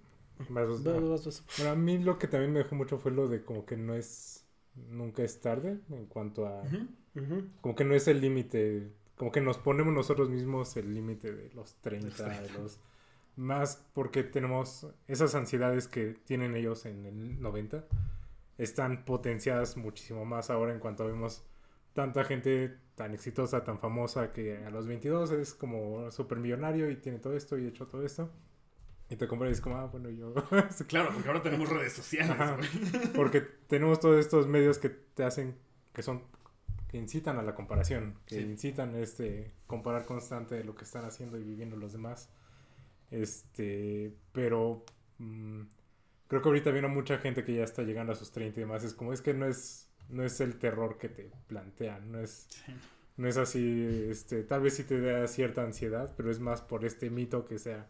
Vas- 0.49 0.83
vas, 0.83 1.09
vas, 1.09 1.25
vas. 1.25 1.43
Bueno, 1.57 1.71
a 1.71 1.75
mí 1.75 1.97
lo 1.99 2.19
que 2.19 2.27
también 2.27 2.53
me 2.53 2.59
dejó 2.59 2.75
mucho 2.75 2.97
fue 2.99 3.11
lo 3.11 3.27
de 3.27 3.43
como 3.43 3.65
que 3.65 3.75
no 3.77 3.95
es, 3.95 4.45
nunca 4.75 5.23
es 5.23 5.41
tarde 5.41 5.79
en 5.89 6.05
cuanto 6.07 6.47
a, 6.47 6.71
como 7.61 7.75
que 7.75 7.85
no 7.85 7.95
es 7.95 8.07
el 8.07 8.21
límite, 8.21 8.91
como 9.17 9.31
que 9.31 9.41
nos 9.41 9.57
ponemos 9.57 9.93
nosotros 9.93 10.29
mismos 10.29 10.77
el 10.77 10.93
límite 10.93 11.33
de 11.33 11.49
los 11.53 11.75
30, 11.81 12.07
Los 12.07 12.15
30. 12.17 12.41
de 12.43 12.49
los, 12.51 12.79
más 13.35 13.83
porque 13.93 14.23
tenemos 14.23 14.87
esas 15.07 15.35
ansiedades 15.35 15.87
que 15.87 16.15
tienen 16.25 16.55
ellos 16.55 16.85
en 16.85 17.05
el 17.05 17.41
90, 17.41 17.85
están 18.57 19.05
potenciadas 19.05 19.77
muchísimo 19.77 20.25
más 20.25 20.49
ahora 20.49 20.73
en 20.73 20.79
cuanto 20.79 21.05
vemos 21.05 21.43
tanta 21.97 22.23
gente 22.23 22.77
tan 22.93 23.15
exitosa, 23.15 23.63
tan 23.63 23.79
famosa, 23.79 24.31
que 24.31 24.57
a 24.63 24.69
los 24.69 24.85
22 24.85 25.31
es 25.31 25.55
como 25.55 26.11
súper 26.11 26.37
millonario 26.37 26.91
y 26.91 26.97
tiene 26.97 27.17
todo 27.17 27.35
esto 27.35 27.57
y 27.57 27.65
ha 27.65 27.69
hecho 27.69 27.87
todo 27.87 28.05
esto. 28.05 28.29
Y 29.09 29.15
te 29.15 29.27
compras 29.27 29.49
y 29.49 29.53
es 29.53 29.61
como, 29.61 29.77
ah, 29.77 29.85
bueno, 29.87 30.09
yo... 30.11 30.31
Claro, 30.87 31.09
porque 31.11 31.27
ahora 31.27 31.41
tenemos 31.41 31.67
redes 31.69 31.93
sociales, 31.93 32.29
Ajá. 32.39 32.57
Porque 33.15 33.41
tenemos 33.41 33.99
todos 33.99 34.19
estos 34.19 34.45
medios 34.47 34.77
que 34.77 34.89
te 34.89 35.23
hacen, 35.23 35.55
que 35.93 36.03
son, 36.03 36.21
que 36.87 36.97
incitan 36.97 37.39
a 37.39 37.41
la 37.41 37.55
comparación, 37.55 38.19
que 38.27 38.35
Sí. 38.35 38.41
incitan 38.41 38.93
este, 38.95 39.53
comparar 39.65 40.05
constante 40.05 40.63
lo 40.63 40.75
que 40.75 40.83
están 40.83 41.03
haciendo 41.05 41.39
y 41.39 41.43
viviendo 41.43 41.77
los 41.77 41.93
demás. 41.93 42.29
Este, 43.09 44.13
pero 44.33 44.85
mm, 45.17 45.61
creo 46.27 46.41
que 46.43 46.49
ahorita 46.49 46.71
viene 46.71 46.89
mucha 46.89 47.17
gente 47.17 47.43
que 47.43 47.55
ya 47.55 47.63
está 47.63 47.81
llegando 47.83 48.11
a 48.13 48.15
sus 48.15 48.31
30 48.31 48.59
y 48.59 48.63
demás. 48.63 48.83
Es 48.83 48.93
como, 48.93 49.13
es 49.13 49.21
que 49.21 49.33
no 49.33 49.47
es, 49.47 49.86
no 50.09 50.23
es 50.23 50.39
el 50.41 50.57
terror 50.57 50.97
que 50.97 51.09
te 51.09 51.31
plantean, 51.47 52.11
no 52.11 52.19
es, 52.19 52.47
Sí. 52.65 52.73
no 53.17 53.27
es 53.27 53.37
así, 53.37 54.07
este, 54.09 54.43
tal 54.43 54.61
vez 54.61 54.75
sí 54.75 54.83
te 54.83 54.99
da 55.01 55.27
cierta 55.27 55.63
ansiedad, 55.63 56.13
pero 56.15 56.31
es 56.31 56.39
más 56.39 56.61
por 56.61 56.85
este 56.85 57.09
mito 57.09 57.45
que 57.45 57.57
se 57.59 57.73
ha 57.73 57.87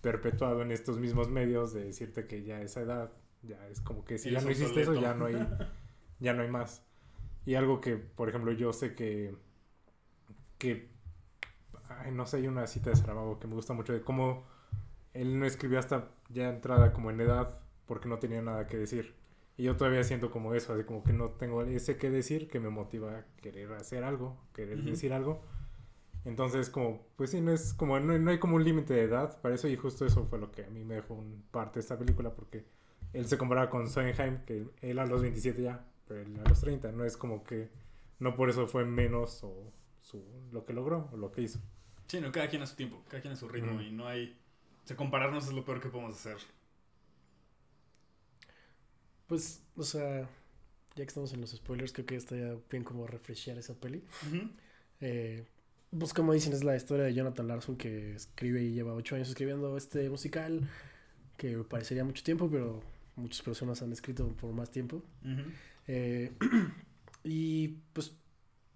perpetuado 0.00 0.62
en 0.62 0.70
estos 0.72 0.98
mismos 0.98 1.28
medios 1.30 1.72
de 1.72 1.84
decirte 1.84 2.26
que 2.26 2.42
ya 2.42 2.56
a 2.56 2.62
esa 2.62 2.80
edad, 2.82 3.12
ya 3.42 3.66
es 3.68 3.80
como 3.80 4.04
que 4.04 4.18
si 4.18 4.30
ya 4.30 4.40
no 4.40 4.50
hiciste 4.50 4.82
eso, 4.82 4.94
ya 4.94 5.14
no 5.14 5.26
hay, 5.26 5.34
ya 6.20 6.32
no 6.34 6.42
hay 6.42 6.48
más. 6.48 6.82
Y 7.46 7.54
algo 7.56 7.80
que, 7.80 7.96
por 7.96 8.28
ejemplo, 8.28 8.52
yo 8.52 8.72
sé 8.72 8.94
que, 8.94 9.34
que, 10.58 10.88
ay, 11.88 12.10
no 12.12 12.26
sé, 12.26 12.38
hay 12.38 12.48
una 12.48 12.66
cita 12.66 12.90
de 12.90 12.96
Saramago 12.96 13.38
que 13.38 13.46
me 13.46 13.54
gusta 13.54 13.74
mucho 13.74 13.92
de 13.92 14.00
cómo 14.02 14.44
él 15.12 15.38
no 15.38 15.46
escribió 15.46 15.78
hasta 15.78 16.10
ya 16.30 16.48
entrada 16.48 16.92
como 16.92 17.10
en 17.10 17.20
edad 17.20 17.58
porque 17.86 18.08
no 18.08 18.18
tenía 18.18 18.40
nada 18.42 18.66
que 18.66 18.76
decir. 18.78 19.14
Y 19.56 19.64
yo 19.64 19.76
todavía 19.76 20.02
siento 20.02 20.30
como 20.30 20.54
eso, 20.54 20.74
así 20.74 20.84
como 20.84 21.04
que 21.04 21.12
no 21.12 21.30
tengo 21.30 21.62
ese 21.62 21.96
que 21.96 22.10
decir 22.10 22.48
que 22.48 22.58
me 22.58 22.70
motiva 22.70 23.18
a 23.18 23.24
querer 23.40 23.72
hacer 23.72 24.02
algo, 24.02 24.36
querer 24.52 24.78
Ujú. 24.78 24.90
decir 24.90 25.12
algo. 25.12 25.42
Entonces, 26.24 26.70
como, 26.70 27.06
pues 27.16 27.30
sí, 27.30 27.40
no 27.40 27.52
es 27.52 27.74
como, 27.74 28.00
no, 28.00 28.18
no 28.18 28.30
hay 28.30 28.38
como 28.38 28.56
un 28.56 28.64
límite 28.64 28.94
de 28.94 29.02
edad 29.02 29.40
para 29.42 29.54
eso 29.54 29.68
y 29.68 29.76
justo 29.76 30.06
eso 30.06 30.24
fue 30.26 30.38
lo 30.38 30.50
que 30.50 30.64
a 30.64 30.70
mí 30.70 30.82
me 30.84 30.94
dejó 30.94 31.14
un 31.14 31.44
parte 31.50 31.74
de 31.74 31.80
esta 31.80 31.98
película 31.98 32.34
porque 32.34 32.64
él 33.12 33.26
se 33.26 33.38
comparaba 33.38 33.70
con 33.70 33.88
Sondheim, 33.88 34.38
que 34.44 34.66
él 34.80 34.98
a 34.98 35.06
los 35.06 35.20
27 35.22 35.62
ya, 35.62 35.84
pero 36.08 36.22
él 36.22 36.40
a 36.44 36.48
los 36.48 36.60
30, 36.60 36.92
no 36.92 37.04
es 37.04 37.16
como 37.16 37.44
que, 37.44 37.68
no 38.18 38.34
por 38.34 38.48
eso 38.48 38.66
fue 38.66 38.84
menos 38.84 39.44
o 39.44 39.72
su, 40.00 40.24
lo 40.50 40.64
que 40.64 40.72
logró 40.72 41.10
o 41.12 41.16
lo 41.16 41.30
que 41.30 41.42
hizo. 41.42 41.60
Sí, 42.06 42.20
no, 42.20 42.32
cada 42.32 42.48
quien 42.48 42.62
a 42.62 42.66
su 42.66 42.74
tiempo, 42.74 43.02
cada 43.08 43.20
quien 43.20 43.34
a 43.34 43.36
su 43.36 43.48
ritmo 43.48 43.80
y 43.80 43.90
no 43.92 44.06
hay... 44.06 44.36
O 44.84 44.86
sea, 44.86 44.96
compararnos 44.96 45.46
es 45.46 45.54
lo 45.54 45.64
peor 45.64 45.80
que 45.80 45.88
podemos 45.88 46.14
hacer. 46.16 46.36
Pues, 49.26 49.62
o 49.76 49.82
sea, 49.82 50.28
ya 50.94 51.02
que 51.02 51.02
estamos 51.02 51.32
en 51.32 51.40
los 51.40 51.50
spoilers, 51.50 51.92
creo 51.92 52.06
que 52.06 52.16
estaría 52.16 52.56
bien 52.70 52.84
como 52.84 53.06
refreshear 53.06 53.58
esa 53.58 53.74
peli. 53.74 54.02
Eh, 55.00 55.44
pues 55.96 56.12
como 56.12 56.32
dicen, 56.32 56.52
es 56.52 56.64
la 56.64 56.76
historia 56.76 57.04
de 57.04 57.14
Jonathan 57.14 57.48
Larson 57.48 57.76
que 57.76 58.14
escribe 58.14 58.62
y 58.62 58.72
lleva 58.72 58.94
ocho 58.94 59.14
años 59.14 59.28
escribiendo 59.28 59.76
este 59.76 60.08
musical 60.10 60.68
que 61.36 61.58
parecería 61.58 62.04
mucho 62.04 62.22
tiempo, 62.22 62.48
pero 62.50 62.82
muchas 63.16 63.42
personas 63.42 63.82
han 63.82 63.92
escrito 63.92 64.28
por 64.36 64.52
más 64.52 64.70
tiempo. 64.70 65.02
Eh, 65.86 66.32
y 67.24 67.68
pues 67.92 68.16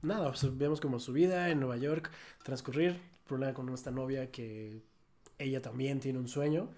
nada, 0.02 0.30
pues, 0.30 0.56
vemos 0.56 0.80
como 0.80 1.00
su 1.00 1.12
vida 1.12 1.50
en 1.50 1.60
Nueva 1.60 1.76
York 1.76 2.10
transcurrir, 2.42 3.00
problema 3.26 3.54
con 3.54 3.68
esta 3.72 3.90
novia 3.90 4.30
que 4.30 4.82
ella 5.38 5.62
también 5.62 6.00
tiene 6.00 6.18
un 6.18 6.28
sueño 6.28 6.70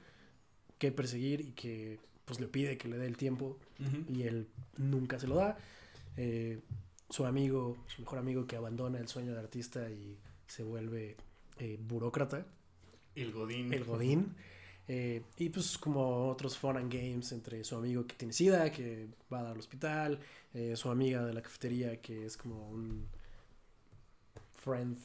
que 0.78 0.92
perseguir 0.92 1.40
y 1.40 1.52
que 1.52 1.98
pues 2.30 2.38
le 2.40 2.46
pide 2.46 2.78
que 2.78 2.86
le 2.86 2.96
dé 2.96 3.06
el 3.06 3.16
tiempo 3.16 3.58
y 4.08 4.22
él 4.22 4.46
nunca 4.76 5.18
se 5.18 5.26
lo 5.26 5.34
da. 5.34 5.58
Eh, 6.16 6.60
su 7.08 7.26
amigo, 7.26 7.76
su 7.88 8.02
mejor 8.02 8.20
amigo 8.20 8.46
que 8.46 8.54
abandona 8.54 8.98
el 9.00 9.08
sueño 9.08 9.32
de 9.32 9.40
artista 9.40 9.90
y 9.90 10.16
se 10.46 10.62
vuelve 10.62 11.16
eh, 11.58 11.76
burócrata, 11.80 12.46
El 13.16 13.32
Godín. 13.32 13.72
el 13.74 13.82
Godín. 13.84 14.36
Eh, 14.86 15.22
y 15.38 15.48
pues 15.48 15.76
como 15.78 16.28
otros 16.28 16.56
fun 16.56 16.76
and 16.76 16.92
games 16.92 17.32
entre 17.32 17.64
su 17.64 17.74
amigo 17.74 18.06
que 18.06 18.14
tiene 18.14 18.32
sida, 18.32 18.70
que 18.70 19.08
va 19.32 19.40
a 19.40 19.42
dar 19.42 19.52
al 19.54 19.58
hospital, 19.58 20.20
eh, 20.54 20.74
su 20.76 20.88
amiga 20.88 21.24
de 21.24 21.32
la 21.34 21.42
cafetería 21.42 22.00
que 22.00 22.26
es 22.26 22.36
como 22.36 22.68
un 22.70 23.08
friend, 24.62 24.96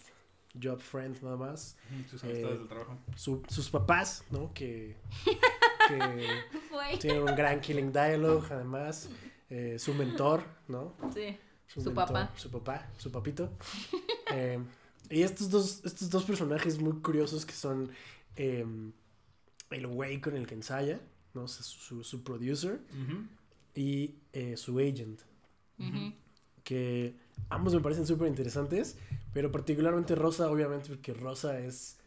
job 0.62 0.80
friend 0.80 1.22
nada 1.24 1.38
más, 1.38 1.76
Sus 2.10 2.24
amistades 2.24 2.56
Eh, 2.56 2.60
del 2.60 2.68
trabajo. 2.68 2.98
Su- 3.16 3.44
sus 3.48 3.70
papás, 3.70 4.24
¿no? 4.32 4.54
Que, 4.54 4.96
que 5.88 6.60
Fue. 6.70 6.98
tienen 6.98 7.24
un 7.24 7.36
gran 7.36 7.60
killing 7.62 7.92
dialogue 7.92 8.48
además, 8.52 9.10
eh, 9.50 9.78
su 9.80 9.94
mentor, 9.94 10.44
¿no? 10.68 10.94
Sí. 11.14 11.38
Su 11.68 11.82
mentor, 11.82 11.94
papá. 12.06 12.32
Su 12.36 12.52
papá, 12.52 12.90
su 12.98 13.12
papito. 13.12 13.52
Eh, 14.34 14.60
y 15.10 15.22
estos 15.22 15.50
dos, 15.50 15.82
estos 15.86 16.10
dos 16.10 16.24
personajes 16.24 16.80
muy 16.80 16.94
curiosos 17.02 17.46
que 17.46 17.54
son 17.54 17.92
eh, 18.36 18.66
el 19.70 19.88
güey 19.88 20.20
con 20.20 20.36
el 20.36 20.48
que 20.48 20.56
ensaya, 20.56 21.00
¿no? 21.34 21.44
O 21.44 21.48
sea, 21.48 21.64
su, 21.64 21.80
su, 21.80 22.04
su 22.04 22.24
producer 22.24 22.80
y 23.74 24.16
eh, 24.34 24.58
su 24.58 24.80
agent. 24.80 25.22
Que 26.64 27.16
ambos 27.50 27.76
me 27.76 27.82
parecen 27.82 28.08
súper 28.08 28.28
interesantes, 28.28 28.98
pero 29.34 29.52
particularmente 29.52 30.16
Rosa, 30.16 30.50
obviamente, 30.50 30.90
porque 30.90 31.14
Rosa 31.14 31.60
es... 31.60 31.98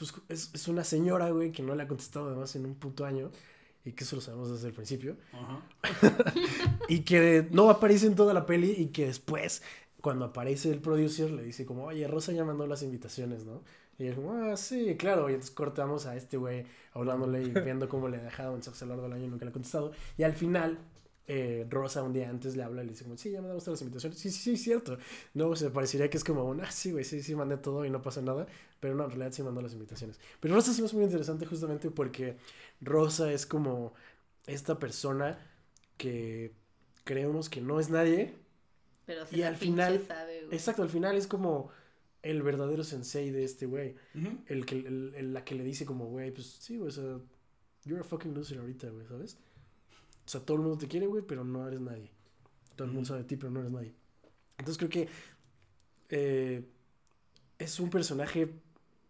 pues 0.00 0.14
es, 0.30 0.50
es 0.54 0.66
una 0.66 0.82
señora, 0.82 1.28
güey, 1.28 1.52
que 1.52 1.62
no 1.62 1.74
le 1.74 1.82
ha 1.82 1.88
contestado 1.88 2.28
además 2.28 2.56
en 2.56 2.64
un 2.64 2.74
puto 2.74 3.04
año. 3.04 3.30
Y 3.84 3.92
que 3.92 4.04
eso 4.04 4.16
lo 4.16 4.22
sabemos 4.22 4.50
desde 4.50 4.68
el 4.68 4.74
principio. 4.74 5.16
Ajá. 5.32 5.62
Y 6.88 7.00
que 7.00 7.46
no 7.52 7.70
aparece 7.70 8.06
en 8.06 8.16
toda 8.16 8.34
la 8.34 8.46
peli 8.46 8.74
y 8.76 8.86
que 8.86 9.06
después, 9.06 9.62
cuando 10.00 10.24
aparece 10.24 10.70
el 10.72 10.80
producer, 10.80 11.30
le 11.30 11.44
dice 11.44 11.64
como, 11.64 11.84
oye, 11.84 12.08
Rosa 12.08 12.32
ya 12.32 12.44
mandó 12.44 12.66
las 12.66 12.82
invitaciones, 12.82 13.44
¿no? 13.44 13.62
Y 13.96 14.06
es 14.06 14.16
como, 14.16 14.32
ah, 14.32 14.56
sí, 14.56 14.96
claro. 14.96 15.28
Y 15.30 15.34
entonces 15.34 15.54
cortamos 15.54 16.06
a 16.06 16.16
este 16.16 16.36
güey 16.36 16.64
hablándole 16.94 17.42
y 17.42 17.50
viendo 17.64 17.88
cómo 17.88 18.08
le 18.08 18.16
ha 18.16 18.22
dejado 18.22 18.54
mensajes 18.54 18.82
a 18.82 18.86
lo 18.86 18.94
largo 18.94 19.04
del 19.04 19.12
año 19.12 19.26
y 19.26 19.28
nunca 19.28 19.44
le 19.44 19.50
ha 19.50 19.52
contestado. 19.52 19.92
Y 20.18 20.24
al 20.24 20.32
final, 20.32 20.78
eh, 21.32 21.64
Rosa 21.70 22.02
un 22.02 22.12
día 22.12 22.28
antes 22.28 22.56
le 22.56 22.64
habla 22.64 22.82
y 22.82 22.86
le 22.86 22.92
dice 22.92 23.04
como, 23.04 23.16
sí, 23.16 23.30
ya 23.30 23.40
mandamos 23.40 23.62
todas 23.62 23.78
las 23.78 23.82
invitaciones. 23.82 24.18
Sí, 24.18 24.30
sí, 24.30 24.40
sí, 24.40 24.56
cierto. 24.56 24.98
No, 25.34 25.54
se 25.54 25.70
parecería 25.70 26.10
que 26.10 26.16
es 26.16 26.24
como, 26.24 26.44
un, 26.44 26.60
ah, 26.60 26.70
sí, 26.72 26.90
güey, 26.90 27.04
sí, 27.04 27.22
sí, 27.22 27.36
mandé 27.36 27.56
todo 27.56 27.84
y 27.84 27.90
no 27.90 28.02
pasa 28.02 28.20
nada. 28.20 28.46
Pero 28.80 28.96
no, 28.96 29.04
en 29.04 29.10
realidad 29.10 29.32
sí 29.32 29.42
mandó 29.44 29.62
las 29.62 29.72
invitaciones. 29.72 30.18
Pero 30.40 30.54
Rosa 30.54 30.72
sí 30.72 30.82
es 30.84 30.92
muy 30.92 31.04
interesante 31.04 31.46
justamente 31.46 31.90
porque 31.92 32.36
Rosa 32.80 33.32
es 33.32 33.46
como 33.46 33.92
esta 34.46 34.78
persona 34.80 35.38
que 35.96 36.52
creemos 37.04 37.48
que 37.48 37.60
no 37.60 37.78
es 37.78 37.90
nadie. 37.90 38.34
Pero 39.06 39.24
se 39.26 39.36
Y 39.36 39.42
al 39.42 39.56
final- 39.56 40.04
sabe, 40.08 40.44
güey. 40.46 40.56
Exacto, 40.56 40.82
al 40.82 40.88
final 40.88 41.16
es 41.16 41.26
como 41.28 41.70
el 42.22 42.42
verdadero 42.42 42.82
sensei 42.84 43.30
de 43.30 43.44
este 43.44 43.66
güey. 43.66 43.94
El 44.46 44.66
que, 44.66 44.74
el- 44.76 45.14
el- 45.14 45.32
la 45.32 45.44
que 45.44 45.54
le 45.54 45.62
dice 45.62 45.84
como, 45.86 46.06
güey, 46.06 46.32
pues 46.32 46.46
sí, 46.60 46.76
güey, 46.76 46.88
o 46.88 46.92
sea, 46.92 47.18
you're 47.84 48.00
a 48.00 48.04
fucking 48.04 48.34
loser 48.34 48.58
ahorita, 48.58 48.88
güey, 48.90 49.06
¿sabes? 49.06 49.38
O 50.30 50.32
sea, 50.32 50.40
todo 50.42 50.58
el 50.58 50.62
mundo 50.62 50.78
te 50.78 50.86
quiere, 50.86 51.08
güey, 51.08 51.24
pero 51.26 51.42
no 51.42 51.66
eres 51.66 51.80
nadie. 51.80 52.08
Todo 52.76 52.86
el 52.86 52.94
mundo 52.94 53.08
sabe 53.08 53.22
de 53.22 53.26
ti, 53.26 53.34
pero 53.34 53.50
no 53.50 53.58
eres 53.58 53.72
nadie. 53.72 53.92
Entonces 54.58 54.78
creo 54.78 54.88
que 54.88 55.08
eh, 56.08 56.70
es 57.58 57.80
un 57.80 57.90
personaje 57.90 58.54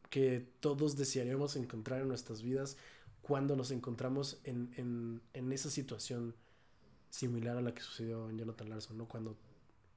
que 0.08 0.48
todos 0.60 0.96
desearíamos 0.96 1.56
encontrar 1.56 2.00
en 2.00 2.08
nuestras 2.08 2.40
vidas 2.40 2.78
cuando 3.20 3.54
nos 3.54 3.70
encontramos 3.70 4.40
en, 4.44 4.72
en, 4.78 5.20
en 5.34 5.52
esa 5.52 5.68
situación 5.68 6.34
similar 7.10 7.58
a 7.58 7.60
la 7.60 7.74
que 7.74 7.82
sucedió 7.82 8.30
en 8.30 8.38
Jonathan 8.38 8.70
Larson, 8.70 8.96
¿no? 8.96 9.06
Cuando, 9.06 9.36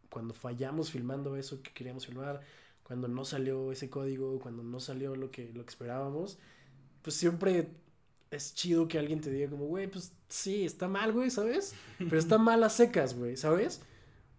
cuando 0.09 0.34
fallamos 0.34 0.91
filmando 0.91 1.38
eso 1.38 1.61
que 1.61 1.71
queríamos 1.71 2.05
filmar, 2.05 2.41
cuando 2.84 3.07
no 3.07 3.24
salió 3.24 3.71
ese 3.71 3.89
código, 3.89 4.39
cuando 4.41 4.61
no 4.61 4.82
salió 4.82 5.15
lo 5.15 5.32
que, 5.32 5.53
lo 5.53 5.63
que 5.63 5.69
esperábamos, 5.69 6.38
pues 7.01 7.15
siempre 7.15 7.69
es 8.36 8.54
chido 8.54 8.88
que 8.88 9.00
alguien 9.00 9.22
te 9.22 9.30
diga 9.30 9.50
como, 9.50 9.66
güey, 9.66 9.88
pues 9.88 10.14
sí, 10.30 10.66
está 10.66 10.88
mal, 10.88 11.12
güey, 11.12 11.30
¿sabes? 11.30 11.74
Pero 11.98 12.18
está 12.18 12.38
mal 12.38 12.64
a 12.64 12.70
secas, 12.70 13.16
güey, 13.16 13.38
¿sabes? 13.38 13.82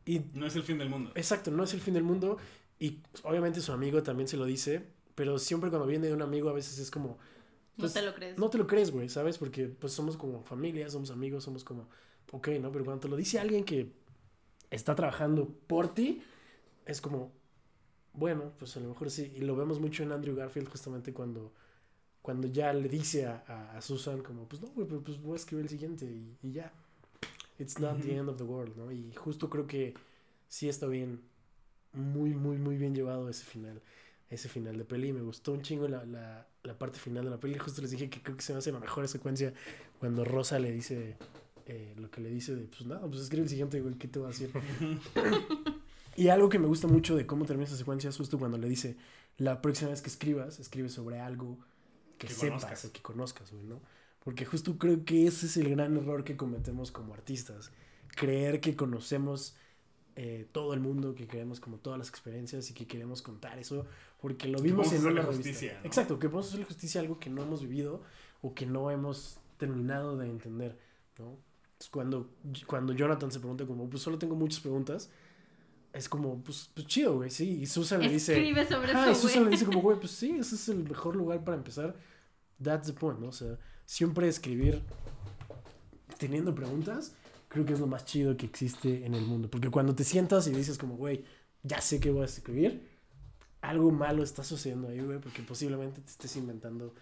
Y 0.05 0.21
No 0.35 0.47
es 0.47 0.57
el 0.57 0.63
fin 0.63 0.79
del 0.79 0.91
mundo. 0.91 1.13
Exacto, 1.15 1.51
no 1.51 1.65
es 1.65 1.73
el 1.75 1.81
fin 1.81 1.95
del 1.95 2.03
mundo. 2.03 2.37
Y 2.79 3.03
pues, 3.11 3.25
obviamente 3.25 3.61
su 3.61 3.73
amigo 3.73 4.03
también 4.03 4.29
se 4.29 4.37
lo 4.37 4.45
dice. 4.45 4.85
Pero 5.15 5.39
siempre 5.39 5.71
cuando 5.71 5.87
viene 5.87 6.09
de 6.09 6.13
un 6.13 6.23
amigo 6.23 6.49
a 6.49 6.53
veces 6.53 6.79
es 6.79 6.91
como... 6.91 7.19
pues, 7.77 7.95
no 7.95 8.01
te 8.01 8.07
lo 8.07 8.15
crees. 8.15 8.39
No 8.39 8.51
te 8.51 8.59
lo 8.59 8.67
crees, 8.67 8.91
güey, 8.91 9.09
¿sabes? 9.09 9.39
Porque 9.39 9.69
pues 9.69 9.93
somos 9.93 10.17
como 10.17 10.43
familia, 10.43 10.91
somos 10.91 11.11
amigos, 11.11 11.45
somos 11.45 11.65
como... 11.65 11.89
Ok, 12.33 12.49
¿no? 12.61 12.73
Pero 12.73 12.85
cuando 12.85 13.03
te 13.03 13.09
lo 13.09 13.17
dice 13.17 13.39
alguien 13.39 13.65
que 13.65 13.93
está 14.71 14.95
trabajando 14.95 15.49
por 15.67 15.95
ti, 15.95 16.23
es 16.85 17.01
como... 17.01 17.33
Bueno, 18.13 18.53
pues 18.59 18.77
a 18.77 18.81
lo 18.81 18.89
mejor 18.89 19.11
sí. 19.11 19.33
Y 19.37 19.41
lo 19.41 19.57
vemos 19.57 19.81
mucho 19.81 20.03
en 20.03 20.13
Andrew 20.13 20.35
Garfield 20.35 20.69
justamente 20.69 21.13
cuando... 21.13 21.53
Cuando 22.25 22.49
ya 22.49 22.73
le 22.73 22.89
dice 22.89 23.27
a, 23.27 23.45
a- 23.47 23.77
a 23.77 23.83
Susan 23.83 24.23
como... 24.23 24.49
Pues 24.49 24.63
no, 24.63 24.69
güey, 24.69 24.89
pero 24.89 25.03
pues 25.03 25.21
voy 25.21 25.35
a 25.35 25.37
escribir 25.37 25.65
el 25.65 25.69
siguiente 25.69 26.07
y, 26.07 26.39
y 26.43 26.53
ya. 26.53 26.73
It's 27.59 27.79
not 27.79 28.01
the 28.01 28.17
end 28.17 28.31
of 28.31 28.39
the 28.39 28.45
world, 28.45 28.75
¿no? 28.79 28.91
Y 28.91 29.13
justo 29.15 29.51
creo 29.51 29.67
que 29.67 29.93
sí 30.49 30.71
está 30.71 30.87
bien, 30.87 31.21
muy, 31.93 32.31
muy, 32.35 32.57
muy 32.57 32.79
bien 32.79 32.95
llevado 32.95 33.29
ese 33.29 33.45
final, 33.45 33.83
ese 34.31 34.49
final 34.49 34.79
de 34.79 34.87
peli. 34.87 35.13
Me 35.13 35.21
gustó 35.21 35.53
un 35.53 35.61
chingo 35.61 35.87
la, 35.87 36.07
la, 36.07 36.47
la 36.63 36.79
parte 36.79 36.99
final 36.99 37.25
de 37.25 37.31
la 37.31 37.39
peli. 37.39 37.59
Justo 37.59 37.83
les 37.83 37.91
dije 37.91 38.09
que 38.09 38.23
creo 38.23 38.37
que 38.39 38.43
se 38.43 38.55
me 38.55 38.59
hace 38.61 38.73
la 38.73 38.81
mejor 38.81 39.07
secuencia 39.07 39.53
cuando 40.01 40.25
Rosa 40.25 40.59
le 40.59 40.73
dice 40.73 41.19
eh, 41.67 41.93
lo 41.99 42.11
que 42.11 42.23
le 42.23 42.31
dice 42.31 42.57
de, 42.57 42.65
pues 42.65 42.87
nada, 42.87 43.07
pues 43.07 43.21
escribe 43.21 43.43
el 43.45 43.51
siguiente, 43.51 43.81
güey, 43.83 43.97
¿qué 43.97 44.09
te 44.09 44.19
va 44.19 44.29
a 44.29 44.31
decir? 44.31 44.51
y 46.17 46.29
algo 46.29 46.49
que 46.49 46.59
me 46.59 46.67
gusta 46.67 46.87
mucho 46.89 47.17
de 47.17 47.27
cómo 47.27 47.45
termina 47.45 47.67
esa 47.67 47.77
secuencia 47.77 48.09
es 48.11 48.17
justo 48.17 48.39
cuando 48.39 48.59
le 48.59 48.69
dice, 48.69 48.97
la 49.39 49.61
próxima 49.61 49.91
vez 49.91 50.01
que 50.03 50.09
escribas, 50.09 50.59
escribe 50.61 50.89
sobre 50.89 51.21
algo 51.21 51.59
que, 52.19 52.29
Que 52.29 52.35
sepas 52.35 52.65
conozcas. 52.65 52.85
o 52.85 52.93
que 52.93 53.03
conozcas, 53.03 53.53
güey, 53.53 53.65
¿no? 53.65 53.81
Porque 54.25 54.45
justo 54.47 54.79
creo 54.79 55.05
que 55.05 55.27
ese 55.27 55.47
es 55.47 55.57
el 55.57 55.71
gran 55.71 55.97
error 55.97 56.25
que 56.25 56.37
cometemos 56.37 56.91
como 56.91 57.15
artistas. 57.15 57.73
Creer 58.17 58.61
que 58.61 58.77
conocemos 58.77 59.57
eh, 60.17 60.49
todo 60.53 60.75
el 60.75 60.81
mundo, 60.81 61.15
que 61.15 61.27
queremos 61.27 61.61
como 61.61 61.79
todas 61.79 61.99
las 61.99 62.09
experiencias 62.09 62.71
y 62.71 62.75
que 62.75 62.87
queremos 62.87 63.21
contar 63.23 63.59
eso, 63.59 63.87
porque 64.21 64.49
lo 64.49 64.61
vimos 64.63 64.93
en 64.93 65.05
una 65.07 65.23
revista. 65.23 65.27
justicia, 65.27 65.81
¿no? 65.83 65.87
Exacto, 65.87 66.19
que 66.19 66.29
podemos 66.29 66.49
hacerle 66.49 66.67
justicia 66.67 67.01
a 67.01 67.03
algo 67.03 67.19
que 67.19 67.31
no 67.31 67.43
hemos 67.43 67.63
vivido 67.63 68.03
o 68.43 68.55
que 68.55 68.67
no 68.67 68.91
hemos 68.91 69.41
terminado 69.59 70.17
de 70.17 70.29
entender, 70.29 70.79
¿no? 71.19 71.37
Entonces, 71.73 71.91
cuando, 71.91 72.31
cuando 72.67 72.93
Jonathan 72.93 73.33
se 73.33 73.41
pregunta 73.41 73.67
como, 73.67 73.91
pues 73.91 74.03
solo 74.03 74.19
tengo 74.19 74.37
muchas 74.37 74.61
preguntas, 74.61 75.11
es 75.95 76.09
como, 76.09 76.43
pues, 76.43 76.71
pues 76.75 76.87
chido, 76.89 77.15
güey, 77.15 77.31
sí. 77.31 77.61
Y 77.63 77.67
Susan 77.67 78.01
le 78.01 78.09
dice... 78.09 78.33
Escribe 78.33 78.67
sobre 78.67 78.93
Ah, 78.93 79.07
y 79.09 79.13
eso, 79.13 79.23
Susan 79.23 79.45
le 79.45 79.45
güey. 79.45 79.53
dice 79.53 79.65
como, 79.65 79.81
güey, 79.81 79.97
pues 79.99 80.11
sí, 80.11 80.33
ese 80.33 80.57
es 80.57 80.69
el 80.69 80.83
mejor 80.83 81.15
lugar 81.15 81.45
para 81.45 81.57
empezar. 81.57 81.95
That's 82.61 82.89
the 82.89 82.93
point, 82.93 83.21
¿no? 83.21 83.29
O 83.29 83.33
sea, 83.33 83.59
siempre 83.87 84.27
escribir 84.27 84.83
teniendo 86.19 86.53
preguntas, 86.53 87.15
creo 87.49 87.65
que 87.65 87.75
es 87.75 87.81
lo 87.81 87.87
más 87.87 88.05
chido 88.05 88.37
que 88.37 88.45
existe 88.45 89.07
en 89.07 89.15
el 89.15 89.25
mundo. 89.25 89.49
Porque 89.49 89.71
cuando 89.71 89.95
te 89.95 90.03
sientas 90.03 90.49
y 90.49 90.51
dices 90.51 90.79
como, 90.79 90.97
güey, 90.97 91.25
ya 91.63 91.81
sé 91.81 92.01
que 92.01 92.11
voy 92.11 92.23
a 92.23 92.27
escribir, 92.27 92.91
algo 93.61 93.93
malo 93.93 94.25
está 94.25 94.43
sucediendo 94.43 94.89
ahí, 94.89 95.01
güey, 95.01 95.21
porque 95.21 95.43
posiblemente 95.43 96.01
te 96.01 96.11
estés 96.11 96.35
inventando 96.35 96.93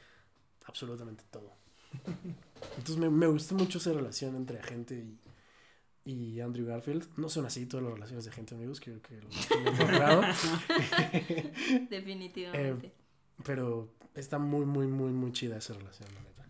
absolutamente 0.66 1.24
todo. 1.30 1.51
Entonces 2.76 2.99
me, 2.99 3.09
me 3.09 3.26
gustó 3.26 3.55
mucho 3.55 3.78
esa 3.78 3.95
relación 3.95 4.36
entre 4.36 4.59
agente 4.59 4.95
y, 4.97 5.18
y 6.05 6.40
Andrew 6.40 6.66
Garfield. 6.66 7.09
No 7.16 7.28
son 7.28 7.46
así 7.46 7.66
todas 7.66 7.84
las 7.84 7.94
relaciones 7.94 8.24
de 8.24 8.30
agente 8.30 8.55
amigos, 8.55 8.80
creo 8.80 9.00
que 9.03 9.20
lo 9.20 9.28
logrado. 9.78 10.22
Definitivamente. 11.90 12.86
Eh, 12.88 12.92
Pero 13.44 13.92
está 14.14 14.38
muy, 14.38 14.64
muy, 14.66 14.86
muy, 14.86 15.12
muy 15.12 15.32
chida 15.32 15.57
esa 15.59 15.74
relación, 15.74 16.09
la 16.14 16.20
neta. 16.22 16.46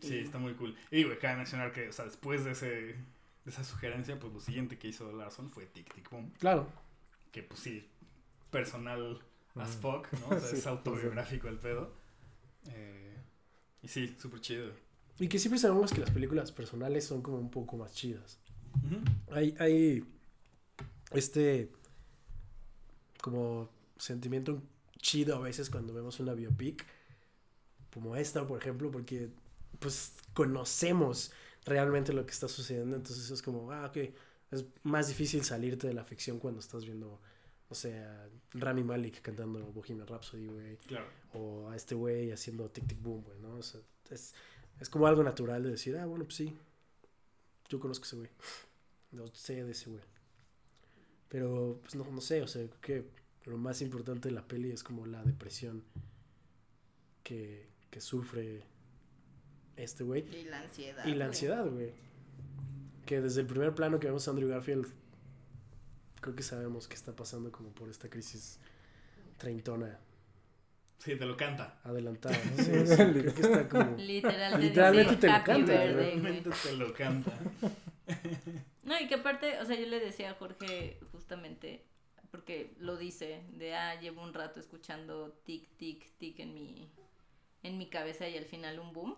Sí, 0.00 0.18
está 0.18 0.38
muy 0.38 0.54
cool. 0.54 0.76
Y 0.90 0.96
digo, 0.96 1.10
cabe 1.20 1.36
mencionar 1.36 1.72
que, 1.72 1.88
o 1.88 1.92
sea, 1.92 2.04
después 2.06 2.44
de, 2.44 2.52
ese, 2.52 2.66
de 2.66 2.96
esa 3.46 3.62
sugerencia, 3.64 4.18
pues 4.18 4.32
lo 4.32 4.40
siguiente 4.40 4.78
que 4.78 4.88
hizo 4.88 5.12
Larson 5.12 5.50
fue 5.50 5.66
Tic 5.66 5.94
Tic 5.94 6.10
Boom. 6.10 6.32
Claro, 6.38 6.68
Que 7.30 7.42
pues 7.42 7.60
sí, 7.60 7.88
personal 8.50 9.20
as 9.54 9.76
Mm. 9.76 9.80
fuck, 9.80 10.12
¿no? 10.14 10.28
O 10.36 10.40
sea, 10.40 10.40
Sí, 10.50 10.56
es 10.56 10.66
autobiográfico 10.66 11.48
el 11.48 11.58
pedo. 11.58 11.94
Eh, 12.70 13.16
y 13.82 13.88
sí, 13.88 14.16
súper 14.18 14.40
chido. 14.40 14.72
Y 15.18 15.28
que 15.28 15.38
siempre 15.38 15.58
sabemos 15.58 15.92
que 15.92 16.00
las 16.00 16.10
películas 16.10 16.52
personales 16.52 17.04
son 17.04 17.22
como 17.22 17.38
un 17.38 17.50
poco 17.50 17.76
más 17.76 17.92
chidas. 17.92 18.38
Hay, 19.30 19.54
hay 19.58 20.04
este 21.12 21.70
como 23.20 23.68
sentimiento 23.98 24.62
chido 24.98 25.36
a 25.36 25.40
veces 25.40 25.68
cuando 25.70 25.92
vemos 25.92 26.18
una 26.20 26.32
biopic 26.32 26.86
como 27.92 28.16
esta, 28.16 28.46
por 28.46 28.58
ejemplo, 28.58 28.90
porque 28.90 29.30
pues 29.78 30.14
conocemos 30.32 31.32
realmente 31.64 32.12
lo 32.12 32.24
que 32.24 32.32
está 32.32 32.48
sucediendo, 32.48 32.96
entonces 32.96 33.30
es 33.30 33.42
como, 33.42 33.70
ah, 33.70 33.86
ok, 33.86 33.96
es 34.50 34.64
más 34.82 35.08
difícil 35.08 35.44
salirte 35.44 35.86
de 35.86 35.94
la 35.94 36.04
ficción 36.04 36.38
cuando 36.38 36.60
estás 36.60 36.84
viendo, 36.84 37.20
o 37.68 37.74
sea, 37.74 38.28
Rami 38.52 38.82
Malek 38.82 39.20
cantando 39.22 39.60
Bohemian 39.72 40.06
Rhapsody, 40.06 40.46
güey. 40.46 40.76
Claro. 40.78 41.06
O 41.34 41.68
a 41.68 41.76
este 41.76 41.94
güey 41.94 42.30
haciendo 42.32 42.68
Tic 42.70 42.86
Tic 42.86 43.00
Boom, 43.00 43.22
güey, 43.22 43.38
¿no? 43.40 43.56
O 43.56 43.62
sea, 43.62 43.80
es, 44.10 44.34
es 44.80 44.88
como 44.88 45.06
algo 45.06 45.22
natural 45.22 45.62
de 45.62 45.70
decir, 45.70 45.96
ah, 45.96 46.06
bueno, 46.06 46.24
pues 46.24 46.36
sí. 46.36 46.56
Yo 47.68 47.80
conozco 47.80 48.04
a 48.04 48.06
ese 48.06 48.16
güey. 48.16 48.30
No 49.12 49.26
sé 49.28 49.64
de 49.64 49.72
ese 49.72 49.90
güey. 49.90 50.02
Pero, 51.28 51.78
pues 51.82 51.94
no, 51.94 52.04
no 52.04 52.20
sé, 52.20 52.42
o 52.42 52.48
sea, 52.48 52.66
creo 52.80 52.80
que 52.80 53.50
lo 53.50 53.58
más 53.58 53.80
importante 53.82 54.28
de 54.28 54.34
la 54.34 54.46
peli 54.46 54.70
es 54.70 54.82
como 54.82 55.06
la 55.06 55.22
depresión 55.22 55.82
que, 57.22 57.68
que 57.90 58.00
sufre 58.00 58.64
este 59.76 60.04
güey. 60.04 60.24
Y 60.34 60.44
la 60.44 60.60
ansiedad. 60.60 61.06
Y 61.06 61.14
la 61.14 61.26
ansiedad, 61.26 61.66
güey. 61.66 61.92
Que 63.06 63.20
desde 63.20 63.40
el 63.40 63.46
primer 63.46 63.74
plano 63.74 63.98
que 63.98 64.06
vemos 64.06 64.26
a 64.28 64.30
Andrew 64.30 64.48
Garfield, 64.48 64.86
creo 66.20 66.36
que 66.36 66.42
sabemos 66.42 66.88
que 66.88 66.94
está 66.94 67.14
pasando 67.14 67.50
como 67.50 67.70
por 67.70 67.88
esta 67.88 68.08
crisis 68.08 68.58
treintona 69.38 69.98
Sí, 71.02 71.16
te 71.16 71.26
lo 71.26 71.36
canta. 71.36 71.80
adelantada. 71.82 72.36
¿no? 72.56 72.56
Sí, 72.62 72.86
sí, 72.86 72.96
creo 72.96 73.34
que 73.34 73.40
está 73.40 73.68
como... 73.68 73.96
Literal, 73.96 74.60
Literalmente 74.60 75.16
te 75.16 75.26
lo 75.26 75.32
Happy 75.32 75.44
canta. 75.44 75.72
Realmente 75.72 76.50
te 76.50 76.72
lo 76.76 76.94
canta. 76.94 77.32
No, 78.84 79.00
y 79.00 79.06
que 79.06 79.14
aparte, 79.14 79.60
o 79.60 79.64
sea, 79.64 79.76
yo 79.76 79.86
le 79.86 80.00
decía 80.00 80.32
a 80.32 80.34
Jorge 80.34 80.98
justamente, 81.12 81.84
porque 82.32 82.74
lo 82.78 82.96
dice, 82.96 83.44
de, 83.52 83.76
ah, 83.76 83.98
llevo 84.00 84.22
un 84.22 84.34
rato 84.34 84.58
escuchando 84.58 85.38
tic, 85.44 85.68
tic, 85.76 86.04
tic 86.18 86.40
en 86.40 86.52
mi, 86.52 86.90
en 87.62 87.78
mi 87.78 87.88
cabeza 87.88 88.28
y 88.28 88.36
al 88.36 88.44
final 88.44 88.80
un 88.80 88.92
boom. 88.92 89.16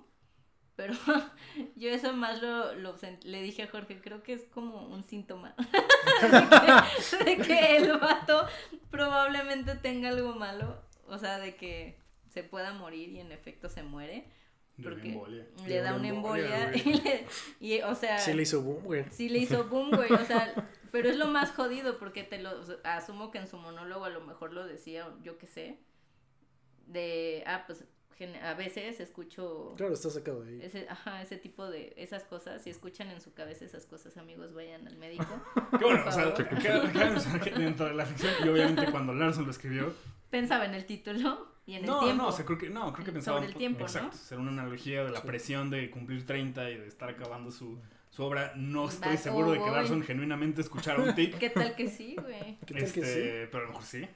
Pero 0.77 0.95
yo 1.77 1.89
eso 1.91 2.13
más 2.13 2.43
lo, 2.43 2.75
lo 2.75 2.95
le 3.23 3.43
dije 3.43 3.63
a 3.63 3.69
Jorge, 3.69 4.01
creo 4.01 4.23
que 4.23 4.35
es 4.35 4.45
como 4.45 4.87
un 4.87 5.03
síntoma 5.03 5.55
de, 5.57 7.25
que, 7.25 7.25
de 7.25 7.37
que 7.39 7.77
el 7.79 7.99
vato 7.99 8.47
probablemente 8.91 9.77
tenga 9.77 10.11
algo 10.11 10.35
malo, 10.35 10.84
o 11.09 11.19
sea, 11.19 11.39
de 11.39 11.57
que 11.57 11.97
se 12.29 12.43
pueda 12.43 12.73
morir 12.73 13.11
y 13.11 13.21
en 13.21 13.33
efecto 13.33 13.69
se 13.69 13.83
muere. 13.83 14.27
Porque 14.83 15.11
embolia. 15.13 15.47
le 15.67 15.75
De 15.75 15.81
da 15.83 15.95
una 15.95 16.09
embolia, 16.09 16.73
embolia 16.73 16.83
y, 16.85 17.01
le- 17.01 17.27
y, 17.61 17.81
o 17.83 17.95
sea, 17.95 18.19
Sí 18.19 18.33
le 18.33 18.43
hizo 18.43 18.61
boom, 18.63 18.83
güey. 18.83 19.05
Sí 19.11 19.29
le 19.29 19.39
hizo 19.39 19.65
boom, 19.69 19.91
güey, 19.93 20.13
o 20.13 20.25
sea, 20.25 20.53
pero 20.91 21.09
es 21.09 21.17
lo 21.17 21.29
más 21.29 21.53
jodido 21.53 21.97
porque 21.99 22.25
te 22.25 22.41
lo 22.43 22.59
o 22.61 22.65
sea, 22.65 22.77
asumo 22.97 23.31
que 23.31 23.39
en 23.39 23.47
su 23.47 23.57
monólogo 23.57 24.05
a 24.05 24.11
lo 24.11 24.21
mejor 24.23 24.53
lo 24.53 24.67
decía, 24.67 25.09
yo 25.23 25.39
qué 25.39 25.47
sé, 25.47 25.79
de, 26.87 27.45
ah, 27.47 27.65
pues 27.67 27.85
a 28.43 28.55
veces 28.55 29.01
escucho 29.01 29.75
Claro, 29.77 29.93
está 29.95 30.09
sacado 30.09 30.43
de 30.45 30.51
ahí. 30.51 30.61
ese, 30.65 30.87
ajá, 30.89 31.21
ese 31.23 31.37
tipo 31.37 31.69
de, 31.69 31.93
esas 31.97 32.25
cosas, 32.25 32.63
si 32.63 32.71
escuchan 32.71 33.11
en 33.11 33.21
su 33.21 33.33
cabeza 33.35 33.65
esas 33.65 33.87
cosas, 33.87 34.17
amigos, 34.17 34.55
vayan 34.55 34.87
al 34.87 34.97
médico. 34.97 35.27
Qué 35.79 35.85
bueno, 35.85 36.05
o 36.07 36.13
sea, 36.13 36.33
cabe 36.35 36.93
mencionar 37.11 37.41
que 37.41 37.51
dentro 37.51 37.87
de 37.87 37.95
la 37.95 38.07
ficción, 38.07 38.33
y 38.45 38.49
obviamente 38.49 38.91
cuando 38.91 39.13
Larson 39.15 39.45
lo 39.45 39.51
escribió, 39.51 39.93
Pensaba 40.31 40.65
en 40.65 40.75
el 40.75 40.85
título 40.87 41.55
y 41.67 41.75
en 41.75 41.87
no, 41.87 42.01
el 42.01 42.05
tiempo. 42.07 42.23
no, 42.25 42.29
o 42.29 42.33
sea, 42.33 42.45
creo 42.45 42.59
que, 42.59 42.71
no, 42.71 42.93
creo 42.93 43.05
que 43.05 43.13
pensaba 43.13 43.39
Sobre 43.39 43.53
el 43.53 43.57
tiempo, 43.57 43.81
¿no? 43.81 43.87
exacto, 43.87 44.17
ser 44.17 44.39
una 44.39 44.51
analogía 44.51 45.05
de 45.05 45.11
la 45.11 45.21
Sí. 45.21 45.27
presión 45.27 45.71
de 45.71 45.91
cumplir 45.91 46.27
30 46.27 46.71
y 46.71 46.79
de 46.79 46.87
estar 46.89 47.09
acabando 47.09 47.51
su, 47.51 47.79
su 48.11 48.23
obra. 48.25 48.53
No 48.57 48.89
estoy 48.89 49.17
seguro 49.17 49.51
de 49.53 49.59
que 49.59 49.65
voy. 49.65 49.73
Larson 49.73 50.03
genuinamente 50.03 50.61
escuchara 50.61 51.03
un 51.03 51.15
tic, 51.15 51.39
¿Qué 51.39 51.51
tal 51.51 51.75
que 51.77 51.89
sí, 51.89 52.17
güey? 52.21 52.59
¿Qué 52.67 52.75
tal 52.75 52.83
este, 52.83 53.01
que 53.01 53.49
pero 53.51 53.65
a 53.65 53.67
lo 53.67 53.73
mejor 53.73 53.85
sí. 53.85 54.07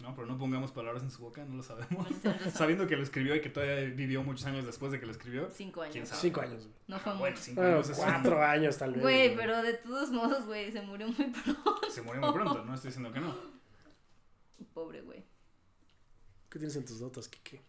No, 0.00 0.16
pero 0.16 0.26
no 0.26 0.36
pongamos 0.36 0.72
palabras 0.72 1.04
en 1.04 1.12
su 1.12 1.22
boca, 1.22 1.44
no 1.44 1.54
lo 1.54 1.62
sabemos. 1.62 2.08
Sabiendo 2.52 2.88
que 2.88 2.96
lo 2.96 3.04
escribió 3.04 3.36
y 3.36 3.40
que 3.40 3.50
todavía 3.50 3.76
vivió 3.94 4.24
muchos 4.24 4.44
años 4.46 4.66
después 4.66 4.90
de 4.90 4.98
que 4.98 5.06
lo 5.06 5.12
escribió. 5.12 5.48
Cinco 5.52 5.82
¿Quién 5.82 5.98
años. 5.98 6.08
sabe? 6.08 6.20
Cinco 6.22 6.40
años, 6.40 6.62
güey. 6.64 6.74
No 6.88 6.98
fue 6.98 7.12
Bueno, 7.12 7.36
mucho. 7.36 7.42
cinco 7.44 7.60
Bueno, 7.60 7.76
años 7.76 7.88
es 7.90 7.98
un- 7.98 8.04
cuatro 8.04 8.42
años 8.42 8.78
tal 8.78 8.92
vez. 8.94 9.00
Güey, 9.02 9.36
pero 9.36 9.62
de 9.62 9.74
todos 9.74 10.10
modos, 10.10 10.44
güey, 10.46 10.72
se 10.72 10.82
murió 10.82 11.06
muy 11.06 11.26
pronto. 11.26 11.80
Se 11.88 12.02
murió 12.02 12.20
muy 12.20 12.32
pronto, 12.32 12.64
no 12.64 12.74
estoy 12.74 12.88
diciendo 12.88 13.12
que 13.12 13.20
no. 13.20 13.32
Pobre, 14.74 15.02
güey. 15.02 15.22
¿Qué 16.52 16.58
tienes 16.58 16.76
en 16.76 16.84
tus 16.84 17.00
notas, 17.00 17.28
Kike? 17.28 17.62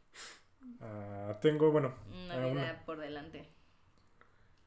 Ah, 0.81 1.39
tengo, 1.41 1.71
bueno, 1.71 1.93
Una 2.11 2.33
Ah, 2.35 2.39
vida 2.39 2.51
una. 2.51 2.85
por 2.85 2.99
delante. 2.99 3.49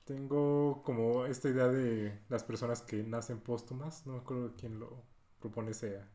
tengo 0.04 0.82
como 0.84 1.26
esta 1.26 1.48
idea 1.48 1.68
de 1.68 2.20
las 2.28 2.44
personas 2.44 2.82
que 2.82 3.02
nacen 3.02 3.40
póstumas. 3.40 4.06
No 4.06 4.14
me 4.14 4.18
acuerdo 4.20 4.54
quién 4.58 4.78
lo 4.80 5.02
propone 5.40 5.72
esa 5.72 6.08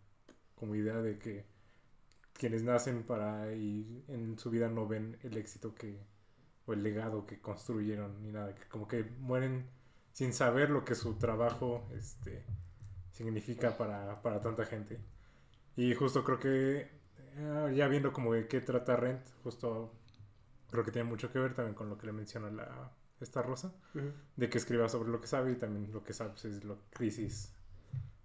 como 0.55 0.75
idea 0.75 0.97
de 1.01 1.19
que 1.19 1.45
quienes 2.33 2.63
nacen 2.63 3.03
para 3.03 3.53
y 3.55 4.05
en 4.09 4.39
su 4.39 4.51
vida 4.51 4.69
no 4.69 4.87
ven 4.87 5.19
el 5.23 5.37
éxito 5.37 5.75
que 5.75 5.99
o 6.67 6.73
el 6.73 6.83
legado 6.83 7.25
que 7.27 7.41
construyeron 7.41 8.23
ni 8.23 8.31
nada, 8.31 8.55
que 8.55 8.67
como 8.69 8.87
que 8.87 9.03
mueren 9.03 9.69
sin 10.13 10.33
saber 10.33 10.71
lo 10.71 10.85
que 10.85 10.95
su 10.95 11.15
trabajo 11.19 11.89
este 11.97 12.45
significa 13.11 13.77
para, 13.77 14.21
para 14.23 14.41
tanta 14.41 14.65
gente. 14.65 14.99
Y 15.77 15.93
justo 15.95 16.23
creo 16.25 16.39
que 16.39 17.00
ya 17.73 17.87
viendo 17.87 18.11
como 18.13 18.33
de 18.33 18.47
qué 18.47 18.61
trata 18.61 18.95
Rent, 18.95 19.21
justo 19.43 19.93
creo 20.69 20.83
que 20.83 20.91
tiene 20.91 21.09
mucho 21.09 21.31
que 21.31 21.39
ver 21.39 21.53
también 21.53 21.75
con 21.75 21.89
lo 21.89 21.97
que 21.97 22.07
le 22.07 22.13
menciona 22.13 22.49
la 22.49 22.91
esta 23.19 23.41
Rosa, 23.43 23.73
de 24.35 24.49
que 24.49 24.57
escriba 24.57 24.89
sobre 24.89 25.11
lo 25.11 25.21
que 25.21 25.27
sabe 25.27 25.51
y 25.51 25.55
también 25.55 25.91
lo 25.93 26.03
que 26.03 26.13
sabe 26.13 26.31
pues, 26.31 26.45
es 26.45 26.63
la 26.63 26.75
crisis 26.89 27.53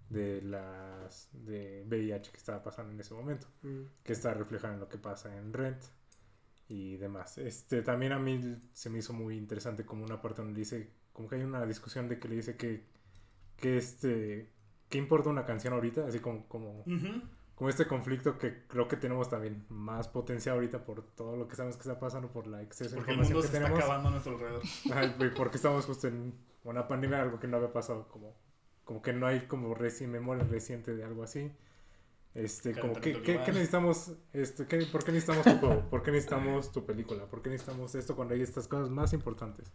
de 0.09 0.41
las 0.41 1.29
de 1.33 1.83
VIH 1.87 2.31
que 2.31 2.37
estaba 2.37 2.63
pasando 2.63 2.93
en 2.93 2.99
ese 2.99 3.13
momento 3.13 3.47
Mm. 3.63 3.81
que 4.03 4.13
está 4.13 4.33
reflejado 4.33 4.73
en 4.73 4.79
lo 4.79 4.89
que 4.89 4.97
pasa 4.97 5.35
en 5.37 5.53
Rent 5.53 5.81
y 6.69 6.97
demás. 6.97 7.37
Este 7.37 7.81
también 7.83 8.11
a 8.13 8.19
mí 8.19 8.41
se 8.73 8.89
me 8.89 8.99
hizo 8.99 9.13
muy 9.13 9.37
interesante 9.37 9.85
como 9.85 10.03
una 10.03 10.21
parte 10.21 10.41
donde 10.41 10.59
dice 10.59 10.89
como 11.13 11.27
que 11.29 11.35
hay 11.35 11.43
una 11.43 11.65
discusión 11.65 12.07
de 12.09 12.19
que 12.19 12.27
le 12.29 12.35
dice 12.35 12.57
que 12.57 12.85
que 13.57 13.77
este 13.77 14.51
qué 14.89 14.97
importa 14.97 15.29
una 15.29 15.45
canción 15.45 15.73
ahorita, 15.73 16.07
así 16.07 16.19
como 16.19 16.47
como 16.47 16.81
Ujú. 16.81 17.21
Como 17.57 17.71
este 17.71 17.87
conflicto 17.87 18.37
que 18.37 18.67
creo 18.67 18.87
que 18.87 18.97
tenemos 18.97 19.29
también 19.29 19.65
más 19.69 20.07
potencia 20.07 20.51
ahorita 20.51 20.85
por 20.85 21.01
todo 21.15 21.35
lo 21.35 21.47
que 21.47 21.55
sabemos 21.55 21.75
que 21.75 21.81
está 21.81 21.99
pasando 21.99 22.31
por 22.31 22.45
la 22.45 22.61
exceso 22.61 22.91
de 22.91 22.97
Porque 22.97 23.13
el 23.13 23.17
información 23.17 23.33
mundo 23.33 23.41
que 23.41 23.47
se 23.47 23.57
está 23.57 23.67
tenemos. 23.67 23.83
acabando 23.83 24.09
a 24.09 24.11
nuestro 24.11 24.33
alrededor. 24.33 25.33
Porque 25.35 25.57
estamos 25.57 25.85
justo 25.87 26.07
en 26.07 26.35
una 26.63 26.87
pandemia, 26.87 27.19
algo 27.19 27.39
que 27.39 27.47
no 27.47 27.57
había 27.57 27.73
pasado, 27.73 28.07
como, 28.09 28.35
como 28.83 29.01
que 29.01 29.11
no 29.11 29.25
hay 29.25 29.47
como 29.47 29.73
reci 29.73 30.05
memoria 30.05 30.43
reciente 30.43 30.95
de 30.95 31.03
algo 31.03 31.23
así. 31.23 31.51
Este, 32.35 32.79
como 32.79 32.93
¿qué, 32.93 33.13
global. 33.13 33.43
qué 33.43 33.51
necesitamos? 33.51 34.11
Este, 34.33 34.67
¿qué, 34.67 34.85
¿Por 34.91 35.03
qué 35.03 35.11
necesitamos 35.11 35.43
tu 35.43 35.57
juego? 35.57 35.89
¿Por 35.89 36.03
qué 36.03 36.11
necesitamos 36.11 36.71
tu 36.71 36.85
película? 36.85 37.25
¿Por 37.25 37.41
qué 37.41 37.49
necesitamos 37.49 37.95
esto 37.95 38.15
cuando 38.15 38.35
hay 38.35 38.43
estas 38.43 38.67
cosas 38.67 38.91
más 38.91 39.13
importantes? 39.13 39.71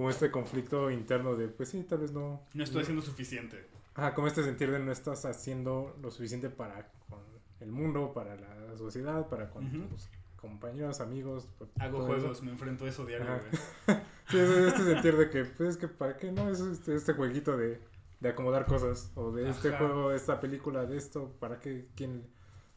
Como 0.00 0.08
este 0.08 0.30
conflicto 0.30 0.90
interno 0.90 1.36
de, 1.36 1.48
pues 1.48 1.68
sí, 1.68 1.84
tal 1.84 1.98
vez 1.98 2.10
no. 2.10 2.40
No 2.54 2.64
estoy 2.64 2.80
haciendo 2.80 3.02
suficiente. 3.02 3.66
Ajá, 3.92 4.14
como 4.14 4.28
este 4.28 4.42
sentir 4.42 4.70
de 4.70 4.78
no 4.78 4.90
estás 4.92 5.26
haciendo 5.26 5.94
lo 6.00 6.10
suficiente 6.10 6.48
para 6.48 6.90
con 7.10 7.18
el 7.60 7.70
mundo, 7.70 8.14
para 8.14 8.34
la 8.34 8.78
sociedad, 8.78 9.28
para 9.28 9.50
con 9.50 9.66
Ujú. 9.66 9.88
tus 9.88 10.08
compañeros, 10.36 11.02
amigos. 11.02 11.48
por 11.58 11.68
Hago 11.78 11.98
todo 11.98 12.06
eso. 12.16 12.20
juegos, 12.20 12.42
me 12.42 12.50
enfrento 12.52 12.86
a 12.86 12.88
eso 12.88 13.04
diario. 13.04 13.26
Sí, 14.30 14.38
es 14.38 14.48
este 14.48 14.84
sentir 14.84 15.16
de 15.18 15.28
que, 15.28 15.44
pues 15.44 15.68
es 15.68 15.76
que 15.76 15.88
para 15.88 16.16
qué 16.16 16.32
no, 16.32 16.48
es 16.48 16.60
este, 16.60 16.94
este 16.94 17.12
jueguito 17.12 17.58
de, 17.58 17.78
de 18.20 18.28
acomodar 18.30 18.64
cosas, 18.64 19.12
o 19.16 19.32
de 19.32 19.50
este 19.50 19.68
Ajá. 19.68 19.76
juego, 19.86 20.08
de 20.12 20.16
esta 20.16 20.40
película, 20.40 20.86
de 20.86 20.96
esto, 20.96 21.36
para 21.40 21.60
qué, 21.60 21.88
quién. 21.94 22.26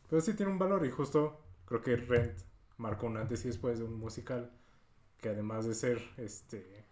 Pero 0.10 0.22
sí 0.22 0.34
tiene 0.34 0.52
un 0.52 0.60
valor 0.60 0.85
y 0.85 0.91
justo 0.91 1.39
creo 1.68 1.81
que 1.81 1.95
Rent 1.95 2.38
marcó 2.76 3.07
un 3.07 3.15
antes 3.15 3.45
y 3.45 3.48
después 3.48 3.80
de 3.80 3.85
un 3.85 3.98
musical 3.98 4.52
que 5.22 5.30
además 5.30 5.65
de 5.65 5.73
ser 5.73 6.02
este 6.18 6.82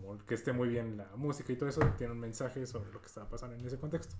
como 0.00 0.18
que 0.26 0.34
esté 0.34 0.52
muy 0.52 0.68
bien 0.68 0.96
la 0.96 1.08
música 1.16 1.52
y 1.52 1.56
todo 1.56 1.68
eso, 1.68 1.80
tiene 1.96 2.12
un 2.12 2.20
mensaje 2.20 2.66
sobre 2.66 2.90
lo 2.92 3.00
que 3.00 3.06
estaba 3.06 3.28
pasando 3.28 3.56
en 3.56 3.64
ese 3.66 3.78
contexto. 3.78 4.16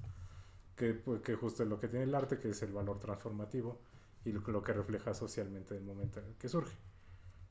Que, 0.76 0.94
pues, 0.94 1.20
que 1.22 1.34
justo 1.34 1.62
es 1.64 1.68
lo 1.68 1.80
que 1.80 1.88
tiene 1.88 2.04
el 2.04 2.14
arte, 2.14 2.38
que 2.38 2.50
es 2.50 2.62
el 2.62 2.72
valor 2.72 3.00
transformativo 3.00 3.80
y 4.24 4.32
lo, 4.32 4.42
que- 4.44 4.52
lo 4.52 4.62
que 4.62 4.72
refleja 4.72 5.12
socialmente 5.14 5.76
el 5.76 5.82
momento 5.84 6.20
en 6.20 6.26
el 6.26 6.34
que 6.36 6.48
surge. 6.48 6.76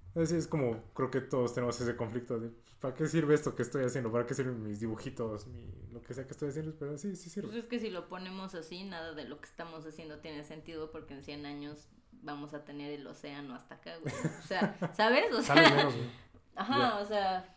Entonces 0.09 0.37
es 0.37 0.47
como, 0.47 0.81
creo 0.93 1.11
que 1.11 1.21
todos 1.21 1.53
tenemos 1.53 1.79
ese 1.79 1.95
conflicto 1.95 2.39
de, 2.39 2.49
¿para 2.79 2.95
qué 2.95 3.05
sirve 3.07 3.35
esto 3.35 3.53
que 3.53 3.61
estoy 3.63 3.83
haciendo? 3.83 4.11
¿Para 4.11 4.25
qué 4.25 4.33
sirven 4.33 4.63
mis 4.63 4.79
dibujitos? 4.79 5.45
Mi, 5.47 5.69
lo 5.91 6.01
que 6.01 6.13
sea 6.13 6.25
que 6.25 6.31
estoy 6.31 6.49
haciendo, 6.49 6.73
pero 6.79 6.97
sí, 6.97 7.15
sí 7.15 7.23
Pues 7.29 7.33
sirve. 7.33 7.59
es 7.59 7.65
que 7.65 7.79
si 7.79 7.89
lo 7.91 8.07
ponemos 8.07 8.55
así, 8.55 8.83
nada 8.85 9.13
de 9.13 9.25
lo 9.25 9.39
que 9.39 9.45
estamos 9.45 9.85
haciendo 9.85 10.19
tiene 10.19 10.43
sentido 10.43 10.89
porque 10.91 11.13
en 11.13 11.23
100 11.23 11.45
años 11.45 11.87
vamos 12.23 12.53
a 12.55 12.63
tener 12.65 12.91
el 12.99 13.05
océano 13.05 13.53
hasta 13.53 13.75
acá, 13.75 13.97
güey. 14.01 14.13
O 14.43 14.47
sea, 14.47 14.75
¿sabes? 14.95 15.31
O 15.33 15.41
sea, 15.41 15.53
menos, 15.55 15.93
ajá, 16.55 16.77
Ya. 16.77 16.99
o 16.99 17.05
sea, 17.05 17.55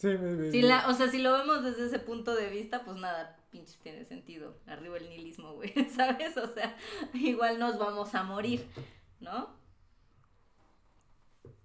Sí, 0.00 0.06
me- 0.08 0.16
me- 0.36 0.50
si 0.50 0.62
la, 0.62 0.88
o 0.88 0.94
sea, 0.94 1.08
si 1.10 1.18
lo 1.20 1.32
vemos 1.32 1.62
desde 1.62 1.86
ese 1.86 1.98
punto 1.98 2.34
de 2.34 2.48
vista, 2.48 2.84
pues 2.84 2.96
nada, 2.96 3.36
pinches 3.50 3.78
tiene 3.80 4.04
sentido. 4.06 4.56
Arriba 4.66 4.96
el 4.96 5.08
nihilismo, 5.10 5.52
güey, 5.54 5.72
¿sabes? 5.94 6.36
O 6.38 6.46
sea, 6.54 6.74
igual 7.12 7.58
nos 7.58 7.78
vamos 7.78 8.14
a 8.14 8.22
morir, 8.22 8.66
¿no? 9.20 9.50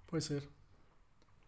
Puede 0.07 0.21
ser. 0.21 0.43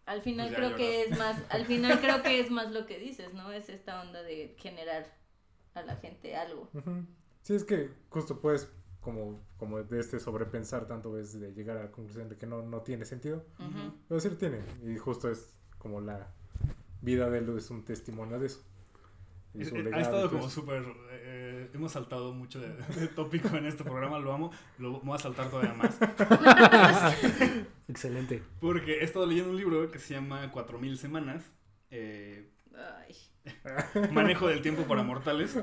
Al 0.06 0.22
final 0.22 0.48
Pues 0.48 0.52
ya 0.52 0.58
creo 0.58 0.70
lloró. 0.70 0.78
que 0.78 1.04
es 1.04 1.18
más, 1.18 1.42
al 1.50 1.66
final 1.66 2.00
creo 2.00 2.24
que 2.24 2.40
es 2.40 2.50
más 2.50 2.72
lo 2.72 2.86
que 2.86 2.98
dices, 2.98 3.34
¿no? 3.34 3.52
Es 3.52 3.68
esta 3.70 4.02
onda 4.02 4.24
de 4.24 4.56
generar 4.58 5.14
a 5.74 5.82
la 5.82 5.98
gente 5.98 6.36
algo. 6.38 6.70
Ujú. 6.74 7.06
Sí, 7.42 7.54
es 7.56 7.66
que 7.66 7.92
justo 8.10 8.40
puedes, 8.40 8.72
como, 9.02 9.40
como 9.58 9.84
de 9.84 10.00
este 10.00 10.20
sobrepensar 10.20 10.88
tanto 10.88 11.12
veces 11.12 11.40
de 11.42 11.52
llegar 11.54 11.78
a 11.78 11.84
la 11.84 11.92
conclusión 11.92 12.30
de 12.30 12.38
que 12.38 12.46
no, 12.46 12.62
no 12.62 12.82
tiene 12.82 13.04
sentido, 13.06 13.46
pero 14.08 14.20
sí 14.22 14.30
lo 14.30 14.38
tiene. 14.38 14.62
Y 14.86 14.98
justo 14.98 15.30
es 15.30 15.54
como 15.78 16.00
la 16.02 16.34
vida 17.02 17.30
de 17.30 17.40
él 17.40 17.58
es 17.58 17.70
un 17.70 17.84
testimonio 17.86 18.40
de 18.40 18.48
eso. 18.48 18.64
Eh, 19.54 19.72
legado 19.72 19.96
Ha 19.96 20.02
estado 20.02 20.30
como 20.30 20.50
súper. 20.50 20.84
eh, 21.12 21.70
hemos 21.74 21.92
saltado 21.92 22.32
mucho 22.34 22.60
de, 22.60 22.70
de 23.00 23.08
tópico 23.08 23.56
en 23.58 23.66
este 23.66 23.84
programa, 23.84 24.20
lo 24.20 24.32
amo. 24.34 24.52
Lo 24.78 25.00
voy 25.02 25.16
a 25.16 25.20
saltar 25.20 25.50
todavía 25.50 25.74
más. 25.74 25.98
Excelente. 27.88 28.44
Porque 28.60 29.00
he 29.00 29.04
estado 29.04 29.26
leyendo 29.26 29.52
un 29.52 29.58
libro 29.58 29.90
que 29.92 30.00
se 30.00 30.14
llama 30.14 30.52
4000 30.52 30.98
Semanas. 30.98 31.44
eh, 31.90 32.50
Ay, 32.76 33.16
Manejo 34.12 34.48
del 34.48 34.62
tiempo 34.62 34.84
para 34.84 35.02
mortales. 35.04 35.56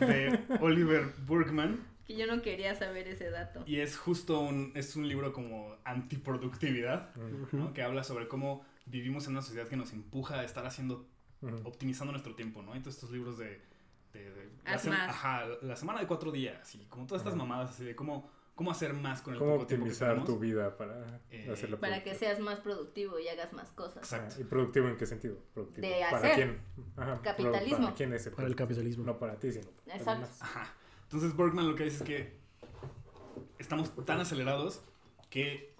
De 0.00 0.40
Oliver 0.60 1.12
Burkman. 1.26 1.78
que 2.06 2.16
yo 2.16 2.26
no 2.26 2.40
quería 2.42 2.74
saber 2.74 3.06
ese 3.06 3.30
dato. 3.30 3.62
Y 3.66 3.80
es 3.80 3.96
justo 3.96 4.40
un, 4.40 4.72
es 4.74 4.96
un 4.96 5.06
libro 5.06 5.32
como 5.32 5.76
antiproductividad, 5.84 7.14
¿no? 7.52 7.72
Que 7.74 7.82
habla 7.82 8.02
sobre 8.02 8.26
cómo 8.26 8.64
vivimos 8.90 9.26
en 9.26 9.32
una 9.32 9.42
sociedad 9.42 9.68
que 9.68 9.76
nos 9.76 9.92
empuja 9.92 10.40
a 10.40 10.44
estar 10.44 10.64
haciendo, 10.66 11.06
optimizando 11.64 12.12
nuestro 12.12 12.34
tiempo, 12.34 12.62
¿no? 12.62 12.74
Entonces 12.74 12.94
estos 13.02 13.10
libros 13.10 13.38
de... 13.38 13.60
de- 14.12 14.30
de- 14.32 14.50
la, 14.90 15.04
ajá, 15.08 15.46
la 15.62 15.76
semana 15.76 16.00
de 16.00 16.06
cuatro 16.06 16.30
días 16.32 16.74
y 16.74 16.84
como 16.86 17.06
todas 17.06 17.20
estas 17.22 17.36
mamadas 17.36 17.70
así 17.70 17.84
de 17.84 17.94
cómo, 17.94 18.30
cómo 18.54 18.70
hacer 18.70 18.92
más 18.94 19.22
con 19.22 19.34
el 19.34 19.38
¿Cómo 19.38 19.52
poco 19.54 19.66
tiempo 19.66 19.86
que 19.86 19.92
optimizar 19.92 20.24
tu 20.24 20.38
vida 20.38 20.76
para 20.76 21.20
Eh, 21.30 21.48
hacerla 21.52 21.78
Para 21.78 22.02
que 22.02 22.14
seas 22.14 22.40
más 22.40 22.58
productivo 22.60 23.18
y 23.18 23.28
hagas 23.28 23.52
más 23.52 23.70
cosas. 23.72 23.98
Exacto. 23.98 24.34
Ah, 24.36 24.40
¿Y 24.40 24.44
productivo 24.44 24.88
en 24.88 24.96
qué 24.96 25.06
sentido? 25.06 25.36
Productivo. 25.54 25.86
De 25.86 26.00
¿Para 26.10 26.16
hacer. 26.18 26.34
quién? 26.34 26.60
Ajá, 26.96 27.20
Capitalismo. 27.22 27.84
¿Para 27.84 27.94
quién 27.94 28.12
es 28.14 28.26
el 28.26 28.32
Para 28.32 28.48
el 28.48 28.56
capitalismo. 28.56 29.04
No 29.04 29.18
para 29.18 29.38
ti, 29.38 29.52
sino 29.52 29.66
para 29.84 29.96
Exacto. 29.96 30.28
Ajá. 30.40 30.74
Entonces 31.04 31.36
Bergman 31.36 31.68
lo 31.68 31.74
que 31.76 31.84
dice 31.84 31.98
es 31.98 32.02
que 32.02 32.38
estamos 33.58 33.94
tan 34.04 34.20
acelerados 34.20 34.82
que 35.30 35.74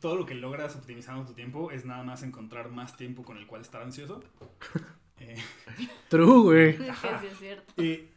todo 0.00 0.16
lo 0.16 0.26
que 0.26 0.34
logras 0.34 0.76
optimizando 0.76 1.24
tu 1.24 1.34
tiempo 1.34 1.70
es 1.70 1.84
nada 1.84 2.02
más 2.02 2.22
encontrar 2.22 2.70
más 2.70 2.96
tiempo 2.96 3.22
con 3.24 3.36
el 3.36 3.46
cual 3.46 3.62
estar 3.62 3.82
ansioso. 3.82 4.22
Eh, 5.20 5.36
True, 6.08 6.42
güey. 6.42 6.88
Ajá. 6.90 7.20
sí 7.20 7.28
es 7.28 7.38
cierto. 7.38 7.72
eh, 7.76 8.10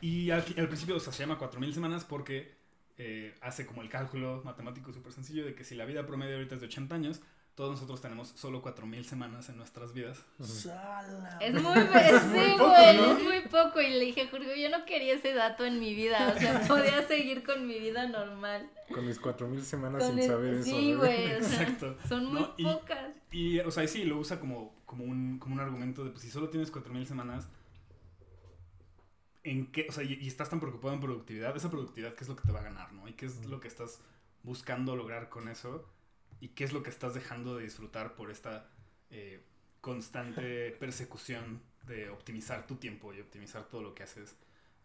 y 0.00 0.30
al, 0.30 0.42
principio 0.42 0.96
o 0.96 1.00
sea, 1.00 1.12
se 1.12 1.22
llama 1.22 1.36
4000 1.36 1.74
semanas 1.74 2.04
porque 2.04 2.56
eh, 2.96 3.34
hace 3.42 3.66
como 3.66 3.82
el 3.82 3.90
cálculo 3.90 4.40
matemático 4.42 4.90
súper 4.90 5.12
sencillo 5.12 5.44
de 5.44 5.54
que 5.54 5.64
si 5.64 5.74
la 5.74 5.84
vida 5.84 6.06
promedio 6.06 6.36
ahorita 6.36 6.54
es 6.54 6.62
de 6.62 6.66
80 6.68 6.94
años, 6.94 7.20
todos 7.58 7.72
nosotros 7.72 8.00
tenemos 8.00 8.28
solo 8.36 8.62
4000 8.62 9.04
semanas 9.04 9.48
en 9.48 9.56
nuestras 9.56 9.92
vidas. 9.92 10.24
Es 10.38 10.64
muy, 11.60 11.72
es, 11.94 12.22
sí, 12.22 12.54
poco, 12.56 12.70
güey, 12.70 12.96
¿no? 12.96 13.16
es 13.18 13.24
muy 13.24 13.40
poco. 13.50 13.80
Y 13.80 13.88
le 13.90 14.04
dije, 14.04 14.28
Jorge, 14.28 14.62
yo 14.62 14.68
no 14.70 14.84
quería 14.84 15.14
ese 15.14 15.34
dato 15.34 15.64
en 15.64 15.80
mi 15.80 15.92
vida. 15.92 16.32
O 16.36 16.38
sea, 16.38 16.60
podía 16.68 17.04
seguir 17.08 17.42
con 17.42 17.66
mi 17.66 17.80
vida 17.80 18.06
normal. 18.06 18.70
Con 18.94 19.04
mis 19.08 19.18
4000 19.18 19.64
semanas 19.64 20.04
Con 20.04 20.12
sin 20.12 20.20
el- 20.20 20.26
saber 20.28 20.54
eso. 20.54 20.70
sí, 20.70 20.94
güey. 20.94 21.34
o 21.34 21.42
sea, 21.42 21.62
Exacto. 21.62 21.96
son 22.08 22.26
muy 22.26 22.42
No, 22.42 22.54
y- 22.58 22.62
pocas. 22.64 23.10
Y, 23.32 23.58
o 23.58 23.72
sea, 23.72 23.82
y 23.82 23.88
sí, 23.88 24.04
lo 24.04 24.18
usa 24.18 24.38
como, 24.38 24.72
como, 24.86 25.02
un, 25.02 25.40
como 25.40 25.56
un 25.56 25.60
argumento 25.60 26.04
de, 26.04 26.10
pues, 26.10 26.22
si 26.22 26.30
solo 26.30 26.50
tienes 26.50 26.72
4.000 26.72 27.06
semanas, 27.06 27.48
¿en 29.42 29.66
qué? 29.72 29.86
O 29.88 29.92
sea, 29.92 30.04
y, 30.04 30.14
y 30.14 30.28
estás 30.28 30.48
tan 30.48 30.60
preocupado 30.60 30.94
en 30.94 31.00
productividad, 31.00 31.56
esa 31.56 31.70
productividad, 31.70 32.14
¿qué 32.14 32.22
es 32.22 32.28
lo 32.28 32.36
que 32.36 32.42
te 32.46 32.52
va 32.52 32.60
a 32.60 32.62
ganar, 32.62 32.92
no? 32.92 33.08
¿Y 33.08 33.14
qué 33.14 33.26
es 33.26 33.44
lo 33.46 33.58
que 33.58 33.66
estás 33.66 34.00
buscando 34.44 34.94
lograr 34.94 35.28
con 35.28 35.48
eso? 35.48 35.84
¿Y 36.40 36.48
qué 36.48 36.64
es 36.64 36.72
lo 36.72 36.82
que 36.82 36.90
estás 36.90 37.14
dejando 37.14 37.56
de 37.56 37.64
disfrutar 37.64 38.14
por 38.14 38.30
esta 38.30 38.68
eh, 39.10 39.42
constante 39.80 40.70
persecución 40.80 41.62
de 41.86 42.10
optimizar 42.10 42.66
tu 42.66 42.76
tiempo 42.76 43.12
y 43.14 43.20
optimizar 43.20 43.68
todo 43.68 43.82
lo 43.82 43.94
que 43.94 44.02
haces? 44.02 44.36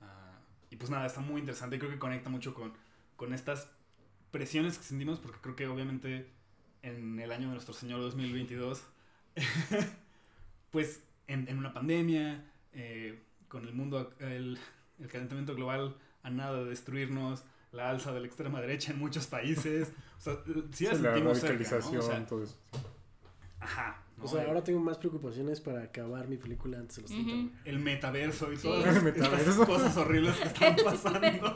Ah, 0.01 0.39
y 0.69 0.75
pues 0.75 0.89
nada, 0.89 1.05
está 1.05 1.21
muy 1.21 1.39
interesante 1.41 1.77
creo 1.77 1.91
que 1.91 1.99
conecta 1.99 2.29
mucho 2.29 2.53
con, 2.53 2.73
con 3.15 3.33
estas 3.33 3.71
presiones 4.31 4.77
que 4.77 4.83
sentimos, 4.83 5.19
porque 5.19 5.39
creo 5.41 5.55
que 5.55 5.67
obviamente 5.67 6.27
en 6.81 7.19
el 7.19 7.31
año 7.31 7.47
de 7.47 7.53
nuestro 7.53 7.73
Señor 7.73 8.01
2022, 8.01 8.83
pues 10.71 11.03
en, 11.27 11.47
en 11.47 11.57
una 11.57 11.73
pandemia, 11.73 12.43
eh, 12.73 13.21
con 13.47 13.65
el 13.65 13.73
mundo, 13.73 14.13
el, 14.19 14.59
el 14.99 15.07
calentamiento 15.07 15.55
global 15.55 15.95
a 16.23 16.29
nada 16.31 16.63
de 16.63 16.69
destruirnos, 16.69 17.43
la 17.73 17.89
alza 17.89 18.13
de 18.13 18.19
la 18.21 18.27
extrema 18.27 18.61
derecha 18.61 18.91
en 18.93 18.99
muchos 18.99 19.27
países, 19.27 19.89
o 20.17 20.21
sea, 20.21 20.37
sí 20.71 20.85
la 20.85 20.95
Sí, 20.95 21.01
la 21.01 21.13
sentimos 21.13 21.37
cerca, 21.39 21.53
¿no? 21.53 21.59
radicalización, 21.59 21.97
O 21.97 22.01
sea, 22.03 22.25
todo 22.25 22.43
eso. 22.43 22.55
ajá, 23.59 24.03
¿no? 24.17 24.25
O 24.25 24.27
sea, 24.27 24.41
el, 24.43 24.47
ahora 24.49 24.63
tengo 24.63 24.79
más 24.79 24.97
preocupaciones 24.97 25.59
para 25.59 25.81
acabar 25.83 26.27
mi 26.27 26.37
película 26.37 26.77
antes 26.77 26.97
de 26.97 27.01
los 27.03 27.11
30. 27.11 27.31
Ujú. 27.31 27.41
güey. 27.41 27.51
el 27.65 27.79
metaverso 27.79 28.53
y 28.53 28.57
Sí. 28.57 28.63
todas 28.67 28.83
El 28.83 28.89
estas 28.89 29.03
metaverso. 29.03 29.65
cosas 29.65 29.97
horribles 29.97 30.35
que 30.35 30.47
están 30.47 30.75
pasando. 30.83 31.53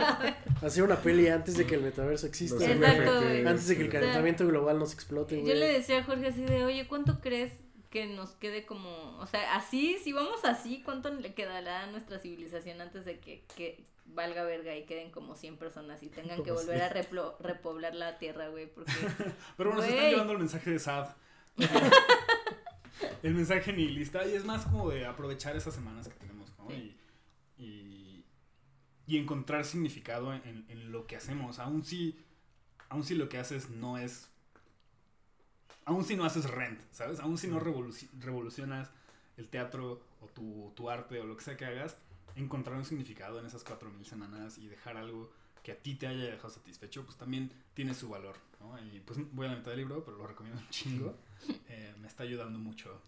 Hacer 0.61 0.83
una 0.83 0.95
peli 0.95 1.27
antes 1.27 1.55
de 1.57 1.65
que 1.67 1.75
el 1.75 1.81
metaverso 1.83 2.25
exista. 2.27 2.65
Exacto. 2.65 3.19
Antes 3.47 3.67
de 3.67 3.75
que 3.77 3.83
el 3.83 3.89
calentamiento 3.89 4.47
global 4.47 4.79
nos 4.79 4.93
explote, 4.93 5.43
Yo 5.43 5.53
le 5.53 5.67
decía 5.71 5.99
a 5.99 6.03
Jorge 6.03 6.27
así 6.27 6.41
de, 6.41 6.65
oye, 6.65 6.87
¿cuánto 6.87 7.19
crees 7.21 7.51
que 7.89 8.05
nos 8.07 8.31
quede 8.31 8.65
como, 8.65 9.17
o 9.19 9.27
sea, 9.27 9.55
así, 9.55 9.97
si 10.03 10.11
vamos 10.13 10.43
así, 10.45 10.81
¿cuánto 10.83 11.09
le 11.13 11.33
quedará 11.33 11.83
a 11.83 11.87
nuestra 11.87 12.19
civilización 12.19 12.81
antes 12.81 13.05
de 13.05 13.19
que, 13.19 13.43
que 13.55 13.85
valga 14.05 14.43
verga 14.43 14.75
y 14.75 14.85
queden 14.85 15.11
como 15.11 15.35
100 15.35 15.57
personas 15.57 16.01
y 16.03 16.07
tengan 16.09 16.43
que 16.43 16.51
volver 16.51 16.81
a 16.81 16.93
replo- 16.93 17.37
repoblar 17.39 17.95
la 17.95 18.17
tierra, 18.17 18.49
güey? 18.49 18.67
Porque 18.67 18.91
Pero 19.57 19.71
bueno, 19.71 19.83
se 19.85 19.89
están 19.95 20.09
llevando 20.11 20.33
el 20.33 20.39
mensaje 20.39 20.69
de 20.71 20.79
Sad. 20.79 21.09
el 23.23 23.33
mensaje 23.33 23.73
nihilista. 23.73 24.25
Y 24.27 24.33
es 24.33 24.45
más 24.45 24.65
como 24.65 24.89
de 24.89 25.05
aprovechar 25.05 25.55
esas 25.55 25.73
semanas 25.73 26.07
que 26.07 26.15
tenemos, 26.15 26.51
¿no? 26.57 26.69
Sí. 26.69 26.95
Y, 27.57 27.63
y, 27.63 28.25
y 29.07 29.17
encontrar 29.17 29.65
significado 29.65 30.33
en, 30.33 30.65
en 30.69 30.91
lo 30.91 31.07
que 31.07 31.15
hacemos. 31.15 31.59
Aún 31.59 31.83
si, 31.83 32.19
aún 32.89 33.03
si 33.03 33.15
lo 33.15 33.29
que 33.29 33.37
haces 33.37 33.69
no 33.69 33.97
es. 33.97 34.29
Aún 35.87 36.03
si 36.03 36.15
no 36.15 36.25
haces 36.25 36.49
rent, 36.49 36.79
¿sabes? 36.91 37.19
Aún 37.21 37.37
si 37.37 37.47
no 37.47 37.59
revoluci- 37.59 38.09
revolucionas 38.19 38.89
el 39.37 39.47
teatro 39.47 40.01
o 40.21 40.25
tu, 40.27 40.71
tu 40.75 40.89
arte 40.89 41.19
o 41.19 41.25
lo 41.25 41.35
que 41.37 41.43
sea 41.43 41.55
que 41.57 41.65
hagas, 41.65 41.97
encontrar 42.35 42.75
un 42.77 42.85
significado 42.85 43.39
en 43.39 43.45
esas 43.45 43.63
4.000 43.65 44.03
semanas 44.03 44.57
y 44.57 44.67
dejar 44.67 44.97
algo 44.97 45.31
que 45.63 45.71
a 45.71 45.75
ti 45.77 45.95
te 45.95 46.07
haya 46.07 46.25
dejado 46.25 46.49
satisfecho, 46.49 47.03
pues 47.05 47.17
también 47.17 47.51
tiene 47.73 47.93
su 47.93 48.09
valor, 48.09 48.35
¿no? 48.59 48.77
Y 48.93 48.99
pues 48.99 49.19
voy 49.33 49.47
a 49.47 49.49
la 49.51 49.55
mitad 49.55 49.71
del 49.71 49.79
libro, 49.79 50.03
pero 50.03 50.17
lo 50.17 50.27
recomiendo 50.27 50.59
un 50.61 50.69
chingo. 50.69 51.15
Eh, 51.69 51.93
me 52.01 52.07
está 52.07 52.23
ayudando 52.23 52.59
mucho. 52.59 53.01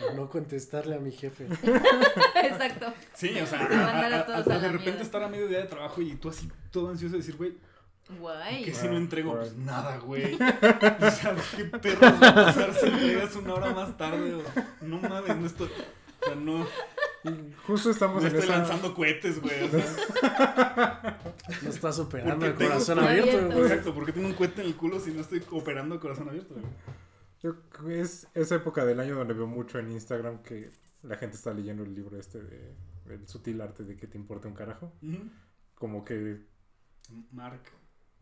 Por 0.00 0.14
no 0.16 0.28
contestarle 0.28 0.96
a 0.96 0.98
mi 0.98 1.12
jefe. 1.12 1.46
Exacto. 1.46 2.92
Sí, 3.14 3.38
o 3.40 3.46
sea, 3.46 3.60
a 3.60 3.66
a- 3.66 4.00
a- 4.06 4.20
a- 4.20 4.26
todos 4.26 4.48
a 4.48 4.58
de 4.58 4.68
repente 4.72 5.02
estar 5.02 5.22
a 5.22 5.28
medio 5.28 5.48
día 5.48 5.58
de 5.58 5.66
trabajo 5.66 6.00
y 6.02 6.14
tú 6.16 6.28
así 6.28 6.48
todo 6.70 6.88
ansioso 6.90 7.12
de 7.12 7.18
decir, 7.18 7.36
güey, 7.36 7.54
Guay. 8.18 8.64
que 8.64 8.74
si 8.74 8.86
no 8.88 8.96
entrego, 8.96 9.36
pues 9.36 9.56
nada, 9.56 9.98
güey. 9.98 10.34
O 10.36 11.10
sea, 11.10 11.36
¿qué 11.56 11.64
perros 11.64 12.12
va 12.22 12.28
a 12.28 12.34
pasar 12.34 12.74
si 12.74 12.86
entregas 12.86 13.36
una 13.36 13.54
hora 13.54 13.72
más 13.72 13.96
tarde? 13.96 14.34
O, 14.34 14.42
no 14.84 15.00
mames, 15.00 15.36
no 15.36 15.46
estoy, 15.46 15.68
o 15.68 16.24
sea, 16.24 16.34
no, 16.36 16.66
justo 17.66 17.90
estamos 17.90 18.22
no 18.22 18.28
en 18.28 18.34
estoy 18.34 18.48
esa... 18.48 18.58
lanzando 18.58 18.94
cohetes, 18.94 19.40
güey. 19.40 19.62
O 19.64 19.68
sea, 19.70 21.18
No 21.62 21.70
estás 21.70 21.98
operando 21.98 22.46
Porque 22.46 22.64
el 22.64 22.70
corazón 22.70 22.98
Abierto. 23.00 23.30
abierto, 23.30 23.54
güey. 23.56 23.62
exacto, 23.66 23.94
porque 23.94 24.12
tengo 24.12 24.28
un 24.28 24.34
cohete 24.34 24.60
en 24.62 24.68
el 24.68 24.76
culo 24.76 25.00
si 25.00 25.10
no 25.12 25.20
estoy 25.20 25.42
operando 25.50 25.94
a 25.96 26.00
corazón 26.00 26.28
abierto, 26.28 26.54
güey. 26.54 26.66
Yo 27.42 27.56
es 27.90 28.28
esa 28.34 28.54
época 28.54 28.84
del 28.84 29.00
año 29.00 29.16
donde 29.16 29.34
veo 29.34 29.48
mucho 29.48 29.78
en 29.80 29.90
Instagram 29.90 30.42
que 30.42 30.70
la 31.02 31.16
gente 31.16 31.36
está 31.36 31.52
leyendo 31.52 31.82
el 31.82 31.92
libro 31.92 32.16
este 32.16 32.40
de 32.40 32.76
El 33.08 33.26
sutil 33.26 33.60
arte 33.60 33.82
de 33.82 33.96
que 33.96 34.06
te 34.06 34.16
importe 34.16 34.46
un 34.46 34.54
carajo. 34.54 34.92
Como 35.74 36.04
que 36.04 36.40
Mark. 37.32 37.62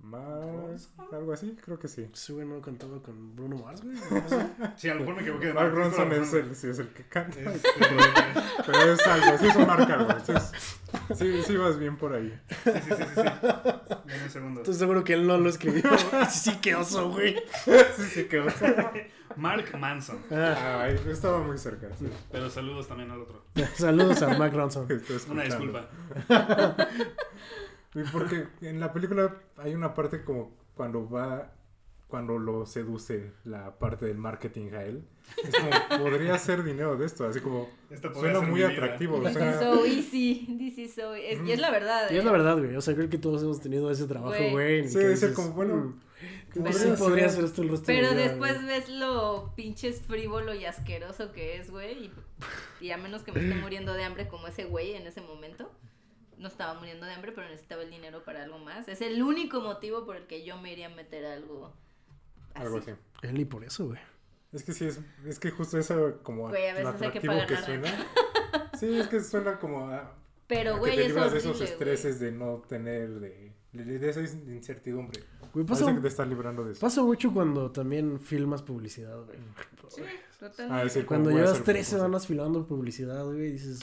Más 0.03 0.91
algo 1.13 1.33
así, 1.33 1.57
creo 1.63 1.79
que 1.79 1.89
sí. 1.89 2.09
Sí, 2.15 2.33
güey, 2.33 2.47
no 2.47 2.61
contaba 2.61 3.03
con 3.03 3.37
Bruno 3.37 3.57
Mars, 3.59 3.83
güey. 3.83 3.97
Sí, 4.77 4.89
a 4.89 4.95
lo 4.95 5.01
mejor 5.01 5.17
me 5.17 5.23
equivoqué 5.23 5.47
de 5.49 5.55
Mark 5.55 5.73
Mark. 5.73 5.85
Ronson 5.85 6.13
es 6.13 6.33
el, 6.33 6.55
sí, 6.57 6.69
es 6.69 6.79
el 6.79 6.89
que 6.89 7.05
canta. 7.05 7.39
Este, 7.41 7.69
Pero 8.67 8.93
es 8.93 9.07
algo, 9.07 9.39
sí 9.39 9.47
es 9.47 9.57
un 9.57 9.67
Mark 9.67 9.91
algo. 9.91 10.11
Entonces, 10.11 10.53
sí, 11.17 11.43
sí 11.43 11.57
vas 11.57 11.79
bien 11.79 11.97
por 11.97 12.15
ahí. 12.15 12.39
Sí, 12.65 12.71
sí, 12.73 12.81
sí, 12.97 13.05
sí. 13.15 13.23
Dame 13.23 14.23
un 14.25 14.31
segundo. 14.31 14.61
Estoy 14.63 14.75
seguro 14.75 15.05
que 15.05 15.13
él 15.15 15.27
no 15.27 15.39
lo 15.39 15.49
escribió. 15.49 15.83
Sí, 16.31 16.59
qué 16.63 16.75
oso, 16.75 17.11
güey. 17.11 17.37
Sí, 17.65 18.03
sí 18.13 18.25
quedó. 18.25 18.47
Mark 19.37 19.77
Manson. 19.79 20.19
Ah, 20.31 20.83
Ay, 20.83 21.01
estaba 21.09 21.41
muy 21.41 21.59
cerca. 21.59 21.89
sí. 21.99 22.07
Pero 22.33 22.51
saludos 22.51 22.89
también 22.89 23.11
al 23.11 23.21
otro. 23.21 23.45
saludos 23.75 24.23
a 24.23 24.37
Mark 24.39 24.55
Ronson. 24.55 24.87
Una 25.31 25.43
disculpa. 25.45 25.89
Y 27.95 28.03
Porque 28.13 28.47
en 28.63 28.79
la 28.81 28.93
película 28.93 29.37
hay 29.57 29.75
una 29.75 29.95
parte 29.95 30.23
como 30.25 30.55
cuando 30.75 31.09
va, 31.11 31.53
cuando 32.07 32.39
lo 32.39 32.65
seduce 32.67 33.33
la 33.45 33.79
parte 33.79 34.07
del 34.07 34.17
marketing 34.17 34.73
a 34.75 34.85
él. 34.85 35.05
Es 35.45 35.51
como, 35.55 36.05
podría 36.05 36.35
hacer 36.35 36.63
dinero 36.65 36.97
de 36.97 37.07
esto, 37.07 37.27
así 37.27 37.41
como, 37.41 37.69
suena 38.15 38.41
muy 38.41 38.61
vida. 38.61 38.69
atractivo. 38.71 39.17
O 39.19 39.29
is 39.29 39.35
sea, 39.35 39.59
so 39.61 39.85
easy. 39.85 40.57
This 40.59 40.79
is 40.79 40.95
so... 40.95 41.15
Es, 41.15 41.41
y 41.45 41.53
es 41.53 41.59
la 41.61 41.71
verdad. 41.71 42.09
Y 42.11 42.17
es 42.17 42.23
¿eh? 42.23 42.25
la 42.25 42.33
verdad, 42.33 42.59
güey. 42.59 42.77
O 42.77 42.81
sea, 42.81 42.95
creo 42.95 43.11
que 43.11 43.19
todos 43.19 43.43
hemos 43.43 43.61
tenido 43.61 43.91
ese 43.91 44.07
trabajo, 44.07 44.37
Güey. 44.53 44.89
Sí, 44.89 44.99
es 44.99 45.21
dices, 45.21 45.33
como, 45.35 45.51
bueno, 45.53 45.75
"Mm, 45.77 46.01
¿qué 46.53 46.61
pues 46.61 46.77
podría 46.77 46.97
sí 46.97 47.03
podría 47.03 47.29
ser?". 47.29 47.31
hacer 47.39 47.45
esto 47.45 47.63
el 47.63 47.69
resto 47.71 47.87
Pero 47.87 48.09
del 48.09 48.17
día, 48.17 48.29
después 48.29 48.55
güey. 48.55 48.67
ves 48.67 48.89
lo 48.89 49.53
pinches 49.57 50.01
frívolo 50.03 50.55
y 50.55 50.65
asqueroso 50.65 51.33
que 51.33 51.59
es, 51.59 51.71
güey. 51.71 52.05
Y, 52.07 52.13
y 52.87 52.91
a 52.93 52.97
menos 52.97 53.23
que 53.23 53.33
me 53.33 53.41
esté 53.41 53.55
muriendo 53.61 53.93
de 53.95 54.05
hambre 54.05 54.27
como 54.29 54.47
ese 54.49 54.65
güey 54.65 54.95
en 54.95 55.07
ese 55.07 55.21
momento. 55.21 55.71
No 56.41 56.49
estaba 56.49 56.75
muriendo 56.79 57.07
de 57.07 57.13
hambre, 57.13 57.33
pero 57.33 57.49
necesitaba 57.49 57.83
el 57.83 57.91
dinero 57.91 58.25
para 58.25 58.43
algo 58.43 58.59
más. 58.59 58.89
Es 58.89 59.01
el 59.03 59.23
único 59.23 59.61
motivo 59.61 60.05
por 60.07 60.17
el 60.17 60.27
que 60.27 60.45
yo 60.45 60.57
me 60.61 60.73
iría 60.73 60.87
a 60.87 60.91
meter 60.95 61.25
algo 61.27 61.67
así. 61.67 62.63
algo 62.65 62.79
así. 62.79 62.91
Él 63.23 63.39
y 63.41 63.45
por 63.45 63.63
eso, 63.65 63.87
güey. 63.87 63.99
Es 64.53 64.65
que 64.65 64.73
sí, 64.73 64.87
es, 64.87 64.99
es 65.27 65.39
que 65.39 65.51
justo 65.53 65.79
eso 65.79 66.19
como 66.25 66.49
Güey, 66.49 66.69
a 66.69 66.75
veces 66.75 66.87
hay 67.03 67.11
que 67.13 67.19
atractivo 67.19 67.33
pagar 67.35 67.47
que 67.47 67.55
la 67.55 67.63
suena. 67.65 68.07
Sí, 68.81 68.99
es 68.99 69.07
que 69.09 69.21
suena 69.21 69.59
como 69.59 69.89
a, 69.89 70.15
Pero, 70.49 70.75
a 70.75 70.79
güey, 70.79 70.93
que 70.93 70.97
te 70.97 71.03
es 71.03 71.09
libras 71.09 71.27
horrible, 71.27 71.43
de 71.43 71.49
esos 71.51 71.59
güey. 71.61 71.71
estreses 71.73 72.19
de 72.21 72.33
no 72.33 72.63
tener, 72.67 73.11
de, 73.21 73.53
de, 73.75 73.99
de 73.99 74.09
esa 74.09 74.21
incertidumbre. 74.23 75.21
Güey, 75.53 75.67
pasa, 75.67 75.83
Parece 75.85 75.97
que 75.99 76.03
te 76.03 76.09
estás 76.09 76.27
librando 76.29 76.65
de 76.65 76.73
eso. 76.73 76.81
pasa 76.81 77.03
mucho 77.03 77.33
cuando 77.33 77.71
también 77.71 78.19
filmas 78.19 78.63
publicidad, 78.63 79.23
güey. 79.25 79.39
Sí, 79.89 80.03
Ah, 80.03 80.39
totalmente. 80.41 80.87
ese- 80.87 81.05
Cuando 81.07 81.31
Voy 81.31 81.41
a 81.41 81.45
llevas 81.45 81.63
tres 81.63 81.87
semanas 81.89 82.27
filmando 82.27 82.67
publicidad, 82.67 83.25
güey, 83.27 83.53
dices... 83.53 83.81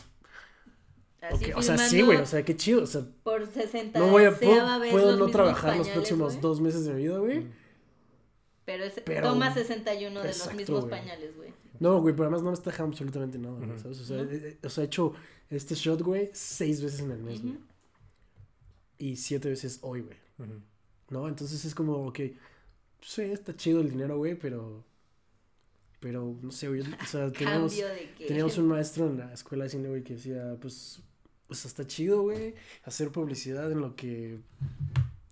O 1.55 1.61
sea, 1.61 1.77
sí, 1.77 2.01
güey, 2.01 2.17
o 2.17 2.25
sea, 2.25 2.43
qué 2.43 2.55
chido. 2.55 2.83
O 2.83 2.87
sea, 2.87 3.01
Por 3.23 3.47
60 3.51 3.99
no 3.99 4.07
voy 4.09 4.25
a... 4.25 4.31
Puedo, 4.37 4.79
vez 4.79 4.91
puedo 4.91 5.17
no 5.17 5.27
trabajar 5.27 5.77
los 5.77 5.89
próximos 5.89 6.39
dos 6.41 6.61
meses 6.61 6.85
de 6.85 6.93
mi 6.93 7.03
vida, 7.03 7.17
güey. 7.19 7.39
Mm. 7.39 7.53
Pero, 8.65 8.83
es, 8.83 8.93
Pero- 9.05 9.29
toma 9.29 9.53
61 9.53 10.21
de 10.21 10.27
Exacto, 10.27 10.49
los 10.51 10.57
mismos 10.57 10.85
pañales, 10.85 11.35
güey. 11.37 11.53
No, 11.79 12.01
güey, 12.01 12.13
pero 12.13 12.25
además 12.25 12.41
no 12.41 12.49
me 12.49 12.53
está 12.55 12.71
dejando 12.71 12.91
absolutamente 12.91 13.37
nada, 13.37 13.55
güey, 13.55 13.69
Ujú. 13.69 13.79
¿sabes? 13.79 13.99
O 14.01 14.03
sea, 14.03 14.17
Ujú. 14.23 14.31
eh, 14.31 14.57
eh, 14.61 14.65
o 14.65 14.69
sea, 14.69 14.83
he 14.83 14.87
hecho 14.87 15.13
este 15.49 15.75
shot, 15.75 16.01
güey, 16.01 16.29
seis 16.33 16.81
veces 16.81 16.99
en 17.01 17.11
el 17.11 17.19
mes, 17.23 17.41
güey. 17.41 17.57
Y 18.97 19.15
siete 19.15 19.49
veces 19.49 19.79
hoy, 19.83 20.01
güey. 20.01 20.17
¿No? 21.09 21.27
Entonces 21.29 21.63
es 21.63 21.73
como, 21.73 22.07
ok, 22.07 22.19
sí, 23.01 23.21
está 23.21 23.55
chido 23.55 23.79
el 23.81 23.89
dinero, 23.89 24.17
güey, 24.17 24.35
pero... 24.35 24.83
Pero, 25.99 26.35
no 26.41 26.51
sé, 26.51 26.67
güey, 26.67 26.81
o 26.81 27.05
sea, 27.05 27.31
teníamos... 27.31 27.75
Teníamos 28.27 28.57
un 28.57 28.67
maestro 28.67 29.07
en 29.07 29.17
la 29.19 29.33
escuela 29.33 29.63
de 29.63 29.69
cine, 29.69 29.87
güey, 29.89 30.03
que 30.03 30.13
decía, 30.15 30.57
pues, 30.59 30.99
pues 31.47 31.65
está 31.65 31.85
chido, 31.87 32.21
güey, 32.23 32.55
hacer 32.83 33.11
publicidad 33.11 33.71
en 33.71 33.81
lo 33.81 33.95
que 33.95 34.39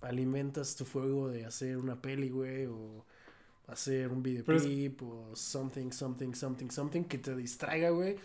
alimentas 0.02 0.76
tu 0.76 0.84
fuego 0.84 1.28
de 1.28 1.44
hacer 1.44 1.76
una 1.78 2.00
peli, 2.00 2.30
güey, 2.30 2.66
o 2.66 3.04
hacer 3.66 4.10
un 4.10 4.22
videoclip, 4.22 5.02
o 5.02 5.34
something, 5.34 5.90
something, 5.90 6.32
something, 6.34 6.70
something, 6.70 7.04
que 7.04 7.18
te 7.18 7.34
distraiga, 7.34 7.90
güey, 7.90 8.16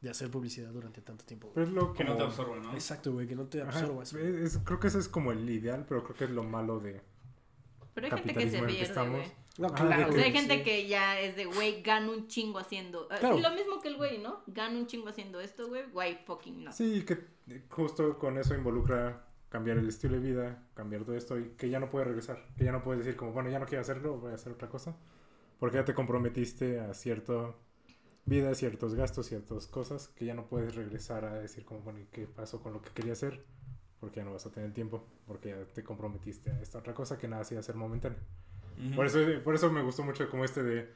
de 0.00 0.10
hacer 0.10 0.30
publicidad 0.30 0.70
durante 0.70 1.00
tanto 1.00 1.24
tiempo, 1.24 1.48
güey. 1.48 1.54
Pero 1.54 1.66
es 1.66 1.72
lo 1.72 1.92
Que 1.94 2.04
no 2.04 2.16
te 2.16 2.22
absorba, 2.22 2.56
¿no? 2.58 2.72
Exacto, 2.74 3.12
güey, 3.12 3.26
que 3.26 3.34
no 3.34 3.44
te 3.46 3.62
Ajá, 3.62 3.78
absorba 3.80 4.02
eso. 4.02 4.18
es- 4.18 4.58
creo 4.58 4.78
que 4.80 4.88
ese 4.88 4.98
es 4.98 5.08
como 5.08 5.32
el 5.32 5.48
ideal, 5.48 5.84
pero 5.88 6.04
creo 6.04 6.16
que 6.16 6.24
es 6.24 6.30
lo 6.30 6.44
malo 6.44 6.78
de 6.80 7.00
Pero 7.94 8.06
hay 8.06 8.12
gente 8.12 8.34
que 8.34 8.50
se 8.50 8.58
capitalismo 8.58 8.58
en 8.58 8.64
el 8.64 8.66
que 8.70 8.74
pierde, 8.76 8.88
estamos. 8.88 9.18
güey. 9.20 9.43
No, 9.58 9.72
claro, 9.72 10.08
O 10.08 10.12
sea, 10.12 10.24
hay 10.24 10.32
gente 10.32 10.58
sí. 10.58 10.62
que 10.64 10.88
ya 10.88 11.20
es 11.20 11.36
de, 11.36 11.44
güey, 11.44 11.80
gano 11.82 12.12
un 12.12 12.26
chingo 12.26 12.58
haciendo... 12.58 13.06
ah, 13.10 13.18
Claro. 13.20 13.38
lo 13.38 13.50
mismo 13.50 13.80
que 13.80 13.88
el 13.88 13.96
güey, 13.96 14.18
¿no? 14.18 14.42
Gano 14.48 14.78
un 14.78 14.86
chingo 14.86 15.08
haciendo 15.08 15.40
esto, 15.40 15.68
güey. 15.68 15.84
Güey, 15.90 16.18
fucking 16.24 16.64
no. 16.64 16.72
Sí, 16.72 17.04
que 17.04 17.18
justo 17.68 18.18
con 18.18 18.36
eso 18.38 18.54
involucra 18.54 19.24
cambiar 19.48 19.78
el 19.78 19.88
estilo 19.88 20.14
de 20.14 20.20
vida, 20.20 20.62
cambiar 20.74 21.04
todo 21.04 21.14
esto 21.14 21.38
y 21.38 21.50
que 21.50 21.70
ya 21.70 21.78
no 21.78 21.88
puedes 21.88 22.08
regresar, 22.08 22.44
que 22.56 22.64
ya 22.64 22.72
no 22.72 22.82
puedes 22.82 23.04
decir 23.04 23.16
como, 23.16 23.32
bueno, 23.32 23.50
ya 23.50 23.60
no 23.60 23.66
quiero 23.66 23.82
hacerlo, 23.82 24.18
voy 24.18 24.32
a 24.32 24.34
hacer 24.34 24.50
otra 24.52 24.68
cosa, 24.68 24.96
porque 25.60 25.76
ya 25.76 25.84
te 25.84 25.94
comprometiste 25.94 26.80
a 26.80 26.92
cierta 26.92 27.54
vida, 28.24 28.52
ciertos 28.56 28.96
gastos, 28.96 29.26
ciertas 29.26 29.68
cosas, 29.68 30.08
que 30.08 30.24
ya 30.24 30.34
no 30.34 30.48
puedes 30.48 30.74
regresar 30.74 31.24
a 31.24 31.34
decir 31.34 31.64
como, 31.64 31.82
bueno, 31.82 32.00
¿y 32.00 32.06
qué 32.06 32.26
pasó 32.26 32.60
con 32.60 32.72
lo 32.72 32.82
que 32.82 32.90
quería 32.90 33.12
hacer? 33.12 33.44
Porque 34.00 34.16
ya 34.16 34.24
no 34.24 34.32
vas 34.32 34.44
a 34.46 34.50
tener 34.50 34.72
tiempo, 34.72 35.06
porque 35.24 35.50
ya 35.50 35.64
te 35.72 35.84
comprometiste 35.84 36.50
a 36.50 36.60
esta 36.60 36.78
otra 36.78 36.92
cosa 36.94 37.16
que 37.16 37.28
nada 37.28 37.42
hacía 37.42 37.62
ser 37.62 37.76
Ujú. 38.78 38.94
Por 38.94 39.06
eso, 39.06 39.18
por 39.42 39.54
eso 39.54 39.70
me 39.72 39.82
gustó 39.82 40.02
mucho 40.04 40.28
como 40.30 40.44
este 40.44 40.62
de, 40.62 40.90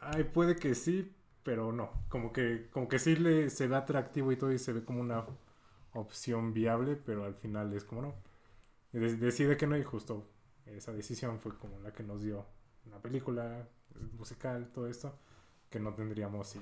ay, 0.00 0.24
puede 0.24 0.56
que 0.56 0.74
sí, 0.74 1.12
pero 1.42 1.72
no. 1.72 1.90
Como 2.08 2.32
que, 2.32 2.68
como 2.72 2.88
que 2.88 2.98
sí 2.98 3.16
le, 3.16 3.50
se 3.50 3.68
ve 3.68 3.76
atractivo 3.76 4.32
y 4.32 4.36
todo 4.36 4.52
y 4.52 4.58
se 4.58 4.72
ve 4.72 4.84
como 4.84 5.00
una 5.00 5.24
opción 5.94 6.52
viable, 6.54 6.96
pero 6.96 7.24
al 7.24 7.34
final 7.34 7.72
es 7.74 7.84
como 7.84 8.02
no. 8.02 8.14
De- 8.92 9.16
decide 9.16 9.56
que 9.56 9.66
no 9.66 9.76
y 9.78 9.84
justo 9.84 10.28
esa 10.66 10.92
decisión 10.92 11.40
fue 11.40 11.56
como 11.58 11.80
la 11.80 11.92
que 11.92 12.02
nos 12.04 12.22
dio 12.22 12.46
una 12.86 12.98
película 13.00 13.68
musical, 14.18 14.70
todo 14.74 14.88
esto, 14.88 15.18
que 15.70 15.80
no 15.80 15.94
tendríamos 15.94 16.48
si, 16.48 16.60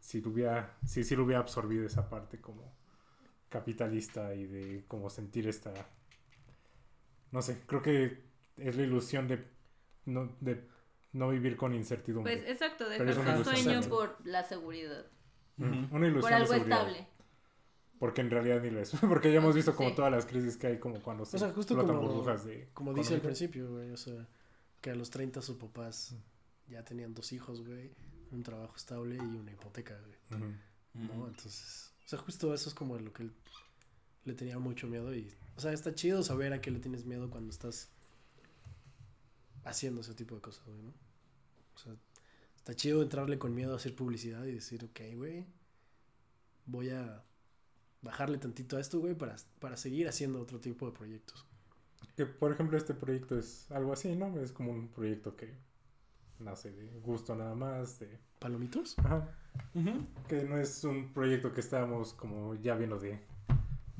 si, 0.00 0.20
lo 0.22 0.30
hubiera, 0.30 0.76
si, 0.86 1.04
si 1.04 1.16
lo 1.16 1.24
hubiera 1.24 1.40
absorbido 1.40 1.86
esa 1.86 2.08
parte 2.10 2.40
como 2.40 2.62
capitalista 3.50 4.34
y 4.34 4.46
de 4.46 4.84
como 4.88 5.10
sentir 5.10 5.48
esta... 5.48 5.72
No 7.32 7.42
sé, 7.42 7.62
creo 7.66 7.82
que 7.82 8.18
es 8.56 8.76
la 8.76 8.82
ilusión 8.82 9.28
de 9.28 9.44
no, 10.06 10.36
de 10.40 10.66
no 11.12 11.28
vivir 11.30 11.56
con 11.56 11.74
incertidumbre. 11.74 12.36
Pues 12.36 12.48
exacto, 12.48 12.88
dejar 12.88 13.06
ilusión 13.08 13.44
sueño 13.44 13.80
por 13.88 14.16
la 14.26 14.42
seguridad. 14.44 15.06
Una 15.58 16.06
ilusión 16.06 16.20
Por 16.20 16.30
de 16.30 16.36
algo 16.36 16.52
seguridad. 16.54 16.78
estable. 16.88 17.06
Porque 17.98 18.22
en 18.22 18.30
realidad 18.30 18.62
ni 18.62 18.70
lo 18.70 18.80
es. 18.80 18.92
Porque 19.00 19.30
ya 19.30 19.38
hemos 19.38 19.54
visto 19.54 19.74
como 19.76 19.90
Sí. 19.90 19.94
todas 19.96 20.10
las 20.10 20.24
crisis 20.26 20.56
que 20.56 20.68
hay 20.68 20.78
como 20.78 21.00
cuando 21.02 21.24
se 21.26 21.36
O 21.36 21.38
sea, 21.40 21.48
justo 21.52 21.74
explotan 21.74 21.96
como- 21.96 22.08
burbujas 22.08 22.44
de 22.44 22.68
Como 22.72 22.94
dice 22.94 23.14
al 23.14 23.20
principio, 23.20 23.68
güey, 23.70 23.90
o 23.90 23.96
sea, 23.96 24.26
que 24.80 24.90
a 24.90 24.94
los 24.94 25.10
30 25.10 25.42
sus 25.42 25.56
papás 25.56 26.14
ya 26.68 26.82
tenían 26.84 27.12
dos 27.12 27.32
hijos, 27.32 27.62
güey, 27.66 27.90
un 28.30 28.42
trabajo 28.42 28.74
estable 28.76 29.16
y 29.16 29.20
una 29.36 29.50
hipoteca, 29.52 29.98
güey. 29.98 30.40
¿no? 30.94 31.26
Entonces, 31.26 31.92
o 32.06 32.08
sea, 32.08 32.18
justo 32.20 32.54
eso 32.54 32.68
es 32.70 32.74
como 32.74 32.96
lo 32.98 33.12
que 33.12 33.24
él 33.24 33.32
le 34.24 34.34
tenía 34.34 34.58
mucho 34.58 34.86
miedo 34.86 35.14
y, 35.14 35.30
o 35.56 35.60
sea, 35.60 35.72
está 35.72 35.94
chido 35.94 36.22
saber 36.22 36.52
a 36.54 36.60
qué 36.60 36.70
le 36.70 36.78
tienes 36.80 37.04
miedo 37.04 37.28
cuando 37.30 37.50
estás 37.50 37.90
haciendo 39.64 40.00
ese 40.00 40.14
tipo 40.14 40.34
de 40.34 40.40
cosas, 40.40 40.64
güey, 40.66 40.82
¿no? 40.82 40.92
O 41.74 41.78
sea, 41.78 41.94
está 42.56 42.74
chido 42.74 43.02
entrarle 43.02 43.38
con 43.38 43.54
miedo 43.54 43.72
a 43.72 43.76
hacer 43.76 43.94
publicidad 43.94 44.44
y 44.44 44.52
decir, 44.52 44.84
ok, 44.84 45.00
güey, 45.16 45.46
voy 46.66 46.90
a 46.90 47.24
bajarle 48.02 48.38
tantito 48.38 48.76
a 48.76 48.80
esto, 48.80 49.00
güey, 49.00 49.14
para, 49.14 49.36
para 49.58 49.76
seguir 49.76 50.08
haciendo 50.08 50.40
otro 50.40 50.60
tipo 50.60 50.86
de 50.86 50.92
proyectos. 50.92 51.46
Que 52.16 52.26
por 52.26 52.52
ejemplo 52.52 52.76
este 52.76 52.94
proyecto 52.94 53.38
es 53.38 53.70
algo 53.70 53.92
así, 53.92 54.14
¿no? 54.14 54.38
Es 54.40 54.52
como 54.52 54.72
un 54.72 54.88
proyecto 54.88 55.36
que 55.36 55.54
nace 56.38 56.70
de 56.72 57.00
gusto 57.00 57.34
nada 57.36 57.54
más, 57.54 57.98
de... 57.98 58.18
¿Palomitos? 58.38 58.98
Ajá. 58.98 59.28
Que 60.28 60.44
no 60.44 60.58
es 60.58 60.84
un 60.84 61.12
proyecto 61.12 61.52
que 61.52 61.60
estábamos 61.60 62.14
como 62.14 62.54
ya 62.54 62.74
viendo 62.76 62.98
de 62.98 63.20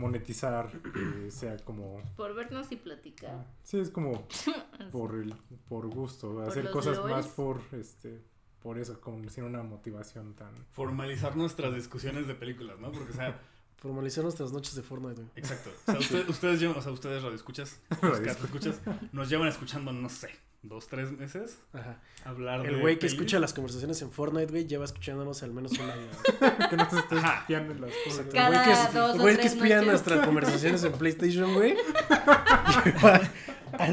monetizar, 0.01 0.71
que 0.71 1.31
sea 1.31 1.57
como... 1.59 2.03
Por 2.17 2.35
vernos 2.35 2.73
y 2.73 2.77
platicar. 2.77 3.47
Sí, 3.63 3.79
es 3.79 3.91
como 3.91 4.27
por 4.93 5.15
el 5.15 5.35
por 5.69 5.87
gusto, 5.89 6.43
hacer 6.43 6.71
cosas 6.71 7.05
más 7.05 7.27
por 7.29 7.61
este 7.73 8.21
por 8.63 8.79
eso, 8.79 9.01
como 9.01 9.27
sin 9.31 9.45
una 9.45 9.63
motivación 9.63 10.35
tan 10.35 10.53
Formalizar 10.73 11.35
nuestras 11.35 11.75
discusiones 11.75 12.27
de 12.27 12.35
películas, 12.35 12.79
¿no? 12.79 12.93
Porque, 12.93 13.13
o 13.13 13.17
sea, 13.17 13.41
Formalizar 13.77 14.23
nuestras 14.23 14.53
noches 14.53 14.75
de 14.75 14.83
Fortnite, 14.83 15.23
exacto. 15.37 15.71
O 15.87 15.93
sea, 15.93 15.99
usted- 16.01 16.29
ustedes, 16.35 16.61
llevan- 16.61 16.77
o 16.77 16.83
sea, 16.83 16.93
ustedes 16.93 17.23
radioescuchas, 17.23 17.81
los 18.03 18.21
que 18.21 18.29
escuchas, 18.31 18.81
nos 19.13 19.31
llevan 19.31 19.49
escuchando, 19.49 19.91
no 19.93 20.11
sé, 20.11 20.29
dos, 20.63 20.89
tres 20.89 21.11
meses 21.13 21.59
Ajá. 21.73 22.01
hablar 22.25 22.63
de 22.63 22.69
El 22.69 22.81
güey 22.81 22.95
que 22.97 23.01
pelis. 23.07 23.15
escucha 23.15 23.39
las 23.41 23.55
conversaciones 23.55 24.01
en 24.03 24.11
Fortnite, 24.13 24.51
güey, 24.51 24.67
lleva 24.67 24.85
escuchándonos 24.85 25.43
al 25.43 25.53
menos 25.53 25.73
un 25.73 25.91
año. 25.91 26.09
que 26.71 26.77
no 26.77 26.91
se 26.91 26.99
esté 26.99 27.17
Ajá. 27.17 27.39
espiando 27.41 27.73
en 27.73 27.81
las 27.81 27.93
cosas. 28.05 28.27
El 28.27 28.33
Cada 28.33 28.49
güey 28.49 28.65
que, 28.65 28.99
dos 28.99 29.15
el 29.15 29.21
o 29.21 29.23
güey 29.23 29.35
que 29.37 29.41
tres 29.43 29.53
espía 29.55 29.77
noches. 29.77 29.91
nuestras 29.91 30.27
conversaciones 30.27 30.85
en 30.85 30.93
PlayStation, 30.93 31.55
güey. 31.55 31.77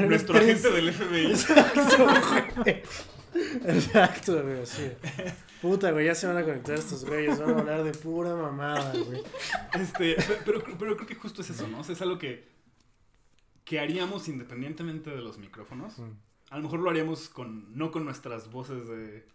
Nuestro 0.08 0.34
tres- 0.34 0.64
agente 0.64 0.70
del 0.72 0.92
FBI. 0.92 1.26
Exacto, 1.32 2.06
güey. 2.62 2.82
Exacto, 3.66 4.42
güey, 4.42 4.66
sí. 4.66 4.90
Puta, 5.62 5.90
güey, 5.92 6.06
ya 6.06 6.14
se 6.14 6.26
van 6.26 6.36
a 6.36 6.42
conectar 6.44 6.74
estos 6.76 7.04
güeyes, 7.04 7.38
van 7.40 7.50
a 7.54 7.58
hablar 7.60 7.82
de 7.84 7.92
pura 7.92 8.34
mamada, 8.34 8.92
güey. 8.92 9.22
Este, 9.74 10.14
pe- 10.16 10.38
pero, 10.44 10.62
pero 10.78 10.96
creo 10.96 11.06
que 11.06 11.14
justo 11.14 11.42
es 11.42 11.50
eso, 11.50 11.66
¿no? 11.68 11.80
O 11.80 11.84
sea, 11.84 11.94
es 11.94 12.02
algo 12.02 12.18
que, 12.18 12.48
que 13.64 13.80
haríamos 13.80 14.28
independientemente 14.28 15.10
de 15.10 15.20
los 15.22 15.38
micrófonos. 15.38 15.98
Mm. 15.98 16.10
A 16.50 16.56
lo 16.56 16.62
mejor 16.62 16.80
lo 16.80 16.90
haríamos 16.90 17.28
con, 17.28 17.76
no 17.76 17.90
con 17.90 18.04
nuestras 18.04 18.50
voces 18.50 18.88
de, 18.88 19.26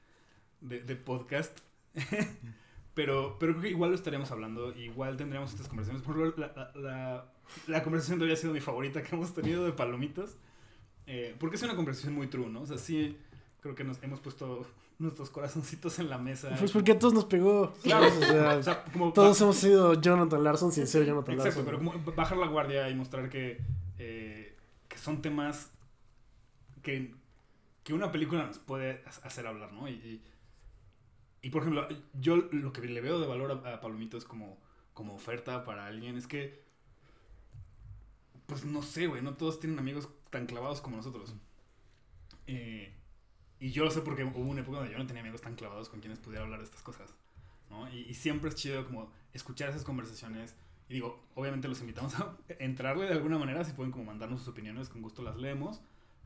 de, 0.61 0.81
de 0.81 0.95
podcast, 0.95 1.60
pero, 2.94 3.38
pero 3.40 3.53
creo 3.53 3.61
que 3.61 3.69
igual 3.69 3.91
lo 3.91 3.95
estaríamos 3.95 4.31
hablando, 4.31 4.73
igual 4.76 5.18
tendríamos 5.18 5.52
estas 5.52 5.68
conversaciones. 5.68 6.06
Por 6.06 6.18
ejemplo, 6.18 6.48
la, 6.48 6.72
la, 6.76 6.81
la, 6.81 7.34
la 7.68 7.84
conversación 7.84 8.19
de 8.19 8.26
hoy 8.26 8.31
ha 8.31 8.35
sido 8.35 8.53
mi 8.53 8.60
favorita 8.61 9.03
que 9.03 9.15
hemos 9.15 9.34
tenido 9.34 9.65
de 9.65 9.73
palomitas, 9.73 10.38
eh, 11.06 11.35
porque 11.40 11.56
es 11.57 11.64
una 11.64 11.76
conversación 11.76 12.14
muy 12.14 12.27
true, 12.27 12.48
¿no? 12.49 12.61
O 12.61 12.65
sea, 12.65 12.77
sí, 12.77 13.18
creo 13.61 13.76
que 13.76 13.84
nos 13.84 14.02
hemos 14.03 14.19
puesto 14.19 14.65
nuestros 14.99 15.30
corazoncitos 15.30 15.99
en 15.99 16.10
la 16.10 16.18
mesa. 16.18 16.56
Pues 16.57 16.72
porque 16.72 16.94
a 16.94 16.99
todos 16.99 17.14
nos 17.14 17.26
pegó. 17.26 17.73
Claro. 17.84 18.07
O 18.07 18.19
sea, 18.22 18.57
o 18.57 18.64
sea, 18.64 18.84
como 18.85 19.11
todos 19.11 19.40
hemos 19.41 19.57
sido 19.57 19.99
Jonathan 19.99 20.44
Larson 20.44 20.72
sin 20.72 20.88
ser 20.88 21.06
Jonathan 21.06 21.35
Exacto, 21.35 21.60
Larson. 21.61 21.65
pero 21.65 21.77
güey. 21.80 22.03
como 22.03 22.15
bajar 22.15 22.38
la 22.38 22.48
guardia 22.48 22.90
y 22.90 22.95
mostrar 22.95 23.30
que, 23.30 23.60
eh, 23.98 24.56
que 24.88 24.98
son 24.98 25.22
temas 25.22 25.72
que, 26.84 27.15
que 27.84 27.93
una 27.93 28.11
película 28.11 28.45
nos 28.47 28.60
puede 28.60 29.03
ha- 29.05 29.27
hacer 29.27 29.47
hablar, 29.47 29.73
¿no? 29.73 29.89
Y, 29.89 30.22
y, 31.41 31.49
por 31.49 31.61
ejemplo, 31.61 31.88
yo 32.14 32.38
lo 32.38 32.72
que 32.72 32.81
le 32.81 33.01
veo 33.01 33.19
de 33.19 33.27
valor 33.27 33.51
a, 33.65 33.73
a 33.76 33.81
Palomitos 33.81 34.23
como, 34.26 34.57
como 34.93 35.15
oferta 35.15 35.64
para 35.65 35.85
alguien 35.88 36.18
es 36.18 36.27
que, 36.27 36.64
pues 38.45 38.65
no 38.65 38.81
sé, 38.81 39.07
güey, 39.07 39.22
no 39.22 39.35
todos 39.35 39.60
tienen 39.60 39.80
amigos 39.80 40.10
tan 40.30 40.45
clavados 40.45 40.81
como 40.81 40.97
nosotros. 40.97 41.35
Eh, 42.47 42.93
y 43.60 43.72
yo 43.72 43.85
lo 43.85 43.91
sé 43.91 44.01
porque 44.01 44.23
hubo 44.26 44.39
una 44.49 44.61
época 44.61 44.77
donde 44.80 44.93
yo 44.93 44.99
no 44.99 45.07
tenía 45.07 45.22
amigos 45.22 45.41
tan 45.41 45.55
clavados 45.55 45.89
con 45.89 45.99
quienes 46.01 46.19
pudiera 46.19 46.43
hablar 46.43 46.60
de 46.60 46.65
estas 46.65 46.81
cosas. 46.84 47.15
¿no? 47.69 47.89
Y, 47.93 48.01
y 48.10 48.14
siempre 48.15 48.49
es 48.49 48.55
chido 48.55 48.85
como 48.88 49.11
escuchar 49.34 49.69
esas 49.69 49.84
conversaciones. 49.84 50.55
Y 50.89 50.95
digo, 50.95 51.23
obviamente 51.35 51.68
los 51.68 51.81
invitamos 51.81 52.15
a 52.19 52.38
entrarle 52.60 53.05
de 53.07 53.14
alguna 53.14 53.38
manera, 53.38 53.64
si 53.65 53.73
pueden 53.73 53.91
como 53.91 54.05
mandarnos 54.05 54.41
sus 54.41 54.49
opiniones, 54.49 54.89
con 54.89 55.01
gusto 55.01 55.23
las 55.23 55.38
leemos. 55.38 55.81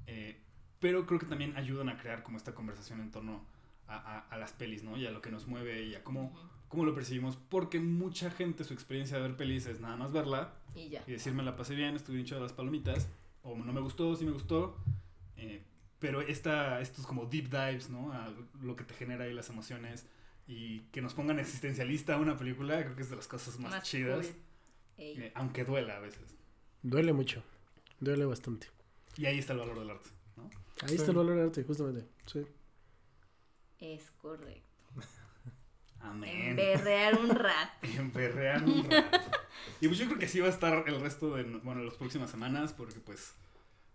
Eh, 0.08 0.42
pero 0.80 1.06
creo 1.06 1.20
que 1.20 1.26
también 1.26 1.56
ayudan 1.58 1.90
a 1.90 1.98
crear 1.98 2.24
como 2.24 2.38
esta 2.38 2.54
conversación 2.54 3.02
en 3.02 3.12
torno 3.12 3.46
a, 3.88 3.96
a- 3.96 4.20
a 4.30 4.38
las 4.38 4.52
pelis, 4.54 4.84
¿no? 4.84 4.98
Y 4.98 5.06
a 5.06 5.12
lo 5.12 5.22
que 5.22 5.32
nos 5.32 5.48
mueve 5.48 5.84
y 5.84 5.96
a 5.96 6.04
cómo, 6.04 6.34
cómo 6.68 6.86
lo 6.86 6.94
percibimos. 6.94 7.38
Porque 7.38 7.80
mucha 7.80 8.30
gente, 8.32 8.64
su 8.64 8.74
experiencia 8.74 9.18
de 9.18 9.24
ver 9.24 9.38
pelis 9.38 9.66
es 9.68 9.80
nada 9.80 9.96
más 9.96 10.12
verla 10.12 10.54
Y 10.76 10.90
ya. 10.90 11.04
y 11.08 11.12
decir 11.12 11.34
me 11.34 11.44
la 11.44 11.56
pasé 11.56 11.76
bien, 11.76 11.96
estuve 11.96 12.16
bien 12.18 12.28
chido 12.28 12.40
las 12.42 12.54
palomitas, 12.54 13.08
o 13.44 13.56
no 13.58 13.72
me 13.74 13.82
gustó, 13.82 14.16
sí 14.16 14.26
me 14.26 14.32
gustó. 14.32 14.78
eh, 15.38 15.64
pero 16.00 16.22
esta, 16.22 16.80
estos 16.80 17.08
como 17.08 17.26
deep 17.26 17.50
dives, 17.50 17.90
¿no? 17.90 18.12
A 18.14 18.32
lo 18.62 18.76
que 18.76 18.84
te 18.84 18.94
genera 18.94 19.24
ahí 19.26 19.34
las 19.34 19.50
emociones 19.50 20.06
y 20.48 20.82
que 20.92 21.02
nos 21.02 21.14
pongan 21.16 21.40
existencialista 21.40 22.14
a 22.16 22.20
una 22.20 22.38
película, 22.38 22.84
creo 22.84 22.96
que 22.96 23.02
es 23.02 23.10
de 23.10 23.16
las 23.16 23.28
cosas 23.28 23.58
más, 23.60 23.84
chidas. 23.84 24.28
cool. 24.28 24.36
Eh, 25.00 25.32
aunque 25.36 25.64
duela 25.64 25.98
a 25.98 26.00
veces. 26.00 26.36
Duele 26.84 27.14
mucho. 27.14 27.42
Duele 28.00 28.26
bastante. 28.26 28.68
Y 29.18 29.26
ahí 29.26 29.40
está 29.40 29.54
el 29.54 29.60
valor 29.60 29.80
del 29.80 29.90
arte, 29.90 30.10
Ahí 30.84 30.96
está 30.96 31.12
el 31.12 31.18
valor 31.18 31.36
del 31.36 31.46
arte, 31.48 31.64
justamente. 31.64 32.08
Sí. 32.26 32.46
Es 33.80 34.12
correcto. 34.12 34.68
Amén. 36.00 36.50
Emberrear 36.50 37.20
un 37.20 37.30
rato. 37.30 37.72
Emberrear 37.98 38.64
un 38.64 38.90
rato. 38.90 39.32
Y 39.82 39.88
pues 39.88 40.00
yo 40.00 40.06
creo 40.08 40.20
que 40.20 40.28
sí 40.28 40.40
va 40.40 40.48
a 40.48 40.52
estar 40.52 40.84
el 40.88 41.00
resto 41.00 41.36
de, 41.36 41.44
bueno, 41.44 41.84
las 41.84 41.96
próximas 41.96 42.30
semanas, 42.30 42.74
porque 42.74 43.00
pues... 43.00 43.34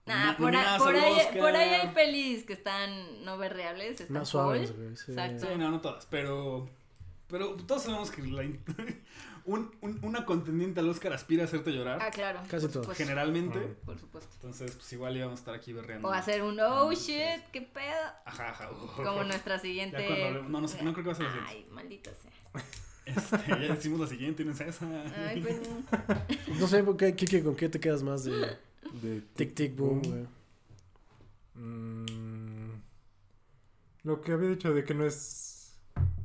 Nah, 0.05 0.37
por, 0.37 0.55
ahí, 0.55 0.79
por, 0.79 0.97
ahí, 0.97 1.13
Oscar. 1.13 1.39
por 1.39 1.55
ahí 1.55 1.69
hay 1.75 1.89
pelis 1.95 2.45
que 2.45 2.55
están 2.55 3.25
no 3.25 3.39
berreables. 3.39 4.01
Están 4.01 4.19
Más 4.19 4.29
suaves, 4.29 4.73
cool. 4.73 4.83
güey. 4.85 4.97
sí. 4.97 5.13
Exacto. 5.13 5.47
Sí, 5.47 5.59
no, 5.59 5.71
no 5.71 5.81
todas, 5.81 6.07
pero... 6.07 6.69
Pero 7.29 7.55
todos 7.55 7.85
sabemos 7.85 8.11
que 8.11 8.21
la 8.23 8.43
un, 9.45 9.71
un- 9.81 9.99
una 10.03 10.25
contendiente 10.25 10.81
al 10.81 10.89
Oscar 10.89 11.13
aspira 11.13 11.43
a 11.43 11.47
hacerte 11.47 11.71
llorar, 11.73 11.99
Ah, 12.03 12.11
claro. 12.11 12.41
Casi 12.51 12.67
todo. 12.69 12.83
supuesto, 12.83 12.95
generalmente. 12.95 13.59
Ah. 13.59 13.83
Por 13.87 13.99
supuesto. 13.99 14.31
Entonces, 14.35 14.73
pues 14.77 14.93
igual 14.93 15.17
íbamos 15.17 15.39
a 15.39 15.41
estar 15.41 15.55
aquí 15.55 15.73
berreando. 15.73 16.09
O 16.09 16.13
hacer 16.13 16.43
un 16.43 16.59
oh 16.61 16.93
shit, 16.93 17.43
qué 17.53 17.63
pedo. 17.63 17.95
Ajá, 18.25 18.51
ajá. 18.51 18.69
Como 18.97 19.25
nuestra 19.25 19.59
siguiente. 19.59 19.99
Ya 20.01 20.07
cuando 20.07 20.27
hablemos- 20.27 20.51
no, 20.51 20.61
no 20.61 20.69
sé, 20.69 20.83
no 20.83 20.93
creo 20.93 21.05
que 21.05 21.09
va 21.09 21.13
a 21.13 21.17
ser 21.17 21.27
la 21.27 21.33
siguiente. 21.33 21.53
Ay, 21.67 21.67
maldita 21.75 22.11
sea. 22.15 22.65
Este, 23.05 23.37
ya 23.49 23.57
decimos 23.75 23.99
la 24.01 24.07
siguiente, 24.07 24.45
¿no 24.45 24.53
es 24.53 24.61
esa? 24.61 24.87
Ay, 25.27 25.43
pero. 25.43 25.61
No 26.61 26.69
sé, 26.69 26.85
¿por 26.85 26.97
qué, 26.97 27.43
¿con 27.43 27.57
qué 27.57 27.69
te 27.69 27.81
quedas 27.81 28.03
más 28.05 28.23
de 28.25 28.57
De 29.03 29.21
Tic 29.35 29.55
Tic 29.55 29.75
Boom, 29.77 30.03
güey? 30.03 30.27
Mm, 31.55 32.81
lo 34.05 34.21
que 34.21 34.33
había 34.33 34.49
dicho 34.51 34.73
de 34.73 34.85
que 34.85 34.95
no 34.95 35.05
es. 35.05 35.75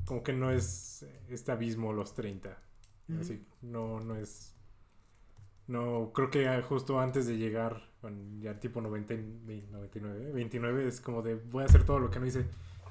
Como 0.06 0.24
que 0.24 0.34
no 0.34 0.52
es 0.52 1.06
este 1.30 1.52
abismo 1.52 1.92
los 1.94 2.14
30. 2.14 2.58
Así, 3.20 3.46
no, 3.62 4.00
no 4.02 4.16
es. 4.16 4.54
No, 5.68 6.12
creo 6.14 6.30
que 6.30 6.62
justo 6.62 7.00
antes 7.00 7.28
de 7.28 7.38
llegar, 7.38 7.90
con 8.02 8.40
ya 8.42 8.60
tipo 8.60 8.80
90, 8.82 9.14
y- 9.14 9.68
99, 9.72 10.32
29, 10.32 10.88
es 10.88 11.02
como 11.02 11.22
de 11.22 11.36
voy 11.36 11.64
a 11.64 11.66
hacer 11.66 11.84
todo 11.84 12.00
lo 12.00 12.10
que 12.10 12.20
no 12.20 12.26
hice, 12.26 12.46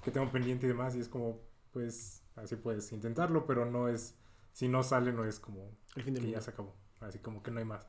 que 0.04 0.10
tengo 0.10 0.30
pendiente 0.30 0.66
y 0.66 0.68
demás, 0.68 0.94
y 0.94 1.00
es 1.00 1.08
como, 1.08 1.40
pues, 1.72 2.22
así 2.36 2.56
puedes 2.56 2.92
intentarlo, 2.92 3.46
pero 3.46 3.64
no 3.64 3.88
es. 3.88 4.14
Si 4.52 4.68
no 4.68 4.82
sale, 4.82 5.12
no 5.12 5.24
es 5.24 5.38
como 5.40 5.70
El 5.96 6.02
fin 6.02 6.14
del 6.14 6.22
que 6.24 6.30
ya 6.30 6.36
mundo. 6.38 6.44
se 6.44 6.50
acabó. 6.50 6.74
Así 7.00 7.18
como 7.18 7.42
que 7.42 7.50
no 7.50 7.58
hay 7.58 7.64
más. 7.66 7.86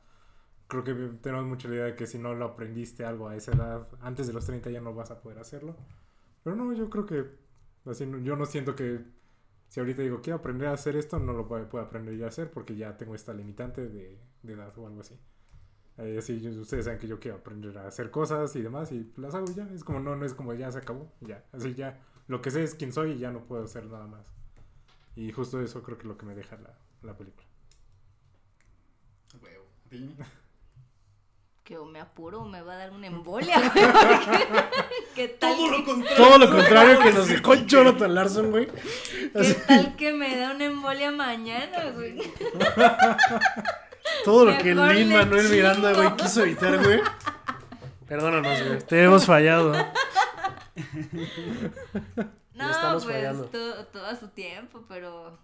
Creo 0.68 0.84
que 0.84 0.94
tenemos 1.22 1.46
mucha 1.46 1.68
idea 1.68 1.84
de 1.86 1.96
que 1.96 2.06
si 2.06 2.18
no 2.18 2.34
lo 2.34 2.44
aprendiste 2.44 3.04
algo 3.06 3.28
a 3.28 3.36
esa 3.36 3.52
edad, 3.52 3.88
antes 4.00 4.26
de 4.26 4.34
los 4.34 4.44
30 4.46 4.70
ya 4.70 4.80
no 4.82 4.94
vas 4.94 5.10
a 5.10 5.20
poder 5.22 5.38
hacerlo. 5.38 5.76
Pero 6.44 6.56
no, 6.56 6.72
yo 6.74 6.90
creo 6.90 7.06
que 7.06 7.24
así, 7.86 8.06
yo 8.22 8.36
no 8.36 8.44
siento 8.46 8.74
que 8.76 9.00
si 9.68 9.80
ahorita 9.80 10.02
digo 10.02 10.20
quiero 10.22 10.38
aprender 10.38 10.68
a 10.68 10.72
hacer 10.72 10.96
esto, 10.96 11.18
no 11.18 11.32
lo 11.32 11.46
puedo, 11.48 11.68
puedo 11.68 11.84
aprender 11.84 12.16
yo 12.16 12.24
a 12.24 12.28
hacer 12.28 12.50
porque 12.50 12.76
ya 12.76 12.96
tengo 12.96 13.14
esta 13.14 13.32
limitante 13.34 13.88
de, 13.88 14.18
de 14.42 14.52
edad 14.52 14.76
o 14.78 14.86
algo 14.86 15.00
así. 15.00 15.18
Eh, 15.98 16.16
así 16.18 16.40
yo- 16.40 16.50
ustedes 16.60 16.84
saben 16.86 17.00
que 17.00 17.08
yo 17.08 17.18
quiero 17.20 17.38
aprender 17.38 17.76
a 17.78 17.86
hacer 17.88 18.10
cosas 18.10 18.54
y 18.56 18.62
demás 18.62 18.92
y 18.92 19.12
las 19.16 19.34
hago 19.34 19.46
ya. 19.54 19.68
Es 19.74 19.84
como 19.84 20.00
no, 20.00 20.16
no 20.16 20.24
es 20.26 20.34
como 20.34 20.54
ya 20.54 20.70
se 20.72 20.78
acabó, 20.78 21.12
ya. 21.20 21.44
Así 21.52 21.74
ya. 21.74 22.00
Lo 22.28 22.42
que 22.42 22.50
sé 22.50 22.62
es 22.64 22.74
quién 22.74 22.92
soy 22.92 23.12
y 23.12 23.18
ya 23.18 23.30
no 23.32 23.44
puedo 23.46 23.64
hacer 23.64 23.86
nada 23.86 24.06
más. 24.06 24.30
Y 25.16 25.32
justo 25.32 25.60
eso 25.62 25.82
creo 25.82 25.98
que 25.98 26.02
es 26.04 26.08
lo 26.08 26.18
que 26.18 26.26
me 26.26 26.34
deja 26.34 26.56
la, 26.58 26.78
la 27.02 27.16
película. 27.16 27.46
Huevo. 29.42 29.64
Que 31.68 31.76
o 31.76 31.84
me 31.84 32.00
apuro 32.00 32.40
o 32.40 32.44
me 32.46 32.62
va 32.62 32.72
a 32.72 32.76
dar 32.78 32.90
una 32.92 33.08
embolia, 33.08 33.56
¿Qué 35.14 35.28
tal? 35.28 35.54
Todo 35.54 35.70
lo 35.70 35.76
que- 35.76 35.84
contrario. 35.84 36.16
Todo 36.16 36.38
lo 36.38 36.50
contrario 36.50 36.98
que 36.98 37.12
nos 37.12 37.28
dejó 37.28 37.54
Jonathan 37.66 38.14
Larson, 38.14 38.50
güey. 38.50 38.68
¿Qué 39.34 39.54
tal 39.66 39.94
que 39.96 40.14
me 40.14 40.34
da 40.38 40.52
una 40.52 40.64
embolia 40.64 41.10
mañana, 41.10 41.90
güey? 41.90 42.22
Todo 44.24 44.46
lo 44.46 44.56
que 44.56 44.74
Mejor 44.74 44.94
Lin 44.94 45.10
le 45.10 45.14
Manuel 45.16 45.48
Miranda, 45.50 45.92
güey, 45.92 46.16
quiso 46.16 46.42
evitar, 46.42 46.82
güey. 46.82 47.02
Perdónanos, 48.06 48.62
güey. 48.66 48.78
Te 48.78 49.02
hemos 49.04 49.26
fallado. 49.26 49.74
No, 52.54 52.70
estamos 52.70 53.04
pues 53.04 53.14
fallando. 53.16 53.44
todo, 53.44 53.84
todo 53.88 54.06
a 54.06 54.16
su 54.16 54.28
tiempo, 54.28 54.84
pero 54.88 55.38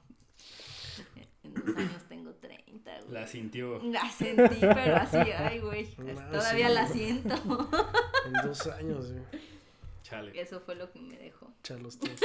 en 1.54 1.64
dos 1.66 1.76
años 1.76 2.02
tengo 2.08 2.30
30, 2.34 3.00
güey. 3.00 3.12
La 3.12 3.26
sintió. 3.26 3.82
La 3.84 4.10
sentí, 4.10 4.60
pero 4.60 4.96
así, 4.96 5.16
ay, 5.38 5.58
güey. 5.60 5.86
Todavía 5.94 6.68
sí. 6.68 6.74
la 6.74 6.88
siento. 6.88 7.68
En 8.26 8.32
dos 8.48 8.66
años, 8.68 9.12
güey. 9.12 9.24
Chale. 10.02 10.38
Eso 10.40 10.60
fue 10.60 10.74
lo 10.74 10.90
que 10.92 11.00
me 11.00 11.16
dejó. 11.16 11.52
Charlos 11.62 11.98
todos. 11.98 12.20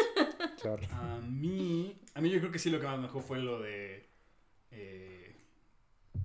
Char. 0.58 0.80
A 0.92 1.20
mí, 1.22 1.98
a 2.14 2.22
mí 2.22 2.30
yo 2.30 2.40
creo 2.40 2.52
que 2.52 2.60
sí 2.60 2.70
lo 2.70 2.80
que 2.80 2.86
más 2.86 2.98
me 2.98 3.04
dejó 3.04 3.22
fue 3.22 3.40
lo 3.40 3.62
de, 3.62 4.10
eh, 4.72 5.36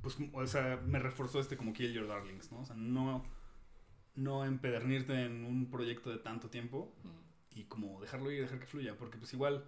pues, 0.02 0.16
o 0.32 0.47
sea, 0.47 0.81
me 0.85 0.98
reforzó 0.98 1.39
este 1.39 1.56
como 1.56 1.72
Kill 1.72 1.93
Your 1.93 2.09
Darlings, 2.09 2.51
¿no? 2.51 2.60
O 2.60 2.64
sea, 2.64 2.74
no, 2.74 3.24
no 4.16 4.44
empedernirte 4.44 5.24
en 5.24 5.44
un 5.44 5.70
proyecto 5.70 6.10
de 6.10 6.18
tanto 6.18 6.51
tiempo 6.51 6.93
Mm. 7.05 7.59
y 7.60 7.64
como 7.64 8.01
dejarlo 8.01 8.32
ir, 8.32 8.43
dejar 8.43 8.59
que 8.59 8.66
fluya, 8.66 8.97
porque 8.98 9.16
pues 9.18 9.32
igual 9.32 9.64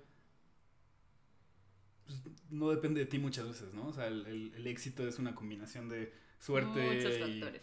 pues, 2.07 2.23
no 2.51 2.71
depende 2.71 3.01
de 3.01 3.07
ti 3.07 3.19
muchas 3.19 3.47
veces, 3.49 3.75
¿no? 3.75 3.89
O 3.89 3.93
sea, 3.93 4.07
el, 4.07 4.27
el- 4.27 4.55
el 4.55 4.67
éxito 4.67 5.07
es 5.07 5.19
una 5.19 5.35
combinación 5.35 5.89
de 5.89 6.13
suerte 6.41 6.95
Muchos 6.97 7.15
y 7.17 7.41
factores. 7.41 7.63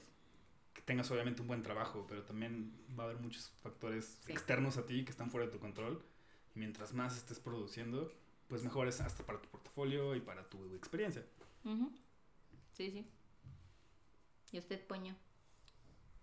que 0.74 0.82
tengas 0.82 1.10
obviamente 1.11 1.41
un 1.41 1.48
buen 1.48 1.64
trabajo, 1.64 2.06
pero 2.07 2.24
también 2.24 2.74
va 2.98 3.03
a 3.03 3.07
haber 3.07 3.20
muchos 3.22 3.52
factores 3.61 4.20
Sí. 4.26 4.32
externos 4.32 4.78
a 4.78 4.86
ti 4.86 5.03
que 5.06 5.11
están 5.11 5.32
fuera 5.32 5.45
de 5.48 5.52
tu 5.52 5.60
control. 5.60 6.03
Y 6.56 6.60
mientras 6.60 6.94
más 6.94 7.18
estés 7.18 7.40
produciendo, 7.40 8.11
pues 8.48 8.64
mejor 8.64 8.88
es 8.88 9.02
hasta 9.02 9.26
para 9.26 9.41
tu 9.41 9.49
portafolio 9.49 10.15
y 10.15 10.22
para 10.22 10.48
tu 10.49 10.74
experiencia. 10.76 11.26
Ujú. 11.64 11.91
Sí, 12.74 12.91
sí. 12.91 13.06
¿Y 14.52 14.60
usted, 14.60 14.86
Poño? 14.86 15.15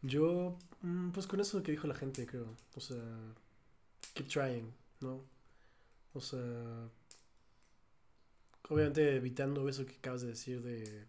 Yo, 0.03 0.57
mm, 0.83 1.11
pues 1.11 1.27
con 1.27 1.41
eso 1.41 1.63
que 1.63 1.73
dijo 1.73 1.87
la 1.87 1.95
gente, 1.95 2.27
creo. 2.27 2.57
O 2.75 2.81
sea, 2.81 3.03
keep 4.15 4.29
trying, 4.29 4.73
¿no? 5.01 5.25
O 6.15 6.21
sea, 6.21 6.89
obviamente 8.71 9.17
evitando 9.17 9.69
eso 9.69 9.85
que 9.85 9.97
acabas 9.97 10.23
de 10.23 10.29
decir 10.29 10.63
de 10.63 11.05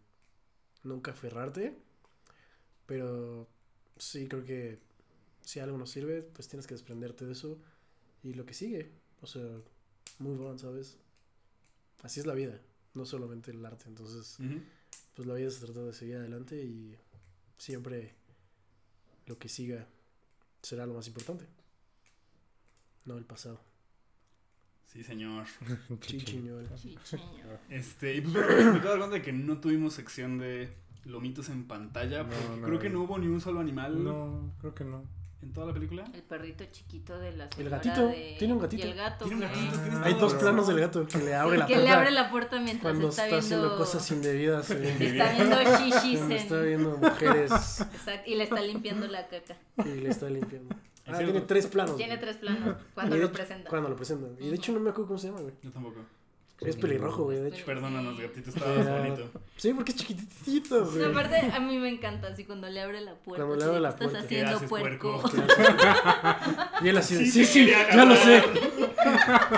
nunca 0.83 1.11
aferrarte, 1.11 1.77
pero 2.87 3.47
sí 3.97 4.27
creo 4.27 4.43
que 4.43 4.79
si 5.41 5.59
algo 5.59 5.77
no 5.77 5.85
sirve, 5.85 6.23
pues 6.23 6.47
tienes 6.47 6.65
que 6.65 6.73
desprenderte 6.73 7.25
de 7.25 7.33
eso 7.33 7.59
y 8.23 8.33
lo 8.33 8.45
que 8.45 8.55
sigue. 8.55 8.91
O 9.21 9.27
sea, 9.27 9.43
move 10.17 10.43
on, 10.43 10.57
¿sabes? 10.57 10.97
Así 12.01 12.19
es 12.19 12.25
la 12.25 12.33
vida, 12.33 12.59
no 12.95 13.05
solamente 13.05 13.51
el 13.51 13.63
arte. 13.63 13.85
Entonces, 13.87 14.37
pues 15.15 15.27
la 15.27 15.35
vida 15.35 15.51
se 15.51 15.63
trata 15.63 15.83
de 15.83 15.93
seguir 15.93 16.15
adelante 16.15 16.55
y 16.63 16.97
siempre 17.57 18.15
lo 19.27 19.37
que 19.37 19.49
siga 19.49 19.87
será 20.63 20.87
lo 20.87 20.95
más 20.95 21.07
importante. 21.07 21.45
No 23.05 23.17
el 23.19 23.25
pasado. 23.25 23.70
Sí, 24.91 25.03
señor. 25.03 25.45
Chichiñol. 26.01 26.67
Chicheño. 26.75 27.23
Este, 27.69 28.15
y 28.15 28.21
pues 28.21 28.33
bueno, 28.33 28.71
me 28.73 28.79
acabo 28.79 28.97
cuenta 28.97 29.15
de 29.15 29.21
que 29.21 29.31
no 29.31 29.59
tuvimos 29.59 29.93
sección 29.93 30.37
de 30.37 30.73
lomitos 31.05 31.49
en 31.49 31.65
pantalla. 31.65 32.23
No, 32.23 32.29
porque 32.29 32.57
no. 32.61 32.67
creo 32.67 32.79
que 32.79 32.89
no 32.89 33.01
hubo 33.03 33.17
ni 33.17 33.27
un 33.27 33.39
solo 33.41 33.59
animal 33.59 34.03
No, 34.03 34.51
creo 34.59 34.75
que 34.75 34.83
no. 34.83 35.03
en 35.41 35.53
toda 35.53 35.67
la 35.67 35.73
película. 35.73 36.03
El 36.13 36.23
perrito 36.23 36.65
chiquito 36.71 37.17
de 37.17 37.31
la 37.31 37.47
El 37.57 37.69
gatito, 37.69 38.07
de- 38.07 38.35
tiene 38.37 38.53
un 38.53 38.59
gatito. 38.59 38.85
Y 38.85 38.89
el 38.89 38.95
gato, 38.97 39.25
Tiene 39.25 39.45
un 39.45 39.51
güey. 39.51 39.65
gatito, 39.65 39.81
tienes 39.83 39.99
Hay 40.03 40.13
dos 40.15 40.33
planos 40.33 40.67
del 40.67 40.79
gato 40.81 41.07
que 41.07 41.17
le 41.19 41.35
abre 41.35 41.53
Sí, 41.53 41.57
la 41.59 41.65
que 41.67 41.73
puerta 41.75 41.89
le 41.89 41.95
abre 41.97 42.11
la 42.11 42.29
puerta 42.29 42.59
mientras 42.59 42.81
cuando 42.81 43.09
está, 43.09 43.23
está, 43.27 43.37
viendo 43.39 43.55
haciendo 43.67 43.77
cosas 43.77 44.11
indebidas. 44.11 44.69
eh, 44.71 44.97
Está 44.99 45.31
viendo 45.31 45.55
shishis 45.79 46.19
en- 46.19 46.31
está 46.33 46.61
viendo 46.61 46.97
mujeres 46.97 47.51
Exacto, 47.79 48.29
y 48.29 48.35
le 48.35 48.43
está 48.43 48.61
limpiando 48.61 49.07
la 49.07 49.27
caca. 49.29 49.55
y 49.85 50.01
le 50.01 50.09
está 50.09 50.29
limpiando. 50.29 50.75
Ah, 51.07 51.17
tiene 51.17 51.41
tres 51.41 51.67
planos. 51.67 51.97
Tiene 51.97 52.15
güey. 52.15 52.21
tres 52.25 52.37
planos 52.37 52.75
cuando 52.93 53.15
lo 53.17 53.23
hecho- 53.23 53.33
presenta. 53.33 53.69
Cuando 53.69 53.89
lo 53.89 53.95
presentan. 53.95 54.35
Y 54.39 54.49
de 54.49 54.55
hecho 54.55 54.71
no 54.71 54.79
me 54.79 54.89
acuerdo 54.91 55.07
cómo 55.07 55.19
se 55.19 55.27
llama, 55.27 55.41
güey. 55.41 55.53
Yo 55.63 55.71
tampoco. 55.71 55.99
Es 56.59 56.75
pelirrojo, 56.75 57.23
güey, 57.23 57.39
de 57.39 57.49
hecho. 57.49 57.65
Perdónanos, 57.65 58.19
gatito, 58.19 58.51
estaba 58.51 58.75
más 58.75 58.87
bonito. 58.87 59.31
Sí, 59.57 59.73
porque 59.73 59.93
es 59.93 59.97
chiquitito, 59.97 60.85
güey. 60.91 61.05
aparte, 61.05 61.37
a 61.37 61.59
mí 61.59 61.79
me 61.79 61.89
encanta 61.89 62.27
así 62.27 62.43
cuando 62.45 62.69
le 62.69 62.79
abre 62.79 63.01
la 63.01 63.15
puerta. 63.15 63.43
Cuando 63.47 63.55
le 63.55 63.63
abre 63.63 63.79
la 63.79 63.95
¿qué 63.95 64.05
estás 64.05 64.11
puerta. 64.11 64.27
¿Qué 64.27 64.35
haciendo, 64.35 64.57
haces, 64.57 64.69
puerco? 64.69 65.21
puerco? 65.21 65.41
Y 66.83 66.89
él 66.89 66.97
así, 66.97 67.17
Sí, 67.17 67.31
sí, 67.31 67.45
sí, 67.45 67.65
ya 67.67 68.05
lo 68.05 68.15
sé. 68.15 68.43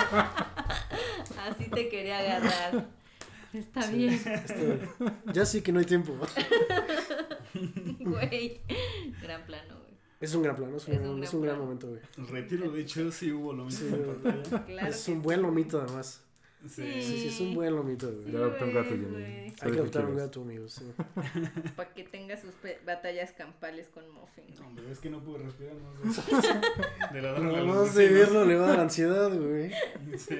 Así 1.37 1.65
te 1.69 1.89
quería 1.89 2.19
agarrar. 2.19 2.85
Está 3.53 3.85
bien, 3.87 4.13
Este, 4.13 4.79
ya 5.33 5.45
sé 5.45 5.61
que 5.61 5.71
no 5.71 5.79
hay 5.79 5.85
tiempo. 5.85 6.13
güey. 7.99 8.61
Gran 9.21 9.45
plano, 9.45 9.75
güey. 9.75 9.82
Es 10.23 10.33
un 10.35 10.41
gran 10.43 10.55
plan, 10.55 10.73
es 10.73 10.87
un, 10.87 10.93
Es 10.93 10.99
gran, 11.01 11.11
un 11.11 11.23
es 11.23 11.29
gran 11.31 11.35
un 11.35 11.41
gran 11.41 11.55
plan. 11.55 11.65
momento, 11.65 11.87
güey. 11.89 12.01
Retiro 12.29 12.71
de 12.71 12.81
hecho 12.81 13.11
sí 13.11 13.31
hubo 13.33 13.51
lo 13.53 13.65
mismo 13.65 13.87
Sí, 13.89 13.93
en 13.93 14.05
pantalla. 14.21 14.65
Claro 14.65 14.87
es 14.89 15.07
un 15.09 15.21
buen 15.21 15.41
lomito, 15.41 15.81
además. 15.81 16.21
Sí. 16.67 17.01
Sí, 17.01 17.01
sí, 17.01 17.27
es 17.27 17.39
un 17.41 17.55
buen 17.55 17.75
lomito, 17.75 18.11
güey. 18.11 18.31
Ya 18.31 18.39
adopté 18.39 18.63
un 18.63 18.73
gato, 18.73 18.89
Jenny. 18.89 19.15
Hay 19.15 19.51
que 19.51 19.57
¿Sabes 19.57 19.73
qué 19.73 19.79
adoptar 19.81 20.05
un 20.05 20.15
gato, 20.17 20.41
amigos. 20.41 20.73
Sí. 20.73 20.91
Para 21.75 21.93
que 21.93 22.03
tenga 22.03 22.37
sus 22.37 22.51
batallas 22.85 23.31
campales 23.33 23.87
con 23.93 24.09
Muffin. 24.11 24.45
No, 24.59 24.67
Hombre, 24.67 24.91
es 24.91 24.99
que 24.99 25.09
no 25.09 25.19
pude 25.21 25.39
respirar 25.39 25.75
más 25.75 26.01
de 26.01 26.09
eso. 26.39 26.61
De 27.13 27.21
la 27.21 27.33
droga 27.33 27.59
a 27.59 27.63
No 27.63 27.83
de 27.83 27.89
vecinos. 27.89 28.11
verlo 28.13 28.45
le 28.45 28.55
va 28.55 28.65
a 28.65 28.69
dar 28.69 28.79
ansiedad, 28.79 29.29
güey. 29.37 29.71
Sí. 30.17 30.37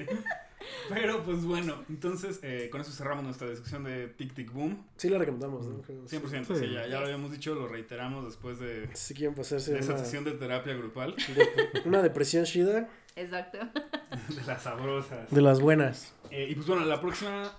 Pero 0.88 1.22
pues 1.24 1.44
bueno, 1.44 1.84
entonces 1.90 2.40
eh, 2.42 2.68
con 2.72 2.80
eso 2.80 2.90
cerramos 2.90 3.22
nuestra 3.22 3.50
discusión 3.50 3.84
de 3.84 4.08
Tic 4.08 4.32
Tic 4.34 4.50
Boom. 4.50 4.82
Sí 4.96 5.10
la 5.10 5.18
recomendamos, 5.18 5.66
¿no? 5.66 5.82
Creo, 5.82 6.06
100%, 6.06 6.46
Sí. 6.46 6.54
sí, 6.58 6.72
ya, 6.72 6.86
ya 6.86 7.00
lo 7.00 7.04
habíamos 7.06 7.32
dicho, 7.32 7.54
lo 7.54 7.68
reiteramos 7.68 8.24
después 8.24 8.58
de, 8.60 8.88
Si 8.94 9.12
quieren 9.12 9.34
pasarse 9.34 9.74
de 9.74 9.80
esa 9.80 9.92
una, 9.92 10.02
sesión 10.02 10.24
de 10.24 10.32
terapia 10.32 10.74
grupal 10.74 11.14
de- 11.16 11.82
una 11.84 12.00
depresión 12.02 12.44
chida 12.46 12.88
Exacto. 13.16 13.58
de 14.34 14.42
las 14.46 14.62
sabrosas. 14.62 15.30
de 15.30 15.40
las 15.42 15.60
buenas. 15.60 16.14
Eh, 16.30 16.48
y 16.50 16.54
pues 16.54 16.66
bueno, 16.66 16.84
la 16.84 17.00
próxima, 17.00 17.52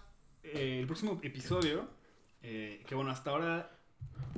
eh, 0.43 0.79
el 0.81 0.85
próximo 0.87 1.19
episodio, 1.23 1.87
eh, 2.43 2.83
que 2.87 2.95
bueno, 2.95 3.11
hasta 3.11 3.31
ahora 3.31 3.71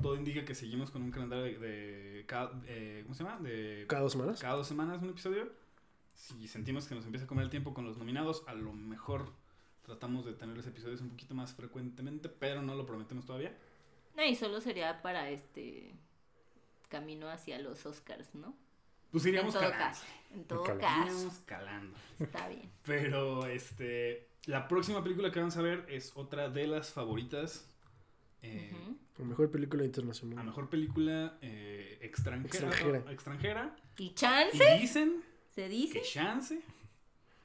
todo 0.01 0.15
indica 0.15 0.45
que 0.45 0.55
seguimos 0.55 0.91
con 0.91 1.01
un 1.01 1.11
calendario 1.11 1.43
de, 1.59 1.59
de 1.59 2.25
cada, 2.25 2.51
eh, 2.67 3.01
¿cómo 3.03 3.15
se 3.15 3.23
llama? 3.23 3.39
De 3.39 3.85
Cada 3.87 4.03
dos 4.03 4.11
semanas. 4.13 4.39
cada 4.39 4.55
dos 4.55 4.67
semanas 4.67 5.01
un 5.01 5.09
episodio. 5.09 5.51
Si 6.13 6.47
sentimos 6.47 6.87
que 6.87 6.95
nos 6.95 7.05
empieza 7.05 7.25
a 7.25 7.27
comer 7.27 7.43
el 7.45 7.49
tiempo 7.49 7.73
con 7.73 7.85
los 7.85 7.97
nominados, 7.97 8.43
a 8.47 8.53
lo 8.53 8.73
mejor 8.73 9.31
tratamos 9.83 10.25
de 10.25 10.33
tener 10.33 10.55
los 10.57 10.65
episodios 10.67 11.01
un 11.01 11.09
poquito 11.09 11.33
más 11.35 11.53
frecuentemente, 11.53 12.27
pero 12.29 12.61
no 12.61 12.75
lo 12.75 12.85
prometemos 12.85 13.25
todavía. 13.25 13.55
No, 14.15 14.23
y 14.25 14.35
solo 14.35 14.59
sería 14.61 15.01
para 15.03 15.29
este 15.29 15.93
camino 16.89 17.29
hacia 17.29 17.59
los 17.59 17.85
Oscars, 17.85 18.33
¿no? 18.33 18.55
Pues 19.11 19.23
En 19.25 19.29
iríamos 19.29 19.53
todo 19.53 19.63
calando. 19.63 19.85
caso. 19.85 20.05
En 20.33 20.43
todo 20.43 20.63
Calando. 20.63 20.81
caso. 20.87 21.11
Iríamos 21.13 21.33
calando. 21.45 21.97
Está 22.19 22.47
bien. 22.49 22.69
Pero 22.83 23.45
este, 23.47 24.27
la 24.45 24.67
próxima 24.67 25.03
película 25.03 25.31
que 25.31 25.39
vamos 25.39 25.57
a 25.57 25.61
ver 25.61 25.85
es 25.89 26.11
otra 26.15 26.49
de 26.49 26.67
las 26.67 26.91
favoritas. 26.91 27.65
eh, 28.41 28.73
mejor 29.19 29.49
película 29.49 29.83
A 29.83 29.85
internacional. 29.85 30.45
mejor 30.45 30.69
película 30.69 31.37
eh, 31.41 31.97
extranjera. 32.01 32.67
Extranjera. 32.67 32.99
no, 33.05 33.11
extranjera. 33.11 33.75
Y 33.97 34.13
chance, 34.13 34.75
Y 34.77 34.81
dicen 34.81 35.23
se 35.55 35.63
que 35.63 35.69
dice, 35.69 36.01
chance, 36.03 36.61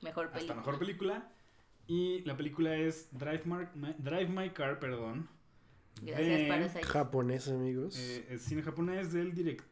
mejor 0.02 0.26
hasta 0.26 0.34
película. 0.38 0.56
mejor 0.56 0.78
película. 0.78 1.28
Y 1.86 2.20
la 2.22 2.36
película 2.36 2.76
es 2.76 3.08
Drive, 3.12 3.42
Mar- 3.46 3.72
My, 3.74 3.94
Drive 3.98 4.28
My 4.28 4.50
Car, 4.50 4.78
perdón. 4.78 5.28
Gracias, 6.02 6.40
de, 6.40 6.46
Parasite. 6.48 6.84
Japonés, 6.84 7.48
amigos. 7.48 7.96
eh, 7.98 8.26
el 8.30 8.38
cine 8.40 8.62
japonés 8.62 9.12
del 9.12 9.32
director. 9.34 9.66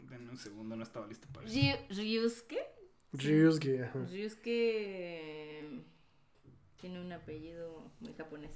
Denme 0.00 0.30
un 0.30 0.36
segundo, 0.36 0.76
no 0.76 0.82
estaba 0.82 1.06
listo 1.06 1.26
para 1.32 1.46
eso. 1.46 1.54
Ryu- 1.56 1.88
Ryusuke. 1.90 2.58
Ryusuke, 3.12 3.84
ajá. 3.84 3.98
Ryusuke 4.10 5.82
tiene 6.80 7.00
un 7.00 7.12
apellido 7.12 7.90
muy 8.00 8.12
japonés. 8.14 8.50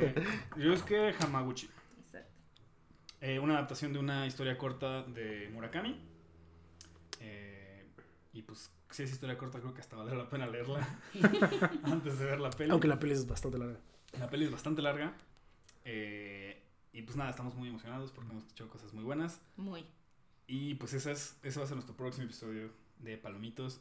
Eh, 0.00 0.14
Ryusuke 0.56 1.14
Hamaguchi. 1.20 1.68
Exacto. 1.98 2.32
Eh, 3.20 3.38
una 3.38 3.54
adaptación 3.54 3.92
de 3.92 3.98
una 3.98 4.26
historia 4.26 4.56
corta 4.58 5.02
de 5.02 5.48
Murakami. 5.52 6.00
Eh, 7.20 7.86
y 8.32 8.42
pues, 8.42 8.70
si 8.90 9.02
es 9.02 9.10
historia 9.12 9.36
corta, 9.38 9.60
creo 9.60 9.74
que 9.74 9.80
hasta 9.80 9.96
vale 9.96 10.14
la 10.16 10.28
pena 10.28 10.46
leerla 10.46 10.86
antes 11.84 12.18
de 12.18 12.24
ver 12.24 12.40
la 12.40 12.50
peli. 12.50 12.70
Aunque 12.70 12.88
la 12.88 12.98
peli 12.98 13.12
es 13.14 13.26
bastante 13.26 13.58
larga. 13.58 13.78
La 14.18 14.28
peli 14.30 14.44
es 14.46 14.50
bastante 14.50 14.80
larga. 14.82 15.14
Eh, 15.84 16.62
y 16.94 17.02
pues 17.02 17.16
nada, 17.16 17.30
estamos 17.30 17.56
muy 17.56 17.68
emocionados 17.68 18.12
porque 18.12 18.30
hemos 18.30 18.44
escuchado 18.44 18.70
cosas 18.70 18.94
muy 18.94 19.02
buenas. 19.02 19.40
Muy. 19.56 19.84
Y 20.46 20.74
pues 20.76 20.94
esa 20.94 21.10
es, 21.10 21.36
ese 21.42 21.58
va 21.58 21.64
a 21.64 21.66
ser 21.66 21.74
nuestro 21.74 21.96
próximo 21.96 22.24
episodio 22.24 22.70
de 23.00 23.18
Palomitos. 23.18 23.80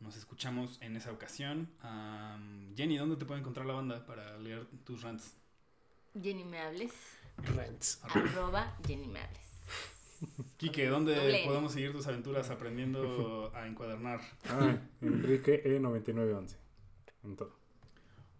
Nos 0.00 0.16
escuchamos 0.16 0.78
en 0.80 0.96
esa 0.96 1.12
ocasión. 1.12 1.68
Jenny, 2.74 2.96
¿dónde 2.96 3.16
te 3.16 3.26
puede 3.26 3.40
encontrar 3.40 3.66
la 3.66 3.74
banda 3.74 4.06
para 4.06 4.38
leer 4.38 4.66
tus 4.84 5.02
rants? 5.02 5.34
Jenny 6.20 6.42
me 6.44 6.58
hables. 6.58 6.92
Rents. 7.54 8.00
Arroba 8.02 8.78
Jenny 8.86 9.08
me 9.08 9.20
hables. 9.20 9.40
Quique, 10.56 10.86
¿dónde 10.88 11.16
Doble 11.16 11.42
podemos 11.44 11.72
seguir 11.72 11.92
tus 11.92 12.06
aventuras 12.06 12.48
aprendiendo 12.48 13.52
a 13.54 13.66
encuadernar? 13.66 14.20
Ah, 14.48 14.78
Enrique 15.02 15.62
E9911. 15.64 16.56
En 17.24 17.36
todo. 17.36 17.52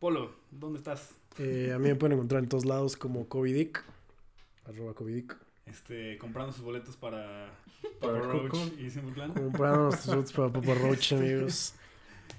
Polo, 0.00 0.34
¿dónde 0.50 0.78
estás? 0.78 1.14
Eh, 1.38 1.72
a 1.74 1.78
mí 1.78 1.88
me 1.88 1.96
pueden 1.96 2.14
encontrar 2.14 2.42
en 2.42 2.48
todos 2.48 2.64
lados 2.64 2.96
como 2.96 3.28
Covidic. 3.28 3.84
Arroba 4.66 4.94
Covidic. 4.94 5.36
Este, 5.66 6.18
comprando 6.18 6.52
sus 6.52 6.62
boletos 6.62 6.96
para 6.96 7.50
Para 8.00 8.20
Papa. 8.20 8.26
Roach 8.32 8.56
y 8.78 8.90
Simple 8.90 9.12
Plan. 9.12 9.32
Comprando 9.32 9.84
nuestros 9.90 10.16
bots 10.16 10.32
para 10.32 10.52
Papa 10.52 10.74
Roach, 10.74 11.12
amigos. 11.12 11.74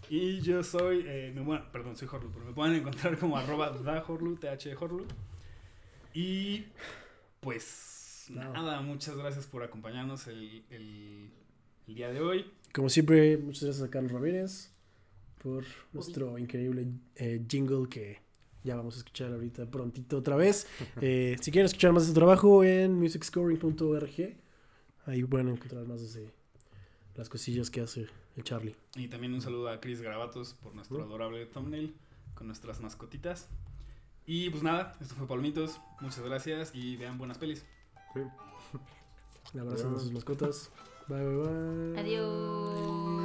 Y 0.10 0.40
yo 0.42 0.64
soy, 0.64 1.04
eh, 1.08 1.32
me- 1.36 1.42
bueno, 1.42 1.66
perdón, 1.72 1.96
soy 1.96 2.08
Horlu, 2.12 2.32
pero 2.32 2.46
me 2.46 2.54
pueden 2.54 2.76
encontrar 2.76 3.18
como 3.18 3.38
arroba 3.38 3.70
da 3.72 4.04
Horlu, 4.08 4.36
TH 4.38 4.76
Horlu. 4.80 5.06
Y 6.14 6.66
pues 7.40 8.26
Nada. 8.30 8.52
nada, 8.54 8.82
muchas 8.82 9.16
gracias 9.18 9.46
por 9.48 9.64
acompañarnos 9.64 10.28
el, 10.28 10.64
el- 10.70 11.30
el 11.88 11.96
día 11.96 12.10
de 12.12 12.22
hoy. 12.22 12.46
Como 12.74 12.90
siempre, 12.90 13.38
muchas 13.38 13.64
gracias 13.64 13.88
a 13.88 13.92
Carlos 13.92 14.12
Ramírez 14.12 14.72
por 15.42 15.64
nuestro 15.94 16.38
increíble 16.40 16.88
eh, 17.16 17.44
jingle 17.48 17.88
que 17.90 18.20
ya 18.66 18.76
vamos 18.76 18.96
a 18.96 18.98
escuchar 18.98 19.32
ahorita 19.32 19.70
prontito 19.70 20.18
otra 20.18 20.36
vez. 20.36 20.68
Eh, 21.00 21.38
si 21.40 21.52
quieren 21.52 21.68
escuchar 21.68 21.94
más 21.94 22.04
de 22.04 22.10
su 22.10 22.14
trabajo 22.14 22.64
en 22.64 23.00
musicscoring.org, 23.00 24.36
ahí 25.06 25.24
pueden 25.24 25.50
encontrar 25.50 25.86
más 25.86 26.14
de 26.14 26.34
las 27.16 27.30
cosillas 27.30 27.70
que 27.70 27.82
hace 27.82 28.08
el 28.36 28.44
Charlie. 28.44 28.76
Y 28.96 29.08
también 29.08 29.34
un 29.34 29.42
saludo 29.42 29.70
a 29.70 29.80
Chris 29.80 30.02
Garabatos 30.02 30.56
por 30.56 30.74
nuestro 30.74 31.02
adorable 31.04 31.46
thumbnail 31.46 31.96
con 32.34 32.48
nuestras 32.48 32.82
mascotitas. 32.82 33.48
Y 34.26 34.50
pues 34.50 34.64
nada, 34.64 34.94
esto 35.00 35.14
fue 35.14 35.28
Palomitos. 35.28 35.80
Muchas 36.02 36.24
gracias 36.24 36.72
y 36.74 36.98
vean 36.98 37.20
buenas 37.20 37.38
pelis. 37.38 37.64
Sí. 38.14 38.22
Un 39.54 39.60
abrazo 39.60 39.96
a 39.96 40.00
sus 40.00 40.12
mascotas. 40.12 40.72
Bye, 41.08 41.24
bye, 41.24 41.92
bye. 41.94 42.00
Adiós. 42.00 43.25